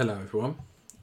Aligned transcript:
Hello, 0.00 0.14
everyone. 0.14 0.56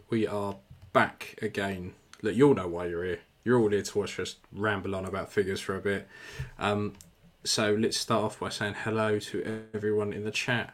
We 0.09 0.25
are 0.25 0.55
back 0.91 1.37
again. 1.39 1.93
Look, 2.23 2.33
you 2.33 2.47
all 2.47 2.55
know 2.55 2.67
why 2.67 2.87
you're 2.87 3.03
here. 3.03 3.19
You're 3.43 3.59
all 3.59 3.69
here 3.69 3.83
to 3.83 3.97
watch 3.99 4.19
us 4.19 4.37
ramble 4.51 4.95
on 4.95 5.05
about 5.05 5.31
figures 5.31 5.61
for 5.61 5.75
a 5.75 5.79
bit. 5.79 6.07
Um, 6.57 6.93
so 7.43 7.75
let's 7.75 7.95
start 7.95 8.23
off 8.23 8.39
by 8.39 8.49
saying 8.49 8.73
hello 8.83 9.19
to 9.19 9.67
everyone 9.75 10.13
in 10.13 10.23
the 10.23 10.31
chat. 10.31 10.73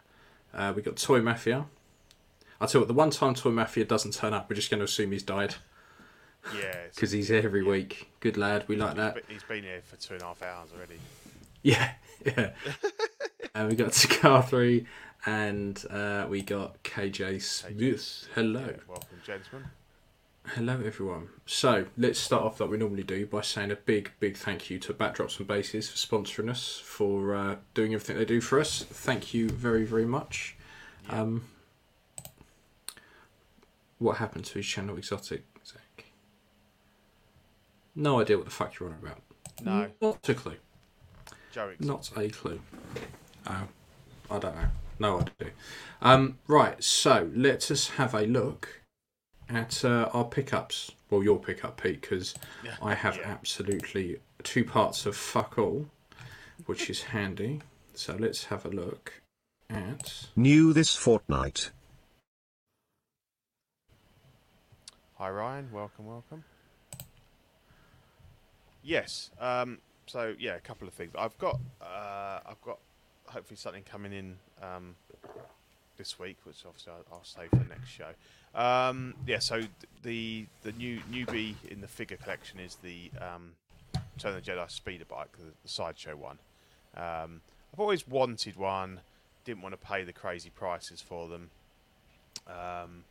Uh, 0.53 0.71
we 0.73 0.81
got 0.81 0.95
Toy 0.95 1.19
Mafia. 1.19 1.65
I 2.61 2.65
tell 2.65 2.79
you 2.79 2.83
what, 2.83 2.87
the 2.87 2.93
one 2.93 3.09
time 3.09 3.33
Toy 3.33 3.49
Mafia 3.49 3.83
doesn't 3.83 4.13
turn 4.13 4.33
up, 4.33 4.49
we're 4.49 4.55
just 4.55 4.69
going 4.69 4.79
to 4.79 4.85
assume 4.85 5.11
he's 5.11 5.23
died 5.23 5.55
Yeah, 6.57 6.77
because 6.95 7.11
he's 7.11 7.27
here 7.27 7.41
every 7.43 7.63
week. 7.63 8.09
Good 8.21 8.37
lad, 8.37 8.63
we 8.69 8.77
like 8.77 8.95
that. 8.95 9.17
he's 9.27 9.43
been 9.43 9.63
here 9.63 9.81
for 9.83 9.97
two 9.97 10.13
and 10.13 10.23
a 10.23 10.27
half 10.27 10.41
hours 10.41 10.69
already. 10.73 10.95
Yeah, 11.61 11.91
yeah. 12.25 12.51
and 13.55 13.69
we 13.69 13.75
got 13.75 13.93
Cigar 13.93 14.43
3 14.43 14.85
and 15.25 15.85
uh, 15.89 16.25
we 16.29 16.41
got 16.41 16.81
KJ 16.83 17.41
Smith. 17.41 18.27
Hello. 18.35 18.61
Yeah, 18.61 18.77
welcome, 18.87 19.21
gentlemen. 19.25 19.69
Hello, 20.47 20.73
everyone. 20.85 21.29
So 21.45 21.85
let's 21.97 22.19
start 22.19 22.43
off 22.43 22.59
like 22.59 22.69
we 22.69 22.77
normally 22.77 23.03
do 23.03 23.25
by 23.25 23.41
saying 23.41 23.71
a 23.71 23.77
big, 23.77 24.11
big 24.19 24.35
thank 24.35 24.69
you 24.69 24.77
to 24.79 24.93
Backdrops 24.93 25.39
and 25.39 25.47
Bases 25.47 25.89
for 25.89 25.95
sponsoring 25.95 26.49
us, 26.49 26.81
for 26.83 27.33
uh, 27.33 27.55
doing 27.73 27.93
everything 27.93 28.17
they 28.17 28.25
do 28.25 28.41
for 28.41 28.59
us. 28.59 28.83
Thank 28.83 29.33
you 29.33 29.49
very, 29.49 29.85
very 29.85 30.05
much. 30.05 30.57
Yeah. 31.07 31.21
Um, 31.21 31.43
what 33.99 34.17
happened 34.17 34.43
to 34.45 34.55
his 34.55 34.65
channel, 34.65 34.97
Exotic? 34.97 35.45
Zach? 35.65 36.05
No 37.95 38.19
idea 38.19 38.35
what 38.35 38.45
the 38.45 38.51
fuck 38.51 38.77
you're 38.79 38.89
on 38.89 38.95
about. 39.01 39.21
No, 39.63 39.87
Not 40.01 40.27
a 40.27 40.33
clue. 40.33 40.57
Joe. 41.53 41.71
Not 41.79 42.11
a 42.17 42.27
clue. 42.29 42.59
Oh, 43.47 43.67
I 44.29 44.39
don't 44.39 44.55
know. 44.55 44.67
No 44.99 45.19
idea. 45.21 45.51
Um, 46.01 46.37
right, 46.47 46.81
so 46.83 47.29
let 47.35 47.71
us 47.71 47.89
have 47.89 48.13
a 48.13 48.25
look 48.25 48.81
at 49.49 49.83
uh, 49.83 50.09
our 50.13 50.25
pickups. 50.25 50.91
Well, 51.09 51.23
your 51.23 51.39
pickup, 51.39 51.81
Pete, 51.81 52.01
because 52.01 52.33
Yeah. 52.63 52.75
I 52.81 52.93
have 52.95 53.17
Yeah. 53.17 53.29
absolutely 53.29 54.19
two 54.43 54.63
parts 54.65 55.05
of 55.05 55.15
fuck 55.15 55.57
all, 55.57 55.89
which 56.65 56.89
is 56.89 57.03
handy. 57.03 57.61
So 57.93 58.15
let's 58.15 58.45
have 58.45 58.65
a 58.65 58.69
look 58.69 59.21
at. 59.69 60.27
New 60.35 60.73
this 60.73 60.95
fortnight. 60.95 61.71
Hi, 65.17 65.29
Ryan. 65.29 65.71
Welcome, 65.71 66.05
welcome. 66.07 66.43
Yes. 68.81 69.29
Um, 69.39 69.79
so 70.07 70.35
yeah, 70.37 70.55
a 70.55 70.59
couple 70.59 70.87
of 70.87 70.93
things. 70.93 71.13
I've 71.17 71.37
got. 71.37 71.59
Uh, 71.81 72.39
I've 72.45 72.61
got 72.61 72.79
hopefully 73.27 73.55
something 73.57 73.83
coming 73.83 74.11
in 74.11 74.37
um, 74.63 74.95
this 75.97 76.19
week, 76.19 76.37
which 76.43 76.63
obviously 76.65 76.93
I'll, 76.93 77.17
I'll 77.17 77.23
save 77.23 77.49
for 77.49 77.69
next 77.69 77.89
show. 77.89 78.11
Um, 78.55 79.15
yeah. 79.27 79.39
So 79.39 79.59
th- 79.59 79.71
the 80.03 80.45
the 80.63 80.71
new 80.73 81.01
newbie 81.11 81.55
in 81.69 81.81
the 81.81 81.87
figure 81.87 82.17
collection 82.17 82.59
is 82.59 82.75
the 82.75 83.11
um, 83.19 83.51
of 83.95 84.33
the 84.35 84.41
Jedi 84.41 84.69
speeder 84.71 85.05
bike, 85.05 85.31
the, 85.33 85.51
the 85.63 85.69
sideshow 85.69 86.15
one. 86.15 86.37
Um, 86.95 87.41
I've 87.73 87.79
always 87.79 88.07
wanted 88.07 88.55
one. 88.55 89.01
Didn't 89.45 89.61
want 89.61 89.73
to 89.79 89.87
pay 89.87 90.03
the 90.03 90.13
crazy 90.13 90.49
prices 90.49 91.01
for 91.01 91.27
them. 91.27 91.49
Um, 92.47 93.03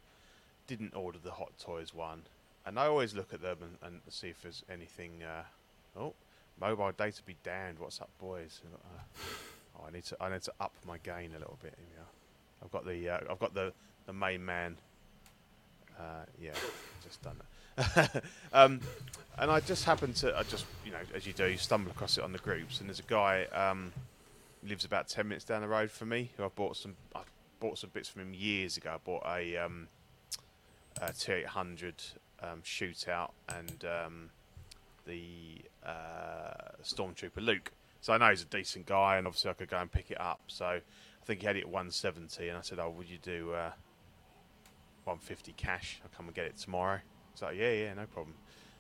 didn't 0.66 0.94
order 0.94 1.18
the 1.22 1.32
Hot 1.32 1.52
Toys 1.58 1.92
one, 1.92 2.22
and 2.64 2.78
I 2.78 2.86
always 2.86 3.14
look 3.14 3.34
at 3.34 3.42
them 3.42 3.58
and, 3.60 3.76
and 3.82 4.00
see 4.08 4.28
if 4.28 4.42
there's 4.42 4.62
anything. 4.70 5.22
Uh, 5.22 6.00
oh, 6.00 6.14
mobile 6.60 6.92
data 6.96 7.22
be 7.26 7.36
damned! 7.42 7.78
What's 7.78 8.00
up, 8.00 8.10
boys? 8.18 8.60
I 9.86 9.92
need 9.92 10.04
to 10.04 10.16
I 10.20 10.30
need 10.30 10.42
to 10.42 10.52
up 10.60 10.72
my 10.86 10.98
gain 10.98 11.30
a 11.36 11.38
little 11.38 11.58
bit. 11.62 11.74
Are. 11.98 12.06
I've 12.64 12.70
got 12.70 12.86
the 12.86 13.08
uh, 13.08 13.18
I've 13.30 13.38
got 13.38 13.54
the 13.54 13.72
the 14.06 14.12
main 14.12 14.44
man. 14.44 14.76
Uh, 15.98 16.24
yeah, 16.40 16.52
just 17.04 17.22
done 17.22 17.36
it. 17.36 18.24
um, 18.52 18.80
and 19.38 19.50
I 19.50 19.60
just 19.60 19.84
happened 19.84 20.16
to 20.16 20.36
I 20.36 20.42
just 20.44 20.66
you 20.84 20.92
know 20.92 20.98
as 21.14 21.26
you 21.26 21.32
do 21.32 21.46
you 21.46 21.56
stumble 21.56 21.90
across 21.90 22.18
it 22.18 22.24
on 22.24 22.32
the 22.32 22.38
groups, 22.38 22.80
and 22.80 22.88
there's 22.88 23.00
a 23.00 23.04
guy 23.04 23.44
um, 23.52 23.92
lives 24.66 24.84
about 24.84 25.08
ten 25.08 25.28
minutes 25.28 25.44
down 25.44 25.62
the 25.62 25.68
road 25.68 25.90
from 25.90 26.10
me 26.10 26.30
who 26.36 26.44
I 26.44 26.48
bought 26.48 26.76
some 26.76 26.96
I 27.14 27.20
bought 27.60 27.78
some 27.78 27.90
bits 27.92 28.08
from 28.08 28.22
him 28.22 28.34
years 28.34 28.76
ago. 28.76 28.92
I 28.94 28.98
bought 28.98 29.24
a 29.26 29.56
um, 29.56 29.88
uh, 31.00 31.08
T800 31.08 31.92
um, 32.42 32.62
shootout 32.64 33.30
and 33.48 33.84
um, 33.84 34.30
the 35.06 35.62
uh, 35.86 36.72
Stormtrooper 36.82 37.40
Luke. 37.40 37.72
So 38.02 38.12
I 38.12 38.18
know 38.18 38.28
he's 38.30 38.42
a 38.42 38.46
decent 38.46 38.84
guy, 38.86 39.16
and 39.16 39.26
obviously 39.26 39.50
I 39.50 39.54
could 39.54 39.70
go 39.70 39.78
and 39.78 39.90
pick 39.90 40.10
it 40.10 40.20
up. 40.20 40.40
So 40.48 40.66
I 40.66 40.80
think 41.24 41.40
he 41.40 41.46
had 41.46 41.56
it 41.56 41.60
at 41.60 41.68
170, 41.68 42.48
and 42.48 42.58
I 42.58 42.60
said, 42.60 42.78
"Oh, 42.78 42.90
would 42.90 43.08
you 43.08 43.18
do 43.22 43.52
uh, 43.52 43.70
150 45.04 45.52
cash? 45.56 46.00
I'll 46.04 46.10
come 46.16 46.26
and 46.26 46.34
get 46.34 46.44
it 46.46 46.56
tomorrow." 46.56 46.98
So 47.34 47.48
yeah, 47.50 47.72
yeah, 47.72 47.94
no 47.94 48.06
problem. 48.06 48.34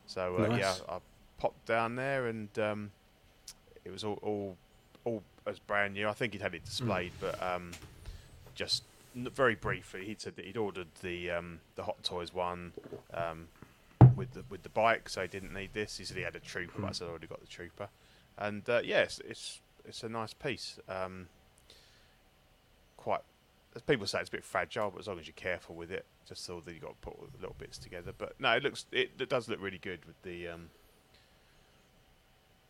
So 0.06 0.36
uh, 0.38 0.42
yeah, 0.56 0.56
Nice. 0.56 0.82
I 0.88 0.98
popped 1.38 1.64
down 1.66 1.96
there, 1.96 2.26
and 2.26 2.56
um, 2.58 2.90
it 3.84 3.90
was 3.90 4.04
all, 4.04 4.18
all 4.22 4.56
all 5.04 5.22
as 5.46 5.58
brand 5.58 5.94
new. 5.94 6.08
I 6.08 6.12
think 6.12 6.32
he'd 6.32 6.42
had 6.42 6.54
it 6.54 6.64
displayed, 6.64 7.12
but 7.20 7.40
um, 7.42 7.70
just 8.54 8.82
very 9.14 9.54
briefly, 9.54 10.04
he 10.04 10.16
said 10.18 10.36
that 10.36 10.44
he'd 10.44 10.56
ordered 10.56 10.88
the 11.00 11.30
um, 11.30 11.60
the 11.76 11.84
Hot 11.84 12.02
Toys 12.02 12.34
one 12.34 12.72
um, 13.14 13.46
with 14.16 14.32
the 14.32 14.42
with 14.50 14.64
the 14.64 14.68
bike, 14.68 15.08
so 15.08 15.22
he 15.22 15.28
didn't 15.28 15.54
need 15.54 15.70
this. 15.74 15.98
He 15.98 16.04
said 16.04 16.16
he 16.16 16.24
had 16.24 16.34
a 16.34 16.40
trooper, 16.40 16.80
but 16.80 16.88
I 16.88 16.92
said 16.92 17.06
I 17.06 17.10
already 17.10 17.28
got 17.28 17.40
the 17.40 17.46
trooper, 17.46 17.88
and 18.38 18.68
uh, 18.68 18.80
yes, 18.84 19.20
it's 19.26 19.60
it's 19.84 20.02
a 20.02 20.08
nice 20.08 20.32
piece. 20.34 20.78
Um, 20.88 21.26
quite, 22.96 23.20
as 23.74 23.82
people 23.82 24.06
say, 24.06 24.20
it's 24.20 24.28
a 24.28 24.32
bit 24.32 24.44
fragile, 24.44 24.90
but 24.90 25.00
as 25.00 25.08
long 25.08 25.18
as 25.18 25.26
you're 25.26 25.34
careful 25.34 25.74
with 25.74 25.90
it, 25.90 26.04
just 26.28 26.44
so 26.44 26.60
that 26.60 26.72
you 26.72 26.80
got 26.80 26.90
to 26.90 26.96
put 27.00 27.14
all 27.18 27.26
the 27.32 27.38
little 27.40 27.56
bits 27.58 27.78
together. 27.78 28.12
But 28.16 28.34
no, 28.40 28.52
it 28.52 28.62
looks 28.62 28.86
it, 28.92 29.10
it 29.18 29.28
does 29.28 29.48
look 29.48 29.60
really 29.60 29.78
good 29.78 30.04
with 30.06 30.20
the 30.22 30.48
um, 30.48 30.70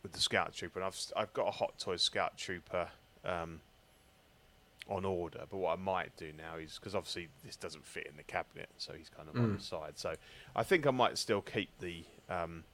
with 0.03 0.13
the 0.13 0.21
Scout 0.21 0.55
Trooper, 0.55 0.81
and 0.81 0.87
I've 0.87 0.99
I've 1.17 1.33
got 1.33 1.49
a 1.49 1.53
Hot 1.53 1.79
Toys 1.79 2.03
Scout 2.03 2.37
Trooper. 2.37 2.89
Um, 3.25 3.61
on 4.89 5.05
order. 5.05 5.45
But 5.49 5.59
what 5.59 5.79
I 5.79 5.81
might 5.81 6.17
do 6.17 6.33
now 6.37 6.57
is 6.57 6.75
because 6.75 6.97
obviously 6.97 7.29
this 7.45 7.55
doesn't 7.55 7.87
fit 7.87 8.05
in 8.11 8.17
the 8.17 8.25
cabinet, 8.25 8.69
so 8.79 8.93
he's 8.93 9.09
kind 9.09 9.29
of 9.29 9.37
on 9.37 9.51
Mm. 9.53 9.59
the 9.59 9.63
side. 9.63 9.93
So 9.95 10.15
I 10.57 10.65
think 10.65 10.89
I 10.89 10.91
might 10.91 11.17
still 11.19 11.41
keep 11.41 11.71
the 11.79 12.05
um, 12.29 12.65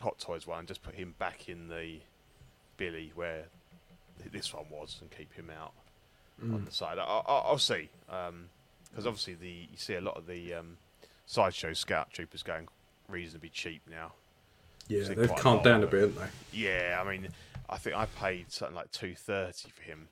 Hot 0.00 0.18
Toys 0.18 0.46
one 0.46 0.66
just 0.66 0.82
put 0.82 0.94
him 0.94 1.14
back 1.18 1.48
in 1.48 1.68
the 1.68 2.00
Billy 2.76 3.12
where 3.14 3.44
this 4.32 4.52
one 4.52 4.66
was, 4.70 4.98
and 5.00 5.10
keep 5.10 5.32
him 5.34 5.50
out 5.50 5.72
on 6.42 6.64
the 6.64 6.70
side. 6.70 6.98
I, 6.98 7.02
I, 7.02 7.20
I'll 7.26 7.58
see 7.58 7.88
because 8.06 9.06
obviously 9.06 9.34
the 9.34 9.68
you 9.70 9.76
see 9.76 9.94
a 9.94 10.00
lot 10.00 10.16
of 10.16 10.26
the 10.26 10.54
um, 10.54 10.76
sideshow 11.26 11.72
Scout 11.72 12.10
Troopers 12.12 12.42
going 12.42 12.68
reasonably 13.08 13.48
cheap 13.48 13.82
now. 13.90 14.12
Yeah, 14.88 15.04
they've 15.04 15.34
calmed 15.34 15.64
down 15.64 15.82
a 15.82 15.86
bit, 15.86 16.00
haven't 16.00 16.18
they? 16.18 16.58
Yeah, 16.58 17.02
I 17.04 17.10
mean, 17.10 17.28
I 17.68 17.78
think 17.78 17.96
I 17.96 18.06
paid 18.06 18.52
something 18.52 18.76
like 18.76 18.90
two 18.92 19.14
thirty 19.14 19.70
for 19.70 19.82
him 19.82 20.08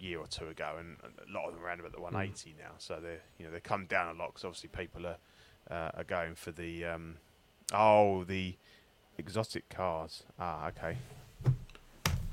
a 0.00 0.02
year 0.02 0.18
or 0.18 0.26
two 0.26 0.48
ago, 0.48 0.76
and 0.78 0.96
a 1.02 1.32
lot 1.32 1.48
of 1.48 1.54
them 1.54 1.62
are 1.62 1.66
around 1.66 1.80
about 1.80 1.92
the 1.92 2.00
one 2.00 2.16
eighty 2.16 2.54
now. 2.58 2.72
So 2.78 2.98
they, 3.02 3.18
you 3.38 3.46
know, 3.46 3.52
they 3.52 3.60
come 3.60 3.86
down 3.86 4.14
a 4.14 4.18
lot 4.18 4.28
because 4.28 4.44
obviously 4.44 4.70
people 4.70 5.06
are 5.06 5.16
uh, 5.70 5.90
are 5.98 6.04
going 6.04 6.34
for 6.34 6.52
the 6.52 6.84
um, 6.84 7.16
oh 7.72 8.24
the 8.24 8.56
exotic 9.18 9.68
cars. 9.68 10.22
Ah, 10.38 10.68
okay, 10.68 10.96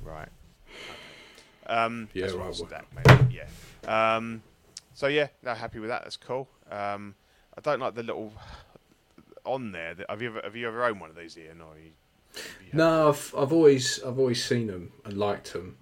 right. 0.03 0.27
Okay. 0.67 1.73
Um, 1.73 2.09
Yeah, 2.13 2.23
that's 2.25 2.33
right, 2.35 2.47
was 2.47 2.61
well. 2.61 2.69
that, 2.69 2.85
maybe, 2.95 3.35
yeah. 3.35 4.15
Um, 4.15 4.41
so 4.93 5.07
yeah, 5.07 5.27
no, 5.43 5.53
happy 5.53 5.79
with 5.79 5.89
that. 5.89 6.03
That's 6.03 6.17
cool. 6.17 6.47
Um, 6.69 7.15
I 7.57 7.61
don't 7.61 7.79
like 7.79 7.95
the 7.95 8.03
little 8.03 8.33
on 9.45 9.71
there. 9.71 9.93
that- 9.95 10.09
Have 10.09 10.21
you 10.21 10.29
ever 10.29 10.41
have 10.43 10.55
you 10.55 10.67
ever 10.67 10.83
owned 10.85 10.99
one 11.01 11.09
of 11.09 11.15
these, 11.15 11.37
Ian? 11.37 11.61
Or 11.61 11.77
you, 11.77 11.91
you 12.35 12.69
No, 12.73 13.09
I've 13.09 13.33
I've 13.37 13.53
always 13.53 14.01
I've 14.03 14.19
always 14.19 14.43
seen 14.43 14.67
them 14.67 14.91
and 15.05 15.17
liked 15.17 15.53
them. 15.53 15.77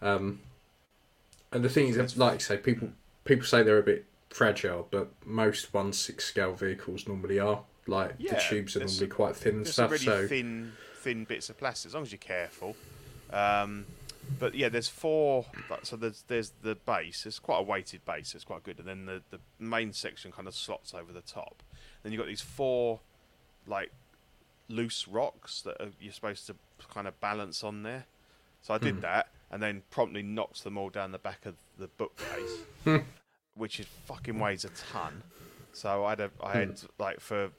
Um, 0.00 0.40
and 1.52 1.64
the 1.64 1.68
thing 1.68 1.88
is, 1.88 2.16
like 2.16 2.34
I 2.34 2.38
say, 2.38 2.56
people 2.56 2.88
people 3.24 3.44
say 3.46 3.62
they're 3.62 3.78
a 3.78 3.82
bit 3.82 4.06
fragile, 4.30 4.88
but 4.90 5.10
most 5.24 5.72
one 5.74 5.92
six 5.92 6.24
scale 6.24 6.54
vehicles 6.54 7.06
normally 7.06 7.38
are. 7.38 7.62
Like 7.86 8.18
the 8.18 8.40
tubes 8.48 8.76
are 8.76 8.80
there's 8.80 9.00
normally 9.00 9.14
quite 9.14 9.36
thin 9.36 9.56
and 9.56 9.66
stuff. 9.66 9.90
really 9.90 10.04
so 10.04 10.26
thin, 10.26 10.72
thin 10.96 11.24
bits 11.24 11.50
of 11.50 11.58
plastic. 11.58 11.90
As 11.90 11.94
long 11.94 12.04
as 12.04 12.12
you're 12.12 12.18
careful. 12.18 12.76
Um, 13.32 13.86
but 14.38 14.54
yeah, 14.54 14.68
there's 14.68 14.88
four. 14.88 15.46
So 15.82 15.96
there's 15.96 16.24
there's 16.28 16.52
the 16.62 16.74
base. 16.74 17.26
It's 17.26 17.38
quite 17.38 17.58
a 17.58 17.62
weighted 17.62 18.04
base. 18.04 18.34
It's 18.34 18.44
quite 18.44 18.62
good. 18.62 18.78
And 18.78 18.86
then 18.86 19.06
the 19.06 19.22
the 19.30 19.40
main 19.58 19.92
section 19.92 20.30
kind 20.30 20.46
of 20.46 20.54
slots 20.54 20.94
over 20.94 21.12
the 21.12 21.20
top. 21.20 21.62
Then 22.02 22.12
you've 22.12 22.20
got 22.20 22.28
these 22.28 22.40
four, 22.40 23.00
like 23.66 23.92
loose 24.68 25.06
rocks 25.08 25.62
that 25.62 25.80
are, 25.80 25.90
you're 26.00 26.12
supposed 26.12 26.46
to 26.46 26.56
kind 26.92 27.06
of 27.06 27.18
balance 27.20 27.62
on 27.62 27.82
there. 27.82 28.06
So 28.62 28.74
I 28.74 28.78
did 28.78 28.96
hmm. 28.96 29.00
that, 29.00 29.28
and 29.50 29.62
then 29.62 29.82
promptly 29.90 30.22
knocked 30.22 30.62
them 30.62 30.78
all 30.78 30.88
down 30.88 31.10
the 31.10 31.18
back 31.18 31.46
of 31.46 31.56
the 31.78 31.88
bookcase, 31.88 32.58
hmm. 32.84 32.98
which 33.54 33.80
is 33.80 33.86
fucking 34.06 34.38
weighs 34.38 34.64
a 34.64 34.68
ton. 34.68 35.22
So 35.72 36.04
I 36.04 36.10
had 36.10 36.20
a, 36.20 36.30
I 36.42 36.52
had 36.52 36.68
hmm. 36.68 36.86
like 36.98 37.20
for 37.20 37.50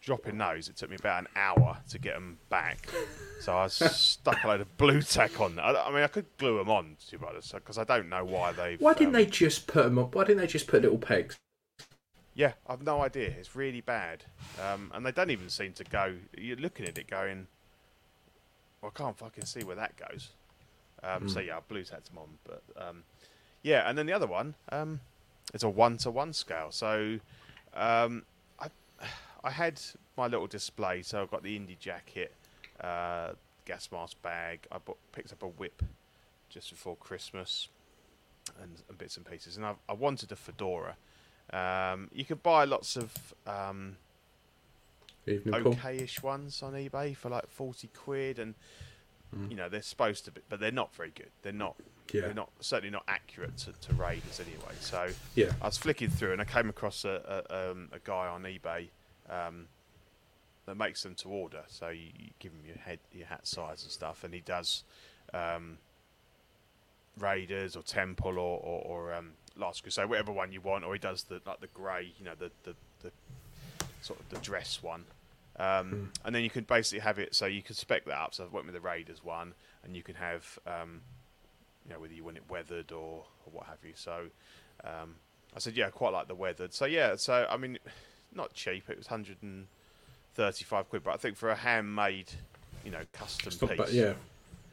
dropping 0.00 0.38
those, 0.38 0.68
it 0.68 0.76
took 0.76 0.90
me 0.90 0.96
about 0.98 1.20
an 1.20 1.28
hour 1.36 1.78
to 1.90 1.98
get 1.98 2.14
them 2.14 2.38
back. 2.48 2.88
So 3.40 3.56
I 3.56 3.68
stuck 3.68 4.42
a 4.44 4.48
load 4.48 4.60
of 4.60 4.76
blue 4.76 5.02
tack 5.02 5.40
on. 5.40 5.58
I, 5.58 5.72
I 5.72 5.90
mean, 5.92 6.02
I 6.02 6.06
could 6.06 6.26
glue 6.38 6.58
them 6.58 6.70
on, 6.70 6.96
to 7.08 7.18
be 7.18 7.26
honest, 7.26 7.52
because 7.52 7.78
I 7.78 7.84
don't 7.84 8.08
know 8.08 8.24
why 8.24 8.52
they. 8.52 8.76
why 8.78 8.94
didn't 8.94 9.12
they 9.12 9.26
just 9.26 9.66
put 9.66 9.84
them 9.84 9.98
up? 9.98 10.14
Why 10.14 10.24
didn't 10.24 10.38
they 10.38 10.46
just 10.46 10.66
put 10.66 10.82
little 10.82 10.98
pegs? 10.98 11.36
Yeah, 12.34 12.52
I've 12.66 12.82
no 12.82 13.02
idea. 13.02 13.28
It's 13.38 13.54
really 13.54 13.80
bad, 13.80 14.24
um, 14.62 14.90
and 14.94 15.04
they 15.04 15.12
don't 15.12 15.30
even 15.30 15.50
seem 15.50 15.72
to 15.74 15.84
go. 15.84 16.14
You're 16.36 16.56
looking 16.56 16.86
at 16.86 16.96
it 16.96 17.08
going, 17.10 17.48
well, 18.80 18.92
I 18.94 18.98
can't 18.98 19.18
fucking 19.18 19.44
see 19.44 19.64
where 19.64 19.76
that 19.76 19.94
goes. 19.96 20.30
Um, 21.02 21.28
So 21.28 21.40
yeah, 21.40 21.56
I 21.56 21.60
blue 21.66 21.82
tacked 21.82 22.06
them 22.06 22.18
on, 22.18 22.28
but 22.44 22.62
um, 22.76 23.02
yeah, 23.62 23.88
and 23.88 23.98
then 23.98 24.06
the 24.06 24.12
other 24.12 24.26
one, 24.26 24.54
um, 24.70 25.00
it's 25.52 25.64
a 25.64 25.68
one 25.68 25.96
to 25.98 26.10
one 26.10 26.32
scale. 26.32 26.68
So 26.70 27.18
um, 27.74 28.24
I 29.42 29.50
had 29.50 29.80
my 30.16 30.26
little 30.26 30.46
display, 30.46 31.02
so 31.02 31.22
I've 31.22 31.30
got 31.30 31.42
the 31.42 31.58
indie 31.58 31.78
jacket, 31.78 32.34
uh, 32.80 33.30
gas 33.64 33.88
mask 33.90 34.20
bag. 34.22 34.66
I 34.70 34.78
bought, 34.78 34.98
picked 35.12 35.32
up 35.32 35.42
a 35.42 35.48
whip 35.48 35.82
just 36.48 36.70
before 36.70 36.96
Christmas, 36.96 37.68
and, 38.60 38.82
and 38.88 38.98
bits 38.98 39.16
and 39.16 39.24
pieces, 39.24 39.56
and 39.56 39.64
I, 39.64 39.74
I 39.88 39.92
wanted 39.92 40.32
a 40.32 40.36
fedora. 40.36 40.96
Um, 41.52 42.08
you 42.12 42.24
could 42.24 42.42
buy 42.42 42.64
lots 42.64 42.96
of 42.96 43.34
um, 43.46 43.96
okay-ish 45.28 46.22
ones 46.22 46.62
on 46.62 46.74
eBay 46.74 47.16
for 47.16 47.28
like 47.28 47.48
forty 47.48 47.88
quid, 47.88 48.38
and 48.38 48.54
you 49.48 49.56
know 49.56 49.68
they're 49.68 49.82
supposed 49.82 50.24
to 50.26 50.30
be, 50.32 50.40
but 50.48 50.60
they're 50.60 50.72
not 50.72 50.94
very 50.94 51.12
good. 51.14 51.30
They're 51.42 51.52
not. 51.52 51.76
Yeah. 52.12 52.22
They're 52.22 52.34
not 52.34 52.50
certainly 52.58 52.90
not 52.90 53.04
accurate 53.06 53.56
to, 53.58 53.72
to 53.72 53.94
Raiders 53.94 54.40
anyway. 54.40 54.74
So 54.80 55.10
Yeah. 55.36 55.52
I 55.62 55.66
was 55.66 55.78
flicking 55.78 56.10
through 56.10 56.32
and 56.32 56.40
I 56.40 56.44
came 56.44 56.68
across 56.68 57.04
a 57.04 57.44
a, 57.48 57.70
um, 57.70 57.88
a 57.92 58.00
guy 58.00 58.26
on 58.26 58.42
eBay 58.42 58.88
um, 59.30 59.68
that 60.66 60.76
makes 60.76 61.02
them 61.02 61.14
to 61.14 61.28
order. 61.28 61.62
So 61.68 61.88
you, 61.88 62.08
you 62.18 62.30
give 62.38 62.52
him 62.52 62.60
your 62.66 62.76
head 62.76 62.98
your 63.12 63.26
hat 63.26 63.46
size 63.46 63.82
and 63.82 63.92
stuff, 63.92 64.24
and 64.24 64.34
he 64.34 64.40
does 64.40 64.84
um, 65.32 65.78
Raiders 67.18 67.76
or 67.76 67.82
Temple 67.82 68.38
or 68.38 68.60
or, 68.60 68.82
or 68.84 69.14
um, 69.14 69.32
Last 69.56 69.82
Crusade, 69.82 70.08
whatever 70.08 70.32
one 70.32 70.52
you 70.52 70.60
want, 70.60 70.84
or 70.84 70.92
he 70.92 70.98
does 70.98 71.24
the 71.24 71.40
like 71.46 71.60
the 71.60 71.68
grey, 71.68 72.12
you 72.18 72.24
know, 72.24 72.34
the 72.38 72.50
the, 72.64 72.74
the 73.02 73.10
sort 74.02 74.20
of 74.20 74.28
the 74.28 74.38
dress 74.38 74.82
one. 74.82 75.04
Um, 75.58 76.12
And 76.24 76.34
then 76.34 76.42
you 76.42 76.50
can 76.50 76.64
basically 76.64 77.00
have 77.00 77.18
it 77.18 77.34
so 77.34 77.44
you 77.46 77.62
can 77.62 77.74
spec 77.74 78.04
that 78.06 78.18
up. 78.18 78.34
So 78.34 78.44
I 78.44 78.48
went 78.48 78.66
with 78.66 78.74
the 78.74 78.80
Raiders 78.80 79.22
one, 79.22 79.52
and 79.84 79.94
you 79.94 80.02
can 80.02 80.14
have, 80.14 80.58
um, 80.66 81.02
you 81.84 81.92
know, 81.92 82.00
whether 82.00 82.14
you 82.14 82.24
want 82.24 82.38
it 82.38 82.44
weathered 82.48 82.92
or, 82.92 83.24
or 83.44 83.52
what 83.52 83.66
have 83.66 83.78
you. 83.84 83.92
So 83.94 84.26
um, 84.84 85.16
I 85.54 85.58
said, 85.58 85.76
yeah, 85.76 85.88
I 85.88 85.90
quite 85.90 86.14
like 86.14 86.28
the 86.28 86.34
weathered. 86.34 86.72
So 86.72 86.86
yeah, 86.86 87.16
so 87.16 87.46
I 87.50 87.58
mean, 87.58 87.78
not 88.34 88.54
cheap. 88.54 88.88
It 88.88 88.96
was 88.96 89.06
135 89.06 90.88
quid, 90.88 91.02
but 91.04 91.14
I 91.14 91.16
think 91.16 91.36
for 91.36 91.50
a 91.50 91.56
handmade, 91.56 92.30
you 92.84 92.90
know, 92.90 93.02
custom 93.12 93.68
piece. 93.68 93.78
bad, 93.78 93.90
yeah. 93.90 94.12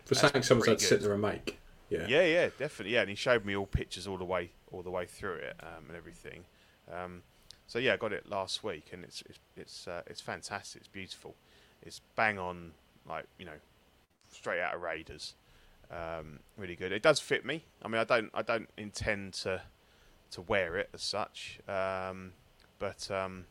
For 0.06 0.16
something 0.16 0.44
someone's 0.44 0.70
had 0.70 0.80
to 0.80 0.86
sit 0.86 1.02
there 1.02 1.14
and 1.14 1.22
make. 1.22 1.60
Yeah. 1.90 2.06
Yeah, 2.08 2.24
yeah, 2.24 2.50
definitely. 2.58 2.94
Yeah, 2.94 3.02
and 3.02 3.10
he 3.10 3.16
showed 3.16 3.46
me 3.46 3.56
all 3.56 3.66
pictures 3.66 4.08
all 4.08 4.18
the 4.18 4.26
way, 4.26 4.52
all 4.72 4.82
the 4.82 4.90
way 4.90 5.06
through 5.06 5.36
it 5.36 5.56
um, 5.62 5.86
and 5.88 5.98
everything. 5.98 6.44
Um, 6.92 7.24
so 7.68 7.80
yeah, 7.80 7.94
I 7.94 7.98
got 7.98 8.14
it 8.14 8.30
last 8.30 8.64
week, 8.64 8.90
and 8.94 9.04
it's 9.04 9.22
it's 9.24 9.40
it's, 9.56 9.88
uh, 9.88 10.02
it's 10.08 10.22
fantastic. 10.22 10.82
It's 10.82 10.88
beautiful. 10.88 11.36
It's 11.82 12.02
bang 12.16 12.40
on, 12.40 12.72
like 13.08 13.26
you 13.38 13.46
know, 13.46 13.60
straight 14.32 14.62
out 14.62 14.76
of 14.76 14.82
Raiders. 14.82 15.36
Um, 15.92 16.40
really 16.58 16.76
good. 16.76 16.92
It 16.92 17.02
does 17.02 17.20
fit 17.20 17.46
me. 17.46 17.66
I 17.82 17.88
mean, 17.88 18.00
I 18.00 18.06
don't 18.06 18.30
I 18.34 18.42
don't 18.42 18.70
intend 18.78 19.34
to 19.34 19.62
to 20.32 20.42
wear 20.42 20.78
it 20.78 20.90
as 20.94 21.02
such, 21.02 21.60
um, 21.68 22.34
but 22.80 23.10
um, 23.12 23.46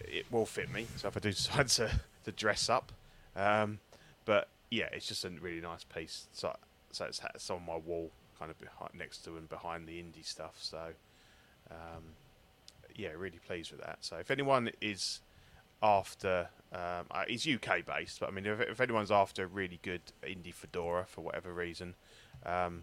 it 0.00 0.26
will 0.30 0.46
fit 0.46 0.72
me. 0.72 0.86
So 0.96 1.08
if 1.08 1.16
I 1.16 1.20
do 1.20 1.30
decide 1.32 1.68
to 1.68 1.90
to 2.24 2.32
dress 2.32 2.68
up, 2.68 2.92
um, 3.36 3.78
but 4.24 4.48
yeah, 4.70 4.88
it's 4.92 5.06
just 5.06 5.24
a 5.24 5.30
really 5.30 5.60
nice 5.60 5.84
piece. 5.84 6.26
So 6.32 6.56
so 6.90 7.04
it's, 7.04 7.20
it's 7.34 7.50
on 7.50 7.64
my 7.66 7.76
wall, 7.76 8.10
kind 8.38 8.50
of 8.50 8.58
behind, 8.58 8.90
next 8.94 9.18
to 9.24 9.36
and 9.36 9.48
behind 9.48 9.86
the 9.86 9.98
indie 9.98 10.24
stuff. 10.24 10.56
So 10.60 10.80
um, 11.70 12.02
yeah, 12.94 13.10
really 13.16 13.38
pleased 13.46 13.70
with 13.70 13.80
that. 13.80 13.98
So 14.00 14.16
if 14.16 14.30
anyone 14.30 14.70
is 14.80 15.20
after, 15.82 16.48
um, 16.72 17.06
uh, 17.10 17.24
it's 17.28 17.46
UK 17.46 17.86
based, 17.86 18.20
but 18.20 18.28
I 18.28 18.32
mean, 18.32 18.46
if, 18.46 18.60
if 18.60 18.80
anyone's 18.80 19.10
after 19.10 19.44
a 19.44 19.46
really 19.46 19.78
good 19.82 20.00
indie 20.24 20.52
fedora 20.52 21.04
for 21.06 21.20
whatever 21.20 21.52
reason, 21.52 21.94
um, 22.44 22.82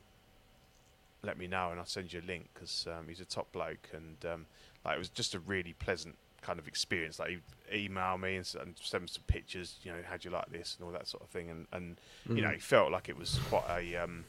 let 1.23 1.38
me 1.38 1.47
know 1.47 1.71
and 1.71 1.79
I'll 1.79 1.85
send 1.85 2.13
you 2.13 2.21
a 2.21 2.27
link 2.27 2.50
because 2.53 2.88
um, 2.88 3.07
he's 3.07 3.19
a 3.19 3.25
top 3.25 3.51
bloke 3.51 3.89
and 3.94 4.31
um, 4.31 4.45
like 4.85 4.95
it 4.95 4.99
was 4.99 5.09
just 5.09 5.33
a 5.33 5.39
really 5.39 5.73
pleasant 5.73 6.15
kind 6.41 6.59
of 6.59 6.67
experience. 6.67 7.19
Like 7.19 7.29
he 7.29 7.85
email 7.85 8.17
me 8.17 8.35
and, 8.35 8.55
and 8.61 8.75
send 8.79 9.03
me 9.03 9.09
some 9.11 9.23
pictures. 9.27 9.77
You 9.83 9.91
know, 9.91 9.97
how'd 10.07 10.23
you 10.23 10.31
like 10.31 10.51
this 10.51 10.75
and 10.77 10.85
all 10.85 10.93
that 10.93 11.07
sort 11.07 11.23
of 11.23 11.29
thing. 11.29 11.49
And, 11.49 11.65
and 11.71 11.97
you 12.29 12.41
know, 12.43 12.51
he 12.51 12.59
felt 12.59 12.91
like 12.91 13.09
it 13.09 13.17
was 13.17 13.39
quite 13.49 13.65
a 13.69 13.95
um, 14.03 14.23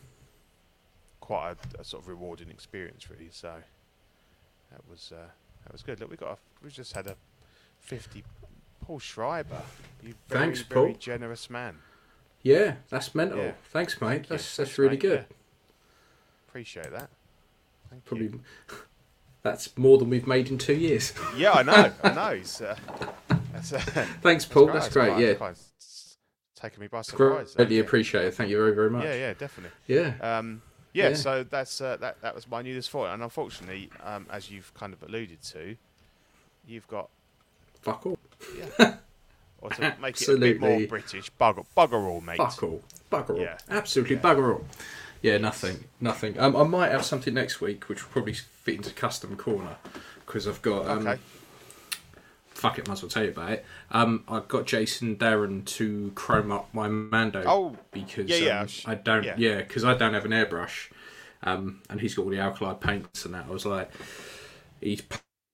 quite 1.20 1.52
a, 1.52 1.80
a 1.80 1.84
sort 1.84 2.02
of 2.02 2.08
rewarding 2.08 2.50
experience, 2.50 3.10
really. 3.10 3.28
So 3.30 3.52
that 4.72 4.80
was 4.90 5.12
uh, 5.14 5.28
that 5.64 5.72
was 5.72 5.82
good. 5.82 6.00
Look, 6.00 6.10
we 6.10 6.16
got 6.16 6.32
a, 6.32 6.36
we 6.64 6.70
just 6.70 6.94
had 6.94 7.06
a 7.06 7.16
fifty. 7.78 8.24
Paul 8.84 9.00
Schreiber, 9.00 9.62
you 10.00 10.14
very, 10.28 10.44
Thanks, 10.44 10.60
very 10.60 10.90
Paul. 10.92 10.96
generous 11.00 11.50
man. 11.50 11.78
Yeah, 12.42 12.76
that's 12.88 13.16
mental. 13.16 13.38
Yeah. 13.38 13.52
Thanks, 13.72 14.00
mate. 14.00 14.06
Thank. 14.08 14.28
That's 14.28 14.44
Thanks, 14.44 14.56
that's 14.56 14.78
really 14.78 14.90
mate. 14.90 15.00
good. 15.00 15.24
Yeah. 15.28 15.36
Appreciate 16.48 16.92
that. 16.92 17.10
Thank 17.90 18.04
Probably 18.04 18.26
you. 18.26 18.42
That's 19.46 19.76
more 19.76 19.96
than 19.98 20.10
we've 20.10 20.26
made 20.26 20.48
in 20.50 20.58
two 20.58 20.74
years. 20.74 21.12
Yeah, 21.36 21.52
I 21.52 21.62
know. 21.62 21.92
I 22.02 22.12
know. 22.12 22.42
Uh, 23.28 23.36
that's, 23.52 23.72
uh, 23.72 23.78
Thanks, 24.22 24.44
Paul. 24.44 24.66
great. 24.66 24.74
That's 24.74 24.88
great. 24.92 25.18
yeah, 25.18 25.34
quite- 25.34 25.56
taken 26.60 26.80
me 26.80 26.88
by 26.88 27.00
surprise. 27.02 27.54
greatly 27.54 27.76
yeah. 27.76 27.82
appreciated. 27.82 28.34
Thank 28.34 28.50
you 28.50 28.56
very 28.58 28.74
very 28.74 28.90
much. 28.90 29.04
Yeah, 29.04 29.14
yeah, 29.14 29.32
definitely. 29.34 29.70
Yeah. 29.86 30.14
Um, 30.20 30.60
yeah, 30.92 31.08
Yeah. 31.10 31.14
so 31.14 31.42
that's 31.44 31.80
uh, 31.80 31.96
that. 31.98 32.20
That 32.22 32.34
was 32.34 32.48
my 32.48 32.62
news 32.62 32.86
for 32.86 33.08
it, 33.08 33.12
and 33.12 33.22
unfortunately, 33.22 33.90
um, 34.04 34.26
as 34.30 34.50
you've 34.50 34.72
kind 34.74 34.92
of 34.92 35.02
alluded 35.02 35.42
to, 35.42 35.76
you've 36.66 36.86
got 36.88 37.08
Fuck 37.82 38.06
all. 38.06 38.18
yeah, 38.56 38.96
or 39.62 39.70
to 39.70 39.94
make 40.00 40.20
it 40.20 40.28
a 40.28 40.36
bit 40.36 40.60
more 40.60 40.70
Absolutely. 40.70 40.86
British, 40.86 41.30
bugger, 41.40 41.64
bugger 41.76 42.04
all, 42.06 42.20
mate. 42.20 42.36
Fuck 42.38 42.62
all. 42.62 42.82
Bugger 43.10 43.30
all. 43.30 43.40
Yeah. 43.40 43.58
Absolutely 43.70 44.16
Yeah. 44.16 44.22
bugger 44.22 44.54
all. 44.54 44.64
Yeah, 45.22 45.38
nothing. 45.38 45.84
Nothing. 46.00 46.38
Um, 46.38 46.54
I 46.56 46.62
might 46.64 46.90
have 46.92 47.04
something 47.04 47.32
next 47.34 47.60
week 47.60 47.88
which 47.88 48.02
will 48.04 48.12
probably 48.12 48.36
fit 48.66 48.74
into 48.74 48.92
custom 48.92 49.36
corner 49.36 49.76
because 50.26 50.48
I've 50.48 50.60
got. 50.60 50.88
Um, 50.88 51.06
Okay. 51.06 51.20
Fuck 52.48 52.78
it, 52.78 52.88
might 52.88 52.94
as 52.94 53.02
well 53.02 53.10
tell 53.10 53.22
you 53.22 53.28
about 53.28 53.50
it. 53.50 53.66
Um, 53.90 54.24
I've 54.26 54.48
got 54.48 54.64
Jason 54.64 55.16
Darren 55.16 55.62
to 55.76 56.10
chrome 56.14 56.50
up 56.50 56.72
my 56.72 56.88
Mando. 56.88 57.42
Oh, 57.46 57.76
because 57.90 58.30
yeah, 58.30 58.36
yeah, 58.38 58.60
um, 58.62 58.68
I 58.86 58.94
don't. 58.94 59.24
yeah. 59.24 59.34
Yeah, 59.36 59.56
because 59.58 59.84
I 59.84 59.92
don't 59.94 60.14
have 60.14 60.24
an 60.24 60.30
airbrush, 60.30 60.90
um, 61.42 61.82
and 61.90 62.00
he's 62.00 62.14
got 62.14 62.22
all 62.22 62.30
the 62.30 62.38
Alclad 62.38 62.80
paints 62.80 63.26
and 63.26 63.34
that. 63.34 63.44
I 63.46 63.52
was 63.52 63.66
like, 63.66 63.90
he 64.80 64.98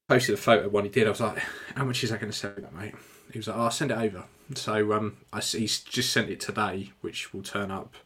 posted 0.08 0.36
a 0.36 0.38
photo 0.38 0.68
when 0.68 0.84
he 0.84 0.90
did. 0.90 1.08
I 1.08 1.10
was 1.10 1.20
like, 1.20 1.38
how 1.74 1.84
much 1.84 2.04
is 2.04 2.10
that 2.10 2.20
going 2.20 2.30
to 2.30 2.38
sell, 2.38 2.52
that, 2.56 2.72
mate? 2.72 2.94
He 3.32 3.38
was 3.40 3.48
like, 3.48 3.56
oh, 3.56 3.62
I'll 3.62 3.70
send 3.72 3.90
it 3.90 3.98
over. 3.98 4.22
So 4.54 4.92
um, 4.92 5.16
I 5.32 5.40
he's 5.40 5.80
just 5.80 6.12
sent 6.12 6.30
it 6.30 6.38
today, 6.38 6.92
which 7.00 7.34
will 7.34 7.42
turn 7.42 7.72
up 7.72 7.96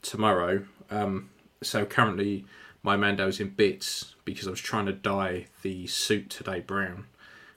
tomorrow. 0.00 0.64
Um, 0.92 1.30
so 1.60 1.84
currently 1.84 2.44
my 2.82 2.96
Mando's 2.96 3.40
in 3.40 3.50
bits 3.50 4.14
because 4.24 4.46
I 4.46 4.50
was 4.50 4.60
trying 4.60 4.86
to 4.86 4.92
dye 4.92 5.46
the 5.62 5.86
suit 5.86 6.30
today 6.30 6.60
brown 6.60 7.06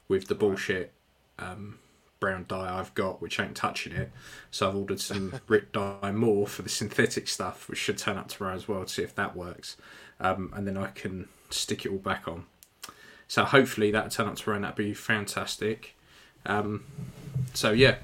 with 0.08 0.28
the 0.28 0.36
bullshit 0.36 0.94
um, 1.40 1.80
brown 2.20 2.46
dye 2.48 2.80
I've 2.80 2.94
got, 2.94 3.22
which 3.22 3.40
ain't 3.40 3.56
touching 3.56 3.94
it. 3.94 4.12
So 4.52 4.70
I've 4.70 4.76
ordered 4.76 5.00
some 5.00 5.40
Rit 5.48 5.74
dye 5.74 6.12
more 6.14 6.48
for 6.48 6.62
the 6.62 6.70
synthetic 6.70 7.28
stuff, 7.28 7.68
which 7.68 7.80
should 7.80 7.98
turn 7.98 8.18
up 8.18 8.30
tomorrow 8.30 8.56
as 8.56 8.68
well 8.68 8.84
to 8.84 8.90
see 8.90 9.04
if 9.04 9.16
that 9.16 9.36
works. 9.36 9.76
Um, 10.20 10.54
and 10.56 10.68
then 10.68 10.78
I 10.78 10.88
can 10.88 11.28
stick 11.50 11.86
it 11.86 11.92
all 11.92 11.98
back 11.98 12.28
on. 12.28 12.46
So 13.28 13.44
hopefully 13.44 13.92
that'll 13.92 14.10
turn 14.10 14.28
up 14.28 14.36
tomorrow 14.36 14.58
and 14.58 14.66
that'll 14.66 14.78
be 14.78 14.94
fantastic. 14.94 15.96
Um, 16.46 16.86
so 17.54 17.72
yeah, 17.72 17.96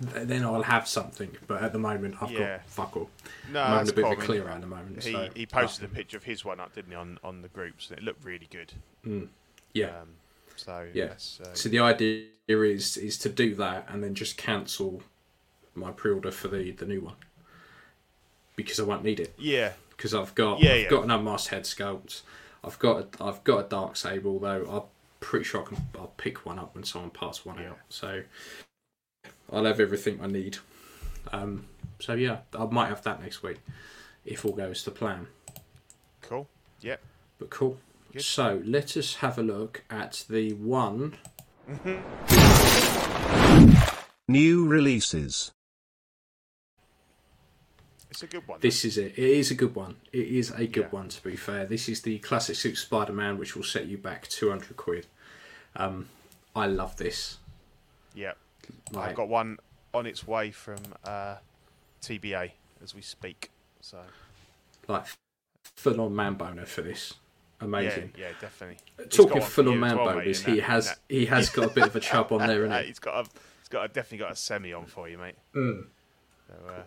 then 0.00 0.44
I'll 0.44 0.62
have 0.62 0.88
something. 0.88 1.36
But 1.46 1.62
at 1.62 1.72
the 1.72 1.78
moment, 1.78 2.16
I've 2.20 2.30
Yeah. 2.30 2.56
got 2.58 2.66
fuck 2.66 2.96
all. 2.96 3.10
No, 3.50 3.62
I'm 3.62 3.88
a 3.88 3.92
bit 3.92 4.02
cool. 4.04 4.12
of 4.12 4.18
a 4.18 4.22
clear 4.22 4.48
at 4.48 4.60
the 4.60 4.66
moment. 4.66 5.02
He, 5.02 5.12
so 5.12 5.28
he 5.34 5.46
posted 5.46 5.84
a 5.84 5.88
picture 5.88 6.16
of 6.16 6.24
his 6.24 6.44
one 6.44 6.60
up, 6.60 6.74
didn't 6.74 6.90
he, 6.90 6.96
on, 6.96 7.18
on 7.22 7.42
the 7.42 7.48
groups, 7.48 7.90
and 7.90 7.98
it 7.98 8.04
looked 8.04 8.24
really 8.24 8.48
good. 8.50 8.72
Yeah. 9.72 10.00
Um, 10.00 10.08
so 10.56 10.86
Yeah. 10.92 11.04
uh, 11.40 11.54
So 11.54 11.68
the 11.68 11.80
idea 11.80 12.26
is 12.48 12.96
is 12.96 13.18
to 13.18 13.28
do 13.28 13.54
that 13.56 13.86
and 13.88 14.02
then 14.02 14.14
just 14.14 14.36
cancel 14.36 15.02
my 15.74 15.92
pre-order 15.92 16.30
for 16.32 16.48
the 16.48 16.72
the 16.72 16.86
new 16.86 17.00
one 17.00 17.16
because 18.56 18.80
I 18.80 18.84
won't 18.84 19.04
need 19.04 19.20
it 19.20 19.34
yeah, 19.38 19.72
because 19.90 20.14
I've 20.14 20.34
got 20.34 20.60
Yeah, 20.60 20.72
I've 20.72 20.82
yeah. 20.82 20.88
got 20.90 21.04
an 21.04 21.10
unmasked 21.10 21.48
head 21.48 21.64
sculpt. 21.64 22.22
I've 22.62 22.78
got 22.78 22.96
a, 23.20 23.24
I've 23.24 23.42
got 23.44 23.66
a 23.66 23.68
dark 23.68 23.96
saber, 23.96 24.38
though. 24.38 24.66
I'm 24.70 24.82
pretty 25.20 25.44
sure 25.44 25.62
I 25.62 25.64
can 25.66 25.78
I'll 25.98 26.12
pick 26.16 26.44
one 26.44 26.58
up 26.58 26.74
when 26.74 26.84
someone 26.84 27.10
passes 27.10 27.46
one 27.46 27.58
Yeah. 27.58 27.70
out. 27.70 27.78
So 27.88 28.22
I'll 29.52 29.64
have 29.64 29.80
everything 29.80 30.20
I 30.22 30.26
need. 30.26 30.58
Um, 31.32 31.66
so 31.98 32.14
yeah, 32.14 32.38
I 32.58 32.64
might 32.66 32.88
have 32.88 33.02
that 33.04 33.20
next 33.22 33.42
week 33.42 33.58
if 34.24 34.44
all 34.44 34.52
goes 34.52 34.82
to 34.84 34.90
plan. 34.90 35.26
cool. 36.22 36.48
Yep. 36.80 37.00
But 37.38 37.50
cool. 37.50 37.78
Good. 38.12 38.22
So 38.22 38.62
let 38.64 38.96
us 38.96 39.16
have 39.16 39.38
a 39.38 39.42
look 39.42 39.84
at 39.90 40.24
the 40.28 40.52
one 40.54 41.16
New 44.28 44.66
releases. 44.66 45.50
It's 48.10 48.22
a 48.22 48.26
good 48.26 48.46
one. 48.46 48.58
This 48.60 48.84
is 48.84 48.98
it. 48.98 49.12
It 49.16 49.30
is 49.38 49.50
a 49.50 49.54
good 49.54 49.74
one. 49.74 49.96
It 50.12 50.26
is 50.28 50.50
a 50.50 50.66
good 50.66 50.84
Yeah. 50.84 50.88
one, 50.90 51.08
to 51.08 51.22
be 51.22 51.36
fair. 51.36 51.64
This 51.66 51.88
is 51.88 52.02
the 52.02 52.18
classic 52.18 52.56
suit 52.56 52.76
Spider 52.76 53.12
Man, 53.12 53.38
which 53.38 53.54
will 53.56 53.62
set 53.64 53.86
you 53.86 53.98
back 53.98 54.26
200 54.28 54.76
quid. 54.76 55.06
Um, 55.76 56.08
I 56.54 56.66
love 56.66 56.96
this. 56.96 57.38
yeah, 58.14 58.32
Like, 58.92 59.10
I've 59.10 59.16
got 59.16 59.28
one 59.28 59.58
on 59.92 60.06
its 60.06 60.26
way 60.26 60.50
from 60.50 60.78
uh, 61.04 61.36
TBA 62.02 62.52
as 62.82 62.94
we 62.94 63.02
speak. 63.02 63.50
So 63.80 63.98
like 64.88 65.04
full 65.76 66.00
on 66.00 66.14
man 66.14 66.34
boner 66.34 66.66
for 66.66 66.82
this. 66.82 67.14
Amazing. 67.62 68.12
yeah, 68.16 68.28
yeah, 68.28 68.32
definitely. 68.40 68.78
He's 68.96 69.08
Talking 69.08 69.42
full 69.42 69.68
on 69.68 69.80
man 69.80 69.98
well, 69.98 70.06
boners, 70.16 70.44
he 70.44 70.56
that- 70.56 70.62
has 70.62 70.86
that- 70.86 70.98
he 71.08 71.26
has 71.26 71.50
got 71.50 71.66
a 71.70 71.74
bit 71.74 71.84
of 71.84 71.96
a 71.96 72.00
chub 72.00 72.32
on 72.32 72.46
there, 72.46 72.64
isn't 72.64 72.86
he's 72.86 72.98
got 72.98 73.26
a, 73.26 73.28
he's 73.60 73.68
got 73.68 73.84
a, 73.84 73.88
definitely 73.88 74.18
got 74.18 74.32
a 74.32 74.36
semi 74.36 74.72
on 74.72 74.86
for 74.86 75.08
you, 75.08 75.18
mate. 75.18 75.34
Mm. 75.54 75.84
So, 76.48 76.54
uh, 76.68 76.82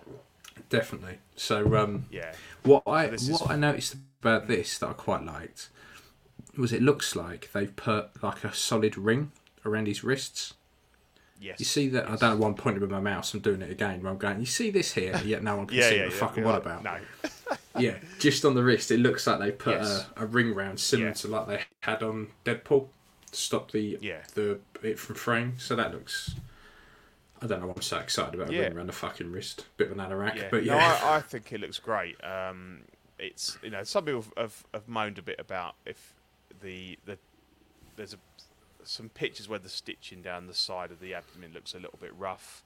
Definitely. 0.69 1.17
So 1.35 1.75
um, 1.75 2.05
yeah, 2.11 2.33
what 2.63 2.83
I 2.87 3.05
is- 3.05 3.29
what 3.29 3.49
I 3.49 3.55
noticed 3.55 3.95
about 4.21 4.47
this 4.47 4.77
that 4.79 4.89
I 4.89 4.93
quite 4.93 5.23
liked 5.23 5.69
was 6.57 6.71
it 6.71 6.81
looks 6.81 7.15
like 7.15 7.51
they've 7.53 7.75
put 7.75 8.23
like 8.23 8.43
a 8.43 8.53
solid 8.53 8.97
ring 8.97 9.31
around 9.65 9.87
his 9.87 10.03
wrists. 10.03 10.53
Yes. 11.39 11.59
You 11.59 11.65
see 11.65 11.87
that? 11.89 12.05
I 12.05 12.15
don't 12.15 12.21
know 12.21 12.35
why 12.37 12.47
I'm 12.47 12.55
pointing 12.55 12.81
with 12.81 12.91
my 12.91 12.99
mouse. 12.99 13.33
I'm 13.33 13.39
doing 13.39 13.61
it 13.61 13.71
again. 13.71 14.01
Where 14.01 14.11
I'm 14.11 14.17
going. 14.17 14.39
You 14.39 14.45
see 14.45 14.69
this 14.71 14.93
here? 14.93 15.19
Yet 15.23 15.43
no 15.43 15.57
one 15.57 15.67
can 15.67 15.77
yeah, 15.79 15.89
see 15.89 15.95
yeah, 15.97 16.03
what 16.03 16.09
the 16.11 16.15
yeah, 16.15 16.19
fuck 16.19 16.37
I'm 16.37 16.45
on 16.45 16.53
like, 16.53 16.61
about. 16.61 16.83
No, 16.83 16.97
Yeah, 17.79 17.97
just 18.19 18.45
on 18.45 18.53
the 18.55 18.63
wrist, 18.63 18.91
it 18.91 18.99
looks 18.99 19.25
like 19.25 19.39
they 19.39 19.51
put 19.51 19.73
Yes. 19.75 20.05
a, 20.15 20.23
a 20.23 20.25
ring 20.25 20.53
round 20.53 20.79
similar 20.79 21.13
to 21.13 21.27
like 21.27 21.47
they 21.47 21.61
had 21.81 22.03
on 22.03 22.27
Deadpool 22.45 22.87
to 23.31 23.39
stop 23.39 23.71
the 23.71 23.97
yeah, 24.01 24.19
the 24.35 24.59
it 24.81 24.99
from 24.99 25.15
fraying. 25.15 25.53
So 25.57 25.75
that 25.75 25.91
looks. 25.91 26.35
I 27.41 27.47
don't 27.47 27.59
know 27.59 27.67
why 27.67 27.73
I'm 27.75 27.81
so 27.81 27.97
excited 27.97 28.35
about 28.39 28.53
a 28.53 28.57
ring 28.57 28.73
around 28.73 28.87
the 28.87 28.93
fucking 28.93 29.31
wrist. 29.31 29.65
Bit 29.77 29.91
of 29.91 29.97
an 29.99 30.05
anorak, 30.05 30.35
yeah. 30.35 30.47
but 30.49 30.63
No, 30.63 30.75
yeah. 30.75 30.99
I, 31.03 31.15
I 31.17 31.21
think 31.21 31.51
it 31.51 31.59
looks 31.59 31.79
great. 31.79 32.15
Um, 32.23 32.81
it's 33.19 33.57
you 33.63 33.69
know 33.69 33.83
some 33.83 34.05
people 34.05 34.23
have, 34.37 34.63
have 34.73 34.87
moaned 34.87 35.17
a 35.17 35.21
bit 35.21 35.39
about 35.39 35.75
if 35.85 36.13
the 36.61 36.97
the 37.05 37.17
there's 37.95 38.13
a, 38.13 38.17
some 38.87 39.09
pictures 39.09 39.47
where 39.49 39.59
the 39.59 39.69
stitching 39.69 40.21
down 40.21 40.47
the 40.47 40.53
side 40.53 40.91
of 40.91 40.99
the 40.99 41.13
abdomen 41.13 41.51
looks 41.53 41.73
a 41.73 41.77
little 41.77 41.99
bit 42.01 42.11
rough. 42.17 42.63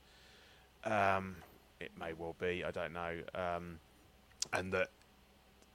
Um, 0.84 1.38
it 1.80 1.92
may 2.00 2.14
well 2.14 2.36
be. 2.40 2.64
I 2.64 2.72
don't 2.72 2.94
know. 2.94 3.18
Um, 3.36 3.80
and 4.54 4.72
that 4.74 4.90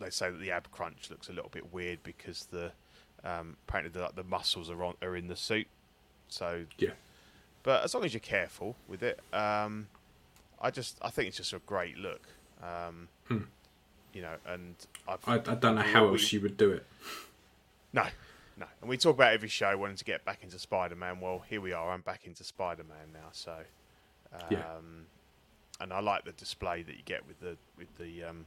they 0.01 0.11
say 0.11 0.31
that 0.31 0.41
the 0.41 0.51
ab 0.51 0.69
crunch 0.73 1.11
looks 1.11 1.29
a 1.29 1.33
little 1.33 1.51
bit 1.51 1.73
weird 1.73 2.03
because 2.03 2.47
the 2.47 2.73
um, 3.25 3.57
apparently 3.69 4.01
the, 4.01 4.11
the 4.15 4.25
muscles 4.29 4.69
are 4.71 4.83
on, 4.83 4.95
are 5.03 5.17
in 5.17 5.29
the 5.29 5.37
suit. 5.37 5.67
So 6.29 6.65
Yeah. 6.79 6.91
But 7.63 7.85
as 7.85 7.95
long 7.95 8.05
as 8.05 8.13
you're 8.13 8.21
careful 8.21 8.75
with 8.89 9.03
it, 9.03 9.21
um, 9.33 9.87
I 10.61 10.71
just 10.71 10.99
I 11.03 11.11
think 11.11 11.29
it's 11.29 11.37
just 11.37 11.53
a 11.53 11.61
great 11.61 11.97
look. 11.99 12.27
Um, 12.63 13.09
Hmm. 13.29 13.39
You 14.13 14.23
know, 14.23 14.35
and 14.47 14.75
I've, 15.09 15.27
I, 15.27 15.35
I 15.37 15.55
don't 15.55 15.75
know 15.77 15.81
how 15.83 16.05
we- 16.07 16.13
else 16.15 16.33
you 16.33 16.41
would 16.43 16.57
do 16.57 16.71
it. 16.73 16.85
no, 17.95 18.05
no. 18.57 18.67
And 18.81 18.89
we 18.91 18.97
talk 18.97 19.15
about 19.15 19.33
every 19.33 19.49
show 19.49 19.77
wanting 19.77 19.97
to 19.97 20.05
get 20.05 20.25
back 20.25 20.43
into 20.43 20.59
Spider-Man. 20.59 21.21
Well, 21.21 21.43
here 21.49 21.61
we 21.61 21.73
are. 21.73 21.91
I'm 21.91 22.01
back 22.03 22.27
into 22.27 22.45
Spider-Man 22.45 23.13
now. 23.13 23.29
So, 23.33 23.57
um, 24.33 24.41
Yeah. 24.51 24.79
and 25.81 25.93
I 25.93 26.01
like 26.01 26.25
the 26.25 26.33
display 26.33 26.83
that 26.83 26.97
you 26.97 27.03
get 27.05 27.27
with 27.27 27.41
the 27.41 27.57
with 27.77 27.97
the 27.99 28.25
um, 28.25 28.47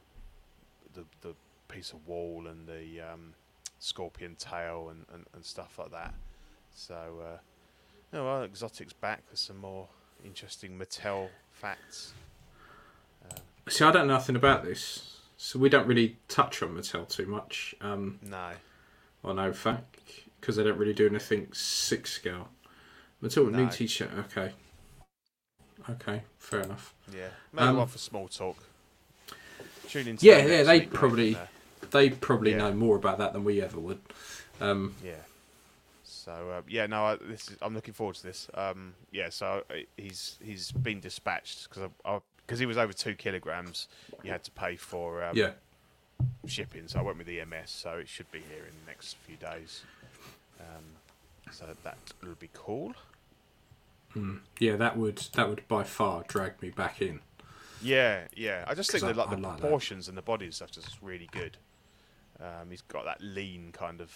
the 0.94 1.04
the 1.22 1.34
piece 1.68 1.92
of 1.92 2.06
wall 2.06 2.46
and 2.46 2.66
the 2.68 3.00
um, 3.00 3.34
scorpion 3.78 4.36
tail 4.36 4.88
and, 4.90 5.04
and, 5.12 5.26
and 5.34 5.44
stuff 5.44 5.78
like 5.78 5.90
that. 5.90 6.14
So, 6.72 6.94
uh, 7.24 7.38
no, 8.12 8.24
well, 8.24 8.42
Exotic's 8.42 8.92
back 8.92 9.22
with 9.30 9.38
some 9.40 9.56
more 9.58 9.88
interesting 10.24 10.78
Mattel 10.78 11.28
facts. 11.52 12.12
Um, 13.30 13.38
See, 13.68 13.84
I 13.84 13.90
don't 13.90 14.06
know 14.06 14.14
nothing 14.14 14.36
about 14.36 14.64
this, 14.64 15.20
so 15.36 15.58
we 15.58 15.68
don't 15.68 15.86
really 15.88 16.16
touch 16.28 16.62
on 16.62 16.70
Mattel 16.76 17.08
too 17.08 17.26
much. 17.26 17.74
Um, 17.80 18.18
no, 18.22 18.50
on 19.24 19.36
OFAC 19.36 19.82
because 20.46 20.60
I 20.60 20.62
don't 20.62 20.78
really 20.78 20.92
do 20.94 21.08
anything 21.08 21.48
six 21.52 22.12
scale. 22.12 22.50
Mattel 23.20 23.50
No. 23.50 23.64
new 23.64 23.68
T-shirt. 23.68 24.10
Okay, 24.16 24.52
okay, 25.90 26.22
fair 26.38 26.60
enough. 26.60 26.94
yeah, 27.12 27.30
maybe 27.52 27.66
Um, 27.66 27.76
one 27.78 27.88
for 27.88 27.98
small 27.98 28.28
talk. 28.28 28.56
Tune 29.88 30.06
in. 30.06 30.18
Yeah, 30.20 30.46
yeah, 30.46 30.62
they 30.62 30.82
probably- 30.86 31.34
Uh, 31.34 31.46
They 31.90 32.10
probably 32.10 32.50
Yeah. 32.52 32.58
know 32.58 32.72
more 32.74 32.96
about 32.96 33.18
that 33.18 33.32
than 33.32 33.44
we 33.44 33.60
ever 33.60 33.78
would. 33.78 34.00
Um, 34.60 34.94
Yeah. 35.02 35.22
So 36.04 36.50
uh, 36.50 36.62
yeah, 36.68 36.86
no, 36.86 37.04
I, 37.06 37.16
this 37.16 37.50
is, 37.50 37.56
I'm 37.62 37.74
looking 37.74 37.94
forward 37.94 38.16
to 38.16 38.22
this. 38.22 38.48
Um, 38.54 38.94
yeah, 39.12 39.28
so 39.30 39.64
uh, 39.70 39.74
he's 39.96 40.38
he's 40.42 40.72
been 40.72 40.98
dispatched 41.00 41.68
because 41.68 41.88
because 42.44 42.58
he 42.58 42.66
was 42.66 42.76
over 42.76 42.92
two 42.92 43.14
kilograms, 43.14 43.86
you 44.24 44.30
had 44.32 44.42
to 44.44 44.50
pay 44.50 44.74
for 44.76 45.22
um, 45.22 45.36
yeah, 45.36 45.52
shipping. 46.46 46.88
So 46.88 46.98
I 46.98 47.02
went 47.02 47.18
with 47.18 47.28
EMS, 47.28 47.70
so 47.70 47.98
it 47.98 48.08
should 48.08 48.30
be 48.32 48.40
here 48.40 48.64
in 48.64 48.74
the 48.84 48.86
next 48.86 49.16
few 49.18 49.36
days. 49.36 49.84
Um, 50.60 50.84
so 51.52 51.64
that 51.84 51.96
will 52.22 52.34
be 52.34 52.50
cool. 52.54 52.94
mm. 54.14 54.40
yeah, 54.58 54.76
that 54.76 54.96
would 54.96 55.18
that 55.34 55.48
would 55.48 55.66
by 55.68 55.84
far 55.84 56.24
drag 56.28 56.60
me 56.62 56.70
back 56.70 57.00
in. 57.02 57.20
Yeah, 57.82 58.24
yeah. 58.34 58.64
I 58.66 58.74
just 58.74 58.90
think 58.90 59.02
'Cause 59.04 59.14
that 59.14 59.20
I- 59.20 59.24
like 59.24 59.32
I 59.32 59.36
the 59.36 59.40
like 59.42 59.56
that. 59.56 59.60
proportions 59.60 60.08
and 60.08 60.16
the 60.16 60.22
body 60.22 60.46
and 60.46 60.54
stuff 60.54 60.70
just 60.70 60.96
really 61.02 61.28
good. 61.32 61.56
Um, 62.40 62.70
he's 62.70 62.82
got 62.82 63.04
that 63.04 63.20
lean 63.20 63.70
kind 63.72 64.00
of 64.00 64.10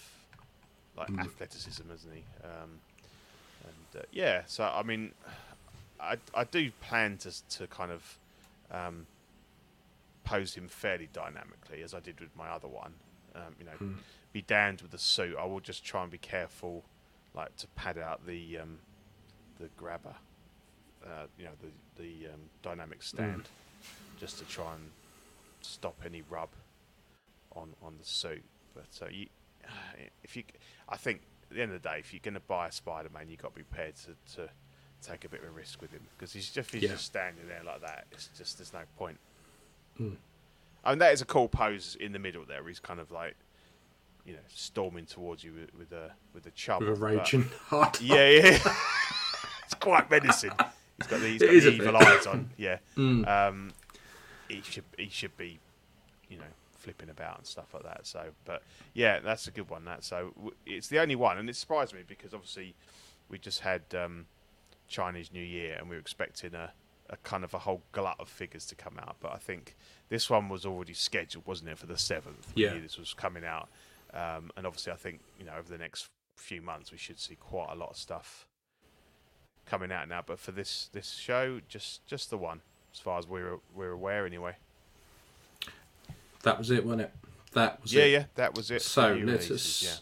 like 0.96 1.08
Mm. 1.08 1.20
athleticism, 1.20 1.88
hasn't 1.88 2.14
he? 2.14 2.24
Um, 2.44 2.80
and 3.64 4.02
uh, 4.02 4.06
yeah, 4.12 4.42
so 4.46 4.64
I 4.64 4.82
mean, 4.82 5.12
I 6.00 6.16
I 6.34 6.44
do 6.44 6.70
plan 6.80 7.18
to 7.18 7.48
to 7.50 7.66
kind 7.66 7.92
of 7.92 8.18
um, 8.70 9.06
pose 10.24 10.54
him 10.54 10.68
fairly 10.68 11.08
dynamically 11.12 11.82
as 11.82 11.92
I 11.94 12.00
did 12.00 12.20
with 12.20 12.34
my 12.36 12.48
other 12.48 12.68
one. 12.68 12.94
Um, 13.34 13.54
you 13.58 13.64
know, 13.66 13.72
Mm. 13.80 13.96
Be 14.32 14.42
damned 14.42 14.82
with 14.82 14.90
the 14.90 14.98
suit. 14.98 15.36
I 15.38 15.44
will 15.44 15.60
just 15.60 15.84
try 15.84 16.02
and 16.02 16.10
be 16.10 16.18
careful, 16.18 16.84
like 17.34 17.56
to 17.58 17.66
pad 17.68 17.98
out 17.98 18.26
the 18.26 18.58
um, 18.58 18.78
the 19.58 19.68
grabber, 19.76 20.14
uh, 21.04 21.26
you 21.38 21.44
know, 21.44 21.50
the 21.60 22.02
the 22.02 22.32
um, 22.32 22.40
dynamic 22.62 23.02
stand, 23.02 23.48
just 24.18 24.38
to 24.38 24.44
try 24.44 24.74
and 24.74 24.90
stop 25.60 25.96
any 26.04 26.22
rub 26.30 26.48
on 27.54 27.70
on 27.82 27.94
the 27.98 28.04
suit. 28.06 28.44
But 28.74 29.04
uh, 29.06 29.08
you, 29.10 29.26
if 30.22 30.36
you, 30.36 30.44
I 30.88 30.96
think 30.96 31.22
at 31.50 31.56
the 31.56 31.62
end 31.62 31.72
of 31.72 31.82
the 31.82 31.88
day, 31.88 31.96
if 31.98 32.12
you're 32.12 32.20
going 32.22 32.34
to 32.34 32.40
buy 32.40 32.68
a 32.68 32.72
Spider-Man, 32.72 33.28
you've 33.28 33.42
got 33.42 33.52
to 33.52 33.56
be 33.58 33.64
prepared 33.64 33.96
to, 33.96 34.36
to 34.36 34.48
take 35.02 35.24
a 35.24 35.28
bit 35.28 35.42
of 35.42 35.48
a 35.48 35.50
risk 35.50 35.80
with 35.82 35.90
him 35.90 36.02
because 36.16 36.32
he's 36.32 36.50
just 36.50 36.72
he's 36.72 36.82
Yeah. 36.84 36.90
just 36.90 37.06
standing 37.06 37.48
there 37.48 37.62
like 37.64 37.80
that. 37.80 38.06
It's 38.12 38.28
just 38.38 38.58
there's 38.58 38.72
no 38.72 38.82
point. 38.96 39.18
Mm. 40.00 40.16
I 40.84 40.90
mean, 40.92 40.98
that 41.00 41.12
is 41.12 41.20
a 41.20 41.26
cool 41.26 41.48
pose 41.48 41.96
in 42.00 42.12
the 42.12 42.18
middle 42.18 42.44
there. 42.46 42.66
He's 42.66 42.78
kind 42.80 43.00
of 43.00 43.10
like, 43.10 43.34
you 44.24 44.34
know, 44.34 44.40
storming 44.48 45.06
towards 45.06 45.44
you 45.44 45.52
with, 45.52 45.74
with 45.78 45.92
a 45.92 46.12
with 46.34 46.46
a 46.46 46.50
chub. 46.50 46.80
With 46.80 46.90
a 46.90 46.94
raging 46.94 47.48
heart. 47.66 48.00
Yeah, 48.00 48.28
yeah. 48.28 48.58
it's 49.64 49.74
quite 49.74 50.10
menacing. 50.10 50.52
He's 50.98 51.06
got 51.06 51.20
the, 51.20 51.26
he's 51.28 51.40
got 51.40 51.50
the 51.50 51.70
evil 51.70 51.96
eyes 51.96 52.26
on. 52.26 52.50
Yeah. 52.56 52.78
Mm. 52.96 53.26
Um, 53.26 53.72
he 54.48 54.60
should 54.62 54.84
he 54.98 55.08
should 55.08 55.36
be, 55.36 55.58
you 56.28 56.36
know, 56.36 56.44
flipping 56.76 57.08
about 57.08 57.38
and 57.38 57.46
stuff 57.46 57.72
like 57.72 57.84
that. 57.84 58.06
So, 58.06 58.30
but 58.44 58.62
yeah, 58.94 59.20
that's 59.20 59.46
a 59.46 59.50
good 59.50 59.70
one. 59.70 59.84
That 59.84 60.04
so 60.04 60.34
it's 60.66 60.88
the 60.88 60.98
only 60.98 61.16
one, 61.16 61.38
and 61.38 61.48
it 61.48 61.56
surprised 61.56 61.94
me 61.94 62.00
because 62.06 62.34
obviously 62.34 62.74
we 63.28 63.38
just 63.38 63.60
had 63.60 63.82
um, 63.94 64.26
Chinese 64.88 65.32
New 65.32 65.42
Year, 65.42 65.76
and 65.78 65.88
we 65.88 65.96
were 65.96 66.00
expecting 66.00 66.54
a, 66.54 66.72
a 67.08 67.16
kind 67.18 67.44
of 67.44 67.54
a 67.54 67.60
whole 67.60 67.82
glut 67.92 68.16
of 68.18 68.28
figures 68.28 68.66
to 68.66 68.74
come 68.74 68.98
out. 68.98 69.16
But 69.20 69.32
I 69.32 69.38
think 69.38 69.76
this 70.08 70.28
one 70.28 70.48
was 70.48 70.66
already 70.66 70.94
scheduled, 70.94 71.46
wasn't 71.46 71.70
it, 71.70 71.78
for 71.78 71.86
the 71.86 71.96
seventh? 71.98 72.52
Yeah. 72.54 72.76
this 72.78 72.98
was 72.98 73.14
coming 73.14 73.44
out, 73.44 73.68
um, 74.14 74.50
and 74.56 74.66
obviously 74.66 74.92
I 74.92 74.96
think 74.96 75.20
you 75.38 75.44
know 75.44 75.52
over 75.58 75.68
the 75.70 75.78
next 75.78 76.08
few 76.36 76.62
months 76.62 76.90
we 76.90 76.98
should 76.98 77.18
see 77.18 77.34
quite 77.36 77.68
a 77.70 77.74
lot 77.74 77.90
of 77.90 77.96
stuff 77.96 78.46
coming 79.66 79.92
out 79.92 80.08
now. 80.08 80.22
But 80.26 80.38
for 80.38 80.52
this 80.52 80.88
this 80.92 81.12
show, 81.12 81.60
just 81.68 82.06
just 82.06 82.30
the 82.30 82.38
one, 82.38 82.60
as 82.92 83.00
far 83.00 83.18
as 83.18 83.26
we're 83.26 83.58
we're 83.74 83.92
aware 83.92 84.26
anyway. 84.26 84.56
That 86.42 86.56
was 86.58 86.70
it, 86.70 86.84
wasn't 86.84 87.02
it? 87.02 87.12
That 87.52 87.82
was 87.82 87.92
Yeah, 87.92 88.04
it. 88.04 88.12
yeah, 88.12 88.24
that 88.36 88.54
was 88.54 88.70
it. 88.70 88.80
So 88.82 89.08
let's 89.08 89.20
releases, 89.50 89.52
us, 89.82 90.00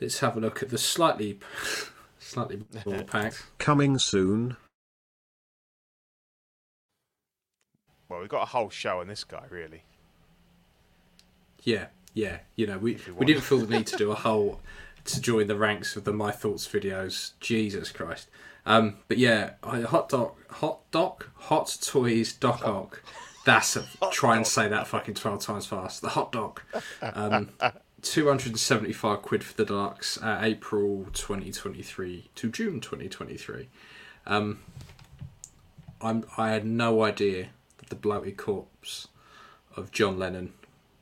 let's 0.00 0.18
have 0.18 0.36
a 0.36 0.40
look 0.40 0.62
at 0.62 0.70
the 0.70 0.78
slightly 0.78 1.38
slightly 2.18 2.64
more 2.84 3.02
packed. 3.04 3.44
Coming 3.58 3.98
soon. 3.98 4.56
Well, 8.08 8.18
we've 8.20 8.28
got 8.28 8.42
a 8.42 8.46
whole 8.46 8.70
show 8.70 8.98
on 8.98 9.06
this 9.06 9.22
guy, 9.22 9.44
really. 9.50 9.84
Yeah, 11.62 11.86
yeah. 12.14 12.38
You 12.56 12.66
know, 12.66 12.78
we 12.78 12.94
you 12.94 13.14
we 13.14 13.26
didn't 13.26 13.42
feel 13.42 13.58
the 13.58 13.66
need 13.78 13.86
to 13.88 13.96
do 13.96 14.10
a 14.10 14.14
whole 14.26 14.60
to 15.04 15.20
join 15.20 15.46
the 15.46 15.56
ranks 15.56 15.96
of 15.96 16.04
the 16.04 16.12
My 16.12 16.30
Thoughts 16.30 16.66
videos. 16.66 17.32
Jesus 17.40 17.90
Christ. 17.90 18.28
Um, 18.66 18.98
but 19.08 19.18
yeah, 19.18 19.52
hot 19.62 20.08
doc, 20.08 20.36
hot 20.50 20.90
doc, 20.90 21.30
hot 21.34 21.78
toys, 21.80 22.32
Doc 22.32 22.66
Ock. 22.66 23.02
That's 23.44 23.74
a, 23.76 23.86
try 24.10 24.36
and 24.36 24.46
say 24.46 24.68
that 24.68 24.86
fucking 24.86 25.14
twelve 25.14 25.40
times 25.40 25.66
fast. 25.66 26.02
The 26.02 26.10
hot 26.10 26.32
dog. 26.32 26.60
Um, 27.02 27.50
Two 28.02 28.28
hundred 28.28 28.48
and 28.48 28.58
seventy-five 28.58 29.20
quid 29.20 29.44
for 29.44 29.54
the 29.54 29.64
deluxe, 29.66 30.16
uh, 30.22 30.38
April 30.40 31.06
twenty 31.12 31.52
twenty-three 31.52 32.30
to 32.34 32.48
June 32.50 32.80
twenty 32.80 33.10
twenty-three. 33.10 33.68
Um, 34.26 34.60
I'm 36.00 36.24
I 36.38 36.50
had 36.50 36.64
no 36.64 37.02
idea 37.02 37.48
that 37.76 37.90
the 37.90 37.96
bloated 37.96 38.38
corpse 38.38 39.08
of 39.76 39.92
John 39.92 40.18
Lennon 40.18 40.54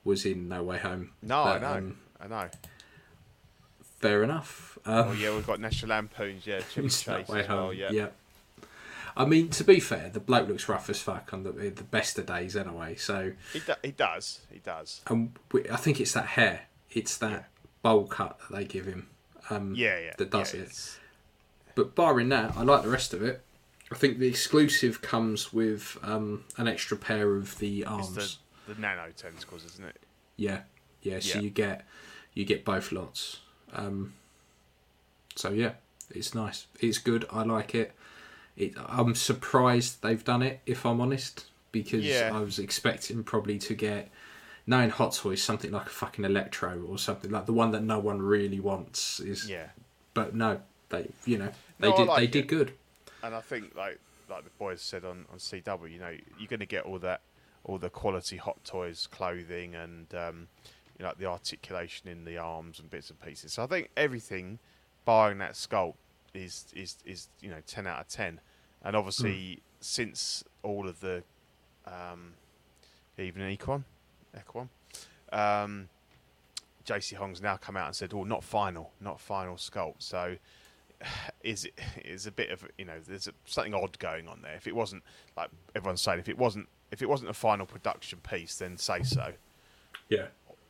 was 0.04 0.24
in 0.24 0.48
No 0.48 0.62
Way 0.62 0.78
Home. 0.78 1.10
No, 1.22 1.44
But, 1.44 1.56
I 1.56 1.58
know, 1.72 1.78
um, 1.78 1.98
I 2.20 2.26
know. 2.28 2.48
fair 4.00 4.22
enough. 4.22 4.78
Um, 4.84 5.08
Oh 5.08 5.12
yeah, 5.12 5.34
we've 5.34 5.46
got 5.46 5.60
National 5.60 5.90
Lampoons. 5.90 6.46
Yeah, 6.46 6.60
Chevy 6.72 6.88
Chase 6.88 7.06
way 7.28 7.40
as 7.40 7.48
well. 7.48 7.66
home. 7.66 7.74
Yeah. 7.76 7.90
yeah. 7.90 8.06
I 9.16 9.24
mean, 9.24 9.48
to 9.50 9.64
be 9.64 9.80
fair, 9.80 10.10
the 10.10 10.20
bloke 10.20 10.48
looks 10.48 10.68
rough 10.68 10.88
as 10.88 11.00
fuck 11.00 11.32
on 11.32 11.42
the 11.42 11.50
the 11.50 11.82
best 11.84 12.18
of 12.18 12.26
days 12.26 12.56
anyway. 12.56 12.94
So, 12.96 13.32
He, 13.52 13.58
do, 13.60 13.72
he 13.82 13.90
does. 13.90 14.40
He 14.52 14.58
does. 14.60 15.00
and 15.08 15.32
we, 15.52 15.68
I 15.68 15.76
think 15.76 16.00
it's 16.00 16.12
that 16.12 16.26
hair, 16.26 16.62
it's 16.90 17.16
that 17.18 17.30
Yeah. 17.30 17.42
bowl 17.82 18.06
cut 18.06 18.38
that 18.48 18.56
they 18.56 18.64
give 18.64 18.86
him. 18.86 19.08
Um, 19.50 19.74
Yeah, 19.74 19.98
yeah. 19.98 20.12
that 20.18 20.30
does 20.30 20.54
yeah, 20.54 20.60
it. 20.60 20.64
it's- 20.64 20.98
But 21.74 21.94
barring 21.94 22.28
that, 22.28 22.56
I 22.56 22.62
like 22.62 22.82
the 22.82 22.90
rest 22.90 23.12
of 23.14 23.22
it. 23.22 23.42
I 23.90 23.94
think 23.96 24.18
the 24.18 24.28
exclusive 24.28 25.00
comes 25.00 25.52
with 25.52 25.96
um, 26.02 26.44
an 26.58 26.68
extra 26.68 26.96
pair 26.96 27.34
of 27.36 27.58
the 27.58 27.84
arms. 27.86 28.38
The, 28.74 28.80
nano 28.80 29.10
tentacles, 29.16 29.64
isn't 29.64 29.84
it? 29.84 29.96
Yeah, 30.36 30.62
yeah. 31.02 31.18
So 31.20 31.38
Yeah. 31.38 31.42
you 31.44 31.50
get 31.50 31.84
you 32.34 32.44
get 32.44 32.64
both 32.64 32.92
lots. 32.92 33.40
Um, 33.72 34.14
so 35.34 35.50
yeah, 35.50 35.72
it's 36.10 36.34
nice. 36.34 36.66
It's 36.80 36.98
good. 36.98 37.24
I 37.30 37.42
like 37.42 37.74
it. 37.74 37.92
It. 38.56 38.74
I'm 38.86 39.14
surprised 39.14 40.02
they've 40.02 40.22
done 40.24 40.42
it. 40.42 40.60
If 40.66 40.84
I'm 40.86 41.00
honest, 41.00 41.46
because 41.72 42.04
Yeah. 42.04 42.30
I 42.32 42.40
was 42.40 42.58
expecting 42.58 43.22
probably 43.24 43.58
to 43.60 43.74
get. 43.74 44.10
Knowing 44.66 44.90
Hot 44.90 45.14
Toys, 45.14 45.42
something 45.42 45.70
like 45.70 45.86
a 45.86 45.90
fucking 45.90 46.26
Electro 46.26 46.82
or 46.86 46.98
something 46.98 47.30
like 47.30 47.46
the 47.46 47.54
one 47.54 47.70
that 47.70 47.82
no 47.82 47.98
one 47.98 48.20
really 48.20 48.60
wants 48.60 49.18
is. 49.18 49.48
Yeah. 49.48 49.68
But 50.12 50.34
no, 50.34 50.60
they 50.90 51.08
you 51.24 51.38
know 51.38 51.48
they 51.80 51.88
No, 51.88 51.96
did 51.96 52.06
like 52.06 52.18
they 52.18 52.24
it. 52.24 52.32
did 52.32 52.48
good. 52.48 52.74
and 53.22 53.34
I 53.34 53.40
think 53.40 53.74
like 53.74 53.98
like 54.28 54.44
the 54.44 54.50
boys 54.58 54.82
said 54.82 55.06
on 55.06 55.24
on 55.32 55.38
CW, 55.38 55.90
you 55.90 55.98
know, 55.98 56.14
you're 56.38 56.48
going 56.48 56.60
to 56.60 56.66
get 56.66 56.84
all 56.84 56.98
that, 56.98 57.22
all 57.64 57.78
the 57.78 57.90
quality 57.90 58.36
Hot 58.36 58.62
Toys 58.64 59.06
clothing 59.10 59.74
and 59.74 60.12
um, 60.14 60.48
you 60.98 61.02
know, 61.02 61.08
like 61.08 61.18
the 61.18 61.26
articulation 61.26 62.08
in 62.08 62.24
the 62.24 62.38
arms 62.38 62.80
and 62.80 62.90
bits 62.90 63.10
and 63.10 63.20
pieces. 63.20 63.52
So 63.52 63.62
I 63.62 63.66
think 63.66 63.90
everything, 63.96 64.58
barring 65.04 65.38
that 65.38 65.52
sculpt, 65.52 65.94
is 66.34 66.66
is 66.74 66.96
is 67.04 67.28
you 67.40 67.50
know 67.50 67.60
ten 67.66 67.86
out 67.86 68.00
of 68.00 68.08
ten. 68.08 68.40
And 68.82 68.94
obviously, 68.94 69.60
since 69.80 70.44
all 70.62 70.88
of 70.88 71.00
the, 71.00 71.24
um, 71.86 72.34
even 73.18 73.42
Equan, 73.42 73.82
Equan, 74.36 74.68
um, 75.32 75.88
JC 76.86 77.16
Hong's 77.16 77.42
now 77.42 77.56
come 77.56 77.76
out 77.76 77.86
and 77.86 77.96
said, 77.96 78.12
"Oh, 78.14 78.24
not 78.24 78.44
final, 78.44 78.92
not 79.00 79.20
final 79.20 79.56
sculpt." 79.56 79.96
So 79.98 80.36
is 81.42 81.64
it 81.64 81.74
is 82.04 82.26
a 82.26 82.32
bit 82.32 82.50
of 82.50 82.66
you 82.76 82.84
know 82.84 82.98
there's 83.06 83.28
a, 83.28 83.32
something 83.44 83.74
odd 83.74 83.98
going 83.98 84.28
on 84.28 84.42
there. 84.42 84.54
If 84.54 84.66
it 84.66 84.74
wasn't 84.74 85.02
like 85.36 85.50
everyone's 85.74 86.00
saying, 86.00 86.18
if 86.18 86.28
it 86.28 86.38
wasn't 86.38 86.68
if 86.90 87.02
it 87.02 87.08
wasn't 87.08 87.30
a 87.30 87.34
final 87.34 87.66
production 87.66 88.18
piece, 88.28 88.56
then 88.56 88.76
say 88.78 89.02
so. 89.02 89.32
Yeah. 90.08 90.26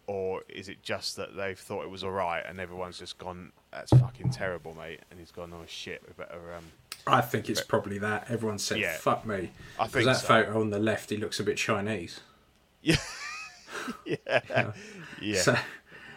Or 0.07 0.43
is 0.49 0.69
it 0.71 0.83
just 0.83 1.17
that 1.17 1.37
they've 1.37 1.59
thought 1.59 1.85
it 1.85 1.91
was 1.91 2.03
all 2.03 2.11
right 2.13 2.43
and 2.49 2.59
everyone's 2.59 2.99
just 2.99 3.19
gone, 3.19 3.53
that's 3.71 3.91
fucking 3.93 4.31
terrible, 4.31 4.75
mate, 4.75 5.01
and 5.11 5.21
he's 5.21 5.31
gone, 5.31 5.53
oh 5.55 5.65
shit, 5.67 6.03
we 6.07 6.15
better. 6.15 6.55
Um, 6.57 6.65
I 7.07 7.21
think 7.21 7.49
it's 7.51 7.61
probably 7.63 7.99
that. 7.99 8.27
Everyone 8.31 8.59
said, 8.59 8.79
Yeah. 8.79 8.97
"Fuck 8.97 9.25
me." 9.27 9.51
I 9.79 9.85
Because 9.87 9.93
think 9.93 10.05
that 10.07 10.17
so. 10.17 10.27
photo 10.27 10.61
on 10.61 10.71
the 10.71 10.79
left, 10.79 11.11
he 11.11 11.17
looks 11.19 11.39
a 11.41 11.43
bit 11.45 11.57
Chinese. 11.59 12.21
yeah, 12.83 12.97
yeah, 14.05 14.73
yeah. 15.21 15.41
So, 15.41 15.57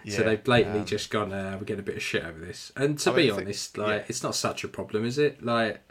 so 0.07 0.23
they've 0.23 0.43
blatantly 0.43 0.81
um, 0.81 0.85
just 0.85 1.09
gone, 1.09 1.31
uh, 1.31 1.55
we're 1.59 1.65
getting 1.65 1.79
a 1.81 1.83
bit 1.83 1.95
of 1.97 2.01
shit 2.03 2.23
over 2.23 2.39
this. 2.39 2.71
And 2.75 2.97
to 2.99 3.11
I 3.11 3.15
be 3.15 3.23
I 3.31 3.35
think- 3.35 3.47
honest, 3.47 3.77
like, 3.77 3.87
yeah. 4.01 4.05
it's 4.07 4.23
not 4.23 4.35
such 4.35 4.63
a 4.63 4.67
problem, 4.67 5.05
is 5.05 5.17
it? 5.17 5.43
Like, 5.43 5.81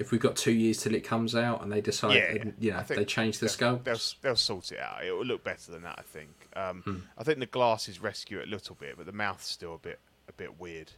if 0.00 0.10
we've 0.10 0.20
got 0.20 0.34
two 0.34 0.52
years 0.52 0.78
till 0.82 0.94
it 0.94 1.04
comes 1.04 1.36
out 1.36 1.62
and 1.62 1.70
they 1.70 1.80
decide, 1.80 2.14
Yeah, 2.16 2.40
and, 2.42 2.54
you 2.58 2.72
know, 2.72 2.82
they 2.88 3.04
change 3.04 3.38
the 3.38 3.46
they'll, 3.46 3.52
scope. 3.52 3.84
They'll, 3.84 3.98
they'll 4.22 4.34
sort 4.36 4.72
it 4.72 4.80
out. 4.80 5.04
It 5.04 5.12
will 5.12 5.24
look 5.24 5.44
better 5.44 5.70
than 5.70 5.82
that, 5.82 5.96
I 5.98 6.02
think. 6.02 6.30
Um, 6.56 6.82
Hmm. 6.84 6.96
I 7.18 7.22
think 7.22 7.38
the 7.38 7.46
glasses 7.46 8.00
rescue 8.00 8.38
it 8.40 8.48
a 8.48 8.50
little 8.50 8.74
bit, 8.74 8.96
but 8.96 9.06
the 9.06 9.12
mouth's 9.12 9.46
still 9.46 9.74
a 9.74 9.78
bit 9.78 10.00
a 10.28 10.32
bit 10.32 10.58
weird. 10.58 10.90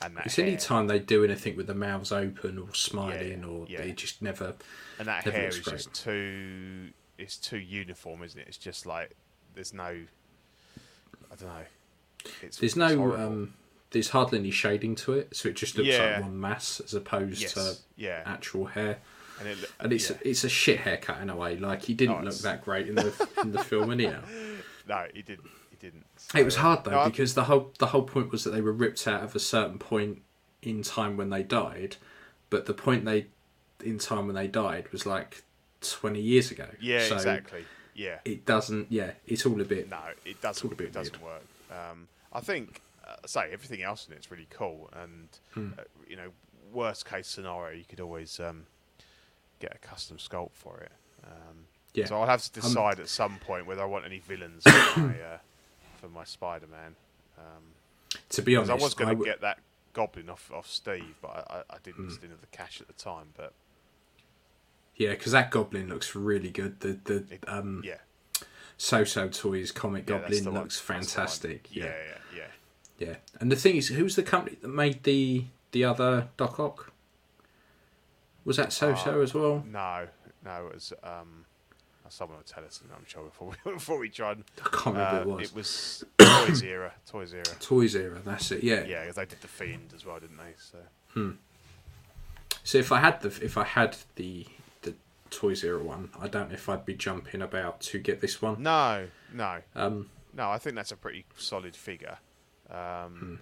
And 0.00 0.16
that 0.16 0.26
It's 0.26 0.36
hair, 0.36 0.46
any 0.46 0.56
time 0.56 0.88
they 0.88 0.98
do 0.98 1.22
anything 1.24 1.56
with 1.56 1.68
the 1.68 1.74
mouths 1.74 2.10
open 2.10 2.58
or 2.58 2.74
smiling 2.74 3.40
Yeah, 3.42 3.46
or 3.46 3.66
yeah. 3.68 3.78
they 3.82 3.92
just 3.92 4.20
never. 4.20 4.54
and 4.98 5.06
that 5.08 5.24
never 5.24 5.36
hair 5.38 5.48
is 5.48 5.60
great. 5.60 5.76
just 5.76 5.94
too 5.94 6.88
it's 7.18 7.36
too 7.36 7.58
uniform, 7.58 8.22
isn't 8.24 8.40
it? 8.40 8.48
It's 8.48 8.56
just 8.58 8.84
like 8.84 9.12
there's 9.54 9.72
no 9.72 9.84
I 11.30 11.34
don't 11.38 11.48
know. 11.48 11.64
It's, 12.42 12.58
There's 12.58 12.76
no. 12.76 13.14
um 13.14 13.54
There's 13.92 14.08
hardly 14.10 14.38
any 14.38 14.50
shading 14.50 14.94
to 14.96 15.12
it, 15.14 15.36
so 15.36 15.48
it 15.48 15.56
just 15.56 15.76
looks 15.76 15.88
Yeah. 15.88 16.14
like 16.16 16.22
one 16.22 16.40
mass 16.40 16.80
as 16.80 16.94
opposed 16.94 17.40
yes, 17.42 17.52
to 17.54 17.76
yeah, 17.96 18.22
actual 18.26 18.64
hair. 18.66 18.98
and, 19.38 19.48
it, 19.48 19.58
And 19.80 19.92
it's 19.92 20.10
yeah. 20.10 20.16
it's 20.22 20.44
a 20.44 20.48
shit 20.48 20.80
haircut 20.80 21.20
in 21.20 21.30
a 21.30 21.36
way. 21.36 21.56
Like 21.56 21.82
he 21.82 21.94
didn't 21.94 22.16
Oh, 22.20 22.24
look 22.24 22.34
that 22.38 22.64
great 22.64 22.88
in 22.88 22.94
the 22.96 23.28
in 23.42 23.52
the 23.52 23.62
film 23.62 23.90
anyhow. 23.90 24.20
no, 24.88 25.06
he 25.14 25.22
didn't. 25.22 25.48
He 25.70 25.76
didn't. 25.78 26.04
It 26.34 26.44
was 26.44 26.56
hard 26.56 26.84
though 26.84 26.90
no, 26.92 27.04
because 27.04 27.34
the 27.34 27.44
whole 27.44 27.72
the 27.78 27.86
whole 27.88 28.02
point 28.04 28.30
was 28.32 28.44
that 28.44 28.50
they 28.50 28.60
were 28.60 28.72
ripped 28.72 29.06
out 29.06 29.22
of 29.22 29.34
a 29.36 29.40
certain 29.40 29.78
point 29.78 30.22
in 30.62 30.82
time 30.82 31.16
when 31.16 31.30
they 31.30 31.42
died, 31.42 31.96
but 32.50 32.66
the 32.66 32.74
point 32.74 33.04
they 33.04 33.26
in 33.84 33.98
time 33.98 34.26
when 34.26 34.34
they 34.36 34.46
died 34.46 34.90
was 34.92 35.04
like 35.06 35.42
twenty 35.80 36.20
years 36.20 36.50
ago. 36.50 36.68
yeah, 36.80 37.04
so 37.06 37.16
exactly. 37.16 37.64
Yeah, 37.94 38.20
It 38.24 38.46
doesn't. 38.46 38.90
Yeah, 38.90 39.10
it's 39.26 39.44
all 39.44 39.60
a 39.60 39.64
bit. 39.64 39.90
no, 39.90 39.98
it 40.24 40.40
does. 40.40 40.62
all 40.64 40.70
a 40.70 40.74
doesn't. 40.74 40.78
bit 40.78 40.86
It 40.86 40.92
doesn't 40.94 41.22
work. 41.22 41.42
Um, 41.70 42.08
I 42.32 42.40
think, 42.40 42.80
uh, 43.06 43.16
say 43.26 43.50
everything 43.52 43.82
else 43.82 44.06
in 44.08 44.14
it's 44.14 44.30
really 44.30 44.46
cool, 44.50 44.90
and 44.92 45.28
Hmm. 45.54 45.72
uh, 45.78 45.82
you 46.08 46.16
know, 46.16 46.32
worst 46.72 47.04
case 47.06 47.28
scenario, 47.28 47.76
you 47.76 47.84
could 47.84 48.00
always 48.00 48.38
um, 48.40 48.66
get 49.60 49.74
a 49.74 49.78
custom 49.78 50.16
sculpt 50.18 50.52
for 50.54 50.78
it. 50.80 50.92
Um, 51.24 51.66
Yeah. 51.94 52.06
So 52.06 52.18
I'll 52.20 52.26
have 52.26 52.42
to 52.42 52.60
Um, 52.60 52.66
decide 52.68 53.00
at 53.00 53.08
some 53.08 53.38
point 53.38 53.66
whether 53.66 53.82
I 53.82 53.84
want 53.86 54.04
any 54.06 54.18
villains 54.20 54.64
for 54.64 55.00
my 55.00 55.20
uh, 55.20 55.38
for 56.00 56.08
my 56.08 56.24
Spider-Man. 56.24 56.96
Um, 57.38 57.74
To 58.30 58.42
be 58.42 58.56
honest, 58.56 58.70
I 58.70 58.74
was 58.74 58.94
going 58.94 59.08
to 59.10 59.14
w- 59.14 59.30
get 59.30 59.40
that 59.42 59.58
goblin 59.92 60.30
off, 60.30 60.50
off 60.52 60.66
Steve, 60.68 61.16
but 61.20 61.28
I, 61.50 61.56
I, 61.58 61.62
I 61.74 61.78
didn't, 61.82 62.06
Hmm. 62.08 62.14
didn't 62.14 62.30
have 62.30 62.40
the 62.40 62.46
cash 62.56 62.80
at 62.80 62.86
the 62.86 62.94
time. 62.94 63.28
But 63.36 63.52
yeah, 64.96 65.10
because 65.10 65.32
that 65.32 65.50
goblin 65.50 65.88
looks 65.88 66.14
really 66.14 66.50
good. 66.50 66.80
The 66.80 66.92
the 67.04 67.26
It- 67.30 67.44
um, 67.48 67.82
yeah, 67.84 67.98
Soosoo 68.78 69.30
Toys 69.38 69.70
comic 69.72 70.08
yeah, 70.08 70.18
goblin 70.20 70.44
looks 70.50 70.80
fantastic. 70.80 71.68
Yeah, 71.74 71.84
Yeah, 71.84 71.90
yeah, 71.90 72.18
yeah. 73.06 73.16
And 73.40 73.50
the 73.50 73.56
thing 73.56 73.76
is, 73.76 73.88
who's 73.88 74.16
the 74.16 74.22
company 74.22 74.56
that 74.62 74.68
made 74.68 75.02
the 75.04 75.44
the 75.72 75.84
other 75.84 76.28
Doc 76.36 76.58
Ock? 76.60 76.92
Was 78.44 78.56
that 78.56 78.68
Soosoo 78.70 79.06
Uh, 79.18 79.20
as 79.20 79.34
well? 79.34 79.64
No, 79.66 80.08
no, 80.44 80.66
it 80.66 80.74
was 80.74 80.92
um, 81.02 81.44
someone 82.08 82.36
will 82.38 82.44
tell 82.44 82.64
us. 82.64 82.80
I'm 82.94 83.04
sure 83.06 83.22
before 83.24 83.48
we 83.64 83.72
before 83.72 83.98
we 83.98 84.08
try 84.10 84.32
and 84.32 84.44
I 84.64 84.68
can't 84.68 84.96
remember 84.96 85.32
uh, 85.32 85.36
it 85.38 85.54
was. 85.54 86.04
it 86.18 86.18
was 86.24 86.46
Toys 86.46 86.62
era, 86.74 86.92
Toys 87.06 87.32
era. 87.34 87.44
Toys 87.60 87.94
era. 87.96 88.20
That's 88.24 88.50
it. 88.50 88.62
Yeah. 88.62 88.84
Yeah, 88.84 89.04
'cause 89.06 89.14
they 89.16 89.24
did 89.26 89.40
the 89.40 89.48
Fiend 89.48 89.92
as 89.94 90.04
well, 90.04 90.18
didn't 90.20 90.36
they? 90.38 90.54
So 90.58 90.78
Hmm. 91.14 91.30
So 92.64 92.78
if 92.78 92.92
I 92.92 93.00
had 93.00 93.20
the 93.22 93.28
if 93.44 93.56
I 93.56 93.64
had 93.64 93.96
the 94.16 94.46
the 94.82 94.94
Toys 95.30 95.62
era 95.64 95.82
one, 95.82 96.10
I 96.20 96.28
don't 96.28 96.48
know 96.48 96.54
if 96.54 96.68
I'd 96.68 96.84
be 96.84 96.94
jumping 96.94 97.42
about 97.42 97.80
to 97.82 97.98
get 97.98 98.20
this 98.20 98.42
one. 98.42 98.62
no, 98.62 99.06
no, 99.32 99.58
Um, 99.74 100.10
no. 100.34 100.50
I 100.50 100.58
think 100.58 100.76
that's 100.76 100.92
a 100.92 100.96
pretty 100.96 101.24
solid 101.36 101.74
figure. 101.76 102.18
Um, 102.72 103.18
Hmm. 103.18 103.34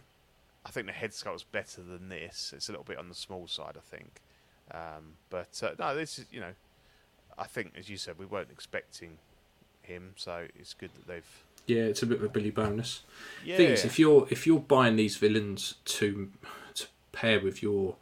I 0.67 0.71
think 0.71 0.87
the 0.87 0.93
head 0.93 1.15
sculpt's 1.15 1.43
better 1.45 1.83
than 1.83 2.11
this. 2.11 2.53
It's 2.55 2.69
a 2.69 2.73
little 2.73 2.85
bit 2.85 2.99
on 2.99 3.09
the 3.09 3.15
small 3.15 3.47
side, 3.47 3.77
I 3.79 3.81
think. 3.97 4.21
Um, 4.73 5.15
but 5.31 5.59
uh, 5.63 5.71
no, 5.79 5.95
this 5.97 6.19
is 6.19 6.27
you 6.31 6.41
know, 6.41 6.53
I 7.39 7.45
think 7.47 7.73
as 7.79 7.89
you 7.89 7.97
said, 7.97 8.19
we 8.19 8.27
weren't 8.27 8.51
expecting 8.51 9.17
him, 9.83 10.13
so 10.17 10.47
it's 10.59 10.75
good 10.75 10.91
that 10.95 11.07
they've. 11.09 11.43
yeah, 11.67 11.85
it's 11.85 12.03
a 12.03 12.07
bit 12.07 12.19
of 12.19 12.25
a 12.25 12.29
Billy 12.29 12.51
bonus. 12.51 13.03
Yeah, 13.45 13.57
Thing 13.57 13.71
is, 13.71 13.85
if 13.87 13.99
you're 13.99 14.27
if 14.31 14.47
you're 14.47 14.61
buying 14.61 14.97
these 14.97 15.17
villains 15.17 15.77
to 15.87 16.31
to 16.75 16.87
pair 17.13 17.41
with 17.41 17.63
your, 17.63 17.97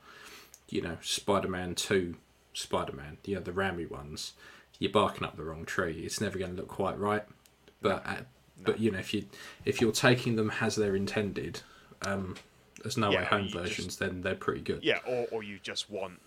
you 0.69 0.83
know, 0.83 0.99
Spider-Man 1.01 1.77
Two, 1.77 2.17
Spider-Man, 2.55 3.19
the 3.23 3.37
other 3.37 3.53
Raimi 3.53 3.89
ones, 3.89 4.33
you're 4.81 4.91
barking 4.91 5.25
up 5.25 5.37
the 5.37 5.45
wrong 5.45 5.65
tree. 5.65 6.03
It's 6.05 6.21
never 6.21 6.39
going 6.39 6.51
to 6.51 6.57
look 6.57 6.69
quite 6.69 6.99
right. 6.99 7.25
But 7.81 8.05
uh, 8.05 8.17
but 8.63 8.81
you 8.81 8.91
know, 8.91 8.99
if 8.99 9.13
you 9.15 9.25
if 9.65 9.81
you're 9.81 9.93
taking 9.93 10.37
them 10.37 10.53
as 10.61 10.77
they're 10.77 10.97
intended, 10.97 11.63
um, 12.03 12.37
as 12.85 12.97
No 12.97 13.11
Yeah, 13.11 13.21
Way 13.21 13.25
Home 13.27 13.43
you 13.45 13.49
just- 13.51 13.57
versions, 13.65 13.97
then 13.99 14.21
they're 14.23 14.35
pretty 14.35 14.61
good. 14.61 14.83
Yeah, 14.85 14.99
or, 15.07 15.27
or 15.31 15.43
you 15.43 15.59
just 15.63 15.91
want 15.91 16.21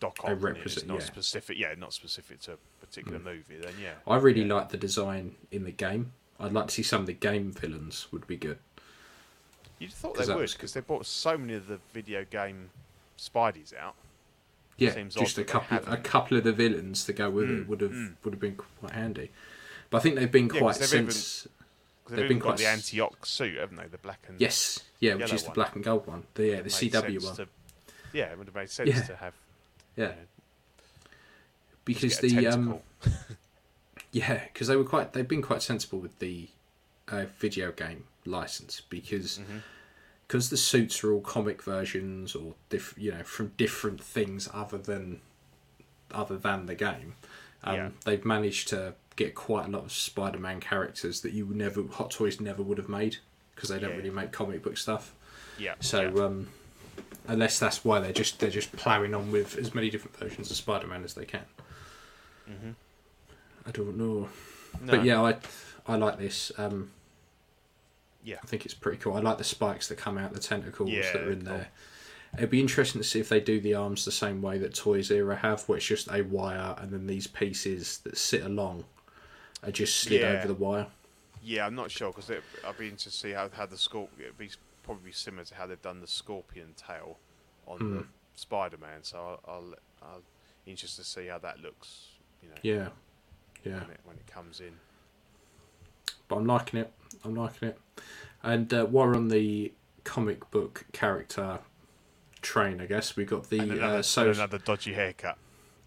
Doc 0.00 0.18
Ock, 0.24 0.42
represent- 0.42 0.86
not 0.86 1.00
yeah. 1.00 1.04
specific. 1.06 1.58
Yeah, 1.58 1.74
not 1.78 1.92
specific 1.92 2.40
to 2.42 2.52
a 2.54 2.56
particular 2.84 3.18
movie. 3.18 3.56
Then 3.56 3.74
yeah, 3.82 3.94
I 4.06 4.16
really 4.16 4.44
like 4.44 4.68
the 4.70 4.76
design 4.76 5.34
in 5.50 5.64
the 5.64 5.70
game. 5.72 6.12
I'd 6.38 6.52
like 6.52 6.66
to 6.68 6.74
see 6.74 6.82
some 6.82 7.00
of 7.00 7.06
the 7.06 7.14
game 7.14 7.50
villains 7.52 8.08
would 8.12 8.26
be 8.26 8.36
good. 8.36 8.58
you'd 9.78 9.92
thought 9.92 10.16
they 10.16 10.34
would 10.34 10.50
because 10.52 10.72
they 10.74 10.80
brought 10.80 11.06
so 11.06 11.36
many 11.38 11.54
of 11.54 11.66
the 11.66 11.78
video 11.92 12.24
game 12.24 12.70
Spideys 13.18 13.74
out. 13.76 13.94
Yeah, 14.78 14.92
Seems 14.92 15.14
just 15.14 15.38
a 15.38 15.44
couple 15.44 15.78
a 15.90 15.96
couple 15.96 16.36
of 16.36 16.44
the 16.44 16.52
villains 16.52 17.04
to 17.06 17.14
go 17.14 17.30
with 17.30 17.48
Mm, 17.48 17.60
it 17.62 17.68
would 17.68 17.80
have 17.80 17.90
mm. 17.92 18.14
would 18.22 18.34
have 18.34 18.40
been 18.40 18.56
quite 18.56 18.92
handy. 18.92 19.30
But 19.88 19.98
I 19.98 20.00
think 20.00 20.16
they've 20.16 20.30
been 20.30 20.50
Yeah, 20.52 20.60
quite 20.60 20.76
since 20.76 21.48
Because 22.06 22.20
They've 22.20 22.28
been 22.28 22.38
got 22.38 22.46
quite 22.50 22.58
the 22.58 22.66
Anti-Ock 22.68 23.26
suit, 23.26 23.58
haven't 23.58 23.76
they? 23.78 23.86
The 23.88 23.98
black 23.98 24.24
and 24.28 24.40
yes, 24.40 24.80
yeah, 25.00 25.14
which 25.14 25.32
is 25.32 25.42
the 25.42 25.50
black 25.50 25.74
and 25.74 25.82
gold 25.84 26.06
one. 26.06 26.22
The 26.34 26.46
yeah, 26.46 26.60
the 26.62 26.70
CW 26.70 27.24
one. 27.24 27.36
to- 27.36 27.48
yeah, 28.12 28.26
it 28.30 28.38
would 28.38 28.46
have 28.46 28.54
made 28.54 28.70
sense 28.70 28.88
Yeah. 28.90 29.02
to 29.02 29.16
have 29.16 29.34
Yeah, 29.96 30.04
you 30.04 30.10
know, 30.10 30.16
because 31.84 32.00
just 32.18 32.22
get 32.22 32.32
a 32.32 32.40
the 32.40 32.46
um. 32.48 32.78
Yeah, 34.12 34.44
because 34.52 34.68
they 34.68 34.76
were 34.76 34.84
quite. 34.84 35.12
They've 35.12 35.26
been 35.28 35.42
quite 35.42 35.62
sensible 35.62 35.98
with 35.98 36.18
the 36.20 36.48
uh, 37.08 37.26
video 37.38 37.72
game 37.72 38.04
license 38.24 38.80
because 38.88 39.38
Mm-hmm. 39.38 39.58
because 40.26 40.48
the 40.50 40.56
suits 40.56 41.02
are 41.04 41.12
all 41.12 41.20
comic 41.20 41.62
versions 41.62 42.34
or 42.34 42.54
diff, 42.70 42.94
you 42.96 43.12
know 43.12 43.22
from 43.24 43.48
different 43.56 44.02
things 44.02 44.48
other 44.54 44.78
than 44.78 45.20
other 46.12 46.36
than 46.38 46.66
the 46.66 46.74
game. 46.76 47.14
Um, 47.64 47.74
Yeah. 47.74 47.88
They've 48.04 48.24
managed 48.24 48.68
to 48.68 48.94
get 49.16 49.34
quite 49.34 49.66
a 49.66 49.68
lot 49.70 49.82
of 49.84 49.92
Spider-Man 49.92 50.60
characters 50.60 51.22
that 51.22 51.32
you 51.32 51.46
would 51.46 51.56
never 51.56 51.82
Hot 51.92 52.10
Toys 52.10 52.40
never 52.40 52.62
would 52.62 52.78
have 52.78 52.88
made 52.88 53.16
because 53.54 53.70
they 53.70 53.78
don't 53.78 53.90
Yeah. 53.90 53.96
really 53.96 54.10
make 54.10 54.30
comic 54.32 54.62
book 54.62 54.76
stuff. 54.76 55.14
Yeah. 55.58 55.74
So 55.80 56.02
yeah. 56.14 56.24
um, 56.24 56.48
unless 57.26 57.58
that's 57.58 57.84
why 57.84 57.98
they're 58.00 58.12
just 58.12 58.38
they're 58.38 58.50
just 58.50 58.72
ploughing 58.72 59.14
on 59.14 59.32
with 59.32 59.56
as 59.56 59.74
many 59.74 59.88
different 59.90 60.16
versions 60.16 60.50
of 60.50 60.56
Spider-Man 60.56 61.02
as 61.04 61.14
they 61.14 61.24
can. 61.24 61.44
Mhm. 62.48 62.74
I 63.66 63.70
don't 63.72 63.96
know, 63.96 64.28
No. 64.80 64.90
but 64.92 65.04
yeah, 65.04 65.20
I 65.22 65.36
I 65.86 65.96
like 65.96 66.18
this. 66.18 66.52
Um, 66.58 66.90
Yeah. 68.22 68.36
I 68.42 68.46
think 68.46 68.64
it's 68.64 68.74
pretty 68.74 68.98
cool. 68.98 69.14
I 69.14 69.20
like 69.20 69.38
the 69.38 69.44
spikes 69.44 69.88
that 69.88 69.96
come 69.98 70.18
out, 70.18 70.32
the 70.32 70.40
tentacles 70.40 70.90
Yeah, 70.90 71.12
that 71.12 71.22
are 71.22 71.30
in 71.30 71.42
cool. 71.46 71.54
there. 71.56 71.68
It'd 72.36 72.50
be 72.50 72.60
interesting 72.60 73.00
to 73.00 73.06
see 73.06 73.20
if 73.20 73.28
they 73.28 73.40
do 73.40 73.60
the 73.60 73.74
arms 73.74 74.04
the 74.04 74.10
same 74.12 74.42
way 74.42 74.58
that 74.58 74.74
Toys 74.74 75.10
Era 75.10 75.36
have, 75.36 75.62
where 75.68 75.78
it's 75.78 75.86
just 75.86 76.08
a 76.10 76.22
wire 76.22 76.74
and 76.78 76.92
then 76.92 77.06
these 77.06 77.26
pieces 77.28 77.98
that 77.98 78.18
sit 78.18 78.42
along 78.42 78.84
are 79.66 79.72
just 79.72 79.96
slid 80.00 80.20
Yeah. 80.22 80.28
over 80.38 80.48
the 80.48 80.54
wire. 80.54 80.86
Yeah, 81.42 81.66
I'm 81.66 81.74
not 81.74 81.90
sure 81.90 82.10
because 82.12 82.30
I'd 82.30 82.78
be 82.78 82.86
interested 82.86 83.10
to 83.10 83.16
see 83.16 83.30
how, 83.32 83.48
how 83.52 83.66
the 83.66 83.76
scorpion. 83.78 84.26
It'd 84.28 84.38
be 84.38 84.50
probably 84.82 85.12
similar 85.12 85.44
to 85.44 85.54
how 85.54 85.66
they've 85.66 85.80
done 85.82 86.00
the 86.00 86.06
scorpion 86.06 86.74
tail 86.76 87.18
on 87.66 87.78
Hmm. 87.78 87.94
the 87.96 88.04
Spider-Man. 88.36 89.02
So 89.02 89.18
I'll, 89.18 89.40
I'll, 89.54 89.74
I'll 90.02 90.22
interested 90.66 91.02
to 91.04 91.08
see 91.08 91.26
how 91.26 91.38
that 91.38 91.60
looks. 91.60 92.06
You 92.42 92.48
know, 92.48 92.54
Yeah, 92.62 92.88
yeah. 93.64 93.80
when, 93.80 93.90
it, 93.90 94.00
when 94.04 94.16
it 94.16 94.26
comes 94.26 94.60
in. 94.60 94.72
but 96.28 96.36
I'm 96.36 96.46
liking 96.46 96.80
it. 96.80 96.92
I'm 97.24 97.34
liking 97.34 97.68
it. 97.68 97.78
And 98.42 98.72
uh, 98.72 98.84
while 98.86 99.06
we're 99.08 99.16
on 99.16 99.28
the 99.28 99.72
comic 100.04 100.48
book 100.50 100.84
character 100.92 101.60
train, 102.42 102.80
I 102.80 102.86
guess 102.86 103.16
we 103.16 103.24
got 103.24 103.48
the 103.50 103.58
And 103.60 103.72
another, 103.72 103.98
uh, 103.98 104.02
so 104.02 104.22
and 104.26 104.34
another 104.36 104.58
dodgy 104.58 104.94
haircut. 104.94 105.38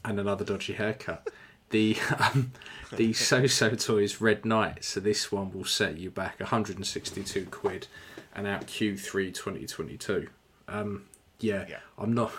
and 0.05 0.19
another 0.19 0.43
dodgy 0.45 0.73
haircut. 0.73 1.27
The 1.69 1.97
um, 2.19 2.51
the 2.95 3.11
Soosoo 3.11 3.83
Toys 3.83 4.19
Red 4.21 4.45
Knight. 4.45 4.83
So 4.83 4.99
this 4.99 5.31
one 5.31 5.51
will 5.53 5.65
set 5.65 5.97
you 5.97 6.09
back 6.09 6.39
162 6.39 7.45
quid, 7.51 7.87
and 8.35 8.47
out 8.47 8.65
Q3 8.67 9.33
2022. 9.33 10.27
Um, 10.67 11.05
yeah, 11.39 11.65
Yeah. 11.69 11.79
I'm 11.97 12.13
not 12.13 12.31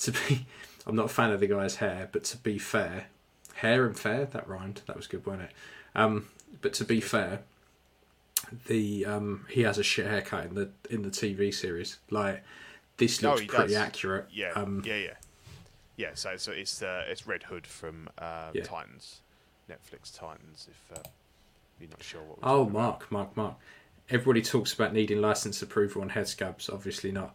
to 0.00 0.12
be. 0.12 0.46
I'm 0.86 0.96
not 0.96 1.06
a 1.06 1.08
fan 1.10 1.30
of 1.32 1.40
the 1.40 1.46
guy's 1.46 1.76
hair, 1.76 2.08
but 2.12 2.24
to 2.24 2.36
be 2.38 2.58
fair, 2.58 3.06
hair 3.56 3.84
and 3.84 3.98
fair 3.98 4.24
that 4.24 4.48
rhymed. 4.48 4.80
That 4.86 4.96
was 4.96 5.06
good, 5.06 5.26
wasn't 5.26 5.44
it? 5.44 5.50
Um, 5.94 6.28
but 6.62 6.72
to 6.74 6.84
be 6.84 7.00
fair, 7.00 7.40
the 8.66 9.04
um, 9.04 9.44
he 9.50 9.62
has 9.62 9.78
a 9.78 9.82
shit 9.82 10.06
haircut 10.06 10.46
in 10.46 10.54
the 10.54 10.70
in 10.90 11.02
the 11.02 11.10
TV 11.10 11.52
series. 11.52 11.98
Like 12.10 12.42
this 12.96 13.22
Oh, 13.22 13.28
looks 13.30 13.42
he 13.42 13.46
pretty 13.48 13.74
does. 13.74 13.82
accurate. 13.82 14.26
Yeah, 14.32 14.52
Um, 14.52 14.82
yeah, 14.84 14.96
yeah, 14.96 15.14
yeah. 15.98 16.10
So, 16.14 16.36
so 16.38 16.52
it's 16.52 16.80
uh, 16.82 17.04
it's 17.06 17.26
Red 17.26 17.42
Hood 17.42 17.66
from 17.66 18.08
uh, 18.16 18.48
Yeah. 18.54 18.62
Titans, 18.62 19.20
Netflix 19.70 20.16
Titans. 20.18 20.66
If 20.70 20.96
uh, 20.98 21.02
you're 21.78 21.90
not 21.90 22.02
sure 22.02 22.22
what. 22.22 22.40
We're 22.42 22.48
Oh, 22.48 22.56
talking 22.64 22.70
about. 22.70 22.82
Mark, 22.82 23.12
Mark, 23.12 23.36
Mark. 23.36 23.54
Everybody 24.08 24.40
talks 24.40 24.72
about 24.72 24.94
needing 24.94 25.20
license 25.20 25.60
approval 25.60 26.00
on 26.00 26.08
head 26.08 26.26
scabs. 26.28 26.70
Obviously 26.70 27.12
not. 27.12 27.34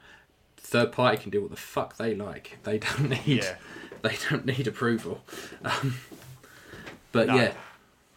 Third 0.58 0.92
party 0.92 1.18
can 1.18 1.30
do 1.30 1.42
what 1.42 1.52
the 1.52 1.58
fuck 1.58 1.98
they 1.98 2.16
like. 2.16 2.58
They 2.64 2.80
don't 2.80 3.10
need. 3.10 3.28
Yeah. 3.28 3.56
They 4.02 4.18
don't 4.30 4.46
need 4.46 4.68
approval. 4.68 5.22
Um, 5.64 5.96
but 7.14 7.28
No. 7.28 7.36
yeah, 7.36 7.54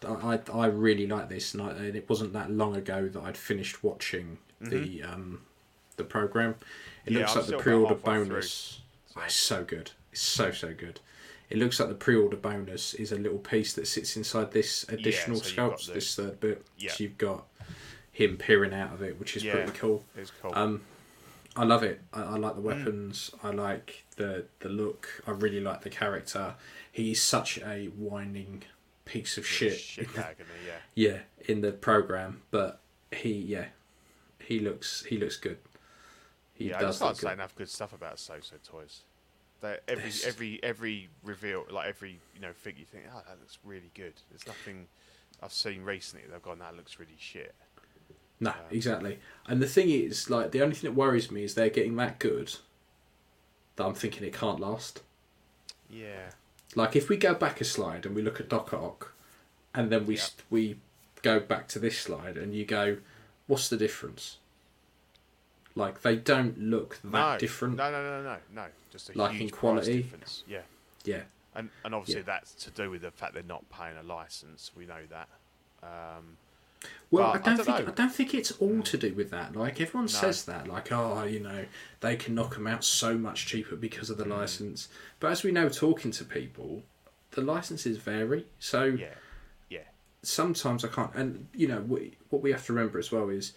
I, 0.05 0.37
I 0.53 0.65
really 0.65 1.07
like 1.07 1.29
this, 1.29 1.53
and, 1.53 1.63
I, 1.63 1.69
and 1.69 1.95
it 1.95 2.09
wasn't 2.09 2.33
that 2.33 2.51
long 2.51 2.75
ago 2.75 3.07
that 3.07 3.23
I'd 3.23 3.37
finished 3.37 3.85
watching 3.85 4.37
the 4.59 5.03
um 5.03 5.43
the 5.95 6.03
program. 6.03 6.55
It 7.05 7.11
Mm-hmm. 7.11 7.13
Yeah, 7.13 7.19
looks 7.21 7.31
I'm 7.35 7.41
like 7.41 7.47
the 7.51 7.57
pre-order 7.57 7.95
halfway 7.95 8.15
through, 8.15 8.25
bonus. 8.25 8.51
so- 8.51 9.19
Oh, 9.19 9.23
it's 9.23 9.35
so 9.35 9.63
good. 9.63 9.91
It's 10.17 10.25
so 10.25 10.51
so 10.51 10.73
good. 10.73 10.99
It 11.51 11.57
looks 11.59 11.79
like 11.79 11.89
the 11.89 11.95
pre-order 11.95 12.37
bonus 12.37 12.95
is 12.95 13.11
a 13.11 13.17
little 13.17 13.37
piece 13.37 13.73
that 13.73 13.87
sits 13.87 14.17
inside 14.17 14.51
this 14.51 14.83
additional 14.89 15.37
so 15.37 15.45
you've 15.47 15.55
got 15.55 15.77
sculpts, 15.77 15.85
the- 15.87 15.93
this 15.93 16.15
third 16.15 16.39
bit. 16.39 16.65
Yeah. 16.77 16.91
So 16.91 17.03
you've 17.03 17.17
got 17.19 17.45
him 18.11 18.35
peering 18.37 18.73
out 18.73 18.93
of 18.93 19.03
it, 19.03 19.19
which 19.19 19.37
is 19.37 19.43
Yeah. 19.43 19.53
pretty 19.53 19.71
cool. 19.73 20.03
It's 20.17 20.31
cool. 20.41 20.51
Um, 20.55 20.81
I 21.55 21.65
love 21.65 21.83
it. 21.83 22.01
I, 22.11 22.23
I 22.23 22.37
like 22.37 22.55
the 22.55 22.61
Mm. 22.61 22.65
weapons. 22.65 23.31
I 23.43 23.51
like 23.51 24.05
the 24.15 24.45
the 24.59 24.69
look. 24.69 25.21
I 25.27 25.31
really 25.31 25.59
like 25.61 25.81
the 25.83 25.91
character. 25.91 26.55
He's 26.91 27.21
such 27.21 27.59
a 27.59 27.85
whining 27.89 28.63
piece 29.05 29.37
of 29.37 29.45
shit. 29.45 29.77
Shit 29.79 30.09
yeah. 30.15 30.79
yeah, 30.95 31.19
in 31.45 31.61
the 31.61 31.71
program, 31.71 32.41
but 32.49 32.81
he 33.11 33.33
yeah, 33.33 33.67
he 34.39 34.59
looks 34.59 35.03
he 35.05 35.17
looks 35.19 35.37
good. 35.37 35.59
He 36.55 36.69
yeah, 36.69 36.77
I 36.77 36.81
does 36.81 36.95
just 36.95 36.99
can't 37.01 37.11
look 37.13 37.21
say 37.21 37.33
enough 37.33 37.55
good 37.55 37.69
stuff 37.69 37.93
about 37.93 38.15
Soosoo 38.17 38.61
Toys. 38.67 39.01
They, 39.61 39.77
every 39.87 40.11
every 40.25 40.59
every 40.63 41.09
reveal, 41.23 41.65
like 41.71 41.87
every 41.87 42.19
you 42.35 42.41
know 42.41 42.53
thing, 42.53 42.75
you 42.77 42.85
think, 42.85 43.05
oh, 43.13 43.21
that 43.27 43.39
looks 43.39 43.57
really 43.63 43.91
good. 43.95 44.13
There's 44.29 44.45
nothing 44.45 44.87
I've 45.41 45.53
seen 45.53 45.83
recently. 45.83 46.25
They've 46.29 46.41
gone, 46.41 46.59
that 46.59 46.75
looks 46.75 46.99
really 46.99 47.15
shit. 47.17 47.53
No, 48.39 48.51
Um, 48.51 48.55
exactly. 48.69 49.19
And 49.47 49.61
the 49.61 49.67
thing 49.67 49.89
is, 49.89 50.29
like, 50.29 50.51
the 50.51 50.61
only 50.61 50.75
thing 50.75 50.91
that 50.91 50.95
worries 50.97 51.31
me 51.31 51.43
is 51.43 51.55
they're 51.55 51.69
getting 51.69 51.95
that 51.95 52.19
good 52.19 52.55
that 53.75 53.85
I'm 53.85 53.93
thinking 53.95 54.23
it 54.27 54.33
can't 54.33 54.59
last. 54.59 55.01
Yeah, 55.89 56.31
Like, 56.75 56.95
if 56.95 57.07
we 57.09 57.17
go 57.17 57.33
back 57.33 57.61
a 57.61 57.63
slide 57.63 58.05
and 58.05 58.13
we 58.15 58.21
look 58.21 58.39
at 58.39 58.49
Doc 58.49 58.73
Ock, 58.73 59.13
and 59.73 59.89
then 59.89 60.05
we 60.05 60.17
st- 60.17 60.43
we 60.49 60.79
go 61.23 61.39
back 61.39 61.67
to 61.69 61.79
this 61.79 61.97
slide, 61.99 62.37
and 62.37 62.53
you 62.53 62.65
go, 62.65 62.97
what's 63.47 63.69
the 63.69 63.77
difference? 63.77 64.37
Like, 65.75 66.01
they 66.01 66.15
don't 66.15 66.59
look 66.59 66.99
that 67.03 67.33
no, 67.33 67.37
different. 67.39 67.77
No, 67.77 67.89
no, 67.91 68.03
no, 68.03 68.23
no, 68.23 68.37
no. 68.53 68.65
Just 68.97 69.15
a 69.15 69.17
Like 69.17 69.31
in 69.33 69.37
huge 69.37 69.51
price 69.51 69.59
quality? 69.59 70.01
difference. 70.01 70.43
Yeah, 70.47 70.61
Yeah. 71.05 71.21
and 71.55 71.69
and 71.85 71.93
obviously 71.93 72.21
Yeah. 72.21 72.25
that's 72.25 72.53
to 72.65 72.71
do 72.71 72.89
with 72.89 73.01
the 73.03 73.11
fact 73.11 73.33
they're 73.35 73.43
not 73.43 73.69
paying 73.69 73.95
a 73.97 74.03
license. 74.03 74.71
We 74.75 74.85
know 74.87 75.05
that. 75.09 75.29
Um, 75.83 76.37
Well, 77.11 77.25
I 77.27 77.29
I 77.29 77.33
don't 77.33 77.43
don't 77.43 77.57
think 77.65 77.79
know. 77.79 77.91
I 77.91 77.95
don't 77.95 78.13
think 78.13 78.33
it's 78.33 78.51
all 78.53 78.81
to 78.81 78.97
do 78.97 79.13
with 79.13 79.29
that. 79.31 79.55
Like 79.55 79.79
everyone 79.81 80.05
No. 80.05 80.11
says 80.11 80.45
that, 80.45 80.67
like 80.67 80.91
oh, 80.91 81.23
you 81.25 81.39
know, 81.39 81.65
they 81.99 82.15
can 82.15 82.33
knock 82.35 82.55
them 82.55 82.65
out 82.67 82.83
so 82.83 83.17
much 83.17 83.45
cheaper 83.45 83.75
because 83.75 84.09
of 84.09 84.17
the 84.17 84.25
Mm. 84.25 84.39
license. 84.39 84.89
But 85.19 85.31
as 85.31 85.43
we 85.43 85.51
know, 85.51 85.69
talking 85.69 86.11
to 86.11 86.25
people, 86.25 86.83
the 87.31 87.41
licenses 87.41 87.97
vary. 87.97 88.47
So 88.59 88.83
yeah, 88.85 89.13
yeah, 89.69 89.83
sometimes 90.23 90.83
I 90.83 90.87
can't. 90.87 91.13
And 91.13 91.47
you 91.53 91.67
know, 91.67 91.81
we, 91.81 92.17
what 92.29 92.41
we 92.41 92.51
have 92.51 92.65
to 92.65 92.73
remember 92.73 92.97
as 92.99 93.11
well 93.11 93.29
is 93.29 93.53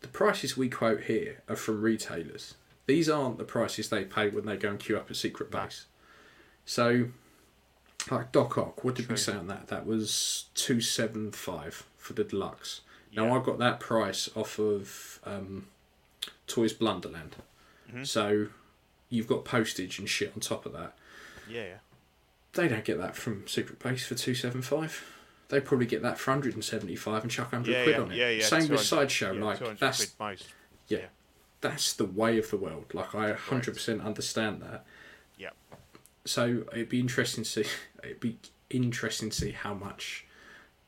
the 0.00 0.08
prices 0.08 0.56
we 0.56 0.68
quote 0.70 1.02
here 1.04 1.42
are 1.48 1.56
from 1.56 1.80
retailers. 1.82 2.54
These 2.86 3.08
aren't 3.08 3.38
the 3.38 3.44
prices 3.44 3.88
they 3.88 4.04
pay 4.04 4.28
when 4.28 4.44
they 4.46 4.56
go 4.56 4.70
and 4.70 4.78
queue 4.78 4.96
up 4.96 5.10
at 5.10 5.16
Secret 5.16 5.50
Base. 5.50 5.86
So, 6.66 7.08
like 8.10 8.32
Doc 8.32 8.58
Ock, 8.58 8.84
what 8.84 8.94
did 8.94 9.08
we 9.08 9.16
say 9.16 9.32
on 9.34 9.46
that? 9.48 9.68
That 9.68 9.86
was 9.86 10.46
two 10.54 10.80
seven 10.80 11.30
five 11.32 11.84
for 11.96 12.12
the 12.12 12.24
deluxe. 12.24 12.82
Now 13.14 13.26
Yeah. 13.26 13.40
I 13.40 13.42
got 13.44 13.58
that 13.58 13.80
price 13.80 14.28
off 14.34 14.58
of 14.58 15.20
um, 15.24 15.68
Toys 16.46 16.74
Blunderland. 16.74 17.32
Mhm. 17.92 18.06
So 18.06 18.48
you've 19.08 19.26
got 19.28 19.44
postage 19.44 19.98
and 19.98 20.08
shit 20.08 20.32
on 20.34 20.40
top 20.40 20.66
of 20.66 20.72
that. 20.72 20.96
yeah. 21.48 21.76
They 22.54 22.68
don't 22.68 22.84
get 22.84 22.98
that 22.98 23.16
from 23.16 23.48
Secret 23.48 23.80
Base 23.80 24.06
for 24.06 24.14
two 24.14 24.34
seven 24.34 24.62
five. 24.62 25.04
They 25.48 25.60
probably 25.60 25.86
get 25.86 26.02
that 26.02 26.18
for 26.18 26.30
hundred 26.30 26.54
and 26.54 26.64
seventy 26.64 26.94
five 26.96 27.22
and 27.22 27.30
chuck 27.30 27.50
hundred 27.50 27.72
Yeah, 27.72 27.82
quid 27.82 27.96
yeah, 27.96 28.02
on 28.02 28.12
it. 28.12 28.16
yeah, 28.16 28.28
yeah, 28.30 28.44
Same 28.44 28.68
with 28.68 28.80
Sideshow. 28.80 29.32
like 29.32 29.78
that's 29.78 30.16
most. 30.20 30.46
yeah. 30.88 31.06
That's 31.64 31.94
the 31.94 32.04
way 32.04 32.38
of 32.38 32.50
the 32.50 32.58
world. 32.58 32.92
Like 32.92 33.14
I 33.14 33.32
hundred 33.32 33.72
percent 33.74 34.02
understand 34.02 34.60
that. 34.60 34.84
Yeah. 35.38 35.50
So 36.26 36.64
it'd 36.72 36.90
be 36.90 37.00
interesting 37.00 37.42
to 37.42 37.50
see. 37.50 37.64
It'd 38.04 38.20
be 38.20 38.36
interesting 38.68 39.30
to 39.30 39.36
see 39.36 39.52
how 39.52 39.72
much 39.72 40.26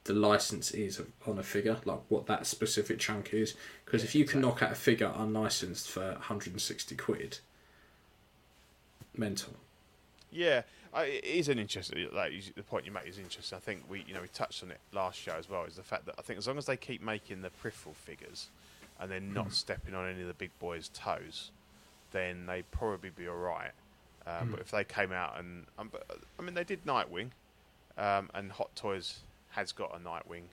the 0.05 0.13
license 0.13 0.71
is 0.73 1.01
on 1.27 1.39
a 1.39 1.43
figure, 1.43 1.79
like 1.87 2.01
what 2.09 2.27
that 2.27 2.47
specific 2.47 2.99
chunk 2.99 3.33
is. 3.33 3.55
Because 3.87 4.05
if 4.05 4.15
you 4.15 4.27
can 4.27 4.43
knock 4.43 4.63
out 4.63 4.73
a 4.73 4.75
figure 4.75 5.11
unlicensed 5.17 5.89
for 5.89 6.11
160 6.11 6.95
quid, 6.97 7.39
mental. 9.17 9.55
Yeah, 10.31 10.63
I, 10.93 11.05
it 11.05 11.25
is 11.25 11.49
an 11.49 11.59
interesting. 11.59 12.07
Like 12.13 12.33
the 12.55 12.63
point 12.63 12.85
you 12.85 12.93
make 12.93 13.07
is 13.07 13.19
interesting. 13.19 13.57
I 13.57 13.61
think 13.61 13.85
we, 13.89 14.05
you 14.07 14.13
know, 14.13 14.21
we 14.21 14.29
touched 14.29 14.63
on 14.63 14.71
it 14.71 14.81
last 14.93 15.19
show 15.19 15.33
as 15.39 15.49
well. 15.49 15.65
Is 15.65 15.77
the 15.77 15.83
fact 15.83 16.05
that 16.05 16.17
I 16.19 16.23
think 16.23 16.39
as 16.39 16.47
long 16.47 16.59
as 16.59 16.67
they 16.67 16.77
keep 16.77 17.03
making 17.03 17.41
the 17.41 17.51
peripheral 17.51 17.95
figures, 17.95 18.51
and 19.01 19.11
they're 19.11 19.21
not 19.21 19.53
stepping 19.53 19.95
on 19.95 20.09
any 20.09 20.23
of 20.23 20.29
the 20.29 20.35
big 20.35 20.51
boys' 20.59 20.89
toes, 20.89 21.51
then 22.13 22.47
they 22.47 22.63
probably 22.63 23.11
be 23.11 23.29
all 23.29 23.37
right. 23.37 23.73
Um, 24.27 24.51
But 24.51 24.61
if 24.61 24.71
they 24.71 24.85
came 24.85 25.13
out 25.13 25.39
and, 25.39 25.67
um, 25.79 25.89
but, 25.93 26.05
I 26.39 26.43
mean, 26.43 26.55
they 26.55 26.65
did 26.65 26.85
Nightwing, 26.85 27.31
um, 27.97 28.31
and 28.35 28.51
Hot 28.53 28.75
Toys 28.75 29.21
has 29.51 29.73
got 29.73 29.95
a 29.95 29.99
Nightwing 29.99 30.45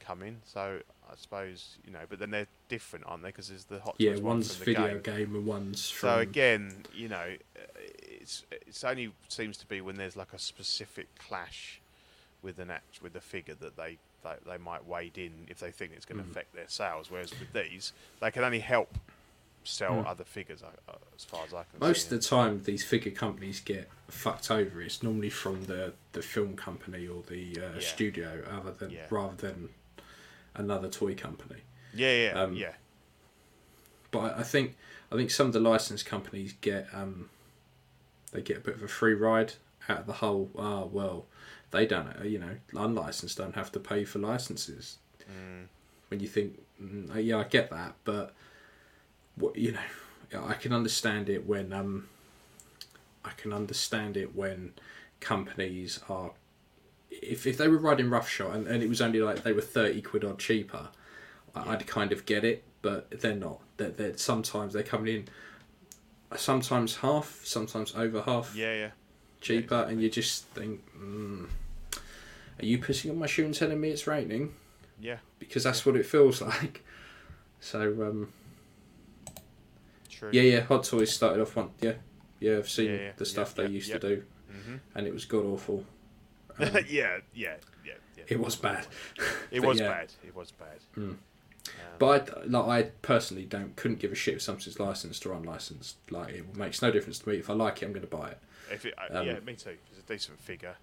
coming. 0.00 0.38
So 0.44 0.80
I 1.10 1.14
suppose 1.16 1.76
you 1.86 1.92
know, 1.92 2.00
but 2.08 2.18
then 2.18 2.30
they're 2.30 2.46
different, 2.68 3.04
aren't 3.06 3.22
they? 3.22 3.30
Because 3.30 3.48
there's 3.48 3.64
the 3.64 3.80
Hot 3.80 3.94
Yeah, 3.98 4.12
Toys 4.12 4.20
one 4.20 4.36
one's 4.36 4.54
from 4.56 4.58
the 4.58 4.64
video 4.80 5.00
game. 5.00 5.16
game. 5.26 5.34
and 5.36 5.46
one's 5.46 5.90
from. 5.90 6.08
So 6.08 6.18
again, 6.18 6.84
you 6.94 7.08
know, 7.08 7.34
it's 8.02 8.44
it's 8.50 8.84
only 8.84 9.12
seems 9.28 9.56
to 9.58 9.66
be 9.66 9.80
when 9.80 9.96
there's 9.96 10.16
like 10.16 10.32
a 10.32 10.38
specific 10.38 11.08
clash 11.18 11.80
with 12.42 12.58
an 12.58 12.70
act 12.70 13.02
with 13.02 13.16
a 13.16 13.20
figure 13.20 13.54
that 13.54 13.76
they, 13.76 13.98
they 14.22 14.34
they 14.46 14.58
might 14.58 14.84
wade 14.86 15.16
in 15.18 15.46
if 15.48 15.58
they 15.60 15.70
think 15.70 15.92
it's 15.94 16.04
going 16.04 16.18
to 16.18 16.24
Mm. 16.24 16.30
affect 16.30 16.54
their 16.54 16.68
sales. 16.68 17.10
Whereas 17.10 17.30
with 17.38 17.52
these, 17.52 17.92
they 18.20 18.30
can 18.30 18.44
only 18.44 18.60
help 18.60 18.96
sell 19.64 19.96
Mm. 20.02 20.06
other 20.06 20.24
figures, 20.24 20.62
uh, 20.62 20.92
as 21.14 21.24
far 21.24 21.44
as 21.44 21.52
I 21.52 21.64
can 21.64 21.80
Most 21.80 22.08
see. 22.08 22.14
of 22.14 22.22
the 22.22 22.26
time, 22.28 22.62
these 22.62 22.84
figure 22.84 23.12
companies 23.12 23.60
get 23.60 23.90
fucked 24.08 24.50
over. 24.50 24.80
It's 24.80 25.02
normally 25.02 25.28
from 25.30 25.64
the, 25.64 25.92
the 26.12 26.22
film 26.22 26.56
company 26.56 27.06
or 27.06 27.22
the 27.22 27.58
uh, 27.60 27.74
Yeah. 27.74 27.80
studio, 27.80 28.44
other 28.50 28.72
than 28.72 28.90
Yeah. 28.90 29.06
rather 29.10 29.36
than 29.36 29.68
another 30.54 30.88
toy 30.88 31.14
company. 31.14 31.62
yeah, 31.92 32.12
yeah, 32.32 32.42
um, 32.42 32.54
yeah, 32.54 32.74
But 34.10 34.38
I, 34.38 34.42
think 34.42 34.76
I 35.12 35.16
think 35.16 35.30
some 35.30 35.48
of 35.48 35.52
the 35.52 35.60
license 35.60 36.02
companies 36.02 36.54
get 36.60 36.88
um, 36.94 37.28
they 38.32 38.40
get 38.42 38.56
a 38.58 38.60
bit 38.60 38.74
of 38.74 38.82
a 38.82 38.88
free 38.88 39.14
ride 39.14 39.54
out 39.88 40.00
of 40.00 40.06
the 40.06 40.14
whole. 40.14 40.50
Ah, 40.58 40.84
well, 40.84 41.26
they 41.70 41.86
don't. 41.86 42.08
uh, 42.20 42.24
You 42.24 42.38
know, 42.38 42.56
unlicensed 42.74 43.36
don't 43.38 43.54
have 43.54 43.70
to 43.72 43.80
pay 43.80 44.04
for 44.04 44.18
licenses. 44.18 44.98
mm, 45.22 45.66
When 46.08 46.20
you 46.20 46.28
think, 46.28 46.60
mm, 46.82 47.14
uh, 47.14 47.18
yeah, 47.18 47.38
I 47.38 47.44
get 47.44 47.70
that, 47.70 47.94
but 48.04 48.34
what 49.36 49.56
you 49.56 49.72
know, 49.72 50.44
I 50.46 50.54
can 50.54 50.72
understand 50.72 51.28
it 51.28 51.46
when 51.46 51.72
um, 51.72 52.08
I 53.24 53.30
can 53.36 53.52
understand 53.52 54.16
it 54.16 54.34
when 54.34 54.72
companies 55.20 56.00
are. 56.08 56.32
If, 57.10 57.46
if 57.46 57.56
they 57.56 57.68
were 57.68 57.78
riding 57.78 58.10
roughshod 58.10 58.54
and, 58.54 58.66
and 58.68 58.82
it 58.82 58.88
was 58.88 59.00
only 59.00 59.20
like 59.20 59.42
they 59.42 59.52
were 59.52 59.62
30 59.62 60.02
quid 60.02 60.24
or 60.24 60.34
cheaper, 60.34 60.88
Yeah. 61.56 61.62
I'd 61.70 61.86
kind 61.86 62.12
of 62.12 62.26
get 62.26 62.44
it, 62.44 62.62
but 62.82 63.10
they're 63.10 63.34
not. 63.34 63.60
They're, 63.76 63.90
they're, 63.90 64.16
sometimes 64.18 64.72
they're 64.74 64.82
coming 64.82 65.14
in 65.16 65.28
sometimes 66.36 66.96
half, 66.96 67.40
sometimes 67.44 67.94
over 67.94 68.20
half 68.22 68.54
yeah, 68.54 68.74
yeah. 68.74 68.90
Cheaper, 69.40 69.86
and 69.88 70.02
you 70.02 70.10
just 70.10 70.44
think, 70.48 70.80
mm, 70.96 71.46
are 72.60 72.64
you 72.64 72.78
pissing 72.78 73.10
on 73.10 73.18
my 73.18 73.26
shoe 73.26 73.44
and 73.44 73.54
telling 73.54 73.80
me 73.80 73.90
it's 73.90 74.06
raining? 74.06 74.54
Yeah, 75.00 75.18
Because 75.38 75.62
that's 75.64 75.86
what 75.86 75.96
it 75.96 76.06
feels 76.06 76.40
like. 76.52 76.84
So, 77.60 77.80
um, 78.02 78.32
true. 80.10 80.30
yeah, 80.32 80.42
yeah, 80.42 80.60
Hot 80.60 80.84
Toys 80.84 81.12
started 81.12 81.40
off 81.42 81.56
one. 81.56 81.70
Yeah, 81.80 81.94
yeah, 82.40 82.58
I've 82.58 82.68
seen 82.68 82.90
Yeah, 82.90 82.96
yeah, 82.96 83.12
the 83.16 83.24
stuff 83.26 83.54
yeah, 83.56 83.62
they 83.64 83.68
yeah, 83.70 83.74
used 83.74 83.88
yeah. 83.90 83.98
to 83.98 84.08
do, 84.16 84.22
hmm 84.50 84.76
and 84.94 85.06
it 85.06 85.12
was 85.12 85.24
god 85.24 85.44
awful. 85.44 85.84
Um, 86.60 86.66
yeah, 86.88 87.18
yeah, 87.34 87.54
yeah, 87.86 87.92
yeah. 88.16 88.24
it 88.26 88.40
was 88.40 88.56
bad. 88.56 88.84
It 89.52 89.60
was 89.62 89.78
yeah. 89.78 89.88
bad. 89.88 90.12
It 90.26 90.34
was 90.34 90.50
bad. 90.50 90.78
Mm. 90.96 91.10
Um, 91.10 91.18
But 92.00 92.36
I, 92.36 92.44
like, 92.46 92.66
I 92.86 92.90
personally 93.00 93.44
don't 93.44 93.76
couldn't 93.76 94.00
give 94.00 94.10
a 94.10 94.16
shit 94.16 94.34
if 94.34 94.42
something's 94.42 94.80
licensed 94.80 95.24
or 95.24 95.34
unlicensed. 95.34 95.98
Like 96.10 96.30
it 96.34 96.56
makes 96.56 96.82
no 96.82 96.90
difference 96.90 97.20
to 97.20 97.28
me. 97.28 97.36
If 97.36 97.48
I 97.48 97.52
like 97.52 97.80
it, 97.80 97.86
I'm 97.86 97.92
going 97.92 98.04
to 98.08 98.16
buy 98.16 98.30
it. 98.30 98.38
If 98.72 98.84
it, 98.86 98.94
uh, 98.98 99.18
um, 99.18 99.26
yeah, 99.26 99.40
me 99.40 99.54
too. 99.54 99.76
It's 99.90 99.98
a 99.98 100.12
decent 100.12 100.38
figure, 100.40 100.76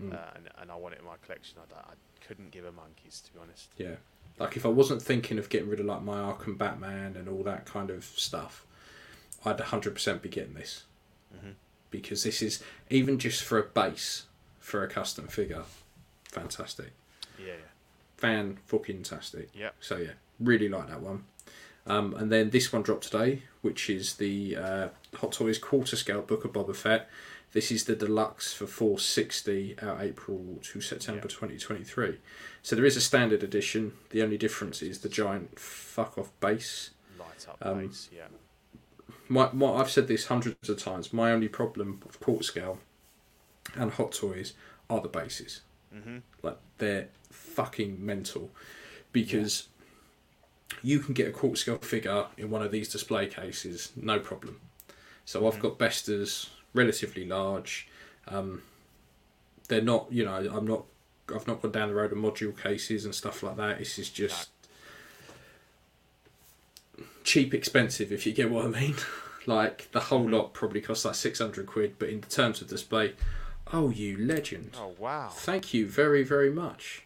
Mm. 0.00 0.14
uh, 0.14 0.30
and, 0.36 0.48
and 0.60 0.70
I 0.70 0.76
want 0.76 0.94
it 0.94 1.00
in 1.00 1.06
my 1.06 1.16
collection. 1.24 1.58
I, 1.58 1.74
I 1.80 1.94
couldn't 2.26 2.52
give 2.52 2.64
a 2.64 2.70
monkeys, 2.70 3.20
to 3.26 3.32
be 3.32 3.40
honest. 3.40 3.68
Yeah. 3.76 3.96
Like 4.38 4.56
if 4.56 4.64
I 4.64 4.68
wasn't 4.68 5.02
thinking 5.02 5.38
of 5.38 5.48
getting 5.48 5.68
rid 5.68 5.80
of 5.80 5.86
like 5.86 6.02
my 6.02 6.18
Arkham 6.18 6.56
Batman 6.56 7.16
and 7.16 7.28
all 7.28 7.42
that 7.42 7.66
kind 7.66 7.90
of 7.90 8.04
stuff, 8.04 8.64
I'd 9.44 9.58
100% 9.58 10.22
be 10.22 10.28
getting 10.28 10.54
this. 10.54 10.84
Mhm. 11.34 11.54
Because 11.90 12.22
this 12.22 12.42
is, 12.42 12.62
even 12.90 13.18
just 13.18 13.42
for 13.42 13.58
a 13.58 13.64
base, 13.64 14.26
for 14.60 14.84
a 14.84 14.88
custom 14.88 15.26
figure, 15.26 15.64
fantastic. 16.24 16.92
Yeah, 17.38 17.46
yeah. 17.46 17.52
Fan 18.16 18.58
fucking 18.66 19.02
tastic. 19.02 19.48
Yep. 19.54 19.74
So 19.80 19.96
yeah, 19.96 20.12
really 20.38 20.68
like 20.68 20.88
that 20.88 21.00
one. 21.00 21.24
Um, 21.86 22.14
and 22.14 22.30
then 22.30 22.50
this 22.50 22.72
one 22.72 22.82
dropped 22.82 23.04
today, 23.10 23.42
which 23.62 23.90
is 23.90 24.14
the 24.16 24.56
uh, 24.56 24.88
Hot 25.16 25.32
Toys 25.32 25.58
quarter 25.58 25.96
scale 25.96 26.22
Book 26.22 26.44
of 26.44 26.52
Boba 26.52 26.74
Fett. 26.76 27.08
This 27.52 27.70
is 27.70 27.84
the 27.84 27.96
deluxe 27.96 28.52
for 28.52 28.66
460 28.66 29.76
out 29.80 30.02
April 30.02 30.58
to 30.64 30.80
September 30.82 31.22
Yeah. 31.24 31.28
2023. 31.48 32.18
So 32.62 32.76
there 32.76 32.84
is 32.84 32.96
a 32.96 33.00
standard 33.00 33.42
edition. 33.42 33.92
The 34.10 34.22
only 34.22 34.36
difference 34.36 34.82
is 34.82 34.98
the 35.00 35.08
giant 35.08 35.58
fuck 35.58 36.18
off 36.18 36.30
base. 36.40 36.90
Light 37.18 37.46
up 37.48 37.56
Um, 37.62 37.86
base, 37.86 38.08
yeah. 38.14 38.26
My, 39.30 39.50
my, 39.52 39.72
I've 39.72 39.90
said 39.90 40.08
this 40.08 40.26
hundreds 40.26 40.68
of 40.68 40.78
times. 40.78 41.12
My 41.12 41.32
only 41.32 41.48
problem 41.48 42.00
with 42.06 42.20
quarter 42.20 42.44
scale 42.44 42.78
and 43.74 43.92
Hot 43.92 44.12
Toys 44.12 44.52
are 44.90 45.00
the 45.00 45.08
bases. 45.08 45.62
hmm 45.92 46.18
Like 46.42 46.58
they're 46.76 47.08
fucking 47.30 48.04
mental 48.04 48.50
because 49.12 49.68
you 50.82 51.00
can 51.00 51.14
get 51.14 51.26
a 51.28 51.30
quarter 51.32 51.56
scale 51.56 51.78
figure 51.78 52.26
in 52.36 52.50
one 52.50 52.62
of 52.62 52.70
these 52.70 52.88
display 52.88 53.26
cases, 53.26 53.92
no 53.96 54.18
problem. 54.18 54.60
So 55.24 55.46
I've 55.46 55.56
Mhm. 55.56 55.60
got 55.62 55.78
Besters, 55.78 56.50
relatively 56.74 57.24
large. 57.24 57.88
Um, 58.26 58.62
they're 59.68 59.80
not, 59.82 60.10
you 60.10 60.24
know, 60.24 60.34
I'm 60.34 60.66
not. 60.66 60.84
I've 61.34 61.46
not 61.46 61.60
gone 61.60 61.72
down 61.72 61.88
the 61.88 61.94
road 61.94 62.10
of 62.12 62.16
module 62.16 62.56
cases 62.58 63.04
and 63.04 63.14
stuff 63.14 63.42
like 63.42 63.56
that. 63.58 63.78
This 63.78 63.98
is 63.98 64.08
just 64.08 64.48
cheap, 67.22 67.52
expensive, 67.52 68.10
if 68.10 68.26
you 68.26 68.32
get 68.32 68.50
what 68.50 68.64
I 68.64 68.68
mean. 68.68 68.96
like 69.46 69.90
the 69.92 70.00
whole 70.00 70.24
Mhm. 70.26 70.32
lot 70.32 70.54
probably 70.54 70.80
costs 70.80 71.04
like 71.04 71.14
six 71.14 71.38
hundred 71.38 71.66
quid, 71.66 71.96
but 71.98 72.08
in 72.08 72.22
terms 72.22 72.62
of 72.62 72.68
display, 72.68 73.14
oh 73.72 73.90
you 73.90 74.16
legend! 74.16 74.70
Oh 74.78 74.94
wow! 74.98 75.28
Thank 75.30 75.74
you 75.74 75.86
very, 75.86 76.22
very 76.22 76.50
much. 76.50 77.02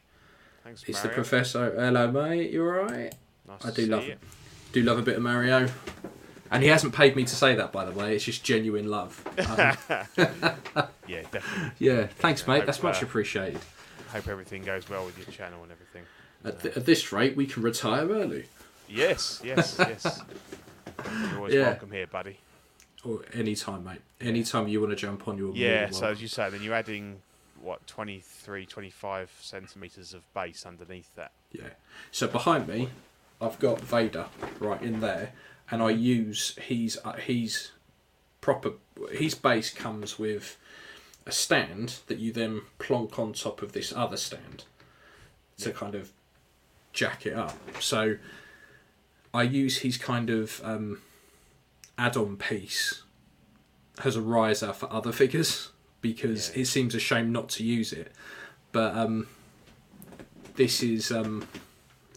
Thanks, 0.63 0.85
It's 0.87 0.99
Mario. 0.99 1.09
the 1.11 1.15
professor. 1.15 1.73
Hello, 1.75 2.11
mate. 2.11 2.51
You 2.53 2.65
alright? 2.65 3.15
Nice 3.49 3.65
I 3.65 3.71
do 3.71 3.87
love 3.87 4.05
it. 4.05 4.19
Do 4.73 4.83
love 4.83 4.99
a 4.99 5.03
bit 5.03 5.17
of 5.17 5.23
Mario. 5.23 5.69
And 6.51 6.63
he 6.63 6.69
hasn't 6.69 6.95
paid 6.95 7.17
me 7.17 7.25
to 7.25 7.35
say 7.35 7.55
that, 7.55 7.73
by 7.73 7.85
the 7.87 7.93
way. 7.93 8.15
It's 8.15 8.25
just 8.25 8.45
genuine 8.45 8.89
love. 8.89 9.23
Um, 9.39 9.77
Yeah, 11.09 11.23
definitely. 11.31 11.73
yeah, 11.79 12.07
thanks, 12.07 12.47
I 12.49 12.59
mate. 12.59 12.67
That's 12.67 12.83
much 12.83 13.03
uh, 13.03 13.07
appreciated. 13.07 13.59
Hope 14.13 14.29
everything 14.29 14.63
goes 14.63 14.89
well 14.89 15.05
with 15.05 15.19
your 15.19 15.27
channel 15.27 15.63
and 15.63 15.73
everything. 15.73 16.03
At, 16.45 16.61
th- 16.63 16.77
at 16.77 16.87
this 16.87 17.13
rate, 17.13 17.37
we 17.37 17.45
can 17.47 17.63
retire 17.63 18.09
early. 18.09 18.47
Yes, 18.89 19.41
yes, 19.45 19.77
yes. 19.81 20.23
You're 21.05 21.37
always 21.39 21.55
Yeah. 21.55 21.63
welcome 21.63 21.91
here, 21.91 22.07
buddy. 22.07 22.39
Or 23.05 23.23
any 23.35 23.55
time, 23.57 23.85
mate. 23.85 24.01
Any 24.21 24.45
time 24.45 24.69
you 24.69 24.81
want 24.81 24.91
to 24.93 24.97
jump 24.97 25.27
on, 25.29 25.37
you're 25.37 25.55
Yeah, 25.55 25.91
so 25.91 26.07
as 26.07 26.23
you 26.23 26.29
say, 26.29 26.49
then 26.51 26.63
you're 26.63 26.75
adding, 26.75 27.21
what, 27.61 27.85
23, 27.87 28.65
25 28.65 29.31
centimetres 29.41 30.15
of 30.15 30.23
base 30.35 30.65
underneath 30.65 31.15
that. 31.17 31.33
Yeah. 31.51 31.71
So 32.13 32.27
behind 32.29 32.69
me, 32.69 32.89
I've 33.43 33.59
got 33.59 33.81
Vader 33.81 34.27
right 34.61 34.81
in 34.81 35.01
there, 35.01 35.33
and 35.71 35.83
I 35.83 35.91
use 35.91 36.57
he's 36.63 36.97
uh, 37.05 37.15
he's 37.15 37.73
proper. 38.41 38.73
His 39.11 39.35
base 39.35 39.71
comes 39.73 40.19
with 40.19 40.57
a 41.27 41.33
stand 41.33 41.97
that 42.07 42.19
you 42.19 42.33
then 42.33 42.63
plonk 42.79 43.19
on 43.19 43.33
top 43.33 43.63
of 43.63 43.73
this 43.73 43.93
other 43.93 44.17
stand 44.17 44.65
to 45.59 45.69
Yeah. 45.71 45.75
kind 45.75 45.95
of 45.95 46.11
jack 46.93 47.27
it 47.27 47.33
up. 47.35 47.57
So 47.81 48.17
I 49.33 49.43
use 49.45 49.79
his 49.79 49.97
kind 49.97 50.31
of 50.31 50.61
um, 50.65 51.01
add-on 51.97 52.37
piece 52.37 53.03
as 54.05 54.17
a 54.17 54.21
riser 54.21 54.73
for 54.73 54.93
other 54.93 55.13
figures 55.13 55.71
because 56.01 56.51
Yeah. 56.55 56.63
it 56.63 56.67
seems 56.67 56.95
a 56.95 57.01
shame 57.01 57.31
not 57.33 57.49
to 57.51 57.65
use 57.65 57.93
it. 57.93 58.13
But 58.73 58.97
um, 58.97 59.29
this 60.57 60.83
is 60.83 61.11
um, 61.13 61.47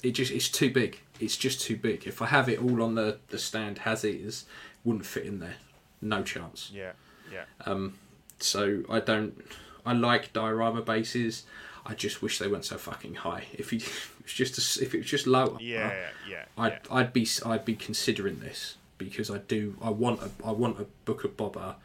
it 0.04 0.12
just 0.12 0.32
it's 0.32 0.50
too 0.50 0.72
big. 0.72 1.00
It's 1.20 1.38
just 1.38 1.62
too 1.62 1.78
big. 1.78 2.06
If 2.08 2.22
I 2.22 2.28
have 2.28 2.50
it 2.50 2.60
all 2.62 2.82
on 2.84 2.96
the 2.96 3.18
the 3.30 3.38
stand 3.40 3.82
as 3.86 4.04
is, 4.04 4.46
wouldn't 4.84 5.06
fit 5.06 5.26
in 5.26 5.40
there. 5.40 5.56
No 6.02 6.24
chance. 6.24 6.72
Yeah, 6.74 6.92
yeah. 7.32 7.46
Um, 7.66 7.96
so 8.40 8.84
I 8.90 9.00
don't. 9.00 9.44
I 9.86 9.94
like 9.94 10.34
diorama 10.34 10.82
bases. 10.82 11.44
I 11.86 11.94
just 11.94 12.22
wish 12.22 12.40
they 12.40 12.48
weren't 12.48 12.66
so 12.66 12.78
fucking 12.78 13.16
high. 13.16 13.46
If 13.54 13.72
you, 13.72 13.78
if 13.80 14.14
it's 14.22 14.34
just 14.34 14.58
a, 14.58 14.84
if 14.84 14.94
it 14.94 14.98
was 15.00 15.08
just 15.08 15.28
lower, 15.28 15.58
Yeah, 15.60 15.94
yeah, 16.30 16.46
I'd 16.58 16.72
yeah. 16.74 16.80
I'd 16.96 17.14
be 17.14 17.28
I'd 17.46 17.64
be 17.66 17.76
considering 17.76 18.40
this 18.40 18.78
because 18.98 19.30
I 19.32 19.38
do 19.40 19.78
I 19.82 19.90
want 19.92 20.22
a 20.22 20.30
I 20.46 20.52
want 20.52 20.80
a 20.80 20.86
Book 21.06 21.24
of 21.24 21.38
Boba 21.38 21.76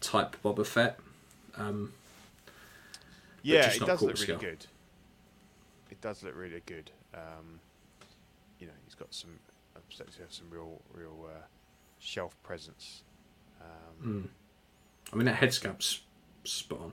type 0.00 0.36
Boba 0.42 0.66
Fett. 0.66 0.98
Um, 1.56 1.92
Yeah, 3.42 3.68
it 3.70 3.80
does 3.80 3.80
look 3.80 3.98
quarter 3.98 4.06
really 4.14 4.16
scale. 4.16 4.38
good. 4.38 4.66
It 5.90 6.00
does 6.00 6.22
look 6.22 6.34
really 6.36 6.62
good. 6.66 6.90
Um, 7.14 7.20
you 7.20 7.20
know, 7.20 7.60
he's 7.60 7.61
got 9.02 9.12
some, 9.14 9.38
uh, 9.76 9.80
potentially 9.90 10.22
have 10.22 10.32
some 10.32 10.46
real, 10.50 10.80
real 10.94 11.26
uh, 11.28 11.42
shelf 11.98 12.36
presence. 12.42 13.02
Um, 13.60 14.24
mm. 14.24 14.28
I 15.12 15.16
mean 15.16 15.26
that 15.26 15.36
head 15.36 15.52
spot 15.52 16.80
on. 16.80 16.92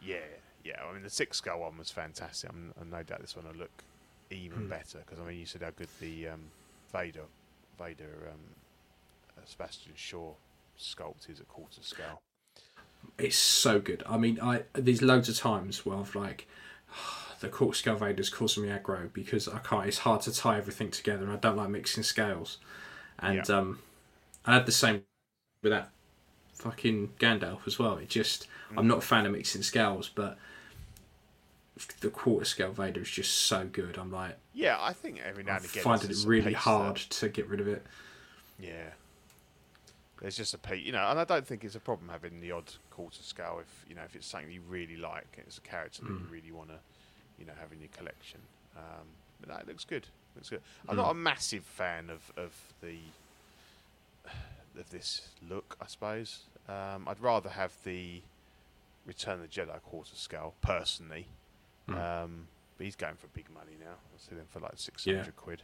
Yeah, 0.00 0.16
yeah. 0.64 0.80
I 0.88 0.92
mean, 0.92 1.02
the 1.02 1.10
six 1.10 1.38
scale 1.38 1.60
one 1.60 1.76
was 1.78 1.90
fantastic. 1.90 2.50
I'm, 2.50 2.72
I'm 2.80 2.90
no 2.90 3.02
doubt 3.02 3.20
this 3.20 3.36
one 3.36 3.46
will 3.46 3.54
look 3.54 3.82
even 4.30 4.58
Hmm. 4.64 4.68
better 4.68 4.98
because 4.98 5.18
I 5.18 5.24
mean, 5.26 5.38
you 5.38 5.46
said 5.46 5.62
how 5.62 5.70
good 5.70 5.88
the 6.00 6.28
um, 6.28 6.40
Vader, 6.92 7.24
Vader, 7.78 8.28
um, 8.30 8.40
uh, 9.36 9.40
Sebastian 9.44 9.92
Shaw 9.96 10.32
sculpt 10.78 11.28
is 11.28 11.40
at 11.40 11.48
quarter 11.48 11.82
scale. 11.82 12.20
It's 13.18 13.36
so 13.36 13.80
good. 13.80 14.02
I 14.06 14.18
mean, 14.18 14.38
I 14.40 14.62
there's 14.74 15.02
loads 15.02 15.28
of 15.28 15.36
times 15.36 15.84
where 15.84 15.96
I've 15.98 16.14
like 16.14 16.46
the 17.40 17.48
quarter 17.48 17.76
scale 17.76 17.96
Vader's 17.96 18.30
causing 18.30 18.64
me 18.64 18.70
aggro 18.70 19.12
because 19.12 19.48
I 19.48 19.58
can't. 19.60 19.86
It's 19.86 19.98
hard 19.98 20.22
to 20.22 20.32
tie 20.32 20.58
everything 20.58 20.90
together, 20.90 21.24
and 21.24 21.32
I 21.32 21.36
don't 21.36 21.56
like 21.56 21.68
mixing 21.70 22.02
scales. 22.02 22.58
And 23.18 23.46
Yeah. 23.48 23.56
um, 23.58 23.80
I 24.44 24.54
had 24.54 24.66
the 24.66 24.72
same 24.72 25.02
with 25.62 25.72
that 25.72 25.90
fucking 26.54 27.14
Gandalf 27.18 27.66
as 27.66 27.78
well. 27.78 27.98
It 27.98 28.08
just 28.08 28.46
I'm 28.76 28.86
not 28.88 28.98
a 28.98 29.02
fan 29.02 29.26
of 29.26 29.32
mixing 29.32 29.62
scales, 29.62 30.08
but 30.08 30.38
the 32.00 32.10
quarter 32.10 32.44
scale 32.44 32.72
Vader 32.72 33.00
is 33.02 33.10
just 33.10 33.32
so 33.32 33.64
good. 33.66 33.98
I'm 33.98 34.10
like, 34.10 34.36
Yeah, 34.52 34.78
I 34.80 34.92
think 34.92 35.20
every 35.20 35.44
now 35.44 35.56
and 35.56 35.64
again 35.64 35.82
finding 35.82 36.10
it's 36.10 36.24
it 36.24 36.28
really 36.28 36.52
hard 36.52 36.96
that- 36.96 37.10
to 37.10 37.28
get 37.28 37.46
rid 37.48 37.60
of 37.60 37.68
it. 37.68 37.86
yeah. 38.58 38.90
There's 40.20 40.36
just 40.36 40.54
a 40.54 40.76
you 40.76 40.90
know, 40.92 41.06
and 41.10 41.18
I 41.20 41.24
don't 41.24 41.46
think 41.46 41.64
it's 41.64 41.76
a 41.76 41.80
problem 41.80 42.08
having 42.08 42.40
the 42.40 42.50
odd 42.52 42.72
quarter 42.90 43.22
scale 43.22 43.58
if 43.60 43.84
you 43.88 43.94
know 43.94 44.02
if 44.02 44.16
it's 44.16 44.26
something 44.26 44.50
you 44.50 44.62
really 44.68 44.96
like, 44.96 45.38
it's 45.46 45.58
a 45.58 45.60
character 45.60 46.02
that 46.02 46.16
you 46.18 46.26
Mm. 46.26 46.30
really 46.30 46.50
want 46.50 46.70
to, 46.70 46.78
you 47.38 47.46
know, 47.46 47.52
having 47.60 47.80
your 47.80 47.88
collection. 47.96 48.40
Um, 48.76 49.06
but 49.40 49.48
that 49.50 49.66
looks 49.68 49.84
good. 49.84 50.06
Looks 50.36 50.50
good. 50.50 50.60
I'm 50.88 50.94
Mm. 50.96 50.98
not 50.98 51.10
a 51.10 51.14
massive 51.14 51.64
fan 51.64 52.10
of 52.10 52.32
of 52.36 52.52
the 52.80 52.98
of 54.78 54.90
this 54.90 55.28
look, 55.48 55.76
I 55.80 55.86
suppose. 55.86 56.40
Um, 56.68 57.08
I'd 57.08 57.20
rather 57.20 57.48
have 57.50 57.72
the 57.84 58.22
Return 59.06 59.40
of 59.40 59.42
the 59.42 59.48
Jedi 59.48 59.80
quarter 59.82 60.14
scale 60.14 60.54
personally. 60.60 61.26
Mm. 61.88 62.24
Um, 62.24 62.48
but 62.76 62.84
he's 62.84 62.94
going 62.96 63.14
for 63.16 63.26
big 63.28 63.46
money 63.52 63.72
now. 63.80 63.92
I 63.92 64.18
see 64.18 64.34
them 64.36 64.44
for 64.50 64.60
like 64.60 64.72
six 64.76 65.04
hundred 65.04 65.34
quid. 65.36 65.62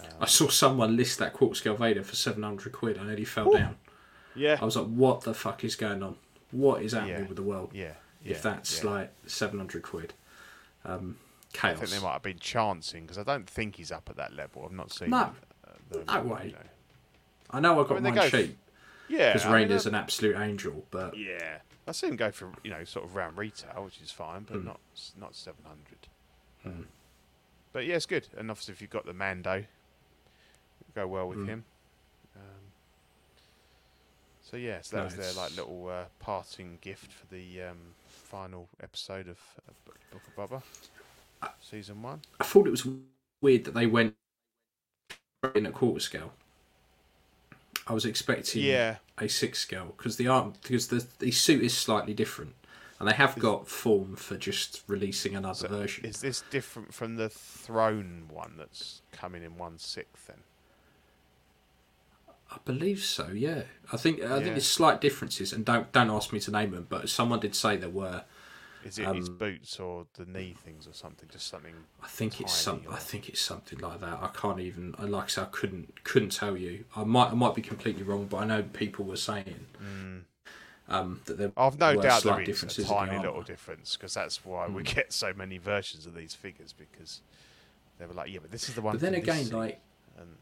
Um, 0.00 0.06
I 0.20 0.26
saw 0.26 0.48
someone 0.48 0.96
list 0.96 1.18
that 1.18 1.32
quarter 1.32 1.54
scale 1.56 1.74
Vader 1.74 2.02
for 2.04 2.14
700 2.14 2.72
quid. 2.72 2.98
I 2.98 3.04
nearly 3.04 3.24
fell 3.24 3.48
Ooh. 3.48 3.58
down. 3.58 3.76
yeah, 4.34 4.56
I 4.60 4.64
was 4.64 4.76
like, 4.76 4.86
what 4.86 5.22
the 5.22 5.34
fuck 5.34 5.64
is 5.64 5.74
going 5.76 6.02
on? 6.02 6.16
What 6.52 6.82
is 6.82 6.92
happening 6.92 7.14
Yeah. 7.22 7.26
with 7.26 7.36
the 7.36 7.42
world? 7.42 7.70
yeah, 7.74 7.92
yeah. 8.22 8.30
if 8.32 8.42
that's 8.42 8.82
yeah. 8.84 8.90
like 8.90 9.12
700 9.26 9.82
quid. 9.82 10.14
Um, 10.88 11.16
I 11.62 11.74
think 11.74 11.90
they 11.90 11.98
might 12.00 12.12
have 12.12 12.22
been 12.22 12.38
chancing 12.38 13.02
because 13.02 13.18
I 13.18 13.22
don't 13.22 13.48
think 13.48 13.76
he's 13.76 13.90
up 13.92 14.08
at 14.10 14.16
that 14.16 14.34
level. 14.34 14.64
I've 14.64 14.72
not 14.72 14.92
seen. 14.92 15.10
No. 15.10 15.18
uh, 15.18 15.32
them, 15.90 16.04
No 16.06 16.22
way. 16.34 16.46
you 16.46 16.52
know. 16.52 16.58
I 17.50 17.60
know 17.60 17.80
I 17.80 17.88
got 17.88 17.94
mean, 17.94 18.02
mine 18.04 18.14
go 18.14 18.20
f- 18.22 18.30
cheap 18.30 18.58
Yeah, 19.08 19.32
because 19.32 19.46
I 19.46 19.48
mean, 19.48 19.54
Rainer's 19.68 19.86
uh, 19.86 19.90
an 19.90 19.94
absolute 19.94 20.36
angel, 20.36 20.84
but 20.90 21.16
Yeah, 21.16 21.58
I 21.86 21.92
see 21.92 22.08
him 22.08 22.16
go 22.16 22.30
for 22.30 22.52
you 22.62 22.70
know 22.70 22.84
sort 22.84 23.06
of 23.06 23.16
round 23.16 23.38
retail, 23.38 23.84
which 23.84 24.00
is 24.02 24.10
fine, 24.10 24.42
but 24.44 24.58
Mm. 24.58 24.64
not 24.66 24.80
not 25.18 25.34
seven 25.34 25.64
hundred. 25.64 26.08
Mm. 26.66 26.84
But 27.72 27.86
yeah, 27.86 27.96
it's 27.96 28.06
good. 28.06 28.28
And 28.36 28.50
obviously, 28.50 28.72
if 28.72 28.80
you've 28.82 28.90
got 28.90 29.06
the 29.06 29.12
Mando, 29.14 29.64
it'll 30.80 30.94
go 30.94 31.06
well 31.06 31.28
with 31.28 31.38
Mm. 31.38 31.46
him. 31.48 31.64
Um, 32.36 32.42
so 34.42 34.56
yeah, 34.56 34.80
so 34.82 34.96
that 34.96 35.04
was 35.04 35.16
their 35.16 35.32
like 35.32 35.56
little 35.56 35.88
uh, 35.88 36.04
parting 36.20 36.78
gift 36.80 37.12
for 37.12 37.26
the 37.34 37.62
um, 37.62 37.94
final 38.28 38.68
episode 38.82 39.26
of 39.28 39.38
Book 39.86 39.98
of 40.52 40.62
Uh, 41.42 41.48
season 41.62 42.02
one. 42.02 42.20
I 42.38 42.44
thought 42.44 42.66
it 42.66 42.70
was 42.70 42.86
weird 43.40 43.64
that 43.64 43.74
they 43.74 43.86
went 43.86 44.14
in 45.54 45.64
at 45.66 45.72
quarter 45.72 46.00
scale. 46.00 46.32
I 47.86 47.94
was 47.94 48.04
expecting 48.04 48.62
Yeah, 48.64 48.96
a 49.16 49.28
six 49.28 49.60
scale 49.60 49.94
because 49.96 50.18
the 50.18 50.28
art 50.28 50.60
because 50.62 50.88
the 50.88 51.06
the 51.18 51.30
suit 51.30 51.62
is 51.62 51.74
slightly 51.76 52.12
different, 52.12 52.54
and 53.00 53.08
they 53.08 53.14
have 53.14 53.36
Is- 53.36 53.42
got 53.42 53.66
form 53.66 54.14
for 54.16 54.36
just 54.36 54.82
releasing 54.86 55.34
another 55.34 55.54
So 55.54 55.68
version. 55.68 56.04
is 56.04 56.20
this 56.20 56.42
different 56.50 56.92
from 56.92 57.16
the 57.16 57.30
Throne 57.30 58.28
one 58.28 58.56
that's 58.58 59.00
coming 59.10 59.42
in 59.42 59.56
one 59.56 59.78
sixth 59.78 60.26
then? 60.26 60.42
Believe 62.68 63.02
so. 63.02 63.28
Yeah, 63.28 63.62
I 63.90 63.96
think 63.96 64.20
I 64.20 64.28
think 64.28 64.44
Yeah. 64.48 64.50
there's 64.52 64.66
slight 64.68 65.00
differences, 65.00 65.54
and 65.54 65.64
don't 65.64 65.90
don't 65.90 66.10
ask 66.10 66.34
me 66.34 66.40
to 66.40 66.50
name 66.50 66.72
them, 66.72 66.86
but 66.90 67.08
someone 67.08 67.40
did 67.40 67.54
say 67.54 67.78
there 67.78 67.88
were. 67.88 68.24
Is 68.84 68.98
it 68.98 69.06
his 69.16 69.28
Um, 69.30 69.38
boots 69.38 69.80
or 69.80 70.06
the 70.18 70.26
knee 70.26 70.54
things 70.64 70.86
or 70.86 70.92
something? 70.92 71.30
Just 71.32 71.46
something. 71.48 71.74
I 72.02 72.08
think 72.08 72.42
it's 72.42 72.52
some. 72.54 72.82
Or- 72.86 72.92
I 72.92 72.98
think 72.98 73.28
it's 73.30 73.40
something 73.40 73.78
like 73.78 74.00
that. 74.00 74.22
I 74.22 74.28
can't 74.34 74.60
even. 74.60 74.94
Like 74.98 75.24
I 75.24 75.26
said, 75.28 75.44
I 75.44 75.50
couldn't 75.50 76.04
couldn't 76.04 76.28
tell 76.28 76.58
you. 76.58 76.84
I 76.94 77.04
might 77.04 77.30
I 77.30 77.34
might 77.34 77.54
be 77.54 77.62
completely 77.62 78.02
wrong, 78.02 78.26
but 78.26 78.36
I 78.36 78.44
know 78.44 78.62
people 78.62 79.06
were 79.06 79.16
saying 79.16 79.64
Mm. 79.82 80.24
um, 80.90 81.22
that 81.24 81.38
there. 81.38 81.52
I've 81.56 81.78
no 81.78 81.98
doubt 82.02 82.20
slight 82.22 82.34
there 82.34 82.42
is 82.42 82.48
a 82.48 82.52
differences 82.52 82.86
tiny 82.86 83.18
little 83.18 83.42
difference 83.42 83.96
because 83.96 84.12
that's 84.12 84.44
why 84.44 84.66
we 84.68 84.82
Mm. 84.82 84.94
get 84.94 85.12
so 85.14 85.32
many 85.32 85.56
versions 85.56 86.04
of 86.04 86.14
these 86.14 86.34
figures 86.34 86.74
because 86.74 87.22
they 87.98 88.04
were 88.04 88.12
like, 88.14 88.30
yeah, 88.30 88.40
but 88.42 88.50
this 88.50 88.68
is 88.68 88.74
the 88.74 88.82
one. 88.82 88.92
But 88.92 89.00
then 89.00 89.14
again, 89.14 89.44
scene," 89.46 89.56
like 89.56 89.80
and 90.18 90.36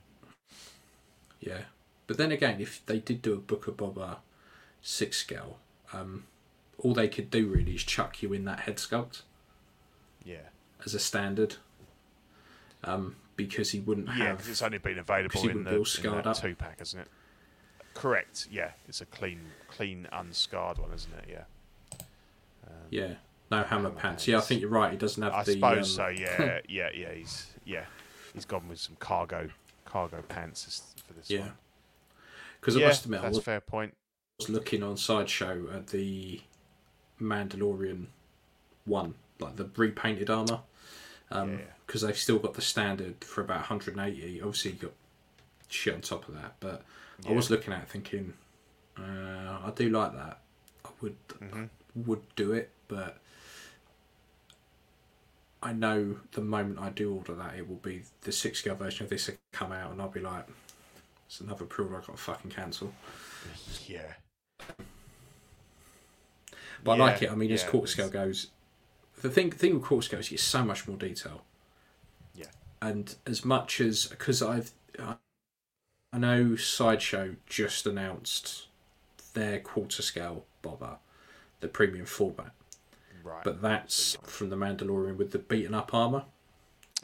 yeah, 1.40 1.62
but 2.06 2.18
then 2.18 2.30
again, 2.32 2.60
if 2.60 2.84
they 2.86 2.98
did 2.98 3.22
do 3.22 3.34
a 3.34 3.38
Book 3.38 3.66
of 3.66 3.76
Boba 3.76 4.18
six 4.82 5.18
scale, 5.18 5.58
um, 5.92 6.24
all 6.78 6.94
they 6.94 7.08
could 7.08 7.30
do 7.30 7.46
really 7.48 7.74
is 7.74 7.82
chuck 7.82 8.22
you 8.22 8.32
in 8.32 8.44
that 8.44 8.60
head 8.60 8.76
sculpt 8.76 9.22
yeah, 10.24 10.48
as 10.84 10.94
a 10.94 10.98
standard, 10.98 11.56
um, 12.84 13.16
because 13.36 13.70
he 13.70 13.80
wouldn't 13.80 14.08
yeah, 14.08 14.26
have. 14.26 14.36
because 14.38 14.50
it's 14.50 14.62
only 14.62 14.78
been 14.78 14.98
available 14.98 15.48
in 15.48 15.64
the 15.64 15.76
in 15.76 16.34
two 16.34 16.54
pack, 16.56 16.78
isn't 16.80 17.00
it? 17.00 17.08
Correct. 17.94 18.48
Yeah, 18.50 18.70
it's 18.88 19.00
a 19.00 19.06
clean, 19.06 19.40
clean, 19.68 20.06
unscarred 20.12 20.78
one, 20.78 20.92
isn't 20.92 21.12
it? 21.14 21.24
Yeah. 21.30 21.44
Um, 22.66 22.72
yeah, 22.90 23.14
no 23.50 23.62
hammer 23.62 23.90
pants. 23.90 24.26
Yeah, 24.28 24.38
I 24.38 24.40
think 24.40 24.60
you're 24.60 24.70
right. 24.70 24.90
He 24.90 24.98
doesn't 24.98 25.22
have 25.22 25.32
the. 25.32 25.38
I 25.38 25.44
the. 25.44 25.52
suppose 25.52 25.98
um, 25.98 26.06
so. 26.06 26.08
Yeah, 26.22 26.60
yeah, 26.68 26.88
yeah. 26.94 27.12
He's 27.14 27.46
yeah, 27.64 27.84
he's 28.34 28.44
gone 28.44 28.68
with 28.68 28.80
some 28.80 28.96
cargo 28.98 29.48
cargo 29.84 30.22
pants 30.28 30.92
for 31.06 31.12
this 31.14 31.30
Yeah. 31.30 31.40
one. 31.40 31.52
Because 32.66 32.80
yeah, 32.80 32.86
I 32.86 32.88
must 32.88 33.04
admit, 33.04 33.20
I 33.22 33.28
was, 33.28 33.38
a 33.38 33.42
fair 33.42 33.60
point. 33.60 33.94
was 34.40 34.48
looking 34.48 34.82
on 34.82 34.96
sideshow 34.96 35.68
at 35.72 35.86
the 35.86 36.40
Mandalorian 37.20 38.06
one, 38.84 39.14
like 39.38 39.54
the 39.54 39.70
repainted 39.76 40.28
armor, 40.30 40.62
Yeah. 41.30 41.58
because 41.86 42.00
they've 42.02 42.18
still 42.18 42.40
got 42.40 42.54
the 42.54 42.62
standard 42.62 43.22
for 43.22 43.40
about 43.40 43.58
180. 43.70 44.40
Obviously, 44.40 44.72
you 44.72 44.76
got 44.78 44.90
shit 45.68 45.94
on 45.94 46.00
top 46.00 46.26
of 46.26 46.34
that, 46.34 46.56
but 46.58 46.82
I 47.24 47.30
was 47.30 47.50
looking 47.50 47.72
at 47.72 47.84
it 47.84 47.88
thinking, 47.88 48.34
uh, 48.98 49.02
I 49.64 49.72
do 49.76 49.88
like 49.88 50.12
that. 50.14 50.40
I 50.84 50.88
would 51.00 51.16
Mhm. 51.28 51.70
would 51.94 52.34
do 52.34 52.52
it, 52.52 52.70
but 52.88 53.18
I 55.62 55.72
know 55.72 56.18
the 56.32 56.40
moment 56.40 56.80
I 56.80 56.90
do 56.90 57.14
order 57.14 57.34
that, 57.36 57.54
it 57.56 57.68
will 57.68 57.76
be 57.76 58.02
the 58.22 58.32
six 58.32 58.58
scale 58.58 58.74
version 58.74 59.04
of 59.04 59.10
this 59.10 59.28
will 59.28 59.36
come 59.52 59.70
out, 59.70 59.92
and 59.92 60.02
I'll 60.02 60.08
be 60.08 60.18
like, 60.20 60.46
it's 61.26 61.40
another 61.40 61.64
pre-order 61.64 61.96
I've 61.96 62.06
got 62.06 62.16
to 62.16 62.22
fucking 62.22 62.50
cancel. 62.50 62.92
Yeah. 63.86 64.12
But 66.84 66.92
I 66.92 66.96
like 66.96 67.22
it. 67.22 67.30
I 67.30 67.34
mean, 67.34 67.50
as 67.50 67.62
yeah, 67.62 67.68
quarter 67.70 67.86
scale 67.88 68.08
goes, 68.10 68.48
the 69.22 69.30
thing 69.30 69.50
thing 69.50 69.74
with 69.74 69.82
quarter 69.82 70.04
scale 70.06 70.20
is 70.20 70.30
it's 70.30 70.42
so 70.42 70.64
much 70.64 70.86
more 70.86 70.96
detail. 70.96 71.42
Yeah. 72.34 72.46
And 72.80 73.14
as 73.26 73.44
much 73.44 73.80
as 73.80 74.06
because 74.06 74.42
I've 74.42 74.70
I, 74.98 75.16
I 76.12 76.18
know 76.18 76.56
sideshow 76.56 77.36
just 77.46 77.86
announced 77.86 78.66
their 79.34 79.58
quarter 79.60 80.02
scale 80.02 80.44
Boba, 80.62 80.98
the 81.60 81.68
premium 81.68 82.06
format, 82.06 82.52
Right. 83.22 83.42
but 83.42 83.60
that's 83.60 84.16
from 84.22 84.50
the 84.50 84.56
Mandalorian 84.56 85.16
with 85.16 85.32
the 85.32 85.38
beaten 85.38 85.74
up 85.74 85.92
armor. 85.92 86.24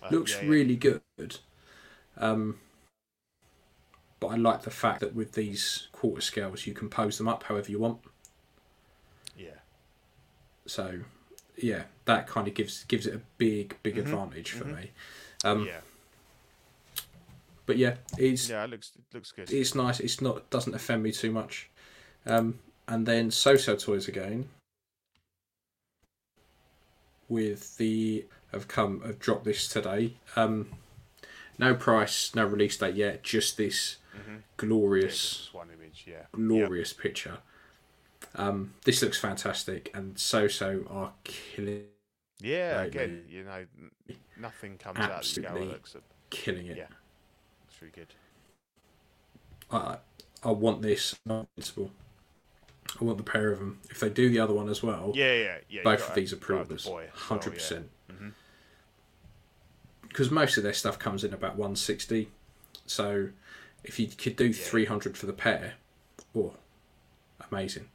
Uh, 0.02 0.08
Looks 0.10 0.32
yeah, 0.36 0.42
yeah. 0.42 0.48
really 0.48 0.76
good. 0.76 1.00
Um, 2.16 2.58
but 4.22 4.28
I 4.28 4.36
like 4.36 4.62
the 4.62 4.70
fact 4.70 5.00
that 5.00 5.16
with 5.16 5.32
these 5.32 5.88
quarter 5.90 6.20
scales, 6.20 6.64
you 6.64 6.74
can 6.74 6.88
pose 6.88 7.18
them 7.18 7.26
up 7.26 7.42
however 7.42 7.68
you 7.72 7.80
want. 7.80 7.98
Yeah. 9.36 9.58
So, 10.64 11.00
yeah, 11.56 11.82
that 12.04 12.28
kind 12.28 12.46
of 12.46 12.54
gives 12.54 12.84
gives 12.84 13.04
it 13.08 13.16
a 13.16 13.20
big, 13.36 13.76
big 13.82 13.96
Mhm, 13.96 13.98
advantage 14.02 14.52
for 14.52 14.64
mhm. 14.64 14.76
me. 14.76 14.90
Um, 15.44 15.66
yeah. 15.66 15.80
But 17.66 17.78
yeah, 17.78 17.96
it's 18.16 18.48
Yeah. 18.48 18.62
It 18.62 18.70
looks 18.70 18.92
it 18.96 19.12
looks 19.12 19.32
good. 19.32 19.50
it's 19.50 19.74
nice. 19.74 19.98
It's 19.98 20.20
not 20.20 20.48
doesn't 20.50 20.72
offend 20.74 21.02
me 21.02 21.10
too 21.10 21.32
much. 21.32 21.68
Um, 22.24 22.60
and 22.86 23.06
then 23.06 23.30
Soosoo 23.30 23.76
Toys 23.84 24.06
again 24.06 24.48
with 27.28 27.76
the 27.76 28.26
have 28.52 28.68
come 28.68 29.00
have 29.00 29.18
dropped 29.18 29.44
this 29.44 29.66
today. 29.66 30.14
Um, 30.36 30.68
no 31.58 31.74
price, 31.74 32.32
no 32.36 32.44
release 32.44 32.76
date 32.76 32.94
yet. 32.94 33.24
Just 33.24 33.56
this 33.56 33.96
Mm-hmm. 34.16 34.36
glorious, 34.56 35.48
one 35.52 35.68
image. 35.70 36.04
Yeah. 36.06 36.26
glorious 36.32 36.92
picture. 36.92 37.38
Um, 38.34 38.74
this 38.84 39.02
looks 39.02 39.18
fantastic, 39.18 39.90
and 39.94 40.14
Soosoo 40.16 40.90
are 40.90 41.12
killing 41.24 41.84
Yeah. 42.40 42.76
Right, 42.76 42.86
again, 42.88 43.24
you 43.28 43.44
know, 43.44 43.64
nothing 44.38 44.78
comes 44.78 44.98
out 44.98 45.08
go, 45.08 45.14
oh, 45.14 45.16
Absolutely. 45.16 45.78
killing 46.30 46.66
it. 46.66 46.76
Yeah. 46.76 46.86
it's 47.68 47.80
really 47.80 47.92
good. 47.94 48.14
I 49.70 49.98
I 50.44 50.50
want 50.50 50.82
this 50.82 51.14
invincible. 51.26 51.90
I 53.00 53.04
want 53.04 53.16
the 53.18 53.24
pair 53.24 53.50
of 53.50 53.58
them. 53.58 53.80
If 53.90 54.00
they 54.00 54.10
do 54.10 54.28
the 54.28 54.38
other 54.40 54.52
one 54.52 54.68
as 54.68 54.82
well, 54.82 55.12
Yeah. 55.14 55.32
Yeah. 55.34 55.58
Yeah. 55.68 55.82
both 55.82 56.08
of 56.08 56.14
these 56.14 56.32
are 56.32 56.36
gotta 56.36 56.58
have 56.58 56.68
the 56.68 56.74
pre-orders, 56.76 56.84
boy 56.86 57.04
as 57.04 57.08
well, 57.10 57.28
hundred 57.28 57.50
yeah. 57.50 57.54
percent. 57.54 57.90
Mhm. 58.10 58.32
Because 60.08 60.30
most 60.30 60.56
of 60.58 60.62
their 60.62 60.74
stuff 60.74 60.98
comes 60.98 61.24
in 61.24 61.32
about 61.32 61.56
one 61.56 61.74
sixty. 61.76 62.28
So 62.86 63.30
if 63.84 63.98
you 63.98 64.06
could 64.08 64.36
do 64.36 64.46
Yeah. 64.46 64.52
three 64.52 64.84
hundred 64.84 65.16
for 65.16 65.26
the 65.26 65.32
pair, 65.32 65.74
oh, 66.36 66.54
amazing! 67.50 67.88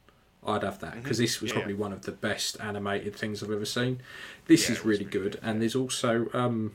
I'd 0.46 0.62
have 0.62 0.78
that 0.80 1.02
because 1.02 1.18
Mhm. 1.18 1.20
this 1.20 1.40
was 1.40 1.50
Yeah, 1.50 1.54
probably 1.56 1.74
one 1.74 1.92
of 1.92 2.02
the 2.02 2.12
best 2.12 2.60
animated 2.60 3.14
things 3.16 3.42
I've 3.42 3.50
ever 3.50 3.64
seen. 3.64 4.00
This 4.46 4.68
Yeah, 4.68 4.76
is 4.76 4.84
really 4.84 4.98
really 5.04 5.10
good, 5.10 5.32
good, 5.32 5.40
and 5.42 5.60
there's 5.60 5.74
also 5.74 6.30
um, 6.32 6.74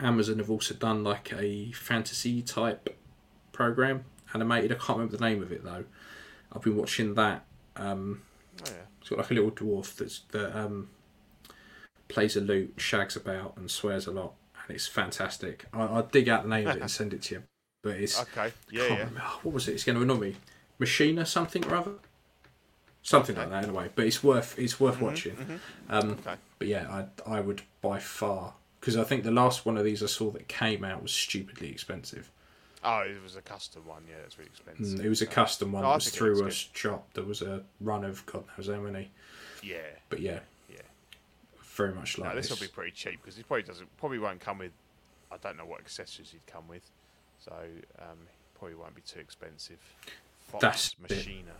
Amazon 0.00 0.38
have 0.38 0.50
also 0.50 0.74
done 0.74 1.04
like 1.04 1.32
a 1.32 1.72
fantasy 1.72 2.42
type 2.42 2.96
program 3.52 4.04
animated. 4.34 4.72
I 4.72 4.74
can't 4.76 4.98
remember 4.98 5.16
the 5.16 5.24
name 5.24 5.42
of 5.42 5.52
it 5.52 5.62
though. 5.64 5.84
I've 6.52 6.62
been 6.62 6.76
watching 6.76 7.14
that. 7.14 7.44
Um, 7.76 8.22
Oh 8.62 8.70
yeah. 8.70 8.82
it's 9.00 9.08
got 9.08 9.18
like 9.18 9.30
a 9.30 9.34
little 9.34 9.50
dwarf 9.50 9.96
that's 9.96 10.20
that 10.32 10.56
um, 10.58 10.90
plays 12.08 12.36
a 12.36 12.40
lute, 12.40 12.74
shags 12.76 13.16
about, 13.16 13.56
and 13.56 13.70
swears 13.70 14.06
a 14.06 14.10
lot, 14.10 14.34
and 14.66 14.74
it's 14.74 14.86
fantastic. 14.86 15.66
I, 15.72 15.82
I'll 15.82 16.02
dig 16.02 16.28
out 16.28 16.42
the 16.42 16.48
name 16.48 16.66
of 16.68 16.76
it 16.76 16.82
and 16.82 16.90
send 17.00 17.14
it 17.14 17.22
to 17.22 17.34
you. 17.36 17.42
But 17.82 17.96
it's 17.96 18.20
Okay. 18.20 18.52
Yeah. 18.70 18.82
Yeah. 18.84 18.88
remember- 18.98 19.20
what 19.42 19.52
was 19.54 19.68
it? 19.68 19.72
It's 19.74 19.84
going 19.84 19.96
to 19.96 20.02
annoy 20.02 20.16
me. 20.16 20.36
Machina 20.78 21.26
something 21.26 21.64
or 21.66 21.74
other. 21.76 21.92
Something 23.02 23.36
like 23.36 23.50
that 23.50 23.64
anyway. 23.64 23.90
But 23.94 24.06
it's 24.06 24.22
worth 24.22 24.56
it's 24.58 24.78
worth 24.78 25.00
watching. 25.00 25.60
Um, 25.88 26.10
Mm-hmm, 26.14 26.28
Okay. 26.28 26.36
But 26.58 26.68
yeah, 26.68 27.06
I 27.26 27.36
I 27.36 27.40
would 27.40 27.62
by 27.80 27.98
far 27.98 28.54
because 28.80 28.96
I 28.96 29.02
think 29.04 29.24
the 29.24 29.32
last 29.32 29.66
one 29.66 29.76
of 29.76 29.84
these 29.84 30.02
I 30.02 30.06
saw 30.06 30.30
that 30.30 30.46
came 30.48 30.84
out 30.84 31.02
was 31.02 31.12
stupidly 31.12 31.68
expensive. 31.70 32.30
Oh, 32.84 33.00
it 33.00 33.20
was 33.22 33.36
a 33.36 33.42
custom 33.42 33.86
one. 33.86 34.04
Yeah, 34.08 34.16
it's 34.24 34.38
really 34.38 34.50
expensive. 34.50 34.98
Mm, 35.00 35.04
It 35.04 35.08
was 35.08 35.22
a 35.22 35.26
custom 35.26 35.72
one 35.72 35.84
Oh, 35.84 35.88
that 35.88 35.94
was 35.96 36.10
through 36.10 36.44
a 36.46 36.50
shop. 36.50 37.12
There 37.14 37.22
was 37.24 37.42
a 37.42 37.62
run 37.80 38.04
of 38.04 38.24
God 38.26 38.44
knows 38.56 38.68
how 38.68 38.80
many. 38.80 39.10
Yeah. 39.62 39.78
But 40.08 40.20
yeah, 40.20 40.40
Yeah. 40.68 40.82
very 41.76 41.92
much 41.94 42.18
like 42.18 42.30
No, 42.30 42.36
this 42.36 42.48
this. 42.48 42.58
will 42.60 42.66
be 42.66 42.72
pretty 42.72 42.90
cheap 42.92 43.20
because 43.22 43.38
it 43.38 43.46
probably 43.46 43.62
doesn't 43.64 43.96
probably 43.98 44.18
won't 44.20 44.40
come 44.40 44.58
with. 44.58 44.72
I 45.30 45.36
don't 45.38 45.56
know 45.56 45.64
what 45.64 45.80
accessories 45.80 46.30
he'd 46.30 46.46
come 46.46 46.66
with, 46.68 46.88
so 47.44 47.52
um, 47.98 48.18
probably 48.58 48.76
won't 48.76 48.94
be 48.94 49.02
too 49.02 49.20
expensive. 49.20 49.78
Fox 50.48 50.60
That's 50.62 50.92
it. 50.92 51.16
Machina. 51.16 51.52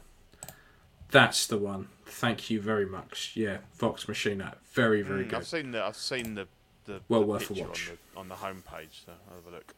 That's 1.11 1.47
the 1.47 1.59
one. 1.59 1.89
Thank 2.07 2.49
you 2.51 2.61
very 2.61 2.87
much. 2.87 3.33
Yeah, 3.35 3.59
Vox 3.79 4.09
Machina, 4.09 4.57
very 4.73 5.03
very 5.03 5.25
Mm, 5.25 5.29
good. 5.31 5.37
I've 5.41 5.47
seen 5.47 5.71
the 5.73 5.83
I've 5.85 5.97
seen 5.97 6.35
the 6.35 6.47
the, 6.85 7.01
Well 7.09 7.21
the 7.21 7.27
worth 7.27 7.51
a 7.51 7.55
watch. 7.55 7.91
on 7.91 7.99
the 8.15 8.21
on 8.21 8.29
the 8.29 8.35
homepage. 8.37 9.05
So 9.07 9.13
I'll 9.29 9.37
have 9.37 9.47
a 9.47 9.57
look. 9.57 9.75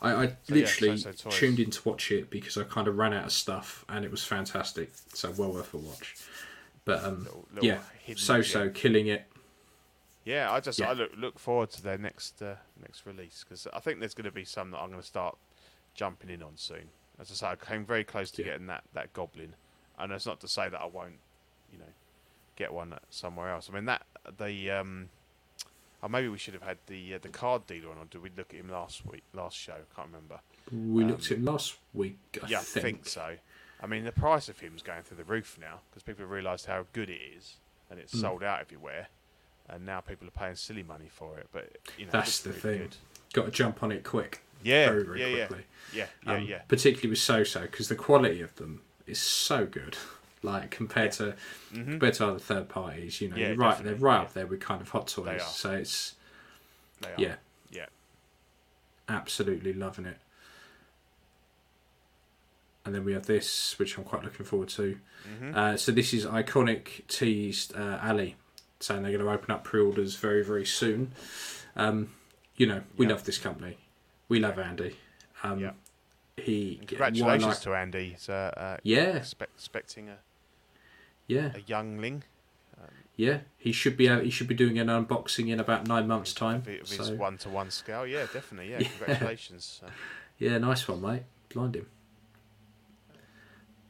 I, 0.00 0.12
I 0.14 0.26
So, 0.28 0.32
yeah, 0.48 0.54
literally 0.54 0.96
so- 0.98 1.12
so 1.12 1.30
tuned 1.30 1.58
in 1.58 1.70
to 1.70 1.88
watch 1.88 2.12
it 2.12 2.30
because 2.30 2.56
I 2.56 2.62
kind 2.64 2.86
of 2.86 2.96
ran 2.96 3.12
out 3.12 3.24
of 3.24 3.32
stuff 3.32 3.84
and 3.88 4.04
it 4.04 4.10
was 4.10 4.24
fantastic. 4.24 4.92
So 5.12 5.32
well 5.32 5.52
worth 5.52 5.74
a 5.74 5.78
watch. 5.78 6.14
But 6.84 7.02
um, 7.04 7.24
Little- 7.24 7.48
little 7.52 7.64
yeah, 7.68 7.78
Soosoo 8.10 8.72
killing 8.72 9.08
it. 9.08 9.24
Yeah, 10.24 10.50
I 10.52 10.60
just 10.60 10.78
Yeah. 10.78 10.90
I 10.90 10.92
look 10.94 11.12
look 11.16 11.38
forward 11.38 11.70
to 11.72 11.82
their 11.82 11.98
next 11.98 12.40
uh, 12.42 12.56
next 12.80 13.04
release 13.06 13.44
because 13.44 13.66
I 13.72 13.80
think 13.80 14.00
there's 14.00 14.14
going 14.14 14.24
to 14.24 14.30
be 14.32 14.44
some 14.44 14.70
that 14.70 14.78
I'm 14.78 14.88
going 14.90 15.00
to 15.00 15.06
start 15.06 15.36
jumping 15.94 16.30
in 16.30 16.42
on 16.42 16.56
soon. 16.56 16.88
As 17.18 17.30
I 17.30 17.34
say, 17.34 17.46
I 17.48 17.56
came 17.56 17.84
very 17.84 18.04
close 18.04 18.30
to 18.32 18.42
Yeah. 18.42 18.52
getting 18.52 18.66
that 18.68 18.84
that 18.94 19.12
goblin, 19.12 19.54
and 19.98 20.12
it's 20.12 20.26
not 20.26 20.40
to 20.40 20.48
say 20.48 20.68
that 20.68 20.80
I 20.80 20.86
won't, 20.86 21.18
you 21.72 21.78
know, 21.78 21.92
get 22.56 22.72
one 22.72 22.98
somewhere 23.10 23.50
else. 23.50 23.68
I 23.70 23.74
mean 23.74 23.84
that 23.84 24.06
the 24.38 24.70
um, 24.70 25.10
oh 26.02 26.08
maybe 26.08 26.28
we 26.28 26.38
should 26.38 26.54
have 26.54 26.62
had 26.62 26.78
the 26.86 27.14
uh, 27.14 27.18
the 27.20 27.28
card 27.28 27.66
dealer 27.66 27.90
on, 27.90 27.98
or 27.98 28.06
did 28.06 28.22
we 28.22 28.30
look 28.36 28.54
at 28.54 28.60
him 28.60 28.70
last 28.70 29.04
week 29.06 29.22
last 29.34 29.56
show? 29.56 29.74
I 29.74 29.94
can't 29.94 30.08
remember. 30.08 30.40
We 30.72 31.02
Um, 31.04 31.10
looked 31.10 31.30
at 31.30 31.36
him 31.38 31.44
last 31.44 31.76
week. 31.92 32.18
I 32.42 32.46
yeah, 32.48 32.60
think. 32.60 32.76
I 32.84 32.88
think 32.88 33.06
so. 33.08 33.36
I 33.82 33.86
mean 33.86 34.04
the 34.04 34.12
price 34.12 34.48
of 34.48 34.58
him's 34.58 34.80
going 34.82 35.02
through 35.02 35.18
the 35.18 35.24
roof 35.24 35.58
now 35.60 35.80
because 35.90 36.02
people 36.02 36.22
have 36.22 36.30
realised 36.30 36.64
how 36.64 36.86
good 36.94 37.10
it 37.10 37.20
is, 37.20 37.56
and 37.90 38.00
it's 38.00 38.14
Mm. 38.14 38.20
sold 38.22 38.42
out 38.42 38.60
everywhere. 38.60 39.08
And 39.68 39.86
now 39.86 40.00
people 40.00 40.28
are 40.28 40.30
paying 40.32 40.56
silly 40.56 40.82
money 40.82 41.08
for 41.10 41.38
it, 41.38 41.48
but 41.52 41.70
you 41.98 42.04
know 42.04 42.10
That's 42.12 42.40
the 42.40 42.50
really 42.50 42.60
thing. 42.60 42.78
Good. 42.78 42.96
Got 43.32 43.44
to 43.46 43.50
jump 43.50 43.82
on 43.82 43.90
it 43.92 44.04
quick, 44.04 44.42
Yeah, 44.62 44.90
very 44.90 45.04
very 45.04 45.20
yeah, 45.38 45.46
quickly. 45.46 45.64
yeah, 45.92 46.06
yeah, 46.26 46.32
yeah, 46.32 46.36
Um, 46.38 46.44
yeah. 46.44 46.58
Particularly 46.68 47.08
with 47.10 47.18
Soosoo 47.18 47.62
because 47.62 47.88
the 47.88 47.96
quality 47.96 48.40
of 48.42 48.54
them 48.56 48.82
is 49.06 49.18
so 49.20 49.66
good. 49.66 49.96
Like 50.42 50.70
compared 50.70 51.12
to 51.12 51.36
Mhm. 51.72 51.92
compared 51.92 52.12
to 52.14 52.26
other 52.26 52.38
third 52.38 52.68
parties, 52.68 53.22
you 53.22 53.30
know, 53.30 53.36
Yeah, 53.36 53.54
right, 53.56 53.82
they're 53.82 53.94
right 53.94 54.16
yeah. 54.16 54.20
up 54.24 54.34
there 54.34 54.46
with 54.46 54.60
kind 54.60 54.82
of 54.82 54.90
hot 54.90 55.08
toys. 55.08 55.24
They 55.24 55.32
are. 55.36 55.40
So 55.40 55.70
it's 55.72 56.16
They 57.00 57.08
are. 57.08 57.14
yeah, 57.16 57.34
yeah. 57.70 57.86
absolutely 59.08 59.72
loving 59.72 60.04
it. 60.04 60.18
And 62.84 62.94
then 62.94 63.04
we 63.06 63.14
have 63.14 63.24
this, 63.24 63.78
which 63.78 63.96
I'm 63.96 64.04
quite 64.04 64.22
looking 64.22 64.44
forward 64.44 64.68
to. 64.70 64.98
Mhm. 65.26 65.56
Uh, 65.56 65.76
so 65.78 65.90
this 65.92 66.12
is 66.12 66.26
iconic 66.26 67.06
teased 67.08 67.74
uh, 67.74 67.98
Ali, 68.02 68.36
saying 68.84 69.02
they're 69.02 69.12
going 69.12 69.24
to 69.24 69.30
open 69.30 69.50
up 69.50 69.64
pre-orders 69.64 70.16
very 70.16 70.44
very 70.44 70.64
soon. 70.66 71.12
Um, 71.76 72.10
you 72.56 72.66
know, 72.66 72.82
we 72.96 73.06
Yeah. 73.06 73.12
love 73.12 73.24
this 73.24 73.38
company. 73.38 73.78
We 74.28 74.38
love 74.40 74.58
Andy. 74.58 74.96
Um, 75.42 75.58
Yeah. 75.58 75.72
He 76.36 76.80
Congratulations 76.86 77.44
like- 77.44 77.60
to 77.60 77.74
Andy. 77.74 78.10
He's 78.10 78.28
uh, 78.28 78.52
uh, 78.56 78.76
yeah, 78.82 79.16
expect, 79.16 79.52
expecting 79.54 80.08
a, 80.08 80.18
yeah, 81.28 81.52
a 81.54 81.60
youngling 81.60 82.24
yeah. 83.16 83.38
He 83.56 83.70
should 83.70 83.96
be 83.96 84.08
out. 84.08 84.24
He 84.24 84.30
should 84.30 84.48
be 84.48 84.56
doing 84.56 84.76
an 84.76 84.88
unboxing 84.88 85.48
in 85.48 85.60
about 85.60 85.86
nine 85.86 86.08
months' 86.08 86.34
time. 86.34 86.56
of, 86.56 86.66
his 86.66 86.88
So, 86.96 87.14
one-to-one 87.14 87.70
scale. 87.70 88.04
Yeah, 88.04 88.26
definitely. 88.32 88.72
Yeah, 88.72 88.78
Yeah. 88.80 88.88
congratulations. 88.88 89.80
Uh, 89.86 89.90
yeah, 90.38 90.58
nice 90.58 90.88
one, 90.88 91.00
mate. 91.00 91.22
Blind 91.48 91.76
him. 91.76 91.86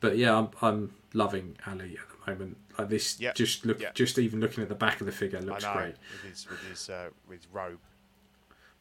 But 0.01 0.19
yeah, 0.19 0.37
I'm 0.37 0.49
I'm 0.61 0.93
loving 1.15 1.57
Ali 1.67 1.97
at 1.99 2.09
the 2.11 2.14
moment. 2.27 2.57
Like 2.79 2.89
this, 2.89 3.19
Yeah, 3.21 3.33
just 3.33 3.65
look, 3.65 3.81
yeah. 3.81 3.91
just 3.95 4.19
even 4.19 4.41
looking 4.41 4.63
at 4.63 4.69
the 4.69 4.75
back 4.75 5.01
of 5.01 5.07
the 5.07 5.13
figure 5.13 5.41
looks 5.41 5.65
great. 5.65 5.95
with 6.13 6.23
his 6.31 6.49
with 6.49 6.61
his 6.69 6.89
uh, 6.91 7.11
with 7.29 7.43
his 7.43 7.49
robe. 7.53 7.81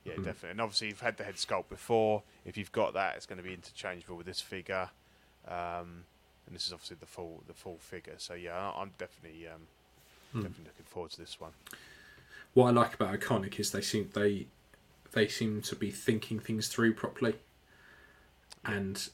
Yeah, 0.05 0.13
Mhm. 0.13 0.25
definitely. 0.25 0.49
And 0.51 0.61
obviously, 0.61 0.87
you've 0.89 0.99
had 1.01 1.15
the 1.17 1.23
head 1.23 1.35
sculpt 1.35 1.69
before. 1.69 2.23
If 2.45 2.57
you've 2.57 2.71
got 2.73 2.93
that, 2.93 3.15
it's 3.15 3.25
going 3.25 3.37
to 3.37 3.43
be 3.43 3.53
interchangeable 3.53 4.17
with 4.17 4.25
this 4.25 4.41
figure. 4.41 4.89
Um, 5.47 6.03
and 6.45 6.53
this 6.55 6.67
is 6.67 6.73
obviously 6.73 6.97
the 6.99 7.05
full 7.05 7.43
the 7.47 7.53
full 7.53 7.77
figure. 7.77 8.15
So 8.17 8.33
yeah, 8.33 8.71
I'm 8.75 8.91
definitely 8.97 9.47
um, 9.47 9.67
Hmm. 10.33 10.41
definitely 10.41 10.65
looking 10.65 10.85
forward 10.85 11.11
to 11.11 11.19
this 11.21 11.39
one. 11.39 11.51
What 12.53 12.67
I 12.67 12.71
like 12.71 12.93
about 12.93 13.17
Iconic 13.19 13.59
is 13.59 13.71
they 13.71 13.81
seem 13.81 14.09
they 14.13 14.47
they 15.11 15.27
seem 15.27 15.61
to 15.61 15.75
be 15.75 15.89
thinking 15.91 16.39
things 16.39 16.67
through 16.67 16.95
properly, 16.95 17.35
and 18.65 19.09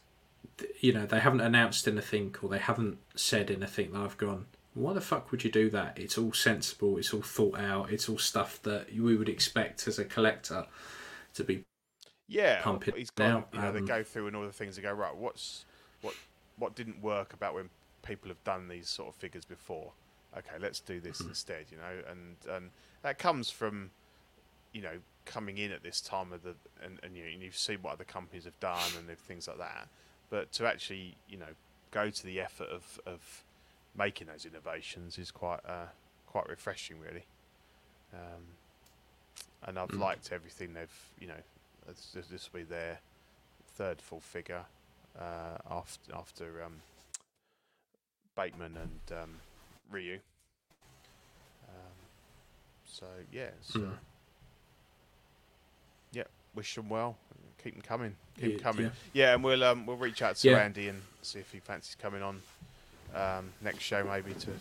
you 0.79 0.93
know 0.93 1.05
they 1.05 1.19
haven't 1.19 1.41
announced 1.41 1.87
anything 1.87 2.35
or 2.41 2.49
they 2.49 2.59
haven't 2.59 2.97
said 3.15 3.51
anything 3.51 3.91
that 3.93 3.99
I've 4.01 4.17
gone. 4.17 4.45
Why 4.73 4.93
the 4.93 5.01
fuck 5.01 5.31
would 5.31 5.43
you 5.43 5.51
do 5.51 5.69
that? 5.71 5.97
It's 5.99 6.17
all 6.17 6.33
sensible. 6.33 6.97
It's 6.97 7.13
all 7.13 7.21
thought 7.21 7.59
out. 7.59 7.91
It's 7.91 8.07
all 8.07 8.17
stuff 8.17 8.61
that 8.63 8.93
we 8.93 9.15
would 9.17 9.29
expect 9.29 9.87
as 9.87 9.99
a 9.99 10.05
collector 10.05 10.65
to 11.35 11.43
be. 11.43 11.63
Yeah, 12.27 12.61
pump 12.61 12.87
it 12.87 12.95
he's 12.95 13.09
gone. 13.09 13.43
out, 13.43 13.49
You 13.51 13.61
know, 13.61 13.71
they 13.71 13.81
um, 13.81 13.85
go 13.85 14.03
through 14.03 14.27
and 14.27 14.35
all 14.35 14.45
the 14.45 14.51
things. 14.51 14.75
They 14.75 14.81
go 14.81 14.93
right. 14.93 15.15
What's 15.15 15.65
what 16.01 16.15
what 16.57 16.75
didn't 16.75 17.01
work 17.01 17.33
about 17.33 17.55
when 17.55 17.69
people 18.03 18.29
have 18.29 18.43
done 18.43 18.67
these 18.67 18.87
sort 18.87 19.09
of 19.09 19.15
figures 19.15 19.45
before? 19.45 19.93
Okay, 20.37 20.57
let's 20.59 20.79
do 20.79 20.99
this 20.99 21.23
Mm-hmm. 21.23 21.29
instead. 21.29 21.65
You 21.71 21.77
know, 21.77 22.03
and 22.09 22.35
and 22.55 22.69
that 23.01 23.17
comes 23.17 23.49
from 23.49 23.91
you 24.73 24.81
know 24.81 24.99
coming 25.25 25.57
in 25.57 25.71
at 25.71 25.83
this 25.83 26.01
time 26.01 26.31
of 26.33 26.43
the 26.43 26.55
and, 26.83 26.99
and 27.03 27.15
you 27.15 27.23
know, 27.23 27.29
and 27.31 27.41
you've 27.41 27.57
seen 27.57 27.79
what 27.81 27.93
other 27.93 28.03
companies 28.03 28.45
have 28.45 28.59
done 28.59 28.91
and 28.97 29.17
things 29.19 29.47
like 29.47 29.57
that. 29.57 29.87
But 30.29 30.51
to 30.53 30.65
actually 30.67 31.15
you 31.27 31.37
know 31.37 31.53
go 31.91 32.09
to 32.09 32.23
the 32.23 32.39
effort 32.39 32.69
of 32.69 32.99
of 33.05 33.43
making 33.97 34.27
those 34.27 34.45
innovations 34.45 35.17
is 35.17 35.31
quite 35.31 35.59
uh, 35.67 35.87
quite 36.27 36.47
refreshing, 36.47 36.99
really. 36.99 37.25
Um, 38.13 38.43
and 39.63 39.77
I've 39.77 39.89
Mm. 39.89 39.99
liked 39.99 40.31
everything 40.31 40.73
they've 40.73 41.09
you 41.19 41.27
know 41.27 41.41
this, 41.87 42.27
this, 42.29 42.49
will 42.53 42.59
be 42.61 42.63
their 42.63 42.99
third 43.75 44.01
full 44.01 44.19
figure 44.19 44.65
uh, 45.17 45.57
after 45.69 46.15
after 46.15 46.63
um, 46.63 46.81
Bateman 48.35 48.77
and 48.77 49.17
um, 49.17 49.41
Ryu. 49.91 50.19
Um, 51.67 51.95
so 52.85 53.05
yeah, 53.31 53.49
so, 53.61 53.79
Mm. 53.79 53.83
yeah, 53.83 53.97
wish 56.55 56.75
them 56.75 56.89
well. 56.89 57.17
Keep 57.63 57.73
them 57.73 57.81
coming. 57.81 58.15
Keep 58.39 58.53
Yeah, 58.57 58.63
coming. 58.63 58.85
yeah. 58.85 58.91
Yeah. 59.13 59.33
and 59.33 59.43
we'll 59.43 59.63
um, 59.63 59.85
we'll 59.85 59.97
reach 59.97 60.21
out 60.21 60.35
to 60.37 60.49
Yeah. 60.49 60.57
Andy 60.57 60.87
and 60.87 61.01
see 61.21 61.39
if 61.39 61.51
he 61.51 61.59
fancies 61.59 61.95
coming 62.01 62.21
on 62.23 62.41
um, 63.13 63.49
next 63.61 63.83
show 63.83 64.03
maybe 64.03 64.33
to 64.33 64.51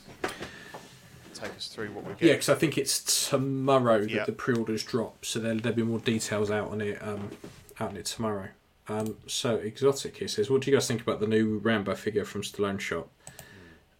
take 1.35 1.55
us 1.57 1.69
through 1.69 1.91
what 1.93 2.05
we 2.05 2.13
get. 2.15 2.23
Yeah, 2.23 2.33
because 2.33 2.49
I 2.49 2.55
think 2.57 2.77
it's 2.77 3.29
tomorrow 3.29 4.05
that 4.05 4.27
the 4.27 4.33
pre-orders 4.33 4.83
drop, 4.83 5.25
so 5.25 5.39
there'll, 5.39 5.59
there'll 5.59 5.77
be 5.77 5.83
more 5.83 6.01
details 6.01 6.51
out 6.51 6.71
on 6.71 6.81
it 6.81 7.01
um, 7.03 7.31
out 7.79 7.91
on 7.91 7.97
it 7.97 8.07
tomorrow. 8.07 8.49
Um, 8.89 9.17
so 9.27 9.57
exotic 9.57 10.17
here 10.17 10.29
says, 10.29 10.49
what 10.51 10.63
do 10.63 10.71
you 10.71 10.77
guys 10.77 10.89
think 10.89 11.03
about 11.03 11.21
the 11.21 11.27
new 11.27 11.59
Rambo 11.59 11.95
figure 11.95 12.25
from 12.25 12.41
Stallone 12.43 12.81
Shop? 12.81 13.09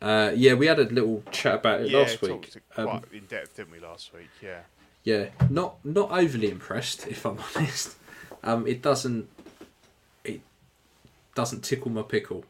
Uh, 0.01 0.33
yeah, 0.35 0.55
we 0.55 0.67
had 0.67 0.79
a 0.79 0.85
little 0.85 1.23
chat 1.31 1.57
about 1.57 1.83
it 1.83 1.91
yeah, 1.91 1.99
last 1.99 2.23
week. 2.23 2.55
Um, 2.77 2.87
quite 2.87 3.03
in 3.13 3.27
depth, 3.27 3.57
didn't 3.57 3.73
we, 3.73 3.81
last 3.81 4.15
week? 4.15 4.31
Yeah. 4.43 4.61
Yeah, 5.05 5.27
not 5.51 5.85
not 5.85 6.11
overly 6.11 6.51
impressed, 6.51 7.07
if 7.07 7.25
I'm 7.27 7.39
honest. 7.57 7.97
Um, 8.43 8.67
it 8.67 8.83
doesn't 8.83 9.29
it 10.25 10.41
doesn't 11.35 11.63
tickle 11.65 11.91
my 11.91 12.03
pickle. 12.03 12.45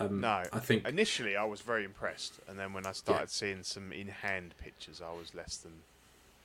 Um, 0.00 0.20
No, 0.20 0.42
I 0.52 0.58
think 0.58 0.86
initially 0.88 1.36
I 1.36 1.44
was 1.44 1.60
very 1.60 1.84
impressed, 1.84 2.34
and 2.48 2.58
then 2.58 2.72
when 2.72 2.86
I 2.86 2.92
started 2.92 3.30
seeing 3.30 3.62
some 3.62 3.92
in-hand 3.92 4.54
pictures, 4.58 5.00
I 5.04 5.12
was 5.12 5.34
less 5.34 5.56
than. 5.58 5.72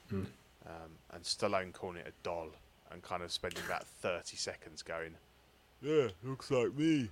Hmm. 0.10 0.24
Um, 0.66 0.91
and 1.14 1.24
Stallone 1.24 1.72
calling 1.72 1.98
it 1.98 2.08
a 2.08 2.12
doll, 2.24 2.50
and 2.91 3.02
kind 3.02 3.24
of 3.24 3.32
spending 3.32 3.64
about 3.66 3.86
thirty 3.88 4.36
seconds 4.36 4.82
going, 4.84 5.16
"Yeah, 5.82 6.10
looks 6.24 6.52
like 6.52 6.74
me." 6.76 7.10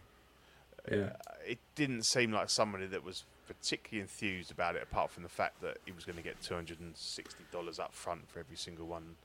yeah, 0.91 1.13
Uh, 1.27 1.33
it 1.47 1.57
didn't 1.75 2.03
seem 2.03 2.31
like 2.31 2.49
somebody 2.49 2.85
that 2.87 3.03
was 3.03 3.23
particularly 3.47 4.01
enthused 4.01 4.51
about 4.51 4.75
it, 4.75 4.83
apart 4.83 5.11
from 5.11 5.23
the 5.23 5.29
fact 5.29 5.61
that 5.61 5.77
he 5.85 5.91
was 5.91 6.05
going 6.05 6.17
to 6.17 6.23
get 6.23 6.41
two 6.41 6.55
hundred 6.55 6.79
and 6.79 6.95
sixty 6.95 7.43
dollars 7.51 7.79
up 7.79 7.93
front 7.93 8.29
for 8.29 8.39
every 8.39 8.57
single 8.57 8.85
one 8.85 9.15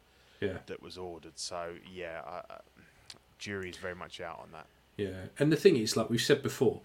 yeah. 0.40 0.58
that 0.66 0.82
was 0.82 0.98
ordered. 0.98 1.38
So 1.38 1.74
yeah, 1.92 2.20
I, 2.26 2.42
jury's 3.38 3.76
very 3.76 3.94
much 3.94 4.20
out 4.20 4.40
on 4.42 4.52
that. 4.52 4.66
Yeah, 4.96 5.28
and 5.38 5.50
the 5.50 5.56
thing 5.56 5.76
is, 5.76 5.96
like 5.96 6.10
we've 6.10 6.20
said 6.20 6.42
before, 6.42 6.80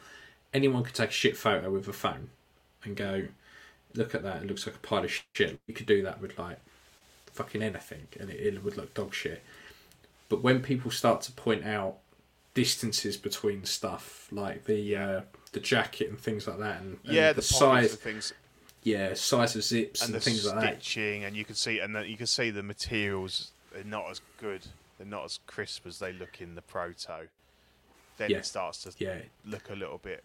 anyone 0.53 0.83
could 0.83 0.95
take 0.95 1.09
a 1.09 1.13
shit 1.13 1.35
photo 1.35 1.69
with 1.69 1.87
a 1.87 1.93
phone 1.93 2.29
and 2.83 2.95
go, 2.95 3.27
look 3.93 4.15
at 4.15 4.23
that, 4.23 4.43
it 4.43 4.47
looks 4.47 4.65
like 4.65 4.75
a 4.75 4.79
pile 4.79 5.03
of 5.03 5.23
shit. 5.33 5.59
You 5.67 5.73
could 5.73 5.85
do 5.85 6.01
that 6.03 6.21
with 6.21 6.37
like 6.39 6.59
fucking 7.33 7.61
anything, 7.61 8.07
and 8.19 8.29
it, 8.29 8.39
it 8.39 8.63
would 8.63 8.77
look 8.77 8.93
dog 8.93 9.13
shit. 9.13 9.43
But 10.29 10.41
when 10.41 10.61
people 10.61 10.91
start 10.91 11.21
to 11.23 11.31
point 11.31 11.65
out 11.65 11.97
distances 12.53 13.17
between 13.17 13.65
stuff, 13.65 14.27
like 14.31 14.63
the 14.63 14.95
uh, 14.95 15.21
the 15.55 15.59
jacket 15.61 16.09
and 16.09 16.19
things 16.19 16.47
like 16.47 16.59
that, 16.59 16.81
and, 16.81 16.99
and 17.05 17.13
yeah, 17.13 17.29
the, 17.29 17.35
the, 17.37 17.41
size, 17.41 17.93
of 17.93 17.99
things 17.99 18.33
yeah, 18.83 19.13
size 19.15 19.55
of 19.55 19.63
zips 19.63 20.01
and 20.01 20.09
and, 20.13 20.15
the 20.15 20.19
things 20.23 20.45
like 20.45 20.61
that. 20.61 20.83
stitching, 20.83 21.23
and 21.23 21.35
you 21.35 21.45
can 21.45 21.55
see, 21.55 21.79
and 21.79 21.95
the, 21.95 22.07
you 22.07 22.17
can 22.17 22.27
see 22.27 22.51
the 22.51 22.61
materials 22.61 23.51
are 23.75 23.83
not 23.85 24.11
as 24.11 24.21
good. 24.37 24.67
They're 24.97 25.07
not 25.07 25.25
as 25.25 25.39
crisp 25.47 25.87
as 25.87 25.99
they 25.99 26.13
look 26.13 26.41
in 26.41 26.55
the 26.55 26.61
proto. 26.61 27.27
Then 28.17 28.29
Yeah. 28.31 28.37
it 28.37 28.45
starts 28.45 28.83
to 28.83 28.91
Yeah, 28.97 29.17
look 29.45 29.69
a 29.69 29.75
little 29.75 29.97
bit 29.97 30.23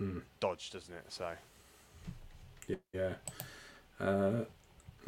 Mm. 0.00 0.22
dodged, 0.38 0.72
doesn't 0.74 0.94
it? 0.94 1.04
So 1.08 1.32
yeah. 2.92 3.14
Uh, 3.98 4.44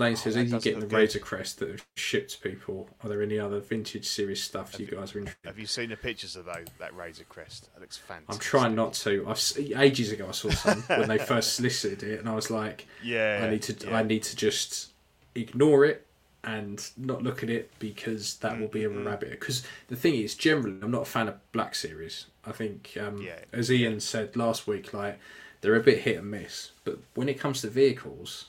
Lane 0.01 0.17
says, 0.17 0.37
"Are 0.37 0.43
you 0.43 0.59
getting 0.59 0.81
the 0.81 0.87
good. 0.87 0.97
Razor 0.97 1.19
Crest 1.21 1.59
that 1.61 1.69
have 1.71 1.87
shipped 1.97 2.43
people? 2.43 2.89
Are 3.03 3.09
there 3.09 3.23
any 3.23 3.39
other 3.39 3.61
vintage 3.61 4.07
series 4.09 4.43
stuff 4.43 4.73
Have 4.73 4.81
you 4.81 4.87
guys 4.89 5.15
are 5.15 5.19
interested?" 5.19 5.39
In? 5.45 5.49
Have 5.49 5.59
you 5.59 5.67
seen 5.67 5.91
the 5.91 5.97
pictures 5.97 6.35
of 6.37 6.47
those, 6.47 6.67
that 6.79 6.95
Razor 6.97 7.25
Crest? 7.25 7.69
That 7.75 7.81
looks 7.83 7.97
fantastic. 7.99 8.35
I'm 8.35 8.41
trying 8.41 8.75
not 8.75 8.95
to. 8.95 9.27
I've 9.29 9.41
ages 9.77 10.11
ago 10.11 10.27
I 10.29 10.33
saw 10.33 10.51
some 10.51 10.83
when 10.89 11.09
they 11.09 11.19
first 11.19 11.53
solicited 11.57 12.03
it, 12.03 12.19
and 12.21 12.29
I 12.29 12.35
was 12.35 12.51
like, 12.51 12.87
Yeah, 13.03 13.43
I 13.45 13.51
need 13.51 13.63
to 13.63 13.87
yeah. 13.89 13.97
I 13.97 14.03
need 14.03 14.23
to 14.25 14.35
just 14.37 14.91
ignore 15.35 15.85
it 15.85 16.07
and 16.43 16.91
not 16.97 17.23
look 17.23 17.43
at 17.43 17.51
it 17.51 17.71
because 17.79 18.37
that 18.39 18.59
will 18.59 18.69
be 18.69 18.83
a 18.85 18.89
Mhm. 18.89 19.05
rabbit. 19.05 19.31
Because 19.31 19.63
the 19.89 19.97
thing 19.97 20.15
is, 20.15 20.35
generally, 20.35 20.79
I'm 20.83 20.91
not 20.91 21.03
a 21.03 21.05
fan 21.05 21.29
of 21.29 21.35
Black 21.53 21.75
Series. 21.75 22.27
I 22.47 22.53
think, 22.53 22.97
um, 22.99 23.21
Yeah. 23.21 23.41
as 23.53 23.71
Ian 23.71 24.01
said 24.01 24.35
last 24.37 24.67
week, 24.67 24.95
like 24.95 25.19
they're 25.61 25.75
a 25.77 25.81
bit 25.83 25.99
hit 25.99 26.17
and 26.17 26.31
miss. 26.31 26.71
But 26.85 27.01
when 27.15 27.29
it 27.29 27.39
comes 27.39 27.61
to 27.61 27.69
vehicles, 27.69 28.47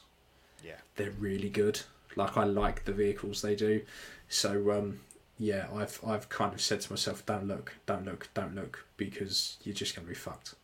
Yeah. 0.64 0.76
they're 0.96 1.12
really 1.12 1.50
good. 1.50 1.82
Like 2.16 2.38
I 2.38 2.44
like 2.44 2.86
the 2.86 2.94
vehicles 2.94 3.42
they 3.42 3.56
do. 3.56 3.82
So 4.30 4.72
um, 4.72 5.00
yeah, 5.40 5.68
I've 5.74 6.00
I've 6.06 6.30
kind 6.30 6.54
of 6.54 6.62
said 6.62 6.82
to 6.82 6.92
myself, 6.92 7.26
don't 7.26 7.48
look, 7.48 7.76
don't 7.86 8.06
look, 8.06 8.30
don't 8.34 8.56
look, 8.56 8.86
because 8.98 9.58
you're 9.64 9.76
just 9.76 9.96
gonna 9.96 10.08
be 10.08 10.14
fucked. 10.14 10.56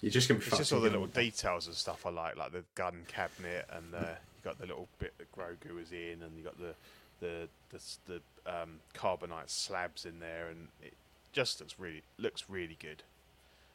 You're 0.00 0.10
just 0.10 0.28
gonna 0.28 0.38
be 0.38 0.42
It's 0.42 0.50
fucked. 0.50 0.60
It's 0.60 0.70
just 0.70 0.72
all 0.74 0.80
the 0.82 0.90
little 0.90 1.06
details 1.06 1.66
and 1.66 1.76
stuff 1.76 2.04
I 2.04 2.10
like, 2.10 2.36
like 2.36 2.52
the 2.52 2.64
gun 2.74 3.04
cabinet, 3.08 3.66
and 3.72 3.94
uh, 3.94 3.98
you 4.00 4.42
got 4.44 4.58
the 4.58 4.66
little 4.66 4.88
bit 4.98 5.14
that 5.18 5.32
Grogu 5.32 5.74
was 5.74 5.92
in, 5.92 6.22
and 6.22 6.36
you 6.36 6.42
got 6.44 6.58
the 6.58 6.74
the 7.20 7.48
the, 7.70 7.80
the 8.06 8.52
um, 8.52 8.80
carbonite 8.94 9.48
slabs 9.48 10.04
in 10.04 10.18
there, 10.18 10.48
and 10.48 10.68
it 10.82 10.94
just 11.32 11.60
looks 11.60 11.76
really 11.78 12.02
looks 12.18 12.44
really 12.48 12.76
good. 12.80 13.02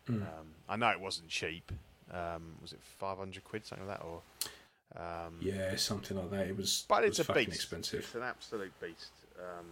Mm. 0.09 0.21
Um, 0.21 0.47
I 0.69 0.75
know 0.75 0.89
it 0.89 0.99
wasn't 0.99 1.29
cheap. 1.29 1.71
Um, 2.11 2.55
was 2.61 2.73
it 2.73 2.79
five 2.99 3.17
hundred 3.17 3.43
quid, 3.43 3.65
something 3.65 3.87
like 3.87 3.99
that, 3.99 4.05
or? 4.05 4.21
Um, 4.95 5.37
Yeah, 5.41 5.75
something 5.75 6.17
like 6.17 6.31
that. 6.31 6.47
It 6.47 6.57
was, 6.57 6.85
but 6.87 7.03
it 7.03 7.07
it's 7.07 7.19
was 7.19 7.29
a 7.29 7.33
beast. 7.33 7.49
expensive. 7.49 7.99
It's 7.99 8.15
an 8.15 8.23
absolute 8.23 8.71
beast. 8.79 9.11
Um, 9.39 9.65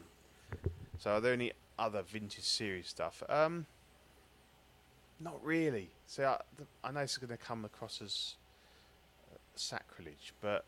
so, 1.00 1.12
are 1.12 1.22
there 1.22 1.34
any 1.34 1.52
other 1.80 2.02
vintage 2.04 2.44
series 2.44 2.88
stuff? 2.88 3.24
Um, 3.30 3.66
not 5.20 5.44
really. 5.44 5.90
See, 6.06 6.24
I, 6.24 6.40
the, 6.58 6.66
I 6.84 6.92
know 6.92 7.00
it's 7.02 7.18
going 7.18 7.30
to 7.30 7.38
come 7.44 7.66
across 7.66 8.02
as 8.02 8.36
uh, 9.34 9.38
sacrilege, 9.56 10.34
but 10.42 10.66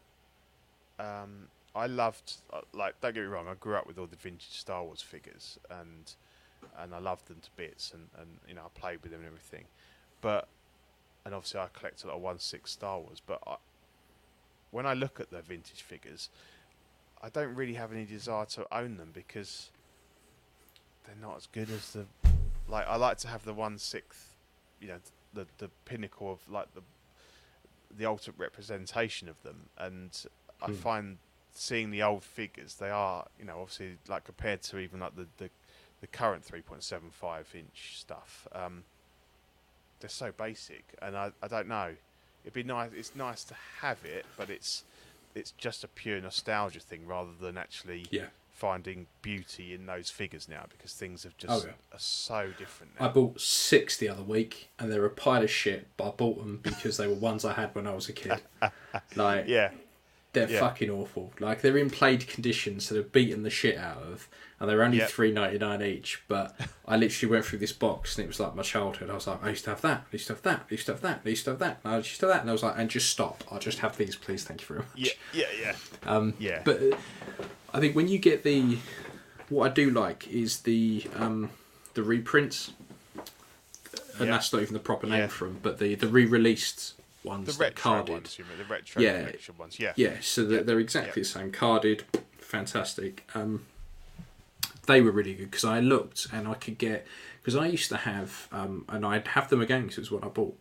um, 1.00 1.50
I 1.76 1.86
loved. 1.88 2.36
Uh, 2.52 2.62
like, 2.74 3.00
don't 3.02 3.14
get 3.14 3.22
me 3.22 3.28
wrong. 3.28 3.48
I 3.48 3.54
grew 3.56 3.76
up 3.76 3.86
with 3.86 3.98
all 4.00 4.08
the 4.08 4.16
vintage 4.16 4.50
Star 4.50 4.84
Wars 4.84 5.02
figures, 5.02 5.60
and 5.70 6.14
and 6.80 6.96
I 6.96 7.00
loved 7.00 7.28
them 7.28 7.38
to 7.42 7.50
bits, 7.56 7.94
and, 7.94 8.08
and 8.20 8.40
you 8.48 8.56
know 8.56 8.64
I 8.66 8.80
played 8.80 9.02
with 9.04 9.12
them 9.12 9.20
and 9.22 9.28
everything. 9.28 9.66
But 10.22 10.48
and 11.26 11.36
obviously 11.36 11.60
I 11.60 11.68
collect 11.74 12.04
a 12.04 12.08
lot 12.08 12.16
of 12.16 12.22
one 12.22 12.40
six 12.40 12.72
Star 12.72 13.00
Wars, 13.00 13.22
but 13.26 13.40
I, 13.46 13.58
when 14.72 14.86
I 14.86 14.94
look 14.94 15.20
at 15.20 15.30
the 15.32 15.42
vintage 15.42 15.82
figures, 15.82 16.30
I 17.22 17.30
don't 17.30 17.56
really 17.56 17.74
have 17.76 17.92
any 17.92 18.06
desire 18.06 18.46
to 18.48 18.66
own 18.76 18.98
them 18.98 19.12
because 19.14 19.72
they're 21.06 21.16
not 21.22 21.38
as 21.38 21.48
good 21.48 21.70
as 21.70 21.92
the 21.94 22.06
like. 22.68 22.86
I 22.88 22.96
like 22.96 23.18
to 23.20 23.28
have 23.28 23.44
the 23.46 23.54
one 23.54 23.78
sixth, 23.78 24.36
you 24.80 24.88
know, 24.90 25.00
the 25.34 25.48
the 25.58 25.70
pinnacle 25.86 26.32
of 26.32 26.40
like 26.50 26.74
the 26.74 26.82
the 27.96 28.06
ultimate 28.06 28.38
representation 28.40 29.30
of 29.30 29.42
them, 29.44 29.70
and 29.78 30.26
I 30.62 30.68
Hmm. 30.68 30.74
find 30.74 31.18
seeing 31.54 31.90
the 31.90 32.04
old 32.04 32.24
figures, 32.24 32.76
they 32.76 32.90
are 32.90 33.26
you 33.40 33.46
know 33.46 33.60
obviously 33.62 33.98
like 34.08 34.26
compared 34.26 34.62
to 34.64 34.78
even 34.80 35.00
like 35.00 35.16
the 35.16 35.28
the, 35.38 35.50
the 36.02 36.08
current 36.08 36.44
three 36.44 36.62
point 36.62 36.84
seven 36.84 37.10
five 37.10 37.48
inch 37.56 37.94
stuff. 37.98 38.48
Um, 38.52 38.84
they're 40.00 40.10
so 40.10 40.32
basic, 40.32 40.84
and 41.02 41.18
I, 41.18 41.32
I 41.42 41.48
don't 41.48 41.68
know. 41.68 41.96
It'd 42.48 42.54
be 42.54 42.64
nice. 42.64 42.92
It's 42.96 43.14
nice 43.14 43.44
to 43.44 43.56
have 43.82 44.06
it, 44.06 44.26
but 44.38 44.50
it's 44.50 44.86
it's 45.36 45.52
just 45.52 45.84
a 45.84 45.88
pure 45.90 46.22
nostalgia 46.22 46.80
thing 46.80 47.06
rather 47.06 47.32
than 47.40 47.58
actually 47.58 48.06
Yeah. 48.10 48.28
finding 48.54 49.06
beauty 49.22 49.74
in 49.74 49.86
those 49.86 50.10
figures 50.10 50.48
now 50.48 50.64
because 50.70 50.94
things 50.94 51.24
have 51.24 51.36
just 51.38 51.66
Oh, 51.66 51.68
yeah. 51.68 51.74
are 51.96 52.00
so 52.00 52.52
different 52.58 52.98
Now. 53.00 53.08
I 53.08 53.10
bought 53.10 53.40
six 53.42 53.98
the 53.98 54.08
other 54.10 54.24
week, 54.24 54.70
and 54.80 54.90
they're 54.90 55.06
a 55.06 55.10
pile 55.10 55.44
of 55.44 55.52
shit. 55.52 55.90
But 55.98 56.08
I 56.08 56.12
bought 56.12 56.38
them 56.40 56.60
because 56.64 56.96
they 56.96 57.06
were 57.06 57.14
ones 57.16 57.44
I 57.44 57.54
had 57.54 57.76
when 57.76 57.86
I 57.86 57.94
was 57.94 58.08
a 58.08 58.14
kid. 58.14 58.42
like 59.18 59.46
yeah, 59.48 59.72
they're 60.34 60.50
yeah. 60.50 60.60
fucking 60.60 60.90
awful. 60.90 61.32
Like 61.40 61.62
they're 61.62 61.78
in 61.78 61.90
played 61.90 62.28
condition, 62.28 62.80
so 62.80 62.94
they're 62.94 63.04
beaten 63.04 63.44
the 63.44 63.50
shit 63.50 63.78
out 63.78 63.98
of, 64.04 64.28
and 64.60 64.70
they're 64.70 64.84
only 64.84 64.98
Yep. 65.00 65.10
three 65.10 65.32
ninety 65.32 65.58
nine 65.58 65.82
each. 65.82 66.22
But 66.28 66.60
I 66.88 66.96
literally 66.98 67.32
went 67.32 67.46
through 67.46 67.60
this 67.60 67.72
box, 67.74 68.18
and 68.18 68.26
it 68.26 68.28
was 68.28 68.40
like 68.40 68.54
my 68.56 68.62
childhood. 68.62 69.10
I 69.10 69.14
was 69.16 69.26
like, 69.28 69.44
I 69.44 69.50
used 69.50 69.64
to 69.64 69.72
have 69.72 69.82
that, 69.82 70.02
I 70.02 70.12
used 70.12 70.28
to 70.28 70.34
have 70.34 70.42
that, 70.44 70.60
I 70.70 70.72
used 70.74 70.86
to 70.88 70.92
have 70.94 71.02
that, 71.02 71.22
I 71.26 71.30
used 71.30 71.44
to 71.46 71.52
have 71.52 71.60
that, 71.60 71.80
and 71.84 71.94
I 71.94 71.98
used 71.98 72.20
to 72.20 72.26
have 72.28 72.36
that, 72.36 72.42
and 72.42 72.50
I 72.50 72.54
was 72.54 72.64
like, 72.64 72.76
and 72.78 72.90
just 72.90 73.10
stop. 73.10 73.44
I'll 73.52 73.60
just 73.60 73.80
have 73.80 73.98
these, 73.98 74.16
please. 74.16 74.44
Thank 74.44 74.62
you 74.62 74.68
very 74.68 74.80
much. 74.80 74.88
yeah, 74.96 75.12
yeah, 75.34 75.46
yeah, 75.62 75.76
Um, 76.12 76.34
yeah. 76.40 76.62
But 76.64 76.82
uh, 76.84 76.98
I 77.74 77.80
think 77.80 77.96
when 77.96 78.08
you 78.08 78.20
get 78.20 78.44
the, 78.44 78.78
what 79.50 79.72
I 79.72 79.74
do 79.74 79.90
like 79.90 80.28
is 80.28 80.62
the 80.62 81.06
um, 81.16 81.50
the 81.96 82.04
reprints, 82.04 82.72
and 83.16 84.26
Yeah. 84.28 84.32
that's 84.34 84.52
not 84.54 84.62
even 84.62 84.74
the 84.74 84.80
proper 84.80 85.08
name 85.08 85.20
Yeah. 85.22 85.28
for 85.28 85.46
them, 85.46 85.60
but 85.64 85.80
the 85.80 85.96
the 85.96 86.08
re-released 86.08 86.94
ones, 87.28 87.58
the 87.58 87.64
retro 87.64 87.82
carded. 87.82 88.14
ones, 88.14 88.40
mean 88.40 88.58
the 88.58 88.64
retro 88.66 89.02
Yeah. 89.02 89.20
collection 89.26 89.58
ones? 89.58 89.80
Yeah, 89.80 89.94
Yeah, 89.96 90.18
so 90.22 90.44
they're, 90.46 90.64
they're 90.64 90.80
exactly 90.80 91.22
the 91.24 91.28
same, 91.28 91.52
carded, 91.52 92.04
fantastic. 92.40 93.30
Um, 93.36 93.66
they 94.86 95.02
were 95.02 95.12
really 95.12 95.34
good 95.34 95.52
because 95.52 95.66
I 95.66 95.80
looked 95.82 96.28
and 96.32 96.48
I 96.48 96.54
could 96.54 96.78
get 96.78 97.06
because 97.42 97.56
I 97.56 97.68
used 97.68 97.90
to 97.90 97.98
have 97.98 98.48
um, 98.52 98.86
and 98.90 99.06
I'd 99.06 99.28
have 99.30 99.50
them 99.50 99.62
again 99.62 99.82
because 99.84 99.98
it 99.98 100.02
was 100.02 100.12
what 100.12 100.24
I 100.24 100.28
bought. 100.30 100.58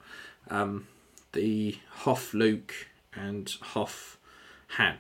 Um, 0.50 0.88
the 1.32 1.78
Hoff 1.90 2.34
Luke 2.34 2.74
and 3.14 3.48
Hoff 3.60 4.18
Han, 4.70 4.96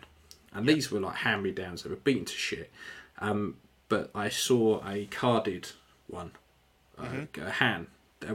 and 0.52 0.68
these 0.68 0.90
were 0.90 1.00
like 1.00 1.16
hand 1.16 1.42
me 1.42 1.50
downs. 1.50 1.82
They 1.82 1.90
were 1.90 1.96
beaten 1.96 2.24
to 2.24 2.34
shit. 2.34 2.70
Um, 3.18 3.56
but 3.88 4.10
I 4.14 4.28
saw 4.28 4.80
a 4.88 5.06
carded 5.06 5.68
one, 6.08 6.32
uh, 6.98 7.26
a 7.40 7.50
Han, 7.50 7.86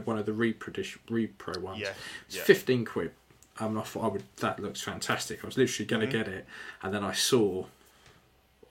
one 0.04 0.18
of 0.18 0.26
the 0.26 0.32
repro 0.32 0.72
repro 1.08 1.58
ones. 1.58 1.80
Yeah, 1.80 1.92
It's 2.26 2.36
yeah. 2.36 2.42
15 2.44 2.84
quid. 2.84 3.12
Um, 3.62 3.78
I 3.78 3.82
thought 3.82 4.04
I 4.04 4.08
would. 4.08 4.24
That 4.38 4.58
looks 4.60 4.80
fantastic. 4.82 5.42
I 5.44 5.46
was 5.46 5.56
literally 5.56 5.86
going 5.86 6.00
to 6.00 6.06
Mm-hmm. 6.06 6.24
get 6.30 6.32
it, 6.38 6.46
and 6.82 6.92
then 6.92 7.04
I 7.04 7.12
saw 7.12 7.66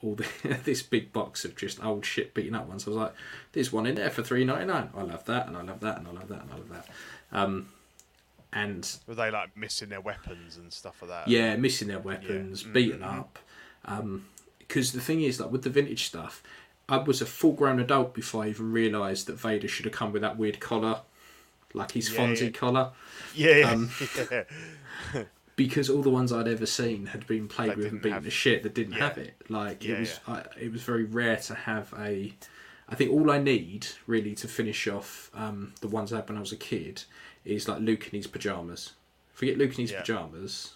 all 0.01 0.15
the, 0.15 0.27
this 0.65 0.81
big 0.83 1.13
box 1.13 1.45
of 1.45 1.55
just 1.55 1.83
old 1.83 2.05
shit 2.05 2.33
beaten 2.33 2.55
up 2.55 2.67
ones. 2.67 2.85
I 2.87 2.89
was 2.91 2.97
like, 2.97 3.13
"There's 3.53 3.71
one 3.71 3.85
in 3.85 3.95
there 3.95 4.09
for 4.09 4.23
three 4.23 4.43
ninety 4.43 4.65
nine. 4.65 4.89
I 4.95 5.03
love 5.03 5.25
that, 5.25 5.47
and 5.47 5.55
I 5.55 5.61
love 5.61 5.79
that, 5.81 5.97
and 5.97 6.07
I 6.07 6.11
love 6.11 6.27
that, 6.27 6.41
and 6.41 6.51
I 6.51 6.55
love 6.55 6.69
that." 6.69 6.87
Um, 7.31 7.69
and 8.53 8.97
Were 9.07 9.15
they 9.15 9.31
like 9.31 9.55
missing 9.55 9.89
their 9.89 10.01
weapons 10.01 10.57
and 10.57 10.73
stuff 10.73 11.01
like 11.01 11.09
that? 11.09 11.27
yeah, 11.27 11.55
missing 11.55 11.87
their 11.87 11.99
weapons, 11.99 12.63
Mhm, 12.63 12.73
beaten 12.73 12.99
mhm. 12.99 13.19
up. 13.19 13.39
Because 14.59 14.91
the 14.91 14.99
thing 15.01 15.21
is, 15.21 15.39
like 15.39 15.51
with 15.51 15.63
the 15.63 15.69
vintage 15.69 16.03
stuff, 16.05 16.43
I 16.89 16.97
was 16.97 17.21
a 17.21 17.25
full 17.25 17.53
grown 17.53 17.79
adult 17.79 18.13
before 18.13 18.43
I 18.43 18.49
even 18.49 18.71
realised 18.73 19.27
that 19.27 19.35
Vader 19.39 19.67
should 19.69 19.85
have 19.85 19.93
come 19.93 20.11
with 20.11 20.21
that 20.21 20.37
weird 20.37 20.59
collar, 20.59 21.01
like 21.73 21.91
his 21.91 22.11
Yeah, 22.11 22.19
Fonzie 22.19 22.41
yeah. 22.45 22.49
collar. 22.49 22.91
yeah, 23.35 23.55
yeah. 23.57 23.71
Um, 23.71 23.89
yeah. 24.31 24.43
because 25.55 25.89
all 25.89 26.01
the 26.01 26.09
ones 26.09 26.31
I'd 26.31 26.47
ever 26.47 26.65
seen 26.65 27.07
had 27.07 27.27
been 27.27 27.47
played 27.47 27.69
That 27.71 27.77
with 27.77 27.87
and 27.87 28.01
beaten 28.01 28.23
to 28.23 28.29
shit 28.31 28.63
that 28.63 28.73
didn't 28.73 28.93
have 28.93 29.17
it. 29.17 29.35
Like 29.49 29.83
it 29.85 29.99
was, 29.99 30.19
I, 30.27 30.43
it 30.59 30.71
was 30.71 30.81
very 30.83 31.03
rare 31.03 31.37
to 31.37 31.55
have 31.55 31.93
a. 31.97 32.33
I 32.89 32.95
think 32.95 33.11
all 33.11 33.31
I 33.31 33.37
need 33.37 33.87
really 34.07 34.35
to 34.35 34.47
finish 34.47 34.87
off 34.87 35.29
um, 35.33 35.73
the 35.81 35.87
ones 35.87 36.11
I 36.11 36.17
had 36.17 36.27
when 36.27 36.37
I 36.37 36.41
was 36.41 36.51
a 36.51 36.57
kid 36.57 37.03
is 37.45 37.67
like 37.67 37.79
Luke 37.79 38.05
in 38.07 38.17
his 38.17 38.27
pajamas. 38.27 38.93
Forget 39.33 39.57
Luke 39.57 39.71
in 39.79 39.81
his 39.85 39.91
pajamas. 39.93 40.73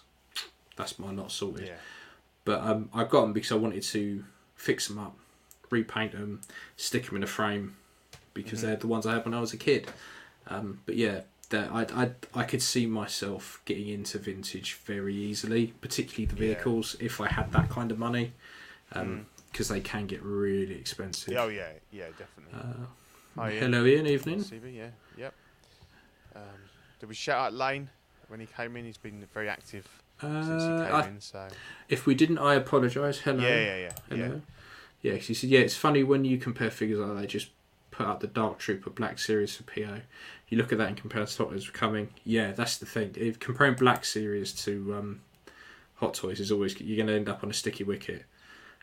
That's 0.76 0.98
my 0.98 1.12
not 1.12 1.30
sorted. 1.30 1.72
But 2.44 2.60
um, 2.60 2.88
I 2.94 3.04
got 3.04 3.22
them 3.22 3.32
because 3.32 3.52
I 3.52 3.56
wanted 3.56 3.82
to 3.82 4.24
fix 4.54 4.88
them 4.88 4.98
up, 4.98 5.16
repaint 5.70 6.12
them, 6.12 6.40
stick 6.76 7.06
them 7.06 7.16
in 7.16 7.22
a 7.22 7.26
frame, 7.26 7.76
because 8.34 8.60
Mm-hmm. 8.60 8.66
they're 8.68 8.76
the 8.76 8.86
ones 8.86 9.06
I 9.06 9.14
had 9.14 9.24
when 9.24 9.34
I 9.34 9.40
was 9.40 9.52
a 9.52 9.56
kid. 9.58 9.88
Um, 10.48 10.80
but 10.86 10.96
yeah, 10.96 11.20
that 11.50 11.70
I, 11.70 11.82
I 12.02 12.10
I 12.34 12.44
could 12.44 12.62
see 12.62 12.86
myself 12.86 13.60
getting 13.64 13.88
into 13.88 14.18
vintage 14.18 14.74
very 14.84 15.14
easily, 15.14 15.68
particularly 15.80 16.26
the 16.26 16.34
Yeah. 16.34 16.54
vehicles, 16.54 16.96
if 17.00 17.20
I 17.20 17.28
had 17.28 17.52
that 17.52 17.68
kind 17.70 17.90
of 17.92 17.98
money, 17.98 18.32
because 19.52 19.68
they 19.68 19.80
can 19.80 20.06
get 20.06 20.22
really 20.22 20.74
expensive. 20.74 21.34
Mm. 21.34 21.40
Oh 21.40 21.48
yeah, 21.48 21.68
yeah, 21.92 22.06
definitely. 22.18 22.58
Uh, 22.60 22.86
Oh, 23.38 23.44
yeah. 23.48 23.60
Hello, 23.60 23.84
Ian. 23.84 24.06
Evening. 24.06 24.38
CV, 24.38 24.74
yeah, 24.74 24.88
yep. 25.14 25.34
Um, 26.34 26.42
did 26.98 27.06
we 27.10 27.14
shout 27.14 27.36
out 27.38 27.52
Lane 27.52 27.90
when 28.28 28.40
he 28.40 28.46
came 28.46 28.76
in. 28.78 28.86
He's 28.86 28.96
been 28.96 29.26
very 29.34 29.48
active 29.50 29.86
since 30.22 30.46
he 30.46 30.70
Uh, 30.70 30.84
came 30.86 30.94
I, 30.94 31.06
in. 31.08 31.20
So 31.20 31.46
if 31.90 32.06
we 32.06 32.14
didn't, 32.14 32.38
I 32.38 32.54
apologise. 32.54 33.18
Hello. 33.18 33.42
yeah, 33.46 33.56
yeah, 33.60 33.76
yeah, 33.76 33.90
Hello. 34.08 34.40
yeah. 35.02 35.12
Yeah, 35.12 35.18
he 35.18 35.34
said, 35.34 35.50
yeah, 35.50 35.60
it's 35.60 35.76
funny 35.76 36.02
when 36.02 36.24
you 36.24 36.38
compare 36.38 36.70
figures 36.70 36.98
like 36.98 37.08
that, 37.14 37.20
they 37.20 37.26
just 37.26 37.50
put 37.90 38.06
up 38.06 38.20
the 38.20 38.26
Dark 38.26 38.58
Trooper 38.58 38.88
Black 38.88 39.18
Series 39.18 39.54
for 39.54 39.64
PO. 39.64 40.00
You 40.48 40.58
look 40.58 40.70
at 40.72 40.78
that 40.78 40.88
and 40.88 40.96
compare 40.96 41.24
to 41.26 41.36
Hot 41.42 41.50
Toys 41.50 41.68
coming. 41.70 42.10
Yeah, 42.24 42.52
that's 42.52 42.76
the 42.76 42.86
thing. 42.86 43.12
If 43.16 43.40
comparing 43.40 43.74
Black 43.74 44.04
Series 44.04 44.52
to 44.64 44.94
um, 44.96 45.20
Hot 45.96 46.14
Toys 46.14 46.38
is 46.40 46.52
always 46.52 46.80
you're 46.80 46.96
going 46.96 47.08
to 47.08 47.14
end 47.14 47.28
up 47.28 47.42
on 47.42 47.50
a 47.50 47.54
sticky 47.54 47.84
wicket. 47.84 48.24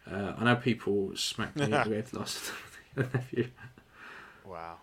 Uh, 0.09 0.33
I 0.37 0.43
know 0.43 0.55
people 0.57 1.15
smacked 1.15 1.55
me 1.55 1.69
head 1.71 2.11
last 2.13 2.51
nephew. 2.97 3.47
Wow, 4.45 4.75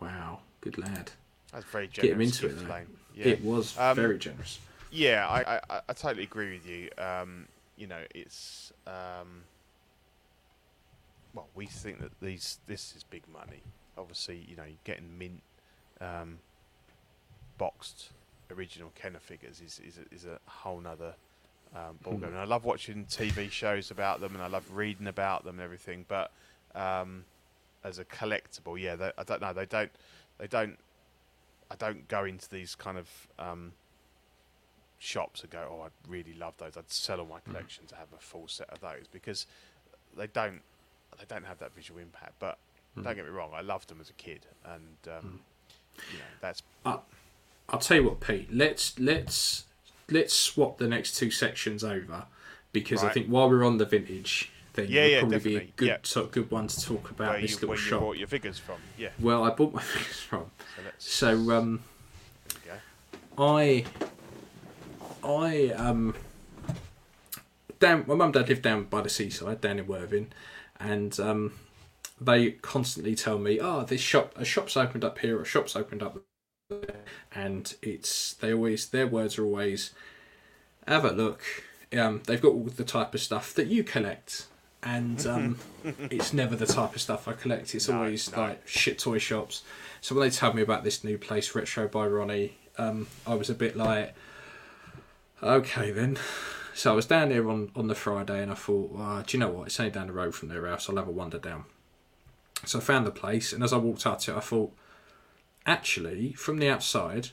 Wow, 0.00 0.40
good 0.60 0.78
lad. 0.78 1.10
that's 1.52 1.64
very 1.66 1.88
generous. 1.88 2.08
Get 2.08 2.14
him 2.14 2.20
into 2.20 2.46
it, 2.46 2.68
though. 2.68 2.80
Yeah, 3.16 3.26
It 3.32 3.42
was 3.44 3.76
Um, 3.76 3.96
very 3.96 4.18
generous. 4.18 4.60
yeah, 4.92 5.26
I, 5.28 5.56
I, 5.74 5.80
I 5.88 5.92
totally 5.94 6.22
agree 6.22 6.52
with 6.52 6.66
you. 6.68 6.90
Um, 6.96 7.48
you 7.76 7.88
know, 7.88 8.02
it's 8.14 8.72
um, 8.86 9.42
well, 11.34 11.48
we 11.56 11.66
think 11.66 12.00
that 12.00 12.12
these 12.20 12.58
this 12.68 12.94
is 12.96 13.02
big 13.02 13.22
money. 13.32 13.62
Obviously, 13.98 14.44
you 14.48 14.54
know, 14.56 14.62
you're 14.64 14.76
getting 14.84 15.18
mint 15.18 15.42
um, 16.04 16.38
boxed 17.58 18.10
original 18.50 18.92
Kenner 18.94 19.18
figures 19.18 19.60
is 19.60 19.80
is 19.86 19.98
a, 19.98 20.14
is 20.14 20.24
a 20.26 20.38
whole 20.46 20.80
nother 20.80 21.14
um, 21.74 21.98
ballgame. 22.04 22.18
Hmm. 22.18 22.24
And 22.24 22.38
I 22.38 22.44
love 22.44 22.64
watching 22.64 23.04
TV 23.06 23.50
shows 23.50 23.90
about 23.90 24.20
them, 24.20 24.34
and 24.34 24.42
I 24.42 24.46
love 24.46 24.64
reading 24.72 25.06
about 25.06 25.44
them 25.44 25.56
and 25.56 25.64
everything. 25.64 26.04
But 26.06 26.30
um, 26.74 27.24
as 27.82 27.98
a 27.98 28.04
collectible, 28.04 28.80
yeah, 28.80 28.96
they, 28.96 29.12
I 29.16 29.24
don't 29.24 29.40
know. 29.40 29.52
They 29.52 29.66
don't. 29.66 29.90
They 30.38 30.46
don't. 30.46 30.78
I 31.70 31.76
don't 31.76 32.06
go 32.08 32.24
into 32.24 32.48
these 32.48 32.74
kind 32.74 32.98
of 32.98 33.08
um, 33.38 33.72
shops 34.98 35.42
and 35.42 35.50
go, 35.50 35.66
"Oh, 35.70 35.82
I'd 35.84 36.10
really 36.10 36.34
love 36.34 36.56
those. 36.58 36.76
I'd 36.76 36.90
sell 36.90 37.20
all 37.20 37.26
my 37.26 37.40
collection 37.40 37.86
to 37.86 37.96
have 37.96 38.08
a 38.16 38.20
full 38.20 38.48
set 38.48 38.70
of 38.70 38.80
those," 38.80 39.06
because 39.10 39.46
they 40.16 40.26
don't. 40.26 40.60
They 41.18 41.24
don't 41.28 41.44
have 41.44 41.58
that 41.60 41.74
visual 41.74 42.00
impact. 42.00 42.34
But 42.40 42.58
don't 43.02 43.16
get 43.16 43.24
me 43.24 43.30
wrong, 43.30 43.50
I 43.54 43.60
loved 43.60 43.88
them 43.88 43.98
as 44.00 44.08
a 44.10 44.14
kid, 44.14 44.46
and 44.64 45.16
um, 45.18 45.40
you 46.12 46.18
know 46.18 46.24
that's 46.40 46.62
I'll 47.70 47.78
tell 47.78 47.96
you 47.96 48.04
what, 48.04 48.20
Pete. 48.20 48.48
Let's 48.52 48.98
let's 48.98 49.64
let's 50.10 50.34
swap 50.34 50.76
the 50.78 50.86
next 50.86 51.16
two 51.16 51.30
sections 51.30 51.82
over 51.82 52.24
because 52.72 53.02
I 53.02 53.08
think 53.10 53.28
while 53.28 53.48
we're 53.48 53.64
on 53.64 53.78
the 53.78 53.86
vintage 53.86 54.50
thing, 54.74 54.88
Yeah, 54.90 55.06
yeah, 55.06 55.20
probably 55.20 55.38
be 55.38 55.56
a 55.56 55.64
good 55.76 55.88
Yeah. 55.88 55.96
sort 56.02 56.26
of 56.26 56.32
good 56.32 56.50
one 56.50 56.66
to 56.68 56.80
talk 56.80 57.10
about 57.10 57.30
where, 57.30 57.38
you, 57.38 57.46
this 57.46 57.54
little 57.62 57.68
where 57.70 57.78
you 57.78 57.90
bought 57.98 58.16
your 58.18 58.26
figures 58.28 58.58
from. 58.58 58.76
Yeah. 58.98 59.08
Well, 59.18 59.44
I 59.44 59.50
bought 59.50 59.72
my 59.72 59.80
figures 59.94 60.20
from. 60.20 60.50
So. 60.98 61.38
So 61.46 61.56
um, 61.56 61.80
there 62.64 62.80
we 63.36 63.80
go. 63.82 63.88
I 65.24 65.70
I 65.70 65.70
um 65.74 66.14
down 67.80 68.04
my 68.06 68.14
mum 68.14 68.26
and 68.26 68.34
dad 68.34 68.48
lived 68.50 68.62
down 68.62 68.84
by 68.84 69.00
the 69.00 69.08
seaside 69.08 69.60
down 69.62 69.78
in 69.78 69.86
Worthing 69.86 70.28
and 70.78 71.18
um 71.18 71.52
they 72.20 72.52
constantly 72.52 73.14
tell 73.14 73.38
me 73.38 73.58
oh 73.60 73.82
this 73.84 74.00
shop 74.00 74.32
a 74.36 74.44
shop's 74.44 74.76
opened 74.76 75.04
up 75.04 75.18
here 75.18 75.40
a 75.40 75.44
shop's 75.44 75.74
opened 75.74 76.02
up 76.02 76.16
there 76.70 77.00
and 77.34 77.74
it's 77.82 78.34
they 78.34 78.52
always 78.52 78.86
their 78.88 79.06
words 79.06 79.38
are 79.38 79.44
always 79.44 79.92
have 80.86 81.04
a 81.04 81.10
look 81.10 81.42
um 81.98 82.22
they've 82.26 82.40
got 82.42 82.52
all 82.52 82.64
the 82.64 82.84
type 82.84 83.14
of 83.14 83.20
stuff 83.20 83.52
that 83.54 83.66
you 83.66 83.82
collect 83.84 84.46
and 84.82 85.26
um 85.26 85.58
it's 86.10 86.32
never 86.32 86.54
the 86.56 86.66
type 86.66 86.94
of 86.94 87.00
stuff 87.00 87.26
I 87.26 87.32
collect 87.32 87.74
it's 87.74 87.88
No, 87.88 87.96
always 87.96 88.30
no. 88.32 88.38
like 88.38 88.66
shit 88.66 88.98
toy 88.98 89.18
shops 89.18 89.62
so 90.00 90.14
when 90.14 90.28
they 90.28 90.34
told 90.34 90.54
me 90.54 90.62
about 90.62 90.84
this 90.84 91.02
new 91.04 91.18
place 91.18 91.54
retro 91.54 91.88
by 91.88 92.06
Ronnie 92.06 92.56
um 92.78 93.06
I 93.26 93.34
was 93.34 93.50
a 93.50 93.54
bit 93.54 93.76
like 93.76 94.14
okay 95.42 95.90
then 95.90 96.18
so 96.74 96.92
I 96.92 96.94
was 96.96 97.06
down 97.06 97.28
there 97.28 97.48
on, 97.48 97.70
on 97.76 97.86
the 97.86 97.94
Friday 97.94 98.42
and 98.42 98.50
I 98.50 98.56
thought, 98.56 99.26
do 99.28 99.36
you 99.36 99.40
know 99.40 99.48
what? 99.48 99.68
It's 99.68 99.78
only 99.78 99.92
down 99.92 100.08
the 100.08 100.12
road 100.12 100.34
from 100.34 100.48
their 100.48 100.66
house. 100.66 100.90
I'll 100.90 100.96
have 100.96 101.06
a 101.06 101.12
wander 101.12 101.38
down. 101.38 101.66
So 102.66 102.78
I 102.78 102.82
found 102.82 103.06
the 103.06 103.10
place, 103.10 103.52
and 103.52 103.62
as 103.62 103.72
I 103.72 103.76
walked 103.76 104.06
up 104.06 104.20
to 104.20 104.32
it, 104.32 104.36
I 104.36 104.40
thought, 104.40 104.72
actually, 105.66 106.32
from 106.32 106.58
the 106.58 106.68
outside, 106.68 107.30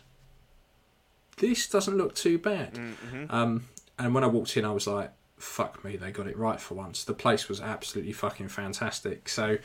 this 1.38 1.67
doesn't 1.67 1.97
look 1.97 2.15
too 2.15 2.38
bad. 2.38 2.73
Mm-hmm. 2.75 3.25
Um, 3.29 3.65
and 3.97 4.13
when 4.13 4.23
I 4.23 4.27
walked 4.27 4.57
in, 4.57 4.65
I 4.65 4.71
was 4.71 4.88
like, 4.88 5.11
fuck 5.38 5.84
me, 5.84 5.97
they 5.97 6.11
got 6.11 6.27
it 6.27 6.38
right 6.38 6.59
for 6.59 6.75
once. 6.75 7.03
The 7.03 7.13
place 7.13 7.49
was 7.49 7.59
absolutely 7.59 8.13
fucking 8.13 8.49
fantastic. 8.49 9.27
So 9.27 9.57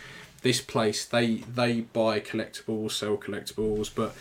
this 0.43 0.61
place, 0.61 1.05
they 1.05 1.37
they 1.55 1.83
buy 1.83 2.21
collectibles, 2.21 2.93
sell 2.93 3.17
collectibles, 3.17 3.91
but 3.95 4.15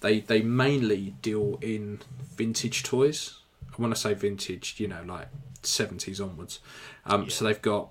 they 0.00 0.20
they 0.20 0.42
mainly 0.42 1.14
deal 1.22 1.58
in 1.62 2.00
vintage 2.36 2.82
toys. 2.82 3.38
When 3.76 3.92
I 3.92 3.94
say 3.94 4.14
vintage, 4.14 4.74
you 4.78 4.88
know, 4.88 5.02
like 5.06 5.28
seventies 5.62 6.20
onwards. 6.20 6.60
Um, 7.06 7.30
So 7.30 7.44
they've 7.44 7.62
got 7.62 7.88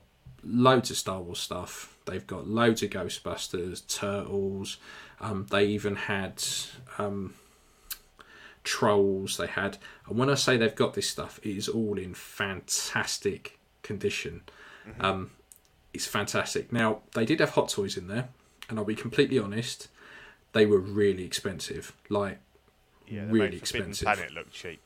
loads 0.48 0.90
of 0.92 0.98
Star 0.98 1.22
Wars 1.22 1.40
stuff. 1.40 1.96
They've 2.06 2.26
got 2.26 2.48
loads 2.48 2.82
of 2.84 2.90
Ghostbusters, 2.90 3.88
Turtles. 3.88 4.78
Um, 5.20 5.48
they 5.50 5.66
even 5.66 5.96
had 5.96 6.44
um, 6.98 7.34
Trolls. 8.64 9.38
They 9.38 9.48
had, 9.48 9.78
and 10.08 10.18
when 10.18 10.30
I 10.30 10.36
say 10.36 10.58
they've 10.58 10.74
got 10.74 10.94
this 10.94 11.10
stuff, 11.10 11.40
it 11.44 11.58
is 11.58 11.68
all 11.68 11.98
in 11.98 12.14
fantastic 12.14 13.60
condition. 13.84 14.42
Um, 15.02 15.32
it's 15.94 16.06
fantastic. 16.06 16.72
Now 16.72 17.02
they 17.14 17.26
did 17.26 17.40
have 17.42 17.52
Hot 17.52 17.70
Toys 17.70 17.98
in 17.98 18.08
there, 18.08 18.30
and 18.70 18.80
I'll 18.80 18.86
be 18.86 18.96
completely 18.96 19.38
honest, 19.38 19.90
they 20.54 20.66
were 20.66 20.80
really 20.80 21.26
expensive. 21.26 21.94
Like 22.10 22.40
Yeah, 23.08 23.26
really 23.28 23.58
expensive. 23.58 24.06
Planet 24.06 24.34
look 24.34 24.52
cheap. 24.52 24.80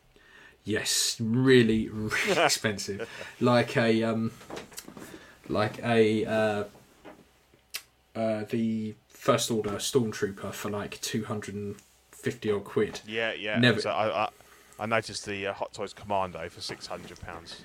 Yes, 0.63 1.17
really, 1.19 1.89
really 1.89 2.31
expensive. 2.43 3.09
Like 3.39 3.75
a 3.77 4.03
um, 4.03 4.31
like 5.51 5.79
a 5.83 6.25
uh, 6.25 6.63
uh, 8.15 8.43
the 8.49 8.95
first 9.07 9.51
order 9.51 9.71
stormtrooper 9.71 10.51
for 10.53 10.69
like 10.69 10.99
two 11.01 11.25
hundred 11.25 11.55
and 11.55 11.75
fifty 12.11 12.51
odd 12.51 12.63
quid. 12.63 13.01
Yeah, 13.07 13.33
yeah. 13.33 13.57
Never- 13.59 13.81
So 13.81 13.89
I, 13.91 14.23
I, 14.25 14.29
I 14.79 14.85
noticed 14.85 15.25
the 15.25 15.47
uh, 15.47 15.53
Hot 15.53 15.73
Toys 15.73 15.93
Commando 15.93 16.47
for 16.49 16.61
six 16.61 16.87
hundred 16.87 17.19
pounds. 17.21 17.61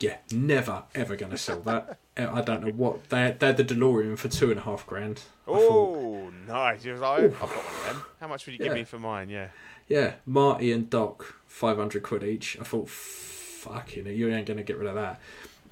Yeah, 0.00 0.16
never 0.32 0.82
ever 0.96 1.14
going 1.16 1.30
to 1.30 1.38
sell 1.38 1.60
that. 1.60 1.98
I 2.16 2.40
don't 2.42 2.64
know 2.64 2.72
what 2.72 3.08
they're 3.08 3.32
they're 3.32 3.52
the 3.52 3.64
DeLorean 3.64 4.18
for 4.18 4.28
two 4.28 4.50
and 4.50 4.58
a 4.60 4.62
half 4.64 4.86
grand. 4.86 5.22
Oh, 5.46 6.30
nice! 6.48 6.84
You 6.84 6.92
was 6.92 7.00
like, 7.00 7.22
I've 7.24 7.38
got 7.40 7.48
one 7.50 7.58
of 7.66 7.84
them. 7.86 8.02
How 8.20 8.28
much 8.28 8.46
would 8.46 8.52
you 8.52 8.58
give 8.58 8.74
me 8.74 8.84
for 8.84 8.98
mine? 8.98 9.28
Yeah. 9.30 9.48
yeah, 9.88 10.14
Marty 10.26 10.72
and 10.72 10.90
Doc 10.90 11.36
five 11.46 11.76
hundred 11.76 12.02
quid 12.02 12.24
each. 12.24 12.58
I 12.60 12.64
thought, 12.64 12.88
fucking, 12.88 14.06
you 14.06 14.28
ain't 14.32 14.46
going 14.46 14.56
to 14.58 14.62
get 14.64 14.76
rid 14.76 14.88
of 14.88 14.94
that. 14.96 15.20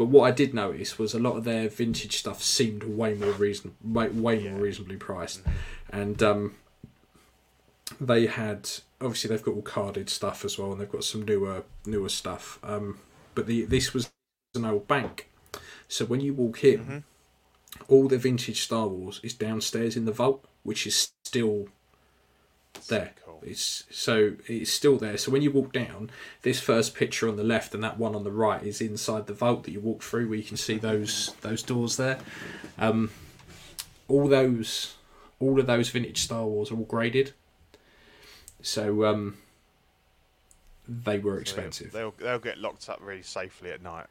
But 0.01 0.07
what 0.07 0.23
I 0.27 0.31
did 0.31 0.55
notice 0.55 0.99
was 0.99 1.13
a 1.13 1.19
lot 1.19 1.37
of 1.37 1.45
their 1.45 1.69
vintage 1.69 2.17
stuff 2.17 2.43
seemed 2.43 2.85
way 2.85 3.13
more 3.13 3.33
reason, 3.33 3.77
way, 3.85 4.09
way 4.09 4.41
Yeah. 4.43 4.53
more 4.53 4.61
reasonably 4.63 4.97
priced, 4.97 5.43
and 5.91 6.23
um, 6.23 6.55
they 8.01 8.25
had 8.25 8.71
obviously 8.99 9.29
they've 9.29 9.43
got 9.43 9.55
all 9.57 9.61
carded 9.61 10.09
stuff 10.09 10.43
as 10.43 10.57
well, 10.57 10.73
and 10.73 10.81
they've 10.81 10.91
got 10.91 11.05
some 11.05 11.27
newer 11.27 11.65
newer 11.85 12.09
stuff. 12.09 12.59
Um, 12.63 13.01
but 13.35 13.47
the 13.47 13.67
this 13.67 13.93
was 13.93 14.11
an 14.55 14.65
old 14.65 14.89
bank, 14.89 15.29
so 15.87 16.07
when 16.07 16.23
you 16.23 16.33
walk 16.33 16.65
in, 16.65 16.81
Mhm. 16.87 17.03
all 17.89 18.09
the 18.09 18.17
vintage 18.17 18.63
Star 18.63 18.89
Wars 18.89 19.21
is 19.23 19.35
downstairs 19.35 19.97
in 19.99 20.07
the 20.07 20.13
vault, 20.13 20.43
which 20.63 20.87
is 20.87 21.13
still 21.27 21.69
there. 22.89 23.13
It's 23.45 23.85
so 23.91 24.35
it's 24.47 24.73
still 24.73 24.97
there. 24.97 25.17
So 25.17 25.31
when 25.31 25.43
you 25.43 25.51
walk 25.51 25.73
down, 25.73 26.11
this 26.43 26.61
first 26.61 26.95
picture 26.95 27.29
on 27.29 27.37
the 27.37 27.45
left 27.45 27.75
and 27.75 27.83
that 27.83 27.99
one 27.99 28.15
on 28.15 28.25
the 28.25 28.33
right 28.33 28.63
is 28.63 28.81
inside 28.81 29.27
the 29.27 29.35
vault 29.35 29.65
that 29.65 29.73
you 29.73 29.81
walk 29.81 30.03
through, 30.03 30.29
where 30.29 30.39
you 30.39 30.45
can 30.45 30.57
see 30.57 30.77
those 30.77 31.35
those 31.41 31.63
doors 31.63 31.97
there. 31.97 32.19
Um, 32.79 33.11
all 34.09 34.29
those, 34.29 34.97
all 35.39 35.61
of 35.61 35.67
those 35.67 35.89
vintage 35.91 36.19
Star 36.23 36.45
Wars 36.45 36.71
are 36.71 36.77
all 36.77 36.85
graded. 36.85 37.33
So 38.63 39.05
um, 39.05 39.39
they 40.89 41.19
were 41.19 41.37
So 41.37 41.41
expensive. 41.41 41.93
They'll, 41.93 42.15
they'll 42.19 42.27
they'll 42.27 42.39
get 42.39 42.59
locked 42.59 42.89
up 42.89 42.99
really 43.01 43.23
safely 43.23 43.71
at 43.71 43.83
night. 43.83 44.07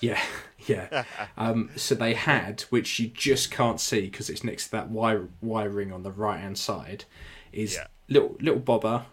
Yeah, 0.00 0.20
yeah. 0.66 1.04
Um, 1.36 1.70
so 1.76 1.94
they 1.94 2.14
had, 2.14 2.62
which 2.62 2.98
you 2.98 3.08
just 3.08 3.50
can't 3.50 3.80
see 3.80 4.02
because 4.02 4.28
it's 4.28 4.42
next 4.42 4.66
to 4.66 4.70
that 4.72 4.90
wire 4.90 5.28
wiring 5.40 5.92
on 5.92 6.02
the 6.02 6.10
right 6.10 6.40
hand 6.40 6.58
side, 6.58 7.04
is 7.52 7.74
Yeah. 7.74 7.86
Little 8.08 8.36
little 8.40 8.60
Boba 8.60 9.04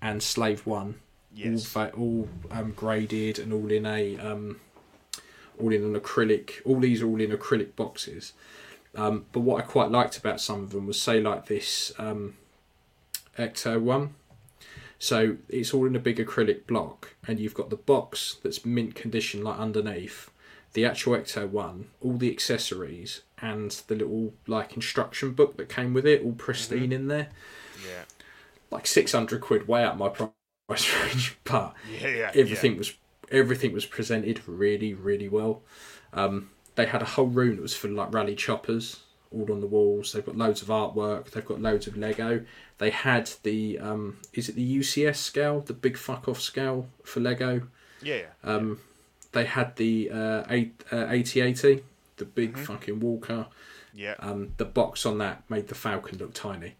and 0.00 0.22
slave 0.22 0.66
one, 0.66 0.96
Yes. 1.34 1.74
all 1.76 1.86
all 1.96 2.28
um, 2.50 2.72
graded 2.72 3.38
and 3.38 3.52
all 3.52 3.70
in 3.70 3.84
a 3.86 4.18
um, 4.18 4.60
all 5.60 5.72
in 5.72 5.82
an 5.82 5.98
acrylic. 5.98 6.60
All 6.64 6.78
these 6.80 7.02
are 7.02 7.06
all 7.06 7.20
in 7.20 7.30
acrylic 7.30 7.74
boxes. 7.76 8.32
Um, 8.94 9.26
but 9.32 9.40
what 9.40 9.62
I 9.62 9.66
quite 9.66 9.90
liked 9.90 10.16
about 10.16 10.40
some 10.40 10.62
of 10.62 10.70
them 10.70 10.86
was 10.86 11.00
say 11.00 11.20
like 11.20 11.46
this 11.46 11.92
um, 11.98 12.36
Ecto 13.38 13.80
one. 13.80 14.14
So 14.98 15.36
it's 15.50 15.74
all 15.74 15.84
in 15.86 15.94
a 15.94 15.98
big 15.98 16.16
acrylic 16.16 16.66
block, 16.66 17.14
and 17.28 17.38
you've 17.38 17.52
got 17.52 17.68
the 17.68 17.76
box 17.76 18.36
that's 18.42 18.64
mint 18.64 18.94
condition, 18.94 19.42
like 19.44 19.58
underneath 19.58 20.30
the 20.72 20.86
actual 20.86 21.16
Ecto 21.18 21.46
one, 21.48 21.88
all 22.00 22.16
the 22.16 22.30
accessories, 22.30 23.20
and 23.42 23.70
the 23.88 23.94
little 23.94 24.32
like 24.46 24.74
instruction 24.74 25.32
book 25.32 25.58
that 25.58 25.68
came 25.68 25.92
with 25.92 26.06
it, 26.06 26.22
all 26.22 26.32
pristine 26.32 26.92
in 26.92 27.08
there. 27.08 27.28
Yeah. 27.86 28.04
Like 28.70 28.86
six 28.86 29.12
hundred 29.12 29.40
quid, 29.40 29.68
way 29.68 29.82
out 29.84 29.96
my 29.98 30.08
price 30.08 30.30
range, 31.02 31.38
but 31.44 31.74
Yeah, 32.00 32.08
yeah. 32.08 32.30
everything 32.34 32.76
was 32.76 32.94
everything 33.30 33.72
was 33.72 33.86
presented 33.86 34.40
really 34.46 34.94
really 34.94 35.28
well. 35.28 35.62
Um, 36.12 36.50
they 36.74 36.86
had 36.86 37.02
a 37.02 37.06
whole 37.06 37.26
room 37.26 37.56
that 37.56 37.62
was 37.62 37.74
full 37.74 37.90
of 37.90 37.96
like 37.96 38.12
Raleigh 38.14 38.34
Choppers 38.34 39.00
all 39.32 39.50
on 39.52 39.60
the 39.60 39.66
walls. 39.66 40.12
They've 40.12 40.24
got 40.24 40.36
loads 40.36 40.62
of 40.62 40.68
artwork. 40.68 41.30
They've 41.30 41.44
got 41.44 41.60
loads 41.60 41.86
of 41.86 41.96
Lego. 41.96 42.44
They 42.78 42.90
had 42.90 43.30
the 43.42 43.78
um, 43.78 44.18
is 44.32 44.48
it 44.48 44.54
the 44.56 44.78
UCS 44.78 45.16
scale, 45.16 45.60
the 45.60 45.72
big 45.72 45.96
fuck 45.96 46.28
off 46.28 46.40
scale 46.40 46.88
for 47.04 47.20
Lego. 47.20 47.62
Yeah, 48.02 48.16
yeah. 48.16 48.24
Um, 48.44 48.80
they 49.32 49.44
had 49.44 49.76
the 49.76 50.10
uh, 50.12 50.42
uh, 50.92 50.96
AT-AT, 50.96 51.62
the 51.62 52.24
big 52.24 52.54
Mm-hmm. 52.54 52.64
fucking 52.64 53.00
walker. 53.00 53.46
yeah. 53.94 54.14
Um, 54.18 54.52
the 54.58 54.64
box 54.64 55.04
on 55.06 55.18
that 55.18 55.42
made 55.50 55.68
the 55.68 55.74
Falcon 55.74 56.18
look 56.18 56.32
tiny, 56.34 56.74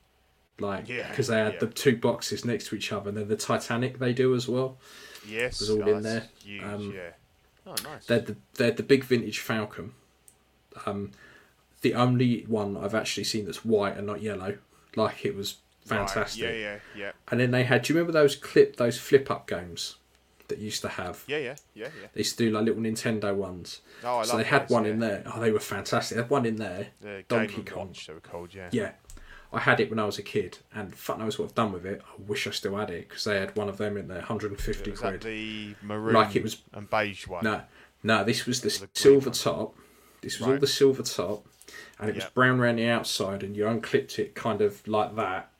like 0.59 0.89
Yeah, 0.89 1.09
because 1.09 1.29
they 1.29 1.39
had 1.39 1.55
yeah. 1.55 1.61
the 1.61 1.67
two 1.69 1.97
boxes 1.97 2.45
next 2.45 2.69
to 2.69 2.77
each 2.77 2.93
other. 2.93 3.09
And 3.09 3.19
then 3.19 3.29
the 3.29 3.37
Titanic 3.37 3.99
they 3.99 4.13
do 4.13 4.35
as 4.35 4.49
well. 4.49 4.79
yes. 5.29 5.61
was 5.61 5.71
all 5.71 5.83
oh, 5.83 5.97
in 5.97 6.03
there. 6.03 6.29
Huge, 6.43 6.63
Um, 6.63 6.93
yeah. 6.95 7.11
Oh, 7.67 7.75
nice. 7.83 8.07
They 8.07 8.15
had 8.15 8.27
the 8.27 8.37
they 8.55 8.67
had 8.67 8.77
the 8.77 8.83
big 8.83 9.05
vintage 9.05 9.41
Falcon. 9.41 9.93
Um, 10.85 11.13
the 11.81 11.95
only 11.95 12.43
one 12.49 12.77
I've 12.77 12.95
actually 12.95 13.25
seen 13.25 13.45
that's 13.45 13.65
white 13.65 13.97
and 13.97 14.07
not 14.07 14.23
yellow. 14.23 14.59
Like 14.95 15.25
it 15.25 15.35
was 15.35 15.57
Right, 15.89 15.99
fantastic. 15.99 16.43
Yeah, 16.43 16.51
yeah, 16.51 16.79
yeah. 16.97 17.13
And 17.29 17.39
then 17.39 17.53
they 17.53 17.65
had. 17.65 17.83
Do 17.83 17.93
you 17.93 17.99
remember 17.99 18.19
those 18.19 18.35
clip 18.35 18.77
those 18.77 18.99
flip 18.99 19.31
up 19.31 19.47
games 19.47 19.97
that 20.49 20.59
used 20.59 20.83
to 20.83 20.89
have? 20.89 21.23
Yeah, 21.29 21.39
yeah, 21.39 21.57
yeah, 21.75 21.89
yeah. 22.01 22.09
They 22.13 22.21
used 22.21 22.37
to 22.39 22.45
do 22.45 22.51
like 22.51 22.65
little 22.65 22.83
Nintendo 22.83 23.35
ones. 23.35 23.83
Oh, 24.03 24.19
I 24.19 24.25
so 24.25 24.31
love 24.31 24.39
they 24.39 24.49
had 24.49 24.63
those, 24.63 24.71
one 24.71 24.85
yeah. 24.85 24.91
in 24.91 24.99
there. 24.99 25.23
Oh, 25.33 25.41
they 25.41 25.53
were 25.53 25.61
fantastic. 25.61 26.17
They 26.17 26.23
had 26.23 26.31
one 26.31 26.45
in 26.45 26.57
there. 26.57 26.89
The 27.01 27.25
Donkey 27.29 27.63
Kong. 27.63 27.89
Watch, 27.89 28.07
they 28.09 28.15
were 28.15 28.21
called, 28.21 28.53
yeah. 28.53 28.69
Yeah, 28.73 28.93
I 29.57 29.61
had 29.61 29.81
it 29.81 29.89
when 29.89 29.99
I 29.99 30.05
was 30.05 30.19
a 30.19 30.23
kid, 30.23 30.59
and 30.75 30.95
fuck 30.95 31.19
knows 31.19 31.39
what 31.39 31.47
I've 31.47 31.55
done 31.55 31.73
with 31.73 31.87
it. 31.87 32.03
I 32.07 32.23
wish 32.27 32.47
I 32.47 32.51
still 32.51 32.77
had 32.77 32.91
it 32.91 33.09
because 33.09 33.25
they 33.25 33.37
had 33.41 33.57
one 33.57 33.69
of 33.69 33.79
them 33.79 33.97
in 33.97 34.07
there, 34.09 34.19
150 34.19 34.91
Was 34.91 35.01
quid. 35.01 35.23
the 35.23 35.75
maroon 35.83 36.13
Like 36.15 36.37
it 36.37 36.43
was- 36.43 36.63
and 36.75 36.89
beige 36.91 37.27
one? 37.27 37.43
No, 37.43 37.63
no, 38.03 38.23
this 38.23 38.45
was 38.47 38.61
the 38.61 38.69
The 38.69 38.89
silver 38.95 39.31
top. 39.31 39.75
This 40.21 40.39
was 40.39 40.47
all 40.47 40.53
Right. 40.53 40.61
the 40.61 40.67
silver 40.67 41.03
top, 41.03 41.47
and 41.99 42.11
it 42.11 42.17
was 42.17 42.27
brown 42.27 42.61
around 42.61 42.77
the 42.77 42.87
outside, 42.89 43.43
and 43.43 43.57
you 43.57 43.67
unclipped 43.67 44.19
it 44.19 44.35
kind 44.35 44.61
of 44.61 44.87
like 44.87 45.17
that. 45.17 45.51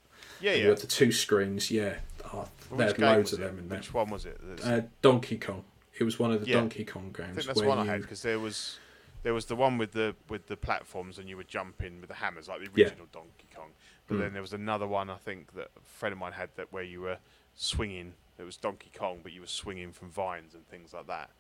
Yeah, 0.41 0.53
yeah. 0.53 0.57
You 0.65 0.69
had 0.69 0.79
the 0.79 0.87
two 0.87 1.11
screens. 1.13 1.71
Yeah, 1.71 1.97
oh, 2.35 2.49
Which 2.69 2.89
had 2.89 2.99
loads 2.99 3.33
of 3.33 3.39
them 3.39 3.59
in 3.59 3.69
there. 3.71 3.79
Which 3.79 3.95
one 3.95 4.11
was 4.11 4.27
it? 4.27 4.39
Uh, 4.63 4.83
Donkey 5.01 5.39
Kong. 5.39 5.65
It 5.99 6.05
was 6.05 6.19
one 6.19 6.31
of 6.33 6.43
the 6.43 6.49
Yeah. 6.49 6.57
Donkey 6.57 6.85
Kong 6.85 7.11
games. 7.17 7.31
I 7.31 7.33
think 7.37 7.47
that's 7.47 7.61
where 7.61 7.69
one 7.71 7.79
I 7.79 7.87
had 7.87 8.03
because 8.03 8.21
there 8.23 8.39
was 8.39 8.79
there 9.23 9.33
was 9.35 9.47
the 9.47 9.57
one 9.57 9.77
with 9.79 9.93
the 9.93 10.15
with 10.29 10.47
the 10.47 10.57
platforms 10.57 11.19
and 11.19 11.29
you 11.29 11.37
were 11.37 11.43
jumping 11.43 12.01
with 12.01 12.09
the 12.09 12.15
hammers 12.17 12.49
like 12.49 12.61
the 12.61 12.69
Yeah. 12.75 12.87
original 12.89 13.07
Donkey 13.13 13.49
Kong. 13.55 13.71
But 14.09 14.17
Mm. 14.17 14.19
then 14.21 14.33
there 14.35 14.43
was 14.43 14.53
another 14.53 14.87
one 14.87 15.11
I 15.11 15.17
think 15.17 15.53
that 15.55 15.71
a 15.77 15.81
friend 15.85 16.13
of 16.13 16.19
mine 16.19 16.33
had 16.33 16.51
that 16.57 16.73
where 16.73 16.83
you 16.83 17.01
were 17.01 17.19
swinging. 17.55 18.15
It 18.39 18.45
was 18.45 18.57
Donkey 18.57 18.91
Kong, 18.97 19.21
but 19.23 19.33
you 19.33 19.41
were 19.41 19.47
swinging 19.47 19.93
from 19.93 20.11
vines 20.11 20.55
and 20.55 20.67
things 20.69 20.93
like 20.93 21.07
that. 21.07 21.31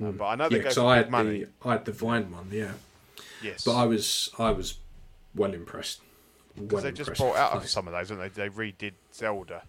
Um, 0.00 0.14
Mm. 0.14 0.18
but 0.18 0.24
I 0.26 0.34
know 0.34 0.48
they 0.48 0.58
Yeah, 0.58 0.74
go 0.74 0.88
I 0.88 0.96
had 0.96 1.10
money. 1.10 1.44
the 1.44 1.48
I 1.64 1.72
had 1.72 1.84
the 1.84 1.92
Vine 1.92 2.30
one. 2.32 2.48
Yeah. 2.50 2.72
yes, 3.40 3.64
But 3.64 3.76
I 3.76 3.84
was 3.86 4.30
I 4.38 4.50
was 4.50 4.78
well 5.34 5.54
impressed. 5.54 6.00
Well 6.56 6.66
because 6.66 6.82
they 6.82 6.92
just 6.92 7.14
brought 7.14 7.36
out 7.36 7.52
of 7.52 7.68
some 7.68 7.86
of 7.88 7.92
those, 7.92 8.10
and 8.10 8.20
they 8.20 8.28
they 8.28 8.48
redid 8.48 8.94
Zelda 9.12 9.62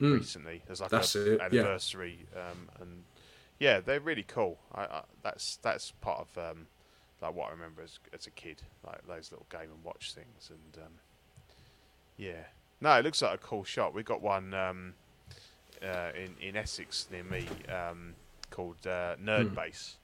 Mm. 0.00 0.18
recently 0.18 0.62
as 0.68 0.80
like 0.80 0.90
That's 0.90 1.14
a 1.14 1.34
it, 1.34 1.38
yeah. 1.38 1.44
anniversary, 1.46 2.26
um, 2.34 2.68
and 2.80 3.04
yeah, 3.58 3.80
they're 3.80 4.00
really 4.00 4.22
cool. 4.22 4.58
I, 4.74 4.82
I 4.84 5.02
that's 5.22 5.56
that's 5.56 5.90
part 5.92 6.20
of 6.20 6.38
um, 6.38 6.66
like 7.22 7.34
what 7.34 7.48
I 7.48 7.52
remember 7.52 7.82
as 7.82 7.98
as 8.12 8.26
a 8.26 8.30
kid, 8.30 8.62
like 8.86 9.06
those 9.06 9.30
little 9.30 9.46
game 9.50 9.70
and 9.72 9.82
watch 9.84 10.12
things, 10.14 10.50
and 10.50 10.82
um, 10.82 10.92
yeah, 12.16 12.44
no, 12.80 12.92
it 12.98 13.04
looks 13.04 13.22
like 13.22 13.34
a 13.34 13.38
cool 13.38 13.64
shop. 13.64 13.94
We 13.94 14.02
got 14.02 14.20
one 14.22 14.54
um, 14.54 14.94
uh, 15.82 16.10
in 16.14 16.34
in 16.40 16.56
Essex 16.56 17.06
near 17.10 17.24
me 17.24 17.46
um, 17.68 18.14
called 18.50 18.86
uh, 18.86 19.16
Nerd 19.16 19.48
Hmm. 19.48 19.54
Base, 19.54 19.96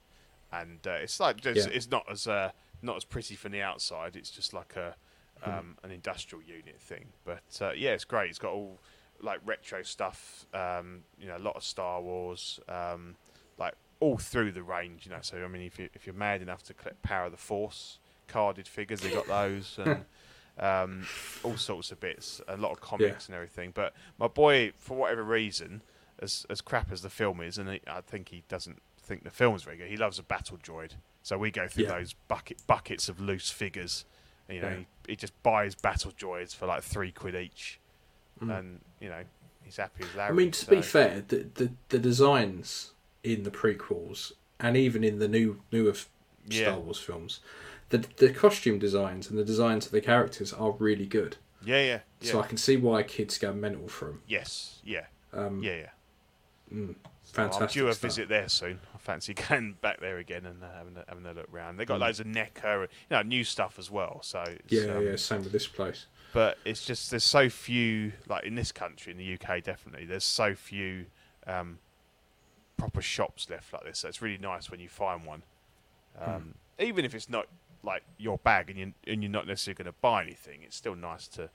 and 0.51 0.79
uh, 0.85 0.91
it's 0.91 1.19
like 1.19 1.41
just, 1.41 1.67
Yeah. 1.67 1.73
it's 1.73 1.89
not 1.89 2.05
as 2.11 2.27
uh, 2.27 2.51
not 2.81 2.95
as 2.97 3.05
pretty 3.05 3.35
from 3.35 3.51
the 3.51 3.61
outside. 3.61 4.15
It's 4.15 4.29
just 4.29 4.53
like 4.53 4.75
a 4.75 4.95
Hmm. 5.43 5.49
um, 5.51 5.77
an 5.83 5.91
industrial 5.91 6.41
unit 6.43 6.79
thing. 6.79 7.07
But 7.25 7.43
uh, 7.61 7.71
yeah, 7.75 7.91
it's 7.91 8.05
great. 8.05 8.29
It's 8.29 8.39
got 8.39 8.53
all 8.53 8.79
like 9.21 9.39
retro 9.45 9.83
stuff. 9.83 10.45
Um, 10.53 11.03
you 11.19 11.27
know, 11.27 11.37
a 11.37 11.39
lot 11.39 11.55
of 11.55 11.63
Star 11.63 12.01
Wars. 12.01 12.59
Um, 12.69 13.15
like 13.57 13.73
all 13.99 14.17
through 14.17 14.51
the 14.51 14.63
range. 14.63 15.05
You 15.05 15.11
know, 15.11 15.19
so 15.21 15.43
I 15.43 15.47
mean, 15.47 15.61
if 15.63 15.77
you 15.79 15.89
if 15.93 16.05
you're 16.07 16.15
mad 16.15 16.41
enough 16.41 16.63
to 16.63 16.73
collect 16.73 17.01
Power 17.01 17.25
of 17.25 17.31
the 17.31 17.37
Force 17.37 17.99
carded 18.27 18.67
figures, 18.67 19.01
they 19.01 19.11
got 19.11 19.27
those 19.27 19.77
and. 19.77 20.05
Um, 20.59 21.07
all 21.43 21.57
sorts 21.57 21.91
of 21.91 21.99
bits, 21.99 22.39
a 22.47 22.57
lot 22.57 22.71
of 22.71 22.79
comics 22.79 23.25
and 23.27 23.33
everything. 23.35 23.71
But 23.73 23.93
my 24.19 24.27
boy, 24.27 24.71
for 24.77 24.95
whatever 24.95 25.23
reason, 25.23 25.81
as 26.19 26.45
as 26.49 26.61
crap 26.61 26.91
as 26.91 27.01
the 27.01 27.09
film 27.09 27.41
is, 27.41 27.57
and 27.57 27.67
he, 27.69 27.81
I 27.87 28.01
think 28.01 28.29
he 28.29 28.43
doesn't 28.47 28.81
think 29.01 29.23
the 29.23 29.31
film's 29.31 29.63
very 29.63 29.77
good. 29.77 29.89
He 29.89 29.97
loves 29.97 30.19
a 30.19 30.23
battle 30.23 30.57
droid, 30.57 30.91
so 31.23 31.37
we 31.39 31.49
go 31.51 31.67
through 31.67 31.85
Yeah. 31.85 31.97
those 31.97 32.13
bucket 32.27 32.57
buckets 32.67 33.09
of 33.09 33.19
loose 33.19 33.49
figures. 33.49 34.05
And, 34.47 34.55
You 34.57 34.61
know, 34.61 34.69
Yeah. 34.69 34.75
he, 34.77 34.85
he 35.07 35.15
just 35.15 35.33
buys 35.43 35.73
battle 35.73 36.11
droids 36.11 36.55
for 36.55 36.67
like 36.67 36.83
three 36.83 37.11
quid 37.11 37.35
each, 37.35 37.79
Mm. 38.41 38.59
and 38.59 38.81
you 38.99 39.09
know 39.09 39.23
he's 39.63 39.77
happy 39.77 40.03
as 40.03 40.15
Larry. 40.15 40.29
I 40.29 40.33
mean, 40.33 40.51
to 40.51 40.69
be 40.69 40.81
fair, 40.83 41.21
the, 41.27 41.47
the 41.55 41.71
the 41.89 41.97
designs 41.99 42.91
in 43.23 43.41
the 43.43 43.51
prequels 43.51 44.33
and 44.59 44.77
even 44.77 45.03
in 45.03 45.17
the 45.19 45.27
new 45.27 45.61
newer 45.71 45.95
Yeah. 46.47 46.63
Star 46.65 46.79
Wars 46.79 46.99
films, 46.99 47.39
the 48.01 48.07
the 48.17 48.33
costume 48.33 48.79
designs 48.79 49.29
and 49.29 49.37
the 49.37 49.45
designs 49.45 49.85
of 49.85 49.91
the 49.91 50.01
characters 50.01 50.51
are 50.53 50.71
really 50.71 51.05
good. 51.05 51.37
yeah, 51.65 51.77
yeah, 51.79 51.99
yeah. 52.21 52.31
So 52.31 52.41
I 52.41 52.47
can 52.47 52.57
see 52.57 52.75
why 52.77 53.03
kids 53.03 53.37
go 53.37 53.53
mental 53.53 53.87
for 53.87 54.05
them. 54.05 54.21
yes, 54.27 54.79
yeah, 54.83 55.05
Um, 55.31 55.61
yeah, 55.63 55.75
yeah. 55.75 55.89
mm, 56.73 56.89
I'm 56.89 56.95
fantastic. 57.23 57.69
due 57.71 57.87
a 57.87 57.93
stuff. 57.93 58.01
visit 58.09 58.29
there 58.29 58.49
soon. 58.49 58.79
I 58.93 58.97
fancy 58.97 59.33
going 59.49 59.77
back 59.81 59.99
there 60.01 60.17
again 60.17 60.45
and 60.45 60.63
uh, 60.63 60.67
having 60.77 60.97
a, 60.97 61.05
having 61.07 61.25
a 61.25 61.33
look 61.33 61.47
round. 61.51 61.79
They 61.79 61.85
got 61.85 61.97
Mm. 61.99 62.01
loads 62.01 62.19
of 62.19 62.25
and, 62.27 62.37
you 63.09 63.15
know, 63.17 63.21
new 63.21 63.43
stuff 63.43 63.77
as 63.79 63.89
well. 63.91 64.19
So 64.23 64.43
it's, 64.47 64.71
Yeah, 64.73 64.95
um, 64.95 65.05
yeah, 65.05 65.15
same 65.15 65.43
with 65.43 65.51
this 65.51 65.67
place. 65.67 66.07
but 66.33 66.57
it's 66.65 66.83
just 66.85 67.09
there's 67.11 67.23
so 67.23 67.47
few 67.49 68.11
like 68.27 68.43
in 68.43 68.55
this 68.55 68.71
country 68.71 69.11
in 69.11 69.17
the 69.17 69.33
UK 69.35 69.63
definitely 69.63 70.05
there's 70.07 70.23
so 70.25 70.55
few 70.55 71.05
um, 71.47 71.77
proper 72.77 73.01
shops 73.01 73.49
left 73.51 73.71
like 73.71 73.83
this 73.83 73.99
so 73.99 74.07
it's 74.07 74.21
really 74.21 74.39
nice 74.39 74.71
when 74.71 74.79
you 74.79 74.89
find 74.89 75.25
one 75.25 75.43
um, 76.19 76.55
even 76.79 77.05
if 77.05 77.13
it's 77.13 77.29
not 77.29 77.45
like 77.83 78.03
your 78.17 78.37
bag 78.39 78.69
and 78.69 78.79
you 78.79 78.93
and 79.07 79.21
you're 79.21 79.31
not 79.31 79.45
necessarily 79.45 79.75
going 79.83 79.85
to 79.93 79.99
buy 80.01 80.23
anything 80.23 80.61
it's 80.63 80.75
still 80.75 80.95
nice 80.95 81.27
to 81.27 81.49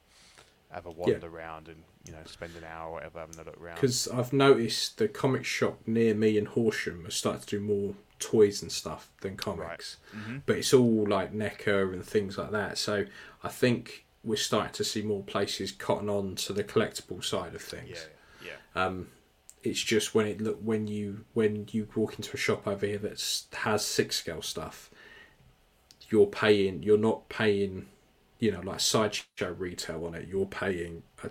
have 0.70 0.84
a 0.84 0.90
wander 0.90 1.26
around 1.26 1.68
and 1.68 1.82
you 2.06 2.12
know 2.12 2.18
spend 2.26 2.54
an 2.56 2.64
hour 2.64 2.88
or 2.90 2.92
whatever 2.94 3.20
having 3.20 3.34
a 3.38 3.42
look 3.44 3.58
around 3.60 3.76
Because 3.76 4.06
I've 4.08 4.32
noticed 4.34 4.98
the 4.98 5.08
comic 5.08 5.44
shop 5.46 5.80
near 5.86 6.14
me 6.14 6.36
in 6.36 6.44
Horsham 6.46 7.04
has 7.06 7.14
started 7.14 7.42
to 7.46 7.58
do 7.58 7.60
more 7.60 7.94
toys 8.18 8.60
and 8.62 8.70
stuff 8.70 9.10
than 9.22 9.36
comics. 9.36 9.96
Mhm. 10.14 10.42
But 10.44 10.56
it's 10.58 10.74
all 10.74 11.06
like 11.08 11.32
NECA 11.32 11.92
and 11.92 12.04
things 12.04 12.36
like 12.36 12.50
that. 12.50 12.76
So 12.76 13.06
I 13.42 13.48
think 13.48 14.04
we're 14.24 14.36
starting 14.36 14.72
to 14.74 14.84
see 14.84 15.00
more 15.02 15.22
places 15.22 15.72
cotton 15.72 16.08
on 16.10 16.34
to 16.34 16.52
the 16.52 16.64
collectible 16.64 17.24
side 17.24 17.54
of 17.54 17.62
things. 17.62 18.06
yeah 18.42 18.50
yeah 18.74 18.84
Um, 18.86 19.08
it's 19.62 19.82
just 19.82 20.14
when 20.14 20.26
it 20.26 20.40
look 20.40 20.58
when 20.60 20.86
you 20.86 21.24
when 21.32 21.66
you 21.70 21.88
walk 21.94 22.16
into 22.18 22.34
a 22.34 22.36
shop 22.36 22.66
over 22.66 22.84
here 22.84 22.98
that 22.98 23.44
has 23.54 23.86
six 23.86 24.16
scale 24.16 24.42
stuff, 24.42 24.90
you're 26.08 26.26
paying. 26.26 26.82
You're 26.82 26.98
not 26.98 27.28
paying, 27.28 27.86
you 28.38 28.52
know, 28.52 28.60
like 28.60 28.80
sideshow 28.80 29.52
retail 29.56 30.04
on 30.06 30.14
it. 30.14 30.28
You're 30.28 30.46
paying 30.46 31.02
a 31.24 31.30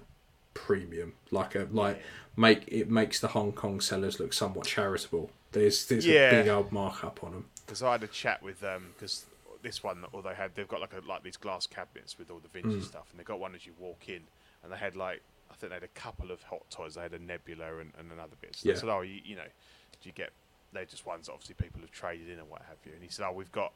premium, 0.53 1.13
like 1.31 1.55
a 1.55 1.67
like 1.71 2.01
make 2.35 2.65
it 2.67 2.89
makes 2.89 3.19
the 3.19 3.29
Hong 3.29 3.51
Kong 3.51 3.79
sellers 3.81 4.19
look 4.19 4.33
somewhat 4.33 4.65
charitable. 4.65 5.31
There's 5.51 5.85
there's 5.87 6.05
Yeah. 6.05 6.29
a 6.31 6.41
big 6.43 6.47
old 6.49 6.71
markup 6.71 7.23
on 7.23 7.31
them. 7.31 7.45
because 7.65 7.83
I 7.83 7.93
had 7.93 8.03
a 8.03 8.07
chat 8.07 8.41
with 8.41 8.59
them 8.61 8.93
because 8.95 9.25
this 9.61 9.83
one, 9.83 10.05
or 10.13 10.21
they 10.21 10.33
had, 10.35 10.55
they've 10.55 10.67
got 10.67 10.79
like 10.81 10.93
a, 10.93 11.01
like 11.07 11.23
these 11.23 11.35
glass 11.37 11.67
cabinets 11.67 12.17
with 12.17 12.29
all 12.31 12.39
the 12.39 12.47
vintage 12.47 12.83
Mm. 12.83 12.85
stuff, 12.87 13.07
and 13.11 13.19
they 13.19 13.23
got 13.23 13.39
one 13.39 13.55
as 13.55 13.65
you 13.65 13.73
walk 13.79 14.07
in, 14.07 14.21
and 14.63 14.71
they 14.71 14.77
had 14.77 14.95
like 14.95 15.21
I 15.49 15.53
think 15.55 15.69
they 15.71 15.75
had 15.75 15.83
a 15.83 15.87
couple 15.99 16.29
of 16.31 16.43
hot 16.43 16.69
toys. 16.69 16.95
They 16.95 17.01
had 17.01 17.13
a 17.13 17.19
Nebula 17.19 17.77
and, 17.79 17.91
and 17.97 18.11
another 18.11 18.35
bit. 18.41 18.55
So 18.57 18.67
Yeah. 18.67 18.73
they 18.75 18.79
said, 18.81 18.89
"Oh, 18.89 19.01
you, 19.01 19.21
you 19.23 19.35
know, 19.35 19.43
do 20.01 20.09
you 20.09 20.11
get?" 20.13 20.31
They're 20.73 20.83
just 20.85 21.05
ones 21.05 21.29
obviously 21.29 21.55
people 21.55 21.79
have 21.81 21.91
traded 21.91 22.27
in 22.29 22.39
and 22.39 22.49
what 22.49 22.61
have 22.63 22.77
you. 22.85 22.91
And 22.93 23.01
he 23.01 23.09
said, 23.09 23.25
"Oh, 23.25 23.31
we've 23.31 23.51
got, 23.53 23.71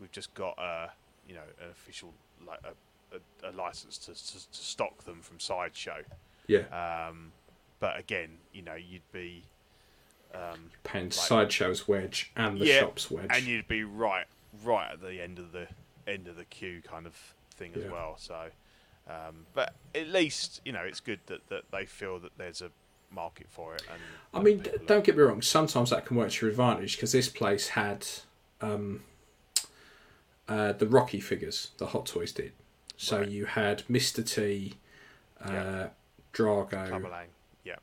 we've 0.00 0.12
just 0.12 0.32
got 0.34 0.58
uh, 0.58 0.88
you 1.28 1.34
know, 1.34 1.42
an 1.62 1.70
official 1.70 2.12
like 2.46 2.60
a, 2.64 3.16
a, 3.16 3.50
a 3.50 3.52
license 3.52 3.98
to, 3.98 4.14
to 4.14 4.32
to 4.50 4.58
stock 4.58 5.04
them 5.04 5.20
from 5.22 5.38
Sideshow." 5.40 6.02
Yeah, 6.46 7.06
Um, 7.08 7.32
but 7.78 7.98
again, 7.98 8.38
you 8.52 8.62
know, 8.62 8.74
you'd 8.74 9.02
be 9.12 9.44
um, 10.34 10.70
paying 10.84 11.04
like- 11.06 11.12
sideshow's 11.12 11.86
wedge 11.86 12.32
and 12.36 12.58
the 12.58 12.66
Yeah, 12.66 12.80
shop's 12.80 13.10
wedge. 13.10 13.26
and 13.30 13.44
you'd 13.44 13.68
be 13.68 13.84
right 13.84 14.26
right 14.64 14.90
at 14.92 15.00
the 15.00 15.20
end 15.22 15.38
of 15.38 15.52
the 15.52 15.68
end 16.08 16.26
of 16.26 16.36
the 16.36 16.44
queue 16.44 16.82
kind 16.84 17.06
of 17.06 17.14
thing 17.54 17.72
as 17.76 17.88
well 17.90 18.16
so 18.18 18.46
um, 19.08 19.46
but 19.54 19.74
at 19.94 20.08
least 20.08 20.60
you 20.64 20.72
know 20.72 20.80
it's 20.80 20.98
good 21.00 21.20
that, 21.26 21.48
that 21.48 21.62
they 21.70 21.84
feel 21.86 22.18
that 22.18 22.32
there's 22.36 22.60
a 22.62 22.70
market 23.12 23.46
for 23.48 23.74
it 23.76 23.82
and 23.92 24.00
I 24.34 24.40
mean, 24.42 24.58
d- 24.58 24.70
people 24.70 24.82
are- 24.82 24.86
don't 24.86 25.04
get 25.04 25.16
me 25.16 25.22
wrong. 25.22 25.42
Sometimes 25.42 25.90
that 25.90 26.04
can 26.06 26.16
work 26.16 26.30
to 26.30 26.46
your 26.46 26.50
advantage 26.50 26.96
because 26.96 27.12
this 27.12 27.28
place 27.28 27.68
had 27.68 28.06
um, 28.60 29.02
uh, 30.50 30.72
the 30.72 30.86
Rocky 30.86 31.20
figures. 31.20 31.70
The 31.78 31.86
Hot 31.86 32.04
Toys 32.06 32.32
did. 32.32 32.52
So 32.96 33.20
Right. 33.20 33.28
you 33.28 33.46
had 33.46 33.84
Mr. 33.88 34.22
T, 34.28 34.74
uh, 35.42 35.50
Yeah. 35.52 35.88
Drago, 36.34 37.10
Lang, 37.10 37.28
yeah 37.64 37.76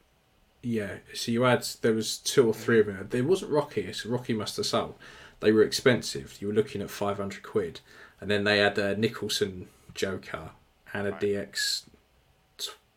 Yeah, 0.61 0.97
so 1.13 1.31
you 1.31 1.41
had 1.41 1.63
there 1.81 1.93
was 1.93 2.17
two 2.17 2.47
or 2.47 2.53
three 2.53 2.79
of 2.79 2.85
them. 2.85 3.07
There 3.09 3.23
wasn't 3.23 3.51
Rocky. 3.51 3.91
So 3.93 4.09
Rocky 4.09 4.33
must 4.33 4.55
have 4.57 4.65
sold. 4.65 4.95
They 5.39 5.51
were 5.51 5.63
expensive. 5.63 6.37
You 6.41 6.47
were 6.49 6.53
looking 6.53 6.81
at 6.81 6.89
five 6.91 7.17
hundred 7.17 7.43
quid, 7.43 7.79
and 8.21 8.29
then 8.31 8.43
they 8.43 8.59
had 8.59 8.77
a 8.77 8.95
Nicholson 8.95 9.67
Joker 9.93 10.51
and 10.93 11.07
a 11.07 11.11
Right. 11.11 11.21
DX. 11.21 11.85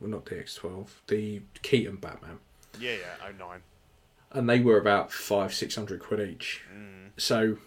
Well, 0.00 0.10
not 0.10 0.24
DX 0.24 0.54
twelve. 0.56 1.02
The 1.08 1.42
Keaton 1.62 1.96
Batman, 1.96 2.38
Yeah, 2.78 2.92
yeah, 2.92 3.26
oh 3.28 3.32
nine. 3.32 3.62
and 4.32 4.48
they 4.48 4.60
were 4.60 4.78
about 4.78 5.12
five 5.12 5.52
six 5.52 5.74
hundred 5.74 6.00
quid 6.00 6.20
each. 6.28 6.62
Mm. 6.74 7.10
So 7.18 7.58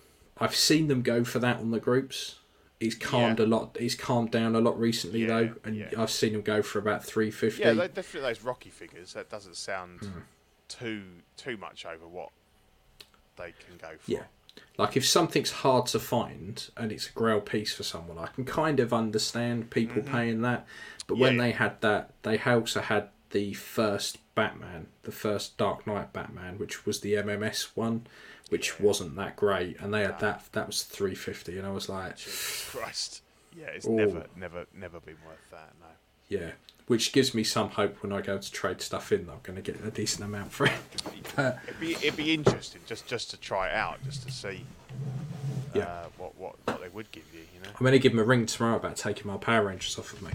I've 0.43 0.55
seen 0.55 0.87
them 0.87 1.01
go 1.01 1.23
for 1.23 1.39
that 1.39 1.57
on 1.57 1.71
the 1.71 1.79
groups. 1.79 2.39
He's 2.79 2.95
calmed 2.95 3.39
a 3.39 3.45
lot. 3.45 3.77
He's 3.79 3.95
calmed 3.95 4.31
down 4.31 4.55
a 4.55 4.59
lot 4.59 4.77
recently 4.77 5.21
Yeah, 5.21 5.27
though, 5.27 5.55
and 5.63 5.75
yeah. 5.77 5.89
I've 5.97 6.09
seen 6.11 6.33
him 6.35 6.41
go 6.41 6.61
for 6.61 6.79
about 6.79 7.03
three 7.03 7.31
fifty. 7.31 7.63
Yeah, 7.63 7.73
definitely 7.73 8.21
those 8.21 8.41
Rocky 8.43 8.69
figures. 8.69 9.13
That 9.13 9.29
doesn't 9.29 9.55
sound 9.55 9.99
Hmm. 10.01 10.19
too 10.67 11.03
too 11.37 11.55
much 11.57 11.85
over 11.85 12.07
what 12.07 12.29
they 13.37 13.53
can 13.65 13.77
go 13.81 13.95
for. 13.97 14.11
Yeah. 14.11 14.23
Like 14.77 14.97
if 14.97 15.05
something's 15.05 15.51
hard 15.51 15.85
to 15.87 15.99
find 15.99 16.69
and 16.75 16.91
it's 16.91 17.07
a 17.07 17.11
grail 17.11 17.39
piece 17.41 17.73
for 17.73 17.83
someone, 17.83 18.17
I 18.17 18.27
can 18.27 18.43
kind 18.45 18.79
of 18.79 18.93
understand 18.93 19.69
people 19.69 20.01
paying 20.01 20.41
that. 20.41 20.67
But 21.07 21.17
when 21.17 21.33
Mm-hmm. 21.33 21.41
They 21.41 21.51
had 21.51 21.81
that, 21.81 22.11
they 22.23 22.37
also 22.39 22.81
had 22.81 23.09
the 23.31 23.53
first 23.53 24.17
Batman, 24.35 24.87
the 25.03 25.11
first 25.11 25.57
Dark 25.57 25.87
Knight 25.87 26.11
Batman, 26.13 26.57
which 26.57 26.85
was 26.85 26.99
the 26.99 27.13
MMS 27.13 27.69
one, 27.75 28.07
which 28.49 28.69
Yeah. 28.79 28.85
wasn't 28.85 29.15
that 29.15 29.35
great, 29.35 29.79
and 29.79 29.93
they 29.93 30.01
had 30.01 30.19
that. 30.19 30.43
That 30.53 30.67
was 30.67 30.83
three 30.83 31.15
fifty, 31.15 31.57
and 31.57 31.65
I 31.67 31.71
was 31.71 31.89
like, 31.89 32.17
Jesus 32.17 32.67
Christ. 32.69 33.21
Yeah, 33.55 33.67
it's 33.67 33.85
never, 33.87 34.25
never, 34.35 34.65
never 34.73 34.99
been 34.99 35.17
worth 35.25 35.49
that. 35.51 35.71
No. 35.79 35.87
yeah. 36.27 36.51
Which 36.87 37.13
gives 37.13 37.33
me 37.33 37.43
some 37.43 37.69
hope 37.69 38.01
when 38.03 38.11
I 38.11 38.19
go 38.21 38.37
to 38.37 38.51
trade 38.51 38.81
stuff 38.81 39.11
in 39.11 39.25
that 39.27 39.31
I'm 39.31 39.39
going 39.43 39.55
to 39.55 39.61
get 39.71 39.81
a 39.85 39.91
decent 39.91 40.23
amount 40.25 40.51
for 40.51 40.65
it. 40.65 40.73
But 41.35 41.59
It'd 41.67 41.79
be, 41.79 41.91
it'd 41.93 42.17
be 42.17 42.33
interesting 42.33 42.81
just, 42.85 43.07
just 43.07 43.29
to 43.31 43.37
try 43.37 43.69
it 43.69 43.73
out, 43.73 44.03
just 44.03 44.23
to 44.27 44.31
see 44.31 44.65
uh, 45.73 45.77
Yeah. 45.79 46.03
what, 46.17 46.35
what, 46.37 46.55
what 46.65 46.81
they 46.81 46.89
would 46.89 47.09
give 47.11 47.23
you. 47.33 47.39
You 47.39 47.61
know. 47.63 47.69
I'm 47.69 47.79
going 47.79 47.93
to 47.93 47.99
give 47.99 48.11
them 48.11 48.19
a 48.19 48.23
ring 48.23 48.45
tomorrow 48.45 48.75
about 48.75 48.97
taking 48.97 49.25
my 49.27 49.37
Power 49.37 49.65
Rangers 49.67 49.97
off 49.97 50.11
of 50.13 50.21
me. 50.21 50.31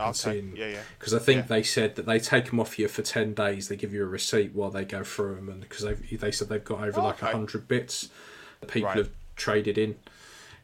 Okay. 0.00 0.12
seen- 0.12 0.56
Yeah, 0.56 0.68
yeah. 0.68 0.82
Because 0.98 1.14
I 1.14 1.18
think 1.18 1.42
Yeah. 1.42 1.46
they 1.48 1.62
said 1.62 1.96
that 1.96 2.06
they 2.06 2.18
take 2.20 2.46
them 2.50 2.60
off 2.60 2.78
you 2.78 2.88
for 2.88 3.02
ten 3.02 3.34
days. 3.34 3.68
They 3.68 3.76
give 3.76 3.92
you 3.92 4.02
a 4.02 4.06
receipt 4.06 4.52
while 4.54 4.70
they 4.70 4.84
go 4.84 5.02
through 5.04 5.36
them, 5.36 5.48
and 5.48 5.60
because 5.60 5.82
they 5.82 5.94
they 6.16 6.30
said 6.32 6.48
they've 6.48 6.64
got 6.64 6.80
over 6.86 7.00
Oh, 7.00 7.04
like 7.04 7.22
a 7.22 7.26
okay. 7.26 7.32
hundred 7.32 7.68
bits 7.68 8.08
that 8.60 8.70
people 8.70 8.88
Right. 8.88 8.96
have 8.98 9.10
traded 9.36 9.78
in. 9.78 9.96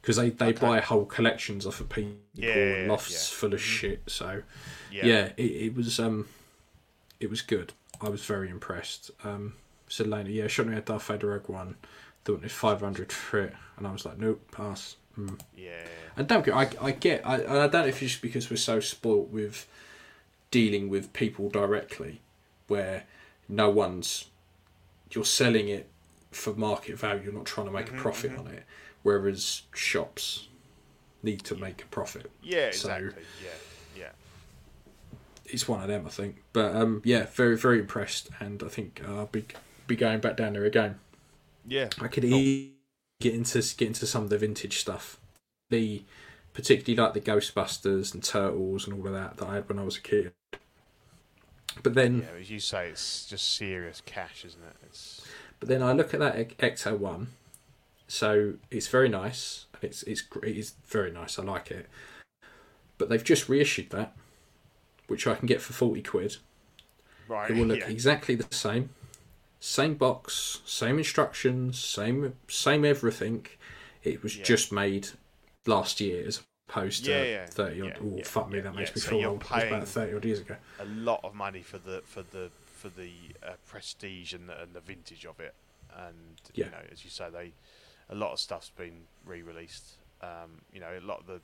Because 0.01 0.17
they, 0.17 0.31
they 0.31 0.47
Okay. 0.47 0.61
buy 0.61 0.81
whole 0.81 1.05
collections 1.07 1.65
off 1.65 1.81
of 1.81 1.89
people 1.89 2.17
Yeah, 2.35 2.53
and 2.55 2.89
lofts 2.89 3.29
full 3.29 3.55
of 3.55 3.61
shit. 3.61 4.03
So 4.09 4.43
Yeah. 4.91 5.07
yeah, 5.07 5.33
it, 5.37 5.43
it 5.67 5.75
was 5.77 6.01
um, 6.01 6.27
it 7.21 7.31
was 7.31 7.41
good. 7.43 7.73
I 8.01 8.09
was 8.09 8.25
very 8.25 8.51
impressed. 8.51 9.13
Um, 9.23 9.55
said 9.89 10.09
Lena, 10.09 10.29
yeah, 10.31 10.49
shot 10.49 10.67
me 10.67 10.77
a 10.77 10.81
Darth 10.81 11.07
Vader 11.07 11.29
Rogue 11.29 11.49
One. 11.49 11.77
Thought 12.25 12.39
it 12.39 12.43
was 12.43 12.53
five 12.53 12.81
hundred 12.81 13.13
for 13.13 13.41
it, 13.41 13.55
and 13.77 13.87
I 13.87 13.93
was 13.93 14.05
like, 14.05 14.19
nope, 14.19 14.41
pass. 14.51 14.97
Mm. 15.19 15.39
Yeah. 15.57 15.71
And 16.17 16.27
don't 16.29 16.45
get, 16.45 16.55
I, 16.55 16.71
I 16.81 16.91
get, 16.93 17.27
I, 17.27 17.37
and 17.39 17.51
I 17.59 17.67
don't 17.69 17.83
know 17.83 17.87
if 17.87 18.03
it's 18.03 18.13
just 18.13 18.23
because 18.23 18.51
we're 18.51 18.57
so 18.57 18.81
spoilt 18.81 19.29
with 19.31 19.67
dealing 20.51 20.89
with 20.89 21.13
people 21.13 21.49
directly, 21.49 22.21
where 22.69 23.05
no 23.49 23.71
one's, 23.71 24.27
you're 25.11 25.25
selling 25.25 25.69
it 25.69 25.89
for 26.31 26.55
market 26.55 26.99
value, 26.99 27.23
you're 27.25 27.33
not 27.33 27.47
trying 27.47 27.67
to 27.67 27.73
make 27.73 27.87
Mm-hmm, 27.87 27.99
a 27.99 28.01
profit 28.03 28.39
on 28.39 28.47
it, 28.49 28.65
whereas 29.03 29.63
shops 29.75 30.49
need 31.23 31.45
to 31.45 31.55
make 31.57 31.83
a 31.83 31.87
profit. 31.87 32.31
Yeah, 32.43 32.71
So- 32.73 32.89
exactly. 32.91 33.23
yeah, 33.43 33.51
yeah. 33.99 34.09
It's 35.47 35.69
one 35.69 35.83
of 35.83 35.89
them, 35.89 36.07
I 36.07 36.11
think. 36.11 36.43
But 36.53 36.75
um, 36.75 37.03
yeah, 37.05 37.27
very, 37.27 37.57
very 37.57 37.79
impressed, 37.81 38.31
and 38.41 38.63
I 38.63 38.69
think 38.69 39.03
uh, 39.07 39.17
I'll 39.19 39.27
be 39.27 39.45
be 39.87 39.97
going 39.97 40.21
back 40.21 40.37
down 40.37 40.53
there 40.55 40.65
again. 40.65 40.99
Yeah. 41.67 41.89
I 42.01 42.09
could 42.09 42.25
e- 42.25 42.72
get 43.23 43.35
into 43.35 43.63
get 43.77 43.89
into 43.89 44.07
some 44.07 44.25
of 44.25 44.31
the 44.31 44.39
vintage 44.39 44.79
stuff, 44.79 45.19
the 45.71 46.03
particularly 46.53 47.01
like 47.01 47.15
the 47.15 47.21
Ghostbusters 47.31 48.13
and 48.13 48.23
Turtles 48.23 48.87
and 48.87 48.99
all 48.99 49.07
of 49.07 49.13
that 49.15 49.37
that 49.39 49.49
I 49.49 49.55
had 49.57 49.69
when 49.69 49.79
I 49.79 49.85
was 49.85 49.97
a 49.97 50.01
kid. 50.01 50.33
But 51.83 51.95
then, 51.95 52.19
Yeah, 52.21 52.41
as 52.41 52.51
you 52.51 52.61
say, 52.61 52.89
it's 52.89 53.27
just 53.27 53.55
serious 53.55 54.03
cash, 54.05 54.45
isn't 54.45 54.63
it? 54.63 54.77
It's 54.85 55.27
but 55.59 55.69
then 55.69 55.83
I 55.83 55.93
look 55.93 56.13
at 56.13 56.21
that 56.21 56.37
Ec- 56.37 56.59
Ecto 56.59 56.99
One, 56.99 57.29
so 58.09 58.55
it's 58.71 58.89
very 58.89 59.09
nice. 59.09 59.67
It's 59.81 60.03
it's 60.03 60.23
it 60.43 60.57
is 60.57 60.75
very 60.87 61.11
nice. 61.11 61.39
I 61.39 61.43
like 61.43 61.71
it. 61.71 61.89
But 62.99 63.09
they've 63.09 63.25
just 63.25 63.49
reissued 63.49 63.91
that, 63.91 64.15
which 65.07 65.27
I 65.27 65.35
can 65.35 65.47
get 65.47 65.63
for 65.63 65.73
forty 65.73 66.03
quid. 66.03 66.37
right. 67.29 67.51
It 67.51 67.57
will 67.57 67.65
look 67.67 67.79
yeah. 67.87 67.89
exactly 67.89 68.35
the 68.35 68.47
same, 68.55 68.91
same 69.65 69.95
box, 69.95 70.61
same 70.65 70.99
instructions, 70.99 71.79
same 71.79 72.35
same 72.49 72.85
everything. 72.85 73.47
It 74.03 74.21
was 74.23 74.37
Yeah. 74.37 74.43
just 74.45 74.73
made 74.73 75.11
last 75.67 76.01
year 76.01 76.27
as 76.27 76.43
opposed 76.69 77.05
to 77.05 77.13
Yeah, 77.13 77.23
yeah, 77.23 77.47
thirty 77.47 77.81
odd. 77.81 77.87
yeah, 77.95 77.99
oh 78.03 78.17
yeah, 78.17 78.25
fuck 78.25 78.51
me, 78.51 78.57
yeah, 78.57 78.65
that 78.65 78.75
makes 78.75 78.91
yeah. 78.91 78.95
me 78.97 79.01
So 79.01 79.11
feel 79.11 79.29
old. 79.31 79.43
It 79.43 79.51
was 79.51 79.63
about 79.65 79.87
thirty 79.89 80.15
odd 80.17 80.25
years 80.25 80.41
ago. 80.41 80.57
a 80.81 80.85
lot 80.85 81.21
of 81.23 81.35
money 81.37 81.63
for 81.63 81.79
the 81.79 82.03
for 82.05 82.23
the 82.23 82.51
for 82.67 82.89
the 82.89 83.13
uh, 83.47 83.53
prestige 83.65 84.35
and 84.35 84.49
the, 84.49 84.61
and 84.61 84.75
the 84.75 84.81
vintage 84.81 85.25
of 85.25 85.39
it, 85.39 85.55
and 85.97 86.41
Yeah. 86.55 86.65
you 86.65 86.71
know, 86.73 86.83
as 86.91 87.05
you 87.05 87.11
say, 87.11 87.31
they 87.31 87.53
a 88.09 88.17
lot 88.17 88.33
of 88.33 88.41
stuff's 88.41 88.71
been 88.71 89.07
re-released. 89.25 89.99
Um, 90.21 90.63
you 90.73 90.81
know, 90.81 90.91
a 90.99 91.07
lot 91.07 91.21
of 91.21 91.27
the 91.27 91.41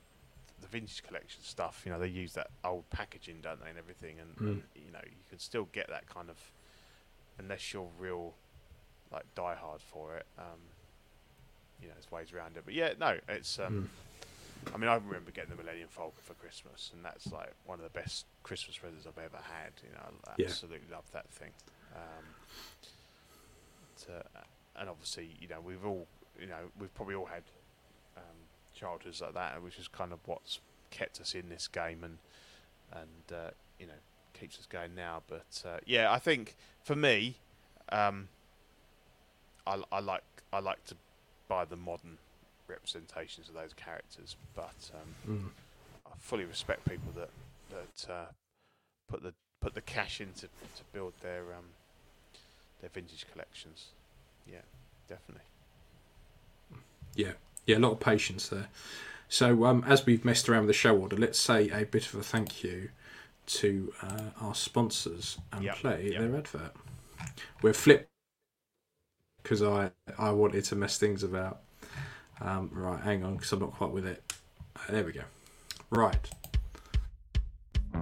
the 0.59 0.67
vintage 0.67 1.03
collection 1.03 1.41
stuff. 1.41 1.83
You 1.85 1.93
know, 1.93 1.99
they 1.99 2.09
use 2.09 2.33
that 2.33 2.49
old 2.65 2.89
packaging, 2.89 3.39
don't 3.41 3.63
they, 3.63 3.69
and 3.69 3.77
everything, 3.79 4.19
and, 4.19 4.35
and 4.45 4.63
you 4.75 4.91
know, 4.91 4.99
you 5.05 5.23
can 5.29 5.39
still 5.39 5.69
get 5.71 5.87
that 5.87 6.05
kind 6.09 6.29
of 6.29 6.37
unless 7.39 7.73
you're 7.73 7.87
real 7.99 8.33
like 9.11 9.23
die 9.35 9.55
hard 9.55 9.81
for 9.81 10.15
it. 10.17 10.25
Um, 10.37 10.59
you 11.81 11.87
know, 11.87 11.93
there's 11.95 12.11
ways 12.11 12.33
around 12.33 12.57
it, 12.57 12.63
but 12.65 12.73
yeah, 12.73 12.93
no, 12.99 13.17
it's. 13.27 13.57
Um, 13.57 13.89
I 14.73 14.77
mean, 14.77 14.89
I 14.89 14.95
remember 14.95 15.31
getting 15.31 15.49
the 15.51 15.55
Millennium 15.55 15.87
Falcon 15.89 16.19
for 16.21 16.33
Christmas, 16.33 16.91
and 16.93 17.03
that's 17.03 17.31
like 17.31 17.53
one 17.65 17.79
of 17.79 17.83
the 17.85 17.97
best 17.97 18.25
Christmas 18.43 18.77
presents 18.77 19.07
I've 19.07 19.17
ever 19.17 19.37
had. 19.37 19.71
You 19.81 19.93
know, 19.93 20.03
I 20.27 20.33
Yeah. 20.37 20.45
absolutely 20.47 20.89
love 20.91 21.09
that 21.13 21.29
thing. 21.29 21.51
Um, 21.95 22.25
to, 24.05 24.23
and 24.75 24.89
obviously, 24.89 25.35
you 25.39 25.47
know, 25.47 25.61
we've 25.61 25.85
all, 25.85 26.07
you 26.39 26.47
know, 26.47 26.69
we've 26.79 26.93
probably 26.93 27.15
all 27.15 27.25
had 27.25 27.43
um, 28.17 28.23
childhoods 28.75 29.21
like 29.21 29.33
that, 29.33 29.61
which 29.63 29.79
is 29.79 29.87
kind 29.87 30.11
of 30.11 30.19
what's 30.25 30.59
kept 30.91 31.19
us 31.21 31.35
in 31.35 31.49
this 31.49 31.67
game 31.67 32.03
and 32.03 32.17
and 32.91 33.37
uh, 33.37 33.51
you 33.79 33.85
know 33.85 33.93
keeps 34.39 34.57
us 34.59 34.65
going 34.65 34.95
now. 34.95 35.21
But 35.27 35.63
uh, 35.65 35.77
yeah, 35.85 36.11
I 36.11 36.19
think 36.19 36.55
for 36.83 36.95
me, 36.95 37.35
um, 37.91 38.29
I, 39.67 39.81
I 39.91 39.99
like 39.99 40.23
I 40.51 40.59
like 40.59 40.83
to 40.85 40.95
buy 41.47 41.65
the 41.65 41.75
modern 41.75 42.17
representations 42.67 43.49
of 43.49 43.55
those 43.55 43.73
characters, 43.73 44.35
but 44.55 44.91
um, 44.93 45.15
Mm. 45.27 45.49
I 46.07 46.11
fully 46.19 46.45
respect 46.45 46.87
people 46.87 47.11
that 47.15 47.29
that 47.69 48.11
uh, 48.11 48.25
put 49.07 49.23
the 49.23 49.33
put 49.61 49.73
the 49.73 49.81
cash 49.81 50.21
into 50.21 50.41
to 50.47 50.83
build 50.93 51.13
their 51.21 51.41
um, 51.53 51.65
their 52.81 52.89
vintage 52.89 53.25
collections. 53.31 53.87
Yeah, 54.49 54.61
definitely. 55.07 55.43
Yeah, 57.15 57.33
yeah, 57.65 57.77
a 57.77 57.79
lot 57.79 57.91
of 57.91 57.99
patience 57.99 58.47
there. 58.47 58.67
So 59.27 59.65
um, 59.65 59.83
as 59.85 60.05
we've 60.05 60.25
messed 60.25 60.49
around 60.49 60.61
with 60.61 60.69
the 60.69 60.73
show 60.73 60.97
order, 60.97 61.15
let's 61.15 61.39
say 61.39 61.69
a 61.69 61.85
bit 61.85 62.07
of 62.07 62.15
a 62.15 62.23
thank 62.23 62.63
you 62.63 62.89
to 63.49 63.93
uh, 64.01 64.21
our 64.41 64.55
sponsors 64.55 65.37
and 65.51 65.63
Yep, 65.63 65.75
play 65.77 66.09
yep. 66.11 66.21
their 66.21 66.37
advert. 66.37 66.75
We're 67.61 67.73
flip 67.73 68.09
because 69.41 69.61
I 69.63 69.91
I 70.17 70.31
wanted 70.31 70.63
to 70.65 70.75
mess 70.75 70.97
things 70.97 71.23
about. 71.23 71.61
Um, 72.41 72.69
right, 72.73 73.01
hang 73.01 73.23
on, 73.23 73.35
because 73.35 73.51
I'm 73.51 73.59
not 73.59 73.73
quite 73.73 73.91
with 73.91 74.05
it. 74.05 74.23
Uh, 74.75 74.91
there 74.91 75.03
we 75.03 75.11
go. 75.11 75.23
Right. 75.89 76.29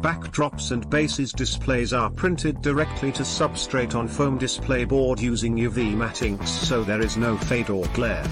Backdrops 0.02 0.72
and 0.72 0.88
bases 0.90 1.32
displays 1.32 1.92
are 1.92 2.10
printed 2.12 2.62
directly 2.62 3.12
to 3.14 3.24
substrate 3.24 3.96
on 3.96 4.08
foam 4.08 4.38
display 4.38 4.84
board 4.84 5.20
using 5.20 5.56
UV 5.56 5.96
matte 5.96 6.22
inks 6.22 6.52
so 6.52 6.84
there 6.84 7.02
is 7.02 7.18
no 7.18 7.36
fade 7.36 7.72
or 7.72 7.86
glare. 7.94 8.26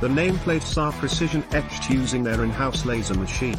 The 0.00 0.08
nameplates 0.08 0.76
are 0.80 0.92
precision 0.92 1.44
etched 1.52 1.90
using 1.90 2.24
their 2.24 2.42
in-house 2.42 2.84
laser 2.84 3.14
machine. 3.14 3.56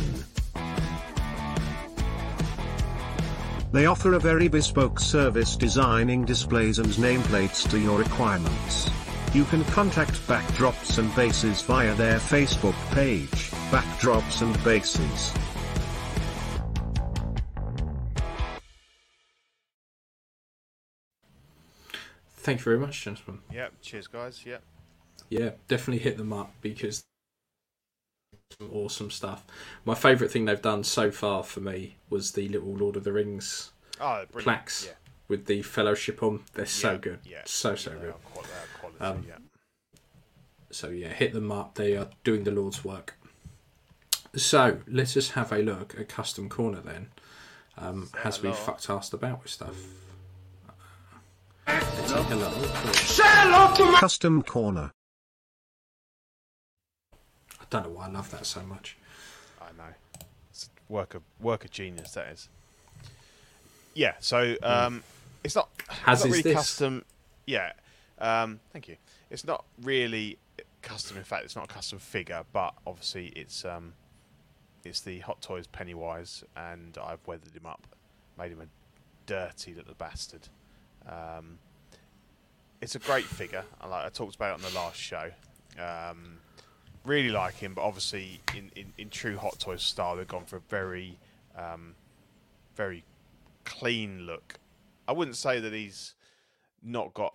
They 3.74 3.88
offer 3.88 4.14
a 4.14 4.20
very 4.20 4.48
bespoke 4.48 5.00
service 5.00 5.56
designing 5.56 6.26
displays 6.26 6.78
and 6.78 6.90
nameplates 6.90 7.68
to 7.72 7.80
your 7.80 7.98
requirements. 7.98 8.88
You 9.34 9.46
can 9.46 9.64
contact 9.66 10.14
Backdrops 10.28 11.00
and 11.00 11.14
Bases 11.16 11.64
via 11.64 11.96
their 11.96 12.20
Facebook 12.20 12.76
page, 12.94 13.50
Backdrops 13.72 14.44
and 14.44 14.64
Bases. 14.64 15.34
Thank 22.36 22.60
you 22.60 22.64
very 22.64 22.78
much, 22.78 23.04
gentlemen. 23.04 23.42
Yeah. 23.52 23.70
Cheers, 23.82 24.06
guys. 24.06 24.44
Yeah. 24.46 24.58
Yeah, 25.30 25.52
definitely 25.68 26.04
hit 26.04 26.18
them 26.18 26.32
up 26.32 26.54
because 26.62 27.04
some 28.60 28.70
awesome 28.72 29.12
stuff. 29.12 29.44
My 29.86 29.96
favourite 29.96 30.32
thing 30.32 30.46
they've 30.46 30.62
done 30.62 30.84
so 30.84 31.12
far 31.12 31.44
for 31.44 31.60
me 31.60 31.96
was 32.10 32.32
the 32.34 32.48
little 32.50 32.74
Lord 32.76 32.96
of 32.96 33.04
the 33.04 33.12
Rings 33.12 33.72
Oh, 34.00 34.26
brilliant. 34.32 34.32
plaques 34.44 34.86
Yeah. 34.88 34.94
with 35.28 35.46
the 35.46 35.62
fellowship 35.62 36.22
on. 36.24 36.44
They're 36.54 36.66
so 36.66 36.98
good. 36.98 37.20
yeah. 37.24 37.42
So 37.46 37.76
so 37.76 37.92
They 37.92 37.98
good. 38.00 38.10
are 38.10 38.14
qual- 38.14 38.46
they 38.46 38.52
are 38.52 38.80
quality, 38.98 39.20
Um, 39.20 39.26
yeah. 39.28 39.38
So 40.72 40.90
yeah, 40.90 41.10
hit 41.14 41.34
them 41.34 41.52
up. 41.52 41.76
They 41.76 41.96
are 41.96 42.10
doing 42.24 42.44
the 42.44 42.52
Lord's 42.52 42.84
work. 42.84 43.16
So 44.36 44.80
let 44.88 45.16
us 45.16 45.30
have 45.32 45.52
a 45.52 45.60
look 45.60 45.94
at 46.00 46.10
Custom 46.10 46.50
Corner 46.50 46.82
then, 46.82 47.12
um, 47.78 48.10
as 48.24 48.42
we 48.42 48.52
fucked 48.52 48.90
asked 48.90 49.14
about 49.14 49.44
with 49.44 49.52
stuff. 49.52 49.76
Let's 51.68 52.12
take 52.12 52.30
a 52.32 52.36
look. 52.36 53.96
Custom 54.00 54.42
Corner. 54.42 54.92
I 57.74 57.82
don't 57.82 57.92
know 57.92 57.98
why 57.98 58.06
I 58.06 58.10
love 58.12 58.30
that 58.32 58.46
so 58.46 58.62
much. 58.62 58.98
I 59.62 59.66
know. 59.78 59.94
It's 60.50 60.70
work 60.90 61.16
of 61.16 61.24
work 61.40 61.66
of 61.66 61.72
genius 61.72 62.12
that 62.12 62.28
is. 62.28 62.50
Yeah, 63.96 64.14
so 64.20 64.56
um, 64.64 65.04
it's 65.44 65.56
not, 65.56 65.70
As 66.06 66.20
it's 66.20 66.26
not 66.26 66.32
really 66.32 66.42
this. 66.42 66.54
custom. 66.54 67.06
Yeah, 67.46 67.74
um, 68.20 68.60
thank 68.72 68.88
you. 68.88 68.98
It's 69.30 69.46
not 69.46 69.66
really 69.82 70.38
custom. 70.82 71.18
In 71.18 71.24
fact, 71.24 71.46
it's 71.46 71.56
not 71.56 71.66
a 71.66 71.74
custom 71.74 72.00
figure, 72.00 72.44
but 72.54 72.74
obviously 72.86 73.28
it's 73.36 73.66
um, 73.66 73.94
it's 74.84 75.02
the 75.02 75.20
Hot 75.20 75.42
Toys 75.42 75.68
Pennywise, 75.68 76.44
and 76.56 76.98
I've 77.04 77.26
weathered 77.26 77.56
him 77.56 77.66
up, 77.66 77.88
made 78.38 78.52
him 78.52 78.62
a 78.62 78.68
dirty 79.26 79.74
little 79.74 79.96
bastard. 79.98 80.48
Um, 81.08 81.58
it's 82.82 82.96
a 82.96 83.00
great 83.00 83.26
figure. 83.26 83.64
I 83.82 83.88
like 83.88 84.06
I 84.06 84.10
talked 84.10 84.36
about 84.36 84.60
it 84.60 84.66
on 84.66 84.72
the 84.72 84.78
last 84.78 84.98
show. 84.98 85.32
Um, 85.80 86.38
really 87.06 87.30
like 87.30 87.56
him, 87.56 87.74
but 87.74 87.82
obviously 87.82 88.40
in, 88.56 88.72
in, 88.76 88.94
in 88.98 89.10
true 89.10 89.38
Hot 89.38 89.60
Toys 89.60 89.84
style, 89.84 90.16
they've 90.16 90.28
gone 90.28 90.46
for 90.46 90.58
a 90.58 90.62
very, 90.70 91.18
um, 91.58 91.96
very 92.76 93.04
clean 93.66 94.26
look. 94.26 94.56
I 95.08 95.12
wouldn't 95.12 95.38
say 95.38 95.60
that 95.60 95.74
he's 95.74 96.14
not 96.82 97.14
got 97.14 97.34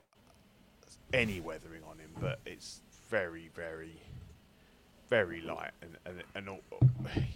any 1.12 1.40
weathering 1.40 1.82
on 1.88 1.98
him, 1.98 2.10
but 2.20 2.40
it's 2.46 2.80
very, 3.10 3.50
very, 3.54 4.00
very 5.08 5.40
light, 5.40 5.70
and 5.80 5.96
and, 6.04 6.22
and 6.34 6.48
all, 6.50 6.60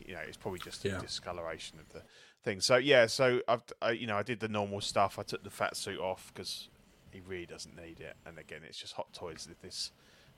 you 0.06 0.12
know, 0.14 0.20
it's 0.26 0.36
probably 0.36 0.60
just 0.60 0.84
Yeah. 0.84 0.98
a 0.98 1.00
discoloration 1.00 1.78
of 1.78 1.90
the 1.92 2.02
thing. 2.42 2.60
So 2.60 2.76
yeah, 2.76 3.06
so 3.06 3.40
I've 3.48 3.62
I, 3.80 3.92
you 3.92 4.06
know 4.06 4.16
I 4.16 4.22
did 4.22 4.40
the 4.40 4.48
normal 4.48 4.80
stuff. 4.82 5.18
I 5.18 5.22
took 5.22 5.42
the 5.42 5.50
fat 5.50 5.74
suit 5.76 5.98
off 5.98 6.30
because 6.34 6.68
he 7.10 7.20
really 7.20 7.46
doesn't 7.46 7.74
need 7.74 8.00
it, 8.00 8.14
and 8.26 8.38
again, 8.38 8.60
it's 8.66 8.76
just 8.78 8.92
Hot 8.94 9.10
Toys 9.14 9.46
with 9.48 9.60
this 9.62 9.90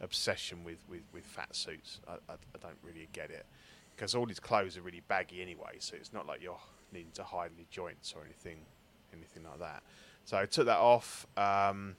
obsession 0.04 0.62
with, 0.64 0.78
with, 0.88 1.02
with 1.12 1.24
fat 1.24 1.54
suits. 1.54 2.00
I, 2.06 2.12
I, 2.12 2.34
I 2.34 2.58
don't 2.60 2.78
really 2.82 3.08
get 3.12 3.30
it 3.30 3.46
because 3.96 4.14
all 4.14 4.26
his 4.26 4.40
clothes 4.40 4.76
are 4.76 4.82
really 4.82 5.02
baggy 5.08 5.40
anyway, 5.40 5.76
so 5.78 5.96
it's 5.96 6.12
not 6.12 6.26
like 6.26 6.42
you're 6.42 6.58
needing 6.92 7.12
to 7.14 7.24
hide 7.24 7.50
any 7.56 7.66
joints 7.70 8.12
or 8.16 8.22
anything, 8.24 8.58
anything 9.12 9.44
like 9.44 9.58
that. 9.60 9.82
So 10.24 10.36
I 10.36 10.46
took 10.46 10.66
that 10.66 10.78
off. 10.78 11.26
Um, 11.36 11.96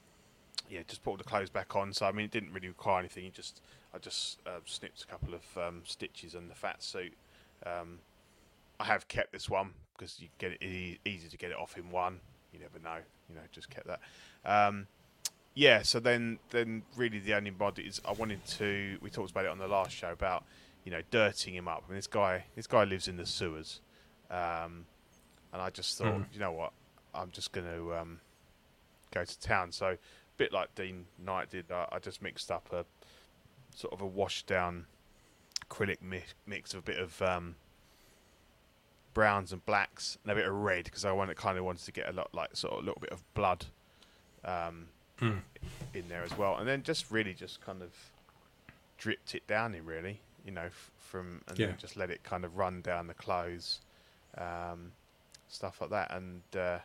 yeah, 0.70 0.82
just 0.88 1.04
put 1.04 1.12
all 1.12 1.18
the 1.18 1.24
clothes 1.24 1.50
back 1.50 1.76
on. 1.76 1.94
So 1.94 2.06
I 2.06 2.12
mean, 2.12 2.26
it 2.26 2.32
didn't 2.32 2.54
really 2.54 2.68
require 2.68 3.00
anything. 3.00 3.32
Just 3.34 3.62
I 3.94 3.98
just 3.98 4.40
uh, 4.46 4.60
snipped 4.66 5.04
a 5.04 5.08
couple 5.08 5.34
of 5.34 5.58
um, 5.58 5.82
stitches 5.86 6.36
on 6.36 6.48
the 6.48 6.56
fat 6.56 6.82
suit. 6.82 7.14
Um, 7.66 8.00
I 8.80 8.86
have 8.86 9.08
kept 9.08 9.32
this 9.32 9.50
one 9.50 9.72
because 9.98 10.20
you 10.20 10.28
get 10.38 10.52
it 10.60 11.00
easy 11.06 11.28
to 11.30 11.38
get 11.38 11.52
it 11.52 11.58
off 11.58 11.78
in 11.78 11.92
one. 11.92 12.20
You 12.52 12.60
never 12.60 12.80
know. 12.84 13.02
You 13.30 13.36
know, 13.36 13.42
just 13.52 13.70
kept 13.70 13.88
that. 13.88 14.00
Um, 14.44 14.88
yeah. 15.56 15.82
So 15.82 16.00
then, 16.00 16.38
then 16.52 16.84
really 16.96 17.18
the 17.20 17.34
only 17.34 17.50
body 17.50 17.84
is 17.84 18.00
I 18.08 18.12
wanted 18.12 18.46
to. 18.46 18.98
We 19.02 19.10
talked 19.10 19.32
about 19.32 19.46
it 19.46 19.52
on 19.52 19.58
the 19.58 19.68
last 19.68 19.92
show 19.92 20.12
about 20.12 20.44
you 20.84 20.92
know 20.92 21.02
dirtying 21.10 21.56
him 21.56 21.68
up. 21.68 21.84
I 21.88 21.90
mean, 21.90 21.98
this 21.98 22.08
guy, 22.08 22.46
this 22.56 22.68
guy 22.68 22.84
lives 22.84 23.08
in 23.08 23.18
the 23.18 23.26
sewers, 23.26 23.82
um, 24.30 24.86
and 25.52 25.62
I 25.62 25.70
just 25.72 25.98
thought, 25.98 26.08
Mhm. 26.14 26.34
you 26.34 26.40
know 26.40 26.52
what, 26.52 26.72
I'm 27.14 27.32
just 27.32 27.52
going 27.52 27.66
to 27.68 27.96
um, 27.96 28.20
go 29.12 29.24
to 29.26 29.40
town. 29.40 29.72
So 29.72 29.88
a 29.88 29.98
bit 30.38 30.52
like 30.54 30.76
Dean 30.76 31.06
Knight 31.18 31.50
did, 31.50 31.72
I, 31.72 31.88
I 31.94 32.00
just 32.00 32.22
mixed 32.22 32.52
up 32.52 32.72
a 32.72 32.86
sort 33.74 33.94
of 33.94 34.02
a 34.02 34.06
washed 34.06 34.46
down 34.48 34.86
acrylic 35.68 36.02
mi- 36.02 36.24
mix 36.46 36.74
of 36.74 36.80
a 36.80 36.84
bit 36.84 37.00
of 37.00 37.22
um, 37.22 37.56
browns 39.14 39.52
and 39.54 39.66
blacks 39.66 40.18
and 40.24 40.32
a 40.32 40.36
bit 40.36 40.46
of 40.46 40.54
red 40.54 40.84
because 40.86 41.06
I 41.06 41.12
wanted 41.14 41.38
kind 41.38 41.58
of 41.58 41.64
wanted 41.64 41.86
to 41.86 41.92
get 41.92 42.08
a 42.10 42.12
lot 42.12 42.30
like 42.34 42.56
sort 42.56 42.74
of 42.74 42.80
a 42.84 42.86
little 42.86 43.00
bit 43.02 43.12
of 43.12 43.24
blood 43.34 43.66
um, 44.44 44.88
Hmm. 45.20 45.38
in 45.94 46.08
there 46.10 46.24
as 46.24 46.38
well, 46.38 46.58
and 46.58 46.68
then 46.68 46.84
just 46.84 47.10
really 47.10 47.34
just 47.34 47.62
kind 47.66 47.82
of 47.82 47.92
dripped 48.98 49.34
it 49.36 49.48
down 49.48 49.74
in 49.74 49.86
really, 49.86 50.20
you 50.46 50.52
know, 50.52 50.66
f- 50.66 50.92
from 50.98 51.42
and 51.48 51.58
Yeah. 51.58 51.68
then 51.68 51.78
just 51.78 51.96
let 51.96 52.10
it 52.10 52.24
kind 52.24 52.44
of 52.44 52.58
run 52.58 52.82
down 52.82 53.08
the 53.08 53.14
clothes, 53.14 53.80
um, 54.38 54.92
stuff 55.48 55.80
like 55.82 55.90
that, 55.92 56.12
and 56.14 56.42
uh, 56.58 56.80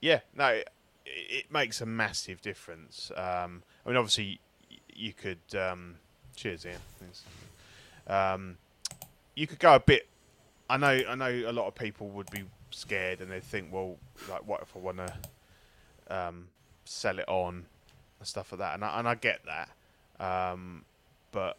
yeah, 0.00 0.20
no, 0.34 0.48
it, 0.48 0.68
it 1.06 1.52
makes 1.52 1.80
a 1.80 1.86
massive 1.86 2.40
difference. 2.42 3.10
Um, 3.16 3.62
I 3.84 3.88
mean, 3.88 3.96
obviously, 3.96 4.40
y- 4.70 4.78
you 4.94 5.12
could 5.12 5.38
um, 5.56 5.96
cheers, 6.34 6.66
Ian. 6.66 6.80
Um, 8.06 8.56
you 9.34 9.46
could 9.46 9.58
go 9.60 9.74
a 9.74 9.80
bit. 9.80 10.08
I 10.68 10.76
know. 10.76 11.00
I 11.08 11.14
know 11.14 11.30
a 11.48 11.52
lot 11.52 11.66
of 11.68 11.74
people 11.74 12.08
would 12.10 12.30
be 12.30 12.44
scared 12.70 13.20
and 13.20 13.30
they 13.30 13.40
think, 13.40 13.72
well, 13.72 13.96
like, 14.28 14.46
what 14.46 14.62
if 14.62 14.74
I 14.74 14.78
want 14.80 14.98
to 14.98 15.12
um, 16.16 16.48
sell 16.92 17.18
it 17.18 17.28
on 17.28 17.66
and 18.18 18.28
stuff 18.28 18.52
like 18.52 18.58
that? 18.60 18.74
And 18.74 18.84
I, 18.84 18.98
and 18.98 19.08
I 19.08 19.14
get 19.14 19.40
that, 19.46 19.70
um, 20.24 20.84
but 21.32 21.56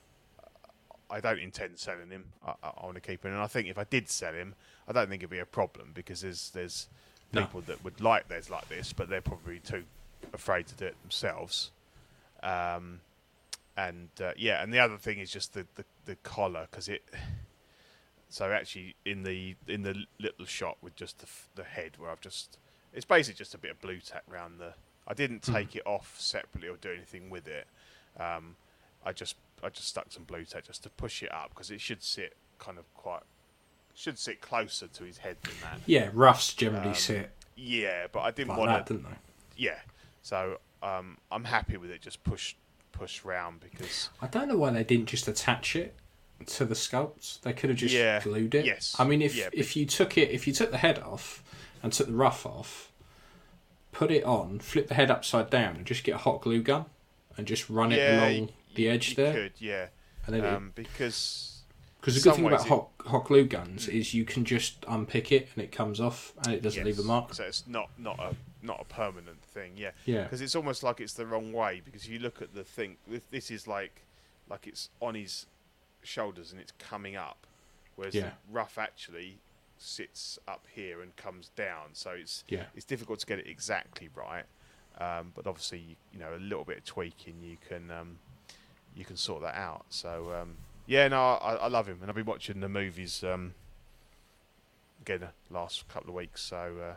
I 1.10 1.20
don't 1.20 1.40
intend 1.40 1.78
selling 1.80 2.10
him. 2.10 2.26
I, 2.46 2.52
I, 2.64 2.72
I 2.78 2.86
want 2.86 2.96
to 2.96 3.02
keep 3.02 3.24
him, 3.24 3.34
and 3.34 3.42
I 3.42 3.48
think 3.48 3.68
if 3.68 3.78
I 3.78 3.84
did 3.84 4.10
sell 4.10 4.34
him, 4.34 4.56
I 4.88 4.92
don't 4.94 5.10
think 5.10 5.22
it'd 5.22 5.30
be 5.30 5.40
a 5.40 5.46
problem 5.46 5.92
because 5.94 6.22
there's 6.22 6.50
there's 6.52 6.88
No. 7.34 7.42
people 7.42 7.62
that 7.62 7.84
would 7.84 8.00
like 8.02 8.28
theirs 8.28 8.50
like 8.50 8.68
this, 8.70 8.94
but 8.94 9.10
they're 9.10 9.22
probably 9.22 9.60
too 9.60 9.84
afraid 10.34 10.68
to 10.68 10.76
do 10.76 10.86
it 10.86 10.96
themselves. 11.02 11.72
Um, 12.42 13.02
and 13.76 14.10
uh, 14.22 14.34
yeah, 14.38 14.62
and 14.62 14.74
the 14.74 14.80
other 14.80 14.98
thing 14.98 15.20
is 15.20 15.32
just 15.32 15.54
the 15.54 15.66
the, 15.76 15.86
the 16.06 16.16
collar 16.18 16.68
because 16.70 16.88
it. 16.90 17.04
So 18.30 18.52
actually, 18.52 18.96
in 19.06 19.24
the 19.24 19.56
in 19.68 19.84
the 19.84 20.06
little 20.20 20.46
shot 20.46 20.78
with 20.82 20.96
just 20.96 21.20
the 21.20 21.28
the 21.56 21.64
head, 21.64 21.92
where 21.98 22.10
I've 22.10 22.22
just 22.22 22.58
it's 22.92 23.06
basically 23.06 23.38
just 23.38 23.54
a 23.54 23.58
bit 23.58 23.72
of 23.72 23.82
blue 23.82 24.00
tack 24.00 24.24
around 24.32 24.58
the. 24.60 24.74
I 25.08 25.14
didn't 25.14 25.42
take 25.44 25.76
it 25.76 25.84
off 25.86 26.16
separately 26.18 26.70
or 26.70 26.78
do 26.78 26.92
anything 26.92 27.30
with 27.30 27.48
it. 27.48 27.68
Um, 28.20 28.56
I 29.06 29.12
just 29.12 29.36
I 29.64 29.70
just 29.70 29.88
stuck 29.90 30.12
some 30.12 30.24
blue 30.24 30.44
tape 30.46 30.66
just 30.66 30.84
to 30.84 30.90
push 30.90 31.24
it 31.24 31.32
up 31.34 31.50
because 31.50 31.72
it 31.72 31.82
should 31.82 32.04
sit 32.04 32.36
kind 32.60 32.78
of 32.78 32.92
quite 32.94 33.24
should 33.96 34.18
sit 34.18 34.42
closer 34.42 34.88
to 34.88 35.04
his 35.04 35.20
head 35.20 35.38
than 35.44 35.54
that. 35.62 35.80
Yeah, 35.86 36.10
ruffs 36.14 36.54
generally 36.54 36.90
Um, 36.90 36.96
sit 36.96 37.30
Yeah, 37.56 38.08
but 38.12 38.22
I 38.22 38.32
didn't 38.32 38.50
like 38.50 38.58
want 38.60 38.72
that, 38.72 38.86
to. 38.88 38.94
didn't 38.94 39.10
they? 39.10 39.18
Yeah, 39.58 39.80
so 40.22 40.60
um, 40.82 41.18
I'm 41.32 41.44
happy 41.44 41.78
with 41.78 41.92
it. 41.92 42.02
Just 42.02 42.24
push 42.24 42.56
push 42.92 43.24
round 43.26 43.60
because 43.60 44.10
I 44.22 44.28
don't 44.28 44.48
know 44.48 44.58
why 44.58 44.72
they 44.72 44.84
didn't 44.84 45.08
just 45.08 45.28
attach 45.28 45.76
it 45.76 45.96
to 46.46 46.66
the 46.66 46.76
sculpts. 46.76 47.42
They 47.42 47.54
could 47.54 47.70
have 47.70 47.78
just 47.78 47.94
Yeah, 47.94 48.22
glued 48.22 48.56
it. 48.56 48.66
yes, 48.66 48.96
I 48.98 49.04
mean, 49.04 49.22
if 49.22 49.36
yeah, 49.36 49.50
if 49.52 49.76
you 49.76 49.86
took 49.86 50.18
it, 50.18 50.30
if 50.32 50.48
you 50.48 50.54
took 50.54 50.72
the 50.72 50.78
head 50.78 51.00
off 51.00 51.44
and 51.84 51.92
took 51.94 52.08
the 52.08 52.14
ruff 52.14 52.46
off, 52.46 52.92
put 53.94 54.12
it 54.12 54.24
on, 54.26 54.60
flip 54.60 54.88
the 54.88 54.96
head 54.96 55.10
upside 55.12 55.50
down, 55.50 55.76
and 55.78 55.86
just 55.86 56.04
get 56.04 56.16
a 56.16 56.18
hot 56.18 56.42
glue 56.42 56.62
gun 56.62 56.86
and 57.38 57.48
just 57.48 57.70
run 57.70 57.92
it 57.92 57.98
yeah, 57.98 58.20
along 58.20 58.34
you- 58.36 58.50
the 58.76 58.90
edge 58.90 59.16
there. 59.16 59.34
Could 59.34 59.54
yeah, 59.60 59.88
And 60.26 60.36
then, 60.36 60.46
um, 60.54 60.72
because 60.76 61.62
because 62.00 62.16
the 62.22 62.30
good 62.30 62.36
thing 62.36 62.46
about 62.48 62.62
it- 62.66 62.68
hot 62.70 62.90
hot 63.06 63.26
glue 63.26 63.46
guns 63.46 63.88
is 63.88 64.14
you 64.14 64.26
can 64.26 64.44
just 64.46 64.84
unpick 64.88 65.32
it 65.32 65.48
and 65.56 65.64
it 65.64 65.72
comes 65.72 66.02
off 66.02 66.34
and 66.44 66.54
it 66.54 66.62
doesn't 66.62 66.84
leave 66.84 67.00
a 67.00 67.04
mark. 67.04 67.34
So 67.34 67.44
it's 67.46 67.66
not 67.68 67.90
not 67.98 68.20
a 68.20 68.36
not 68.62 68.82
a 68.82 68.86
permanent 68.86 69.42
thing. 69.44 69.74
Yeah, 69.78 69.92
Yeah. 70.06 70.24
because 70.24 70.42
it's 70.42 70.56
almost 70.56 70.84
like 70.84 71.00
it's 71.00 71.14
the 71.14 71.26
wrong 71.26 71.52
way. 71.54 71.82
Because 71.84 72.04
if 72.06 72.10
you 72.10 72.20
look 72.20 72.42
at 72.42 72.54
the 72.56 72.64
thing, 72.64 72.98
this- 73.08 73.24
this 73.32 73.52
is 73.52 73.68
like 73.68 74.02
like 74.50 74.68
it's 74.68 74.90
on 75.02 75.16
his 75.16 75.46
shoulders 76.04 76.52
and 76.52 76.60
it's 76.60 76.74
coming 76.80 77.16
up, 77.16 77.46
whereas 77.96 78.14
Yeah. 78.16 78.32
ruff 78.52 78.78
actually 78.78 79.40
sits 79.84 80.40
up 80.48 80.66
here 80.74 81.02
and 81.02 81.16
comes 81.16 81.50
down. 81.50 81.90
So 81.94 82.12
it's 82.12 82.44
Yeah. 82.48 82.66
it's 82.76 82.86
difficult 82.86 83.20
to 83.20 83.26
get 83.26 83.40
it 83.40 83.48
exactly 83.48 84.10
right. 84.16 84.46
Um, 85.00 85.32
but 85.36 85.48
obviously, 85.48 85.80
you, 85.80 85.96
you 86.14 86.20
know, 86.20 86.36
a 86.36 86.40
little 86.40 86.64
bit 86.64 86.78
of 86.78 86.86
tweaking, 86.86 87.42
you 87.42 87.58
can 87.68 87.92
um, 87.92 88.20
you 88.96 89.06
can 89.06 89.18
sort 89.18 89.42
that 89.42 89.56
out. 89.56 89.86
So 89.90 90.32
um, 90.40 90.58
yeah, 90.86 91.08
no, 91.08 91.20
I, 91.22 91.56
I 91.56 91.68
love 91.68 91.88
him, 91.88 91.98
and 92.02 92.10
I've 92.10 92.16
been 92.16 92.26
watching 92.26 92.60
the 92.60 92.70
movies 92.70 93.24
um, 93.24 93.54
again 95.02 95.20
the 95.20 95.54
last 95.54 95.88
couple 95.90 96.10
of 96.10 96.16
weeks. 96.16 96.42
So 96.44 96.76
uh, 96.92 96.96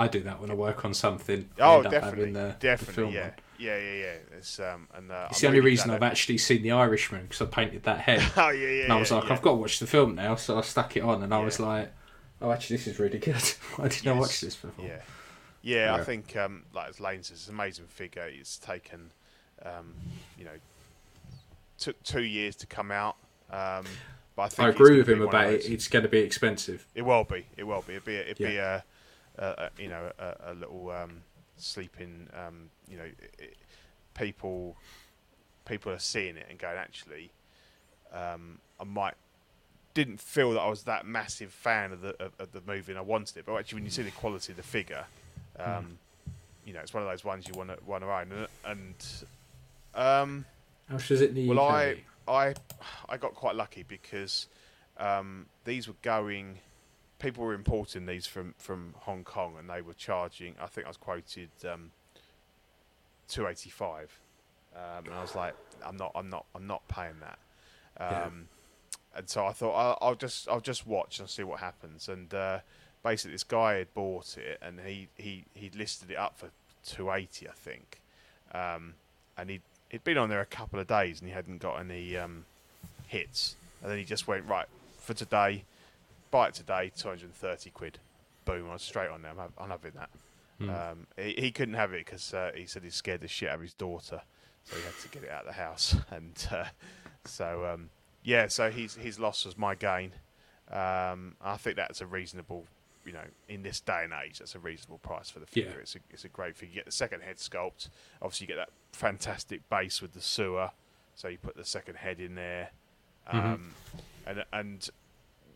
I 0.00 0.08
do 0.08 0.20
that 0.20 0.40
when 0.40 0.50
I 0.50 0.54
work 0.54 0.84
on 0.84 0.94
something. 0.94 1.48
Oh, 1.58 1.82
definitely, 1.82 2.32
the, 2.32 2.38
the 2.40 2.56
definitely, 2.60 2.94
film 2.94 3.14
yeah, 3.14 3.30
yeah, 3.58 3.78
yeah, 3.78 3.92
yeah. 3.94 4.36
It's 4.36 4.60
um, 4.60 4.86
and 4.94 5.10
uh, 5.10 5.28
It's 5.30 5.42
I'm 5.42 5.52
the 5.52 5.58
only 5.58 5.60
reason 5.70 5.90
I've 5.90 6.02
actually 6.02 6.38
seen 6.38 6.62
The 6.62 6.72
Irishman 6.72 7.22
because 7.22 7.42
I 7.42 7.46
painted 7.46 7.82
that 7.84 8.00
head. 8.00 8.22
Oh 8.36 8.50
yeah, 8.50 8.68
yeah. 8.68 8.84
and 8.84 8.92
I 8.92 8.98
was 8.98 9.10
yeah, 9.10 9.16
like, 9.16 9.28
yeah. 9.28 9.32
I've 9.34 9.42
got 9.42 9.50
to 9.50 9.56
watch 9.56 9.78
the 9.78 9.86
film 9.86 10.14
now, 10.14 10.34
so 10.36 10.58
I 10.58 10.60
stuck 10.60 10.96
it 10.96 11.02
on, 11.02 11.22
and 11.22 11.32
I 11.34 11.38
was 11.38 11.58
like, 11.58 11.92
oh, 12.40 12.50
actually, 12.50 12.76
this 12.76 12.86
is 12.86 12.98
really 12.98 13.18
good. 13.18 13.36
Why 13.76 13.86
I 13.86 13.90
Yes, 14.02 14.20
watch 14.20 14.40
this 14.40 14.56
before? 14.56 14.84
Yeah, 14.84 15.00
yeah. 15.62 15.94
I 15.94 16.04
think 16.04 16.36
um, 16.36 16.64
like 16.74 16.88
as 16.88 17.00
Lane 17.00 17.22
says, 17.22 17.48
an 17.48 17.54
amazing 17.54 17.86
figure. 17.86 18.26
It's 18.26 18.58
taken, 18.58 19.10
um, 19.64 19.94
you 20.38 20.44
know, 20.44 20.58
took 21.78 22.02
two 22.02 22.24
years 22.24 22.56
to 22.56 22.66
come 22.66 22.90
out. 22.90 23.16
Um, 23.50 23.84
but 24.36 24.42
I 24.42 24.48
think 24.48 24.66
I 24.66 24.68
agree 24.70 24.98
with 24.98 25.08
him 25.08 25.22
about 25.22 25.52
it. 25.52 25.64
It's 25.64 25.88
going 25.88 26.04
to 26.04 26.08
be 26.08 26.18
expensive. 26.18 26.86
It 26.94 27.02
will 27.02 27.24
be. 27.24 27.46
It 27.56 27.64
will 27.64 27.82
be. 27.82 27.94
It'd 27.94 28.04
be. 28.04 28.14
It'd 28.14 28.38
be 28.38 28.56
a, 28.56 28.84
uh, 29.38 29.42
uh, 29.42 29.68
you 29.78 29.88
know, 29.88 30.12
a, 30.18 30.52
a 30.52 30.54
little 30.54 30.90
um, 30.90 31.22
sleeping, 31.56 32.28
um, 32.34 32.70
you 32.88 32.96
know, 32.96 33.04
it, 33.38 33.56
people 34.14 34.76
people 35.64 35.92
are 35.92 35.98
seeing 35.98 36.36
it 36.36 36.46
and 36.48 36.58
going, 36.58 36.78
actually, 36.78 37.30
um, 38.12 38.58
I 38.80 38.84
might 38.84 39.14
didn't 40.00 40.20
feel 40.20 40.50
that 40.52 40.60
I 40.60 40.68
was 40.68 40.82
that 40.84 41.06
massive 41.06 41.52
fan 41.52 41.92
of 41.92 42.00
the 42.00 42.12
of, 42.24 42.32
of 42.38 42.48
the 42.52 42.62
movie 42.66 42.92
and 42.92 42.98
I 42.98 43.02
wanted 43.02 43.36
it, 43.38 43.44
but 43.46 43.56
actually 43.56 43.76
when 43.78 43.84
you 43.84 43.90
see 43.90 44.02
the 44.02 44.10
quality 44.22 44.52
of 44.52 44.56
the 44.56 44.62
figure, 44.78 45.04
um, 45.58 45.66
Mm. 45.66 45.86
you 46.66 46.72
know, 46.74 46.80
it's 46.80 46.94
one 46.94 47.02
of 47.02 47.08
those 47.08 47.24
ones 47.24 47.46
you 47.48 47.54
want 47.54 47.70
to 47.70 47.78
want 47.84 48.02
to 48.04 48.10
own, 48.18 48.28
and, 48.32 48.48
and 48.64 48.94
um, 49.94 50.44
How 50.88 50.94
much 50.94 51.10
is 51.10 51.20
it 51.20 51.36
in 51.36 51.48
well, 51.48 51.60
I 51.60 52.02
I 52.28 52.54
I 53.08 53.16
got 53.16 53.34
quite 53.34 53.56
lucky 53.56 53.82
because 53.82 54.46
um, 54.98 55.46
these 55.64 55.88
were 55.88 56.00
going. 56.02 56.58
People 57.18 57.42
were 57.44 57.54
importing 57.54 58.06
these 58.06 58.26
from, 58.28 58.54
from 58.58 58.94
Hong 59.06 59.24
Kong, 59.24 59.56
and 59.58 59.68
they 59.68 59.82
were 59.82 59.94
charging. 59.94 60.54
I 60.62 60.66
think 60.66 60.86
I 60.86 60.90
was 60.90 60.96
quoted 60.96 61.50
um, 61.68 61.90
two 63.28 63.46
eighty 63.48 63.70
five, 63.70 64.10
um, 64.76 65.04
and 65.06 65.14
I 65.14 65.22
was 65.22 65.34
like, 65.34 65.54
I'm 65.84 65.96
not, 65.96 66.12
I'm 66.14 66.30
not, 66.30 66.44
I'm 66.54 66.66
not 66.68 66.86
paying 66.86 67.18
that. 67.20 67.38
Yeah. 67.98 68.28
And 69.18 69.28
so 69.28 69.44
I 69.44 69.52
thought 69.52 69.72
I'll, 69.72 69.98
I'll 70.00 70.14
just 70.14 70.48
I'll 70.48 70.60
just 70.60 70.86
watch 70.86 71.18
and 71.18 71.28
see 71.28 71.42
what 71.42 71.58
happens. 71.58 72.08
And 72.08 72.32
uh, 72.32 72.60
basically, 73.02 73.32
this 73.32 73.44
guy 73.44 73.74
had 73.74 73.92
bought 73.92 74.38
it, 74.38 74.58
and 74.62 74.78
he 74.80 75.08
he 75.16 75.44
he 75.54 75.70
listed 75.76 76.12
it 76.12 76.16
up 76.16 76.38
for 76.38 76.50
two 76.86 77.10
eighty, 77.10 77.48
I 77.48 77.52
think. 77.52 78.00
Um, 78.54 78.94
and 79.36 79.50
he 79.50 79.60
he'd 79.88 80.04
been 80.04 80.18
on 80.18 80.28
there 80.28 80.40
a 80.40 80.46
couple 80.46 80.78
of 80.78 80.86
days 80.86 81.20
and 81.20 81.28
he 81.28 81.34
hadn't 81.34 81.58
got 81.58 81.80
any 81.80 82.16
um, 82.16 82.44
hits. 83.08 83.56
And 83.82 83.90
then 83.90 83.98
he 83.98 84.04
just 84.04 84.28
went 84.28 84.46
right 84.46 84.66
for 84.98 85.14
today, 85.14 85.64
buy 86.30 86.48
it 86.48 86.54
today, 86.54 86.92
two 86.96 87.08
hundred 87.08 87.24
and 87.24 87.34
thirty 87.34 87.70
quid. 87.70 87.98
Boom! 88.44 88.70
I 88.70 88.74
was 88.74 88.82
straight 88.82 89.10
on 89.10 89.22
there. 89.22 89.32
I'm, 89.32 89.52
I'm 89.58 89.70
having 89.70 89.92
that. 89.96 90.10
Hmm. 90.58 90.70
Um, 90.70 91.06
he, 91.16 91.34
he 91.38 91.50
couldn't 91.50 91.74
have 91.74 91.92
it 91.92 92.04
because 92.04 92.32
uh, 92.32 92.52
he 92.54 92.66
said 92.66 92.84
he 92.84 92.90
scared 92.90 93.20
the 93.20 93.28
shit 93.28 93.48
out 93.48 93.56
of 93.56 93.62
his 93.62 93.74
daughter, 93.74 94.22
so 94.64 94.76
he 94.76 94.82
had 94.82 94.94
to 95.02 95.08
get 95.08 95.24
it 95.24 95.30
out 95.30 95.40
of 95.40 95.46
the 95.48 95.60
house. 95.60 95.96
And 96.10 96.48
uh, 96.52 96.64
so 97.24 97.66
um, 97.66 97.90
yeah, 98.22 98.48
so 98.48 98.70
his 98.70 98.94
his 98.94 99.18
loss 99.18 99.44
was 99.44 99.56
my 99.56 99.74
gain. 99.74 100.12
Um, 100.70 101.36
I 101.40 101.56
think 101.56 101.76
that's 101.76 102.00
a 102.00 102.06
reasonable, 102.06 102.66
you 103.06 103.12
know, 103.12 103.24
in 103.48 103.62
this 103.62 103.80
day 103.80 104.02
and 104.04 104.12
age, 104.12 104.38
that's 104.38 104.54
a 104.54 104.58
reasonable 104.58 104.98
price 104.98 105.30
for 105.30 105.38
the 105.38 105.46
figure. 105.46 105.72
Yeah. 105.74 105.80
It's 105.80 105.96
a 105.96 106.00
it's 106.10 106.24
a 106.24 106.28
great 106.28 106.56
figure. 106.56 106.74
You 106.74 106.80
get 106.80 106.86
the 106.86 106.92
second 106.92 107.22
head 107.22 107.36
sculpt. 107.36 107.88
Obviously, 108.20 108.46
you 108.46 108.48
get 108.48 108.56
that 108.56 108.70
fantastic 108.92 109.68
base 109.70 110.02
with 110.02 110.12
the 110.12 110.20
sewer. 110.20 110.70
So 111.14 111.28
you 111.28 111.38
put 111.38 111.56
the 111.56 111.64
second 111.64 111.96
head 111.96 112.20
in 112.20 112.36
there, 112.36 112.70
um, 113.26 113.74
and 114.24 114.44
and 114.52 114.88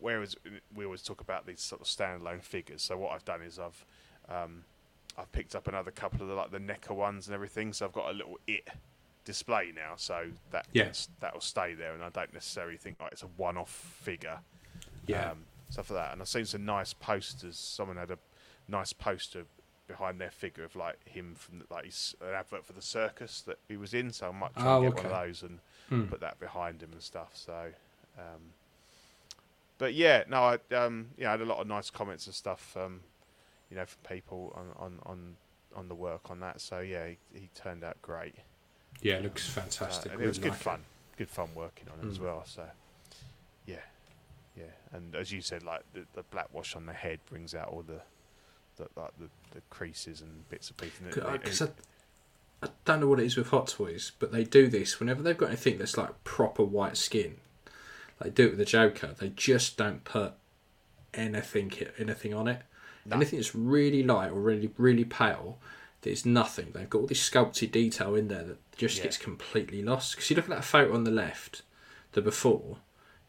whereas 0.00 0.34
we 0.74 0.84
always 0.84 1.02
talk 1.02 1.20
about 1.20 1.46
these 1.46 1.60
sort 1.60 1.80
of 1.80 1.86
standalone 1.86 2.42
figures. 2.42 2.82
So 2.82 2.96
what 2.96 3.12
I've 3.12 3.24
done 3.24 3.42
is 3.42 3.60
I've 3.60 3.84
um, 4.28 4.64
I've 5.16 5.30
picked 5.30 5.54
up 5.54 5.68
another 5.68 5.90
couple 5.90 6.22
of 6.22 6.28
the 6.28 6.34
like 6.34 6.50
the 6.50 6.58
NECA 6.58 6.94
ones 6.94 7.28
and 7.28 7.34
everything. 7.34 7.72
So 7.72 7.86
I've 7.86 7.92
got 7.92 8.10
a 8.10 8.12
little 8.12 8.38
it 8.46 8.66
display 9.24 9.72
now. 9.74 9.94
So 9.96 10.32
that 10.50 10.66
Yeah. 10.72 10.84
that's- 10.84 11.08
that'll 11.20 11.40
stay 11.40 11.74
there, 11.74 11.92
and 11.94 12.02
I 12.02 12.08
don't 12.10 12.32
necessarily 12.32 12.76
think 12.76 13.00
like 13.00 13.12
it's 13.12 13.22
a 13.22 13.26
one-off 13.28 13.70
figure. 13.70 14.40
Yeah. 15.06 15.30
Um, 15.32 15.46
stuff 15.70 15.90
like 15.90 16.04
that. 16.04 16.12
And 16.12 16.20
I've 16.22 16.28
seen 16.28 16.44
some 16.44 16.64
nice 16.64 16.92
posters. 16.92 17.56
Someone 17.56 17.96
had 17.96 18.10
a 18.10 18.18
nice 18.68 18.92
poster 18.92 19.46
behind 19.88 20.20
their 20.20 20.30
figure 20.30 20.64
of 20.64 20.76
like 20.76 21.06
him 21.06 21.34
from 21.34 21.58
the, 21.58 21.66
like 21.70 21.84
he's 21.84 22.14
an 22.20 22.34
advert 22.34 22.64
for 22.64 22.72
the 22.72 22.82
circus 22.82 23.42
that 23.42 23.58
he 23.68 23.76
was 23.76 23.92
in. 23.94 24.12
So 24.12 24.28
I 24.28 24.32
might 24.32 24.54
try 24.54 24.64
Oh, 24.66 24.82
and 24.84 24.94
get 24.94 25.04
one 25.04 25.12
of 25.12 25.26
those 25.26 25.42
and 25.42 25.60
Hmm. 25.88 26.06
put 26.06 26.20
that 26.20 26.38
behind 26.40 26.82
him 26.82 26.92
and 26.92 27.02
stuff. 27.02 27.36
So, 27.36 27.72
um, 28.18 28.52
but 29.78 29.94
yeah, 29.94 30.24
no, 30.28 30.42
I 30.70 30.74
um, 30.74 31.10
yeah, 31.16 31.28
I 31.28 31.30
had 31.32 31.40
a 31.40 31.44
lot 31.44 31.58
of 31.58 31.66
nice 31.66 31.90
comments 31.90 32.26
and 32.26 32.34
stuff, 32.34 32.76
um, 32.76 33.02
you 33.70 33.76
know, 33.76 33.84
from 33.86 34.02
people 34.04 34.52
on 34.54 34.72
on 34.76 35.00
on, 35.04 35.36
on 35.74 35.88
the 35.88 35.94
work 35.94 36.30
on 36.30 36.40
that. 36.40 36.60
So 36.60 36.80
yeah, 36.80 37.08
he, 37.08 37.18
he 37.34 37.48
turned 37.54 37.82
out 37.82 38.00
great. 38.02 38.36
Yeah, 39.00 39.14
it 39.14 39.22
looks 39.24 39.48
Uh, 39.56 39.60
fantastic. 39.62 40.12
and 40.12 40.20
it 40.22 40.26
was 40.26 40.38
good 40.38 40.50
like 40.50 40.58
fun, 40.60 40.84
good 41.16 41.28
fun 41.30 41.48
working 41.54 41.88
on 41.88 42.06
it 42.06 42.10
as 42.10 42.18
Mm. 42.18 42.22
well. 42.24 42.44
So, 42.46 42.68
yeah, 43.66 43.76
yeah, 44.56 44.64
and 44.92 45.14
as 45.14 45.32
you 45.32 45.40
said, 45.40 45.62
like 45.62 45.82
the, 45.92 46.04
the 46.12 46.22
black 46.24 46.52
wash 46.52 46.76
on 46.76 46.86
the 46.86 46.92
head 46.92 47.18
brings 47.28 47.54
out 47.54 47.68
all 47.68 47.82
the, 47.82 48.00
the 48.76 48.88
like 49.00 49.10
the, 49.18 49.28
the 49.54 49.60
creases 49.70 50.20
and 50.20 50.48
bits 50.48 50.70
of 50.70 50.76
pieces. 50.76 51.00
it- 51.06 51.16
it- 51.16 51.32
Because 51.42 51.62
I, 51.62 51.68
I 52.62 52.68
don't 52.84 53.00
know 53.00 53.08
what 53.08 53.18
it 53.18 53.26
is 53.26 53.36
with 53.36 53.48
Hot 53.48 53.66
Toys, 53.66 54.12
but 54.20 54.30
they 54.30 54.44
do 54.44 54.68
this 54.68 55.00
whenever 55.00 55.20
they've 55.22 55.36
got 55.36 55.48
anything 55.48 55.78
that's 55.78 55.96
like 55.96 56.22
proper 56.22 56.62
white 56.62 56.96
skin. 56.96 57.38
They 58.20 58.30
do 58.30 58.46
it 58.46 58.50
with 58.50 58.58
the 58.58 58.64
Joker. 58.64 59.16
They 59.18 59.30
just 59.30 59.76
don't 59.76 60.04
put 60.04 60.34
anything 61.12 61.72
anything 61.98 62.32
on 62.34 62.46
it. 62.46 62.62
No. 63.04 63.16
Anything 63.16 63.40
that's 63.40 63.52
really 63.54 64.04
light 64.04 64.30
or 64.30 64.34
really 64.40 64.70
really 64.78 65.04
pale, 65.04 65.58
there's 66.02 66.26
nothing. 66.26 66.70
They've 66.72 66.88
got 66.90 66.98
all 67.00 67.06
this 67.06 67.22
sculpted 67.22 67.72
detail 67.72 68.14
in 68.14 68.28
there 68.28 68.42
that 68.44 68.76
just 68.76 68.98
Yeah. 68.98 69.04
gets 69.04 69.16
completely 69.16 69.82
lost. 69.82 70.14
Because 70.14 70.30
you 70.30 70.36
look 70.36 70.44
at 70.46 70.50
that 70.50 70.64
photo 70.64 70.94
on 70.94 71.04
the 71.04 71.10
left, 71.10 71.62
the 72.12 72.20
before, 72.22 72.78